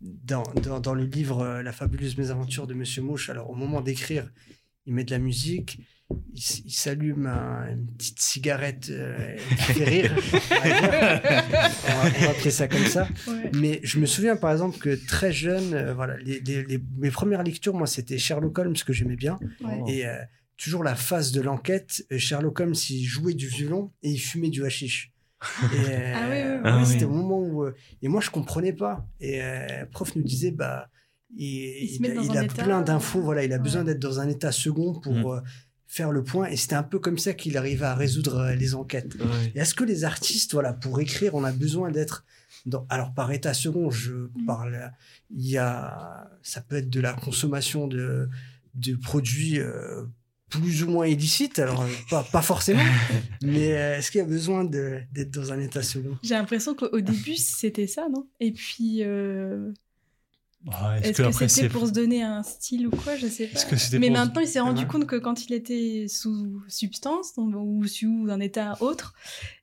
dans, 0.00 0.42
dans, 0.62 0.80
dans 0.80 0.94
le 0.94 1.04
livre 1.04 1.40
euh, 1.40 1.62
La 1.62 1.72
fabuleuse 1.72 2.16
mésaventure 2.16 2.66
de 2.66 2.74
Monsieur 2.74 3.02
Mouche, 3.02 3.28
alors 3.30 3.50
au 3.50 3.54
moment 3.54 3.80
d'écrire, 3.80 4.30
il 4.86 4.94
met 4.94 5.04
de 5.04 5.10
la 5.12 5.18
musique, 5.18 5.78
il, 6.34 6.72
s'allume 6.72 7.26
un- 7.26 7.70
une 7.70 7.86
petite 7.96 8.20
cigarette 8.20 8.88
euh, 8.90 9.36
qui 9.66 9.72
fait 9.72 9.84
rire. 9.84 10.14
on 10.50 10.68
va 10.68 12.26
on, 12.26 12.30
appeler 12.30 12.50
ça 12.50 12.68
comme 12.68 12.84
ça. 12.86 13.08
Ouais. 13.28 13.50
Mais 13.54 13.80
je 13.82 13.98
me 13.98 14.06
souviens 14.06 14.36
par 14.36 14.52
exemple 14.52 14.78
que 14.78 14.94
très 15.06 15.32
jeune, 15.32 15.74
euh, 15.74 15.94
voilà, 15.94 16.16
les, 16.18 16.40
les- 16.40 16.64
les- 16.64 16.80
mes 16.98 17.10
premières 17.10 17.42
lectures, 17.42 17.74
moi, 17.74 17.86
c'était 17.86 18.18
Sherlock 18.18 18.58
Holmes 18.58 18.74
que 18.84 18.92
j'aimais 18.92 19.16
bien. 19.16 19.38
Ouais. 19.62 19.80
Et 19.88 20.06
euh, 20.06 20.16
toujours 20.56 20.84
la 20.84 20.94
phase 20.94 21.32
de 21.32 21.40
l'enquête, 21.40 22.04
Sherlock 22.16 22.60
Holmes, 22.60 22.74
il 22.90 23.04
jouait 23.04 23.34
du 23.34 23.46
violon 23.48 23.92
et 24.02 24.10
il 24.10 24.18
fumait 24.18 24.50
du 24.50 24.64
hashish. 24.64 25.11
Et, 25.72 25.76
euh, 25.90 26.12
Ah 26.14 26.28
oui, 26.30 26.36
oui, 26.36 26.42
oui. 26.42 26.52
ouais, 26.54 26.60
Ah 26.64 26.84
c'était 26.84 27.04
au 27.04 27.10
moment 27.10 27.38
où. 27.40 27.64
euh, 27.64 27.74
et 28.02 28.08
moi, 28.08 28.20
je 28.20 28.30
comprenais 28.30 28.72
pas. 28.72 29.06
Et 29.20 29.42
euh, 29.42 29.84
prof 29.90 30.14
nous 30.16 30.22
disait, 30.22 30.50
bah, 30.50 30.88
il, 31.36 31.96
Il 32.00 32.06
a, 32.10 32.14
dans 32.14 32.22
il 32.22 32.30
un 32.38 32.40
a 32.40 32.44
état, 32.44 32.64
plein 32.64 32.82
d'infos. 32.82 33.20
Voilà, 33.22 33.44
il 33.44 33.52
a 33.52 33.56
ouais. 33.56 33.62
besoin 33.62 33.84
d'être 33.84 33.98
dans 34.00 34.20
un 34.20 34.28
état 34.28 34.52
second 34.52 34.94
pour 35.00 35.12
Mm. 35.14 35.26
euh, 35.26 35.40
faire 35.86 36.10
le 36.12 36.22
point. 36.24 36.46
Et 36.46 36.56
c'était 36.56 36.74
un 36.74 36.82
peu 36.82 36.98
comme 36.98 37.18
ça 37.18 37.34
qu'il 37.34 37.56
arrivait 37.56 37.84
à 37.86 37.94
résoudre 37.94 38.36
euh, 38.38 38.54
les 38.54 38.74
enquêtes. 38.74 39.16
Est-ce 39.54 39.74
que 39.74 39.84
les 39.84 40.04
artistes, 40.04 40.52
voilà, 40.52 40.72
pour 40.72 41.00
écrire, 41.00 41.34
on 41.34 41.44
a 41.44 41.52
besoin 41.52 41.90
d'être 41.90 42.24
dans... 42.66 42.86
Alors, 42.88 43.12
par 43.12 43.30
état 43.32 43.54
second, 43.54 43.90
je 43.90 44.12
Mm. 44.12 44.46
parle... 44.46 44.92
Il 45.34 45.48
y 45.48 45.58
a... 45.58 46.30
Ça 46.42 46.60
peut 46.60 46.76
être 46.76 46.90
de 46.90 47.00
la 47.00 47.12
consommation 47.14 47.88
de, 47.88 48.28
de 48.74 48.94
produits 48.94 49.58
euh, 49.58 50.04
plus 50.52 50.82
ou 50.84 50.88
moins 50.90 51.06
illicites. 51.06 51.58
Alors, 51.58 51.82
euh, 51.82 51.88
pas, 52.10 52.22
pas 52.22 52.42
forcément. 52.42 52.82
mais 53.42 53.72
euh, 53.76 53.98
est-ce 53.98 54.10
qu'il 54.10 54.18
y 54.20 54.24
a 54.24 54.26
besoin 54.26 54.64
d'être 54.64 55.30
dans 55.30 55.52
un 55.52 55.58
état 55.60 55.82
second? 55.82 56.16
J'ai 56.22 56.34
l'impression 56.34 56.74
qu'au 56.74 56.88
au 56.92 57.00
début, 57.00 57.36
c'était 57.36 57.86
ça, 57.86 58.06
non? 58.10 58.26
Et 58.40 58.52
puis, 58.52 59.02
euh, 59.02 59.72
Ah, 60.70 60.96
Est-ce 61.02 61.20
que 61.22 61.48
c'était 61.48 61.68
pour 61.68 61.88
se 61.88 61.92
donner 61.92 62.22
un 62.22 62.44
style 62.44 62.86
ou 62.86 62.90
quoi? 62.90 63.16
Je 63.16 63.26
sais 63.26 63.48
pas. 63.48 63.58
Mais 63.98 64.10
maintenant, 64.10 64.40
il 64.40 64.46
s'est 64.46 64.60
rendu 64.60 64.82
Ouais. 64.82 64.88
compte 64.88 65.06
que 65.06 65.16
quand 65.16 65.44
il 65.46 65.54
était 65.54 66.06
sous 66.08 66.62
substance 66.68 67.34
donc, 67.34 67.52
ou 67.56 67.84
sous 67.88 68.28
un 68.30 68.38
état 68.38 68.76
autre, 68.80 69.12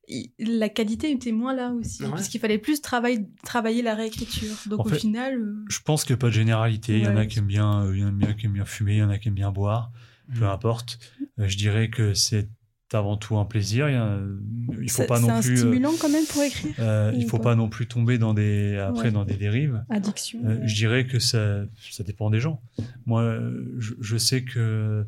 il- 0.10 0.32
la 0.40 0.68
qualité 0.68 1.10
était 1.12 1.32
moins 1.32 1.54
là 1.54 1.72
aussi. 1.72 2.04
Ouais. 2.04 2.10
Parce 2.10 2.28
qu'il 2.28 2.42
fallait 2.42 2.58
plus 2.58 2.82
travailler, 2.82 3.26
travailler 3.46 3.82
la 3.82 3.96
réécriture. 3.96 4.54
Donc 4.66 4.82
En 4.82 4.84
au 4.84 4.90
fait, 4.90 5.00
final. 5.00 5.36
euh, 5.40 5.64
Je 5.70 5.80
pense 5.80 6.04
qu'il 6.04 6.14
n'y 6.16 6.20
a 6.20 6.22
pas 6.22 6.28
de 6.28 6.34
généralité. 6.34 6.98
Il 6.98 7.06
y 7.06 7.08
en 7.08 7.16
a 7.16 7.26
qui 7.26 7.40
aiment 7.40 7.46
bien, 7.48 7.86
euh, 7.86 7.96
il 7.96 8.02
y 8.02 8.04
en 8.04 8.10
a 8.10 8.12
bien 8.12 8.34
qui 8.34 8.48
aiment 8.48 8.54
bien 8.54 8.66
fumer, 8.66 8.96
il 8.96 9.00
y 9.00 9.04
en 9.04 9.10
a 9.10 9.18
qui 9.20 9.30
aiment 9.30 9.36
bien 9.36 9.52
boire. 9.52 9.92
Peu 10.38 10.46
Mm. 10.46 10.50
importe. 10.50 11.00
Euh, 11.40 11.48
je 11.48 11.58
dirais 11.58 11.90
que 11.90 12.14
c'est 12.14 12.50
avant 12.92 13.18
tout 13.18 13.38
un 13.38 13.46
plaisir. 13.46 13.88
Il 13.88 14.90
faut 14.90 15.04
c'est- 15.04 15.08
pas 15.08 15.20
non 15.20 15.30
un 15.30 15.42
plus. 15.42 15.54
euh, 15.54 15.58
stimulant 15.58 15.92
quand 16.02 16.10
même 16.10 16.26
pour 16.26 16.42
écrire. 16.42 16.74
euh, 16.80 17.12
il 17.16 17.28
faut 17.28 17.38
pas 17.38 17.44
pas 17.52 17.56
non 17.56 17.70
plus 17.70 17.88
tomber 17.88 18.18
dans 18.18 18.34
des 18.34 18.78
après 18.78 19.06
Ouais. 19.06 19.12
dans 19.12 19.26
des 19.26 19.36
dérives. 19.36 19.84
Addiction. 19.90 20.40
Euh, 20.46 20.60
je 20.66 20.74
dirais 20.76 21.06
que 21.06 21.20
ça, 21.20 21.66
ça 21.92 22.04
dépend 22.04 22.30
des 22.32 22.40
gens. 22.40 22.62
Moi, 23.06 23.40
je, 23.78 23.94
je 24.00 24.18
sais 24.18 24.44
que 24.44 25.06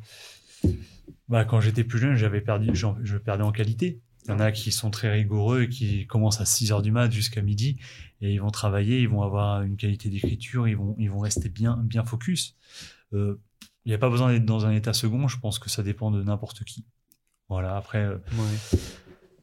bah, 1.27 1.45
quand 1.45 1.61
j'étais 1.61 1.83
plus 1.83 1.99
jeune, 1.99 2.15
j'avais 2.15 2.41
perdu, 2.41 2.69
je 2.75 3.17
perdais 3.17 3.43
en 3.43 3.51
qualité. 3.51 4.01
Il 4.25 4.29
y 4.29 4.33
en 4.33 4.39
a 4.39 4.51
qui 4.51 4.71
sont 4.71 4.91
très 4.91 5.11
rigoureux 5.11 5.63
et 5.63 5.69
qui 5.69 6.05
commencent 6.05 6.41
à 6.41 6.45
6 6.45 6.71
heures 6.71 6.83
du 6.83 6.91
mat 6.91 7.11
jusqu'à 7.11 7.41
midi 7.41 7.77
et 8.21 8.31
ils 8.33 8.39
vont 8.41 8.51
travailler, 8.51 9.01
ils 9.01 9.09
vont 9.09 9.23
avoir 9.23 9.63
une 9.63 9.77
qualité 9.77 10.09
d'écriture, 10.09 10.67
ils 10.67 10.77
vont, 10.77 10.95
ils 10.99 11.09
vont 11.09 11.17
rester 11.19 11.49
bien, 11.49 11.81
bien 11.83 12.03
focus. 12.05 12.55
Euh, 13.13 13.39
Il 13.85 13.89
n'y 13.89 13.95
a 13.95 13.97
pas 13.97 14.09
besoin 14.09 14.31
d'être 14.31 14.45
dans 14.45 14.65
un 14.65 14.71
état 14.71 14.93
second, 14.93 15.27
je 15.27 15.39
pense 15.39 15.57
que 15.59 15.69
ça 15.69 15.81
dépend 15.83 16.11
de 16.11 16.21
n'importe 16.23 16.63
qui. 16.63 16.85
Voilà, 17.49 17.75
après, 17.75 18.03
euh, 18.03 18.15
Ouais. 18.33 18.79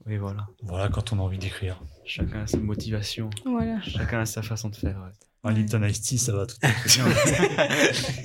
Oui, 0.06 0.16
voilà. 0.16 0.46
voilà, 0.62 0.88
quand 0.88 1.12
on 1.12 1.18
a 1.18 1.22
envie 1.22 1.36
d'écrire. 1.38 1.82
Chacun 2.06 2.40
a 2.42 2.46
sa 2.46 2.56
motivation. 2.58 3.28
Voilà. 3.44 3.80
Chacun 3.82 4.20
a 4.20 4.26
sa 4.26 4.40
façon 4.42 4.70
de 4.70 4.76
faire. 4.76 4.96
ouais. 4.96 5.10
Un. 5.44 5.52
Lipton 5.52 5.82
Ice 5.84 6.00
Tea, 6.00 6.18
ça 6.18 6.32
va 6.32 6.46
tout 6.46 6.56
à 6.62 6.68
fait 6.68 7.02
bien. 7.02 7.12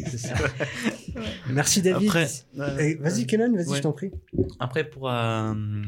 C'est 0.07 0.18
ça. 0.18 0.34
Merci 1.49 1.82
David. 1.82 2.07
Après, 2.07 2.28
Eh, 2.80 2.95
Vas-y 2.95 3.26
Kenan, 3.28 3.53
vas-y, 3.53 3.68
Ouais. 3.68 3.78
je 3.78 3.82
t'en 3.84 3.91
prie. 3.91 4.11
Après, 4.59 4.84
pour 4.84 5.09
un, 5.09 5.84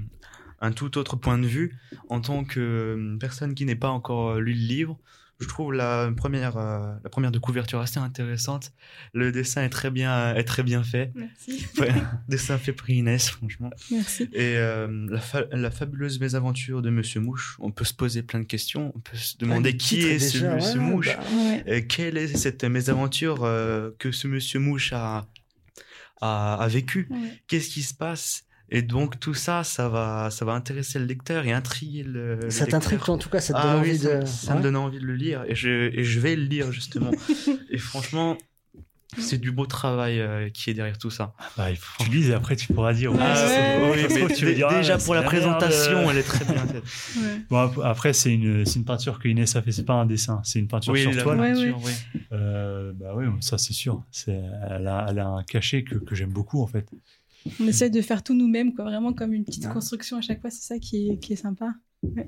un 0.60 0.72
tout 0.72 0.98
autre 0.98 1.16
point 1.16 1.38
de 1.38 1.48
vue, 1.48 1.78
en 2.10 2.20
tant 2.22 2.44
que 2.44 2.60
euh, 2.60 3.18
personne 3.20 3.56
qui 3.56 3.66
n'est 3.66 3.76
pas 3.76 3.90
encore 3.90 4.32
euh, 4.32 4.40
lu 4.40 4.54
le 4.54 4.60
livre, 4.68 5.00
je 5.40 5.48
trouve 5.48 5.74
la 5.74 6.10
première, 6.16 6.56
euh, 6.58 6.94
la 7.04 7.10
première 7.10 7.32
de 7.32 7.40
couverture 7.40 7.80
assez 7.82 8.00
intéressante. 8.00 8.72
Le 9.14 9.32
dessin 9.32 9.64
est 9.64 9.70
très 9.70 9.92
bien, 9.92 10.34
est 10.36 10.44
très 10.46 10.64
bien 10.64 10.84
fait. 10.84 11.12
Merci. 11.16 11.66
Ouais, 11.80 11.94
dessin 12.30 12.58
fait 12.58 12.72
par 12.74 12.90
Inès, 12.90 13.30
franchement. 13.30 13.70
Merci. 13.92 14.24
Et 14.32 14.56
euh, 14.58 15.08
la, 15.10 15.20
fa- 15.20 15.46
la 15.52 15.72
fabuleuse 15.72 16.20
mésaventure 16.22 16.82
de 16.82 16.90
Monsieur 16.90 17.20
Mouche, 17.20 17.58
on 17.60 17.72
peut 17.72 17.84
se 17.86 17.94
poser 17.94 18.24
plein 18.24 18.40
de 18.40 18.46
questions. 18.46 18.94
On 18.96 19.00
peut 19.00 19.18
se 19.18 19.38
demander 19.38 19.70
Ah, 19.70 19.74
le 19.74 19.78
qui 19.78 20.02
est 20.02 20.20
ce 20.20 20.46
Monsieur 20.46 20.80
Mouche. 20.80 21.08
bah, 21.08 21.24
Ouais. 21.34 21.64
Et 21.68 21.88
quelle 21.88 22.18
est 22.18 22.28
cette 22.36 22.64
mésaventure 22.64 23.44
euh, 23.44 23.92
que 24.00 24.12
ce 24.14 24.28
Monsieur 24.30 24.60
Mouche 24.60 24.94
a, 24.94 25.28
a, 26.22 26.56
a 26.56 26.68
vécu 26.70 27.08
Ouais. 27.10 27.18
Qu'est-ce 27.48 27.70
qui 27.70 27.84
se 27.84 27.94
passe? 27.94 28.45
Et 28.70 28.82
donc 28.82 29.20
tout 29.20 29.34
ça, 29.34 29.64
ça 29.64 29.90
va, 29.90 30.30
ça 30.32 30.44
va 30.46 30.54
intéresser 30.54 30.98
le 31.00 31.06
lecteur 31.06 31.46
et 31.46 31.52
intriguer 31.54 32.04
le. 32.04 32.50
ça 32.50 32.66
t'intrigue, 32.66 33.00
en 33.10 33.18
tout 33.18 33.30
cas, 33.30 33.40
ça 33.40 33.54
te 33.54 33.60
Ah 33.60 33.74
donne 33.74 33.82
oui, 33.84 33.90
envie 33.90 33.98
ça, 34.00 34.20
de. 34.20 34.26
ça 34.26 34.56
me 34.56 34.62
donne 34.62 34.76
envie 34.76 35.00
de 35.00 35.06
le 35.06 35.16
lire 35.16 35.44
et 35.48 35.56
je, 35.56 35.70
et 35.94 36.04
je 36.04 36.20
vais 36.20 36.36
le 36.36 36.44
lire 36.44 36.72
justement. 36.72 37.12
et 37.70 37.78
franchement, 37.78 38.38
c'est 39.18 39.38
du 39.38 39.52
beau 39.52 39.66
travail 39.66 40.20
euh, 40.20 40.50
qui 40.50 40.70
est 40.70 40.74
derrière 40.74 40.98
tout 40.98 41.12
ça. 41.12 41.34
Bah, 41.56 41.70
il 41.72 41.78
faut 41.78 42.04
que 42.04 42.10
tu 42.10 42.16
lises 42.16 42.30
et 42.30 42.34
après 42.34 42.56
tu 42.56 42.74
pourras 42.74 42.94
dire. 42.94 43.14
Ouais, 43.14 43.20
ouais, 43.20 44.24
ouais. 44.24 44.34
Tu 44.34 44.64
ah, 44.64 44.78
déjà 44.78 44.98
pour 44.98 45.14
la 45.16 45.24
présentation, 45.24 46.10
elle 46.10 46.18
est 46.18 46.24
très 46.24 46.44
bien 46.44 46.66
faite. 46.66 46.84
Ouais. 47.18 47.42
Bon, 47.50 47.60
ap- 47.60 47.80
après, 47.84 48.14
c'est 48.14 48.34
une, 48.34 48.66
c'est 48.66 48.80
une 48.80 48.86
peinture 48.86 49.20
que 49.20 49.28
Inès 49.28 49.56
a 49.56 49.62
fait, 49.62 49.72
c'est 49.72 49.86
pas 49.86 49.94
un 49.94 50.08
dessin, 50.08 50.42
c'est 50.44 50.58
une 50.58 50.68
peinture 50.68 50.94
Oui, 50.94 51.04
sur 51.04 51.16
toile. 51.22 51.38
Peinture, 51.38 51.80
oui. 51.84 51.92
Euh, 52.32 52.92
bah 52.96 53.14
oui, 53.16 53.26
ça 53.42 53.60
c'est 53.60 53.74
sûr. 53.74 54.04
C'est, 54.12 54.42
elle, 54.70 54.88
a, 54.88 55.06
elle 55.10 55.20
a 55.20 55.28
un 55.28 55.44
cachet 55.44 55.84
que, 55.84 55.96
que 55.96 56.16
j'aime 56.16 56.32
beaucoup 56.32 56.62
en 56.64 56.68
fait. 56.68 56.88
On 57.60 57.68
essaie 57.68 57.90
de 57.90 58.02
faire 58.02 58.24
tout 58.24 58.34
nous-mêmes, 58.34 58.74
quoi. 58.74 58.86
Vraiment 58.86 59.14
comme 59.14 59.34
une 59.34 59.46
petite 59.46 59.68
construction 59.70 60.18
à 60.18 60.22
chaque 60.22 60.42
fois. 60.42 60.50
C'est 60.50 60.64
ça 60.66 60.80
qui 60.80 61.10
est, 61.12 61.18
qui 61.20 61.34
est 61.34 61.38
sympa. 61.38 61.74
Ouais. 62.04 62.28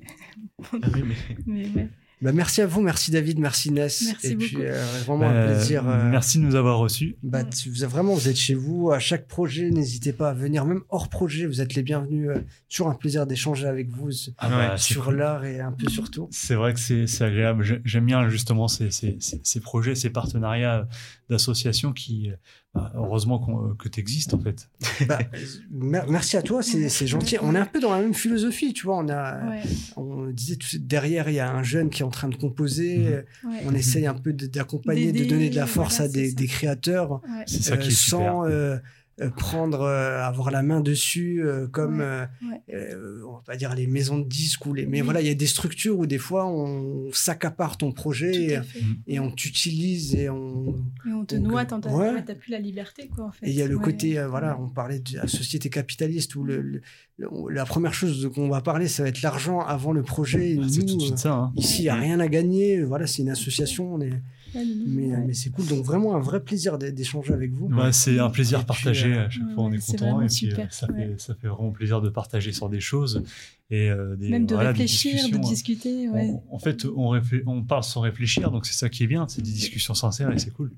Ah 0.74 0.88
oui, 0.94 1.04
mais- 1.06 1.38
Mais 1.46 1.70
ouais. 1.70 1.90
Bah, 2.20 2.32
merci 2.32 2.62
à 2.62 2.66
vous, 2.66 2.82
merci 2.82 3.12
David, 3.12 3.38
merci 3.40 3.70
Inès. 3.70 4.02
Merci 4.08 4.28
et 4.28 4.36
puis, 4.36 4.56
euh, 4.60 4.84
vraiment 5.06 5.28
un 5.30 5.34
Euh, 5.36 5.54
plaisir. 5.56 5.88
euh, 5.88 6.10
Merci 6.10 6.40
de 6.40 6.44
nous 6.44 6.56
avoir 6.56 6.80
reçus. 6.80 7.16
Bah, 7.22 7.44
tu- 7.44 7.70
vous, 7.70 7.86
vraiment, 7.88 8.16
vous 8.16 8.28
êtes 8.28 8.36
chez 8.36 8.56
vous. 8.56 8.90
À 8.92 8.98
chaque 8.98 9.28
projet, 9.28 9.70
n'hésitez 9.70 10.14
pas 10.14 10.30
à 10.32 10.34
venir, 10.34 10.66
même 10.66 10.82
hors 10.90 11.10
projet, 11.10 11.46
vous 11.46 11.62
êtes 11.62 11.76
les 11.76 11.84
bienvenus. 11.84 12.30
euh, 12.30 12.40
toujours 12.70 12.90
un 12.90 12.96
plaisir 12.96 13.28
d'échanger 13.28 13.68
avec 13.68 13.90
vous 13.92 14.10
Ah 14.40 14.50
Ouais, 14.50 14.68
bah, 14.70 14.78
sur 14.78 15.06
cool. 15.06 15.18
l'art 15.18 15.46
et 15.46 15.60
un 15.60 15.72
peu 15.72 15.90
sur 15.90 16.10
tout. 16.10 16.28
C'est 16.32 16.56
vrai 16.56 16.74
que 16.74 16.80
c'est, 16.80 17.06
c'est 17.06 17.24
agréable. 17.24 17.64
J'ai- 17.64 17.82
J'aime 17.86 18.06
bien 18.08 18.28
justement 18.30 18.68
ces, 18.68 18.90
ces, 18.90 19.16
ces, 19.20 19.40
ces 19.44 19.60
projets, 19.60 19.94
ces 19.94 20.10
partenariats 20.10 20.88
d'associations 21.30 21.94
qui, 21.94 22.32
bah, 22.74 22.92
heureusement 22.96 23.38
qu'on- 23.40 23.74
que 23.76 23.88
tu 23.90 24.00
existes 24.00 24.34
en 24.34 24.40
fait. 24.40 24.70
Bah, 25.08 25.20
mer- 25.72 26.08
merci 26.10 26.36
à 26.38 26.42
toi, 26.42 26.62
c'est 26.64 26.90
c'est 26.90 27.08
gentil. 27.08 27.38
On 27.42 27.54
est 27.56 27.60
un 27.60 27.66
peu 27.66 27.80
dans 27.80 27.92
la 27.94 28.02
même 28.02 28.14
philosophie, 28.14 28.74
tu 28.74 28.86
vois. 28.86 28.98
On 28.98 29.08
a, 29.10 29.50
Ouais. 29.50 29.62
on 29.98 30.28
disait 30.28 30.56
tout, 30.56 30.68
derrière, 30.80 31.30
il 31.30 31.36
y 31.36 31.40
a 31.40 31.52
un 31.52 31.64
jeune 31.64 31.90
qui 31.90 32.02
est 32.02 32.06
en 32.08 32.12
train 32.12 32.30
de 32.30 32.36
composer. 32.36 32.98
Mhm. 32.98 33.06
euh, 33.08 33.22
Ouais. 33.46 33.62
On 33.68 33.74
essaye 33.76 34.06
un 34.08 34.14
peu 34.16 34.34
de- 34.34 34.48
d'accompagner, 34.48 35.12
de 35.12 35.26
donner 35.26 35.50
de 35.50 35.56
la 35.56 35.68
force 35.68 35.98
voilà, 35.98 36.10
à 36.10 36.14
des, 36.34 36.48
créateurs. 36.48 37.12
Ouais. 37.24 37.44
C'est 37.46 37.64
ça 37.64 37.74
euh, 37.74 37.78
qui 37.78 37.90
est 37.90 37.92
super. 37.92 38.20
sans 38.20 38.46
euh, 38.48 38.78
euh, 39.20 39.30
prendre, 39.32 39.82
euh, 39.82 40.22
avoir 40.22 40.52
la 40.52 40.62
main 40.62 40.80
dessus, 40.82 41.42
euh, 41.44 41.68
comme, 41.68 42.00
Ouais, 42.02 42.28
ouais. 42.70 42.90
on 43.28 43.34
va 43.34 43.42
pas 43.46 43.56
dire 43.56 43.74
les 43.74 43.88
maisons 43.88 44.20
de 44.20 44.28
disques 44.28 44.66
ou 44.68 44.74
les, 44.74 44.86
mais 44.86 45.00
Oui. 45.00 45.06
voilà, 45.06 45.22
il 45.22 45.28
y 45.28 45.32
a 45.32 45.34
des 45.34 45.48
structures 45.48 45.98
où 45.98 46.06
des 46.06 46.20
fois 46.20 46.46
on 46.48 47.10
s'accapare 47.12 47.78
ton 47.78 47.92
projet 47.92 48.62
fait. 48.62 48.80
et 49.08 49.20
on 49.20 49.32
t'utilise 49.32 50.14
et 50.16 50.30
on, 50.30 50.76
Et 51.08 51.12
on 51.14 51.26
te 51.26 51.36
Donc, 51.36 51.48
noie, 51.48 51.66
t'as 51.66 51.78
ouais. 51.90 52.22
plus 52.36 52.52
la 52.52 52.60
liberté, 52.60 53.08
quoi, 53.08 53.26
en 53.26 53.32
fait. 53.32 53.48
et 53.48 53.50
il 53.50 53.56
y 53.56 53.62
a 53.64 53.68
le 53.68 53.76
Ouais. 53.78 53.84
côté, 53.84 54.20
euh, 54.20 54.28
voilà, 54.28 54.58
on 54.60 54.70
parlait 54.70 55.00
de 55.00 55.16
la 55.18 55.28
société 55.28 55.70
capitaliste 55.70 56.36
où 56.36 56.44
le, 56.44 56.62
le- 56.62 56.82
le- 57.18 57.28
la 57.52 57.66
première 57.66 57.94
chose 57.96 58.30
qu'on 58.36 58.50
va 58.50 58.62
parler, 58.62 58.88
ça 58.88 59.02
va 59.04 59.10
être 59.10 59.24
l'argent 59.24 59.62
avant 59.62 59.92
le 59.94 60.04
projet. 60.04 60.54
Nous, 60.56 60.70
tout 60.70 60.96
de 60.96 61.02
suite 61.02 61.18
ça. 61.18 61.34
hein. 61.34 61.54
Ici, 61.56 61.80
il 61.80 61.84
n'y 61.86 61.90
a 61.90 61.96
rien 61.96 62.20
à 62.20 62.28
gagner. 62.28 62.84
Voilà, 62.84 63.08
c'est 63.08 63.24
une 63.24 63.30
association, 63.30 63.96
on 63.96 64.02
est, 64.02 64.12
Ouais, 64.56 64.64
le- 64.64 64.74
mais, 64.88 65.12
ouais. 65.12 65.24
mais 65.28 65.34
c'est 65.34 65.50
cool. 65.50 65.66
Donc 65.68 65.84
vraiment 65.86 66.16
un 66.16 66.20
vrai 66.20 66.42
plaisir 66.44 66.78
d'é- 66.78 66.92
d'échanger 66.92 67.34
avec 67.34 67.52
vous. 67.52 67.68
Bah, 67.70 67.92
c'est 67.92 68.20
un 68.20 68.30
plaisir 68.30 68.60
Et 68.60 68.62
puis, 68.62 68.68
partagé. 68.68 69.14
euh, 69.14 69.26
à 69.26 69.30
chaque 69.30 69.44
ouais, 69.48 69.54
fois, 69.54 69.64
on 69.64 69.72
est 69.72 69.86
content. 69.86 70.22
Et 70.22 70.28
puis, 70.28 70.48
euh, 70.48 70.50
super, 70.52 70.74
ça, 70.74 70.88
ouais. 70.92 71.08
fait, 71.08 71.20
ça 71.20 71.36
fait 71.36 71.48
vraiment 71.48 71.72
plaisir 71.72 72.02
de 72.02 72.10
partager 72.10 72.52
sur 72.52 72.70
des 72.70 72.80
choses. 72.80 73.24
Et, 73.70 73.90
euh, 73.90 74.16
des, 74.16 74.30
Même 74.30 74.46
de 74.46 74.56
voilà, 74.56 74.70
réfléchir, 74.70 75.30
de 75.30 75.36
hein. 75.36 75.40
discuter. 75.40 76.08
Ouais. 76.08 76.30
On- 76.50 76.56
en 76.56 76.60
fait, 76.60 76.86
on, 76.96 77.64
parle 77.64 77.84
sans 77.84 78.00
réfléchir, 78.00 78.50
donc 78.50 78.66
c'est 78.66 78.74
ça 78.78 78.88
qui 78.88 79.04
est 79.04 79.08
bien. 79.08 79.28
C'est 79.28 79.42
des 79.42 79.52
discussions 79.52 79.94
sincères 79.94 80.32
et 80.32 80.40
c'est 80.40 80.52
cool. 80.52 80.72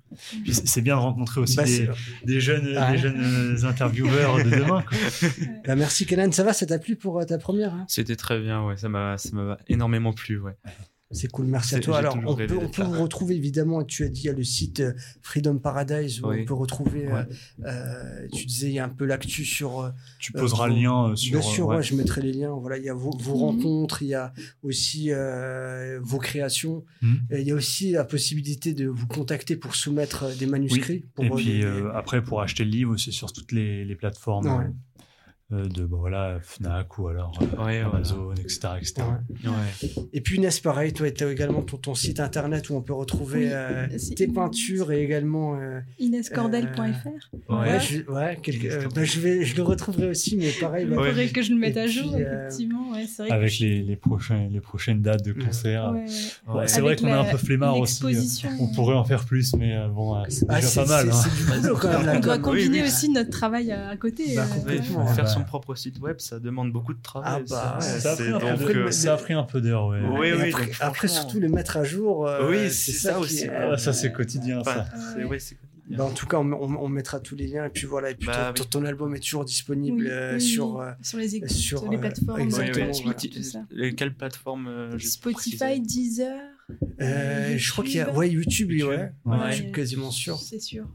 Puis 0.43 0.53
c'est 0.55 0.81
bien 0.81 0.95
de 0.95 1.01
rencontrer 1.01 1.39
aussi 1.41 1.55
Bah, 1.57 1.65
des, 2.25 2.39
jeunes, 2.41 2.73
Ah. 2.75 2.91
des 2.91 2.97
jeunes 2.97 3.21
euh, 3.21 3.63
intervieweurs 3.65 4.37
de 4.43 4.49
demain. 4.49 4.81
quoi. 4.81 4.97
Bah, 5.67 5.75
merci 5.75 6.07
Kenan, 6.07 6.31
ça 6.31 6.43
va 6.43 6.53
Ça 6.53 6.65
t'a 6.65 6.79
plu 6.79 6.95
pour 6.95 7.19
euh, 7.19 7.25
ta 7.25 7.37
première 7.37 7.75
hein? 7.75 7.85
C'était 7.87 8.15
très 8.15 8.39
bien, 8.41 8.65
ouais. 8.65 8.75
Ça 8.77 8.89
m'a, 8.89 9.17
ça 9.19 9.29
m'a 9.33 9.57
énormément 9.67 10.11
plu, 10.11 10.39
ouais. 10.39 10.55
C'est 11.11 11.31
cool, 11.31 11.47
merci 11.47 11.73
à 11.73 11.79
toi. 11.79 11.97
Alors, 11.97 12.15
on 12.27 12.35
peut, 12.35 12.57
on 12.61 12.69
peut 12.69 12.83
vous 12.83 13.01
retrouver 13.01 13.35
évidemment, 13.35 13.83
tu 13.83 14.03
as 14.03 14.09
dit, 14.09 14.21
il 14.21 14.25
y 14.25 14.29
a 14.29 14.33
le 14.33 14.43
site 14.43 14.79
euh, 14.81 14.93
Freedom 15.23 15.57
Paradise 15.57 16.21
où 16.21 16.27
Oui. 16.29 16.41
on 16.41 16.45
peut 16.45 16.53
retrouver, 16.53 17.07
euh, 17.07 17.13
Ouais. 17.15 17.25
euh, 17.65 18.27
tu 18.31 18.45
disais, 18.45 18.67
il 18.67 18.73
y 18.73 18.79
a 18.79 18.85
un 18.85 18.89
peu 18.89 19.05
l'actu 19.05 19.43
sur. 19.43 19.91
Tu 20.19 20.31
Euh, 20.35 20.39
poseras 20.39 20.67
le 20.67 20.75
lien 20.75 21.15
sur. 21.15 21.31
Bien 21.39 21.41
sûr, 21.41 21.65
ouais. 21.67 21.77
ouais, 21.77 21.83
je 21.83 21.95
mettrai 21.95 22.21
les 22.21 22.31
liens. 22.31 22.51
Voilà, 22.51 22.77
il 22.77 22.83
y 22.83 22.89
a 22.89 22.93
vos, 22.93 23.09
vos 23.17 23.33
Mhm. 23.35 23.41
rencontres, 23.41 24.03
il 24.03 24.09
y 24.09 24.13
a 24.13 24.33
aussi 24.61 25.07
euh, 25.11 25.99
vos 26.03 26.19
créations. 26.19 26.85
Mhm. 27.01 27.21
Et 27.31 27.41
il 27.41 27.47
y 27.47 27.51
a 27.51 27.55
aussi 27.55 27.89
la 27.91 28.03
possibilité 28.03 28.73
de 28.75 28.85
vous 28.87 29.07
contacter 29.07 29.55
pour 29.55 29.73
soumettre 29.75 30.25
des 30.37 30.45
manuscrits. 30.45 31.05
pour, 31.15 31.25
Et 31.25 31.29
puis 31.31 31.63
euh, 31.63 31.91
après, 31.95 32.23
pour 32.23 32.41
acheter 32.41 32.63
le 32.63 32.69
livre, 32.71 32.97
c'est 32.97 33.11
sur 33.11 33.33
toutes 33.33 33.51
les, 33.51 33.83
les 33.83 33.95
plateformes 33.95 34.45
Ouais. 34.47 34.65
De 35.51 35.83
bah, 35.85 35.97
voilà, 35.99 36.37
Fnac 36.43 36.97
ou 36.99 37.07
alors 37.07 37.31
euh, 37.41 37.65
Ouais, 37.65 37.79
Amazon, 37.79 38.31
etc. 38.33 38.59
etc. 38.77 38.93
Ouais. 39.43 39.49
Ouais. 39.49 40.05
Et 40.13 40.21
puis 40.21 40.37
Inès, 40.37 40.59
pareil, 40.59 40.93
toi, 40.93 41.09
tu 41.09 41.23
as 41.23 41.31
également 41.31 41.61
ton, 41.63 41.77
ton 41.77 41.95
site 41.95 42.19
internet 42.19 42.69
où 42.69 42.75
on 42.75 42.81
peut 42.81 42.93
retrouver 42.93 43.45
Oui, 43.45 43.49
euh, 43.51 43.87
tes 44.15 44.27
peintures 44.27 44.91
et 44.91 45.03
également. 45.03 45.55
euh, 45.59 45.79
InesCordel.fr. 45.99 47.07
Ouais. 47.49 47.57
ouais, 47.57 47.79
je, 47.79 48.11
ouais, 48.11 48.37
quelque- 48.41 48.67
euh, 48.67 48.87
bah, 48.93 49.03
je, 49.03 49.19
vais, 49.19 49.43
je 49.43 49.55
le 49.55 49.63
retrouverai 49.63 50.07
aussi, 50.09 50.37
mais 50.37 50.51
pareil. 50.51 50.85
Il 50.87 50.93
bah, 50.95 51.01
Ouais. 51.01 51.09
faudrait 51.09 51.27
que 51.29 51.41
je 51.41 51.51
le 51.51 51.57
mette 51.57 51.77
Et 51.77 51.81
à 51.81 51.87
jour, 51.87 52.13
puis, 52.13 52.23
euh, 52.23 52.47
effectivement. 52.47 52.91
Ouais, 52.91 53.05
c'est 53.07 53.23
vrai 53.23 53.29
que 53.29 53.33
Avec 53.33 53.51
je- 53.51 53.65
les, 53.65 53.81
les, 53.81 53.95
prochains, 53.95 54.47
les 54.51 54.61
prochaines 54.61 55.01
dates 55.01 55.25
de 55.25 55.33
concert. 55.33 55.91
Ouais, 55.91 55.99
ouais. 56.01 56.05
Ouais, 56.47 56.55
Ouais. 56.59 56.67
c'est 56.67 56.81
vrai 56.81 56.95
qu'on 56.95 57.07
est 57.07 57.11
un 57.11 57.23
peu 57.25 57.37
flemmard 57.37 57.77
aussi. 57.79 58.03
euh, 58.05 58.49
On 58.59 58.67
pourrait 58.73 58.95
en 58.95 59.03
faire 59.03 59.25
plus, 59.25 59.55
mais 59.55 59.75
euh, 59.75 59.87
bon, 59.87 60.15
euh, 60.15 60.23
c'est 60.29 60.45
ah, 60.49 60.59
déjà 60.61 60.83
pas 60.83 60.87
mal. 61.03 61.09
hein. 61.09 61.13
c'est 61.13 61.35
du 61.55 61.61
boulot 61.61 61.75
quand 61.79 61.89
même. 61.89 62.05
la 62.05 62.17
On 62.17 62.19
doit 62.19 62.37
com. 62.37 62.43
combiner 62.53 62.83
aussi 62.83 63.09
notre 63.09 63.29
travail 63.31 63.71
à, 63.71 63.95
côté. 63.97 64.35
Bah, 64.35 64.43
euh, 64.49 64.55
complètement. 64.59 65.07
Faire. 65.07 65.38
Son 65.39 65.43
propre 65.45 65.75
site 65.75 65.99
web, 65.99 66.15
ça 66.19 66.39
demande 66.39 66.71
beaucoup 66.71 66.93
de 66.93 67.01
travail. 67.01 67.31
Ah 67.35 67.39
bah, 67.49 67.77
ça, 67.81 67.93
ouais, 67.93 67.99
ça, 67.99 68.11
a 68.11 68.15
c'est 68.15 68.23
pris 68.31 68.33
un 68.49 68.57
peu 68.57 68.63
donc, 68.65 68.73
de- 68.75 68.79
euh, 68.81 68.91
ça 68.91 69.13
a 69.13 69.17
pris 69.17 69.33
un 69.33 69.43
peu 69.43 69.61
d'heures, 69.61 69.87
ouais. 69.87 69.99
Oui, 70.19 70.31
oui, 70.33 70.53
après, 70.79 71.07
surtout 71.07 71.39
le 71.39 71.49
mettre 71.49 71.77
à 71.77 71.83
jour. 71.83 72.27
euh, 72.27 72.49
Oui, 72.49 72.69
c'est 72.71 72.91
ça 72.91 73.19
aussi. 73.19 73.45
est- 73.45 73.49
Ah, 73.49 73.77
ça, 73.77 73.93
c'est 73.93 74.11
quotidien, 74.11 74.59
enfin, 74.59 74.85
ça. 74.85 75.17
Ouais. 75.17 75.27
quotidien. 75.27 75.57
Bah, 75.91 76.03
en 76.03 76.11
tout 76.11 76.27
cas, 76.27 76.37
on, 76.37 76.51
on- 76.53 76.83
on 76.83 76.87
mettra 76.87 77.19
tous 77.19 77.35
les 77.35 77.47
liens 77.47 77.65
et 77.65 77.69
puis 77.69 77.87
voilà. 77.87 78.11
Et 78.11 78.13
puis 78.15 78.27
Bah, 78.27 78.53
ton, 78.55 78.61
oui. 78.63 78.69
ton 78.69 78.85
album 78.85 79.15
est 79.15 79.19
toujours 79.21 79.43
disponible 79.43 80.03
Oui, 80.03 80.07
euh, 80.11 80.33
oui, 80.35 80.41
sur. 80.41 80.79
euh, 80.79 80.91
sur 81.01 81.17
les, 81.17 81.35
écoutes, 81.35 81.49
sur, 81.49 81.89
les 81.89 81.97
euh, 81.97 81.99
plateformes, 81.99 82.39
exactement, 82.41 82.85
euh, 82.85 83.13
voilà. 83.73 83.91
Quelle 83.97 84.13
plateforme 84.13 84.67
euh, 84.67 84.99
Spotify, 84.99 85.79
Deezer. 85.79 86.39
euh, 87.01 87.57
je 87.57 87.71
crois 87.71 87.83
qu'il 87.83 87.95
y 87.95 87.99
a. 88.01 88.03
YouTube. 88.03 88.17
Ouais, 88.17 88.29
YouTube, 88.29 88.71
YouTube. 88.71 88.87
ouais. 88.89 89.11
Ouais. 89.25 89.57
YouTube, 89.57 89.73
quasiment 89.73 90.11
sûr. 90.11 90.37
C'est 90.37 90.59
sûr. 90.61 90.85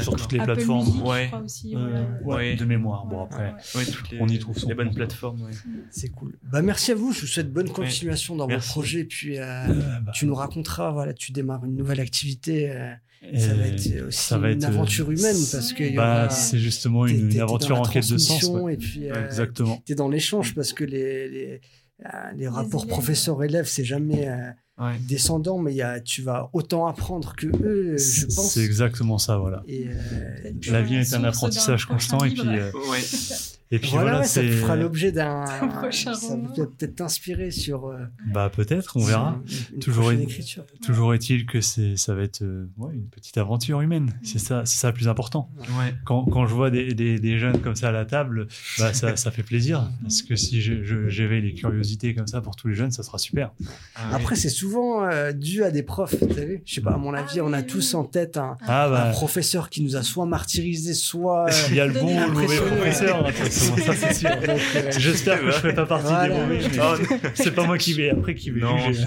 Sur 0.00 0.16
toutes 0.16 0.32
les 0.32 0.38
Apple 0.40 0.54
plateformes. 0.54 0.86
Music, 0.86 1.04
Ouais. 1.04 1.22
je 1.24 1.26
crois 1.28 1.40
aussi. 1.40 1.74
Euh, 1.76 1.78
voilà. 1.78 2.00
ouais, 2.24 2.50
Ouais. 2.50 2.56
de 2.56 2.64
mémoire. 2.64 3.04
Bon, 3.06 3.24
après, 3.24 3.52
Ouais. 3.74 3.80
Ouais, 3.80 3.84
toutes 3.84 4.10
les, 4.10 4.18
On 4.20 4.28
y 4.28 4.38
trouve 4.38 4.56
son 4.58 4.68
les 4.68 4.74
bonnes 4.74 4.94
plateformes. 4.94 5.42
Ouais. 5.42 5.50
C'est 5.90 6.08
cool. 6.10 6.38
Bah, 6.50 6.62
merci 6.62 6.92
à 6.92 6.94
vous. 6.94 7.12
Je 7.12 7.22
vous 7.22 7.26
souhaite 7.26 7.52
bonne 7.52 7.68
continuation 7.68 8.36
dans 8.36 8.46
Merci. 8.46 8.68
vos 8.68 8.72
projets. 8.72 9.00
Et 9.00 9.04
puis, 9.04 9.38
euh, 9.38 9.42
euh, 9.44 10.00
bah, 10.00 10.12
tu 10.14 10.26
nous 10.26 10.34
raconteras. 10.34 10.92
Voilà, 10.92 11.12
tu 11.12 11.32
démarres 11.32 11.64
une 11.64 11.76
nouvelle 11.76 12.00
activité. 12.00 12.70
euh, 12.70 12.92
et 13.24 13.38
ça 13.38 13.54
va 13.54 13.66
être 13.68 14.06
aussi 14.08 14.18
ça 14.18 14.36
va 14.38 14.50
une 14.50 14.58
être, 14.58 14.64
euh, 14.64 14.68
aventure 14.68 15.10
humaine 15.10 15.36
parce 15.52 15.72
y 15.78 15.90
bah, 15.94 16.28
c'est 16.28 16.58
justement 16.58 17.06
une, 17.06 17.38
aventure 17.40 17.78
en 17.78 17.84
quête 17.84 18.10
de 18.10 18.18
sens. 18.18 18.44
Et 18.68 18.76
puis, 18.76 19.00
Ouais, 19.04 19.12
euh, 19.12 19.26
Exactement. 19.26 19.80
t'es 19.86 19.94
dans 19.94 20.08
l'échange 20.08 20.54
parce 20.56 20.72
que 20.72 20.82
les, 20.82 21.28
les, 21.28 21.60
euh, 22.04 22.08
les 22.34 22.48
rapports 22.48 22.86
professeur-élève, 22.86 23.66
c'est 23.66 23.84
jamais 23.84 24.28
euh, 24.28 24.50
Ouais. 24.78 24.98
descendant, 25.06 25.58
mais 25.58 25.72
il 25.72 25.76
y 25.76 25.82
a, 25.82 26.00
tu 26.00 26.22
vas 26.22 26.48
autant 26.54 26.86
apprendre 26.86 27.34
que 27.36 27.46
eux, 27.46 27.96
je 27.98 28.24
pense. 28.24 28.52
C'est 28.54 28.64
exactement 28.64 29.18
ça, 29.18 29.36
voilà. 29.36 29.62
Et, 29.68 29.86
euh, 29.88 30.50
La 30.70 30.82
vie 30.82 30.96
est 30.96 31.14
un 31.14 31.24
apprentissage 31.24 31.84
constant 31.86 32.24
et 32.24 32.30
puis, 32.30 32.40
euh, 32.48 32.70
Ouais. 32.90 33.00
et 33.72 33.78
puis 33.78 33.90
voilà, 33.90 34.22
ça 34.22 34.42
fera 34.42 34.76
l'objet 34.76 35.10
d'un. 35.12 35.44
Un 35.62 35.68
prochain 35.68 36.14
Ça 36.14 36.28
roman. 36.34 36.48
peut 36.54 36.68
peut-être 36.68 36.96
t'inspirer 36.96 37.50
sur. 37.50 37.86
euh, 37.86 37.96
bah 38.32 38.50
peut-être, 38.54 38.96
on 38.96 39.04
verra. 39.04 39.40
une 39.72 39.78
Toujours 39.80 40.10
une- 40.10 40.20
écriture. 40.20 40.64
Toujours 40.84 41.14
est-il 41.14 41.46
que 41.46 41.60
c'est 41.60 41.96
ça 41.96 42.14
va 42.14 42.22
être 42.22 42.42
euh, 42.42 42.68
ouais, 42.76 42.94
une 42.94 43.08
petite 43.08 43.36
aventure 43.38 43.80
humaine. 43.80 44.12
C'est 44.22 44.38
ça, 44.38 44.64
c'est 44.66 44.78
ça 44.78 44.88
le 44.88 44.94
plus 44.94 45.08
important. 45.08 45.48
Ouais. 45.58 45.94
Quand, 46.04 46.24
quand 46.26 46.46
je 46.46 46.54
vois 46.54 46.70
des, 46.70 46.94
des, 46.94 47.18
des 47.18 47.38
jeunes 47.38 47.60
comme 47.60 47.74
ça 47.74 47.88
à 47.88 47.92
la 47.92 48.04
table, 48.04 48.46
bah 48.78 48.92
ça, 48.94 49.16
ça 49.16 49.30
fait 49.30 49.42
plaisir. 49.42 49.90
Parce 50.02 50.22
que 50.22 50.36
si 50.36 50.60
j'éveille 50.60 51.42
les 51.42 51.54
curiosités 51.54 52.14
comme 52.14 52.26
ça 52.26 52.40
pour 52.40 52.54
tous 52.56 52.68
les 52.68 52.74
jeunes, 52.74 52.90
ça 52.92 53.02
sera 53.02 53.18
super. 53.18 53.52
Ah, 53.96 54.08
ouais. 54.10 54.14
Après, 54.16 54.36
c'est 54.36 54.48
souvent 54.50 55.04
euh, 55.04 55.32
dû 55.32 55.64
à 55.64 55.70
des 55.70 55.82
profs, 55.82 56.14
vu? 56.22 56.62
Je 56.66 56.74
sais 56.74 56.80
pas, 56.80 56.92
à 56.92 56.96
mon 56.98 57.14
avis, 57.14 57.40
Ah 57.40 57.44
on 57.44 57.52
a 57.52 57.62
tous 57.62 57.94
en 57.94 58.04
tête 58.04 58.36
un, 58.36 58.56
Ah 58.66 58.86
un 58.86 58.90
bah, 58.90 59.10
professeur 59.12 59.70
qui 59.70 59.82
nous 59.82 59.96
a 59.96 60.02
soit 60.02 60.26
martyrisé, 60.26 60.92
soit. 60.94 61.46
il 61.70 61.76
y 61.76 61.80
a 61.80 61.86
le 61.86 61.92
bon 61.94 62.14
ou 62.14 62.20
le 62.26 62.32
mauvais 62.32 62.56
professeur, 62.56 63.24
ça 63.62 63.94
c'est 63.94 64.14
sûr. 64.14 64.30
euh, 64.48 64.90
J'espère 64.98 65.40
que 65.40 65.46
je 65.46 65.52
fais 65.52 65.72
pas 65.72 65.86
partie 65.86 66.06
Voilà. 66.08 66.34
des 66.34 66.40
mauvais. 66.40 66.60
Oh, 66.80 67.14
C'est 67.34 67.54
pas 67.54 67.64
moi 67.66 67.78
qui 67.78 67.92
vais 67.94 68.10
après 68.10 68.34
qui 68.34 68.50
vais 68.50 68.60
Non. 68.60 68.76
juger. 68.78 69.04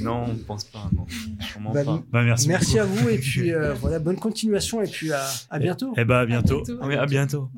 non, 0.00 0.24
on 0.28 0.34
pense 0.46 0.64
pas. 0.64 0.88
Non, 0.94 1.06
Bah, 1.72 1.84
pas. 1.84 2.02
Bah, 2.12 2.22
merci. 2.22 2.48
Merci 2.48 2.78
à 2.78 2.84
vous 2.84 3.08
et 3.08 3.18
puis 3.18 3.52
euh, 3.52 3.74
voilà, 3.80 3.98
bonne 3.98 4.16
continuation 4.18 4.82
et 4.82 4.86
puis 4.88 5.12
à, 5.12 5.24
à 5.50 5.58
bientôt. 5.58 5.94
Eh 5.96 6.04
bah 6.04 6.20
à 6.20 6.26
bientôt. 6.26 6.60
À 6.60 6.64
bientôt. 6.64 6.78
Oui, 6.86 6.94
à 6.94 7.06
bientôt. 7.06 7.50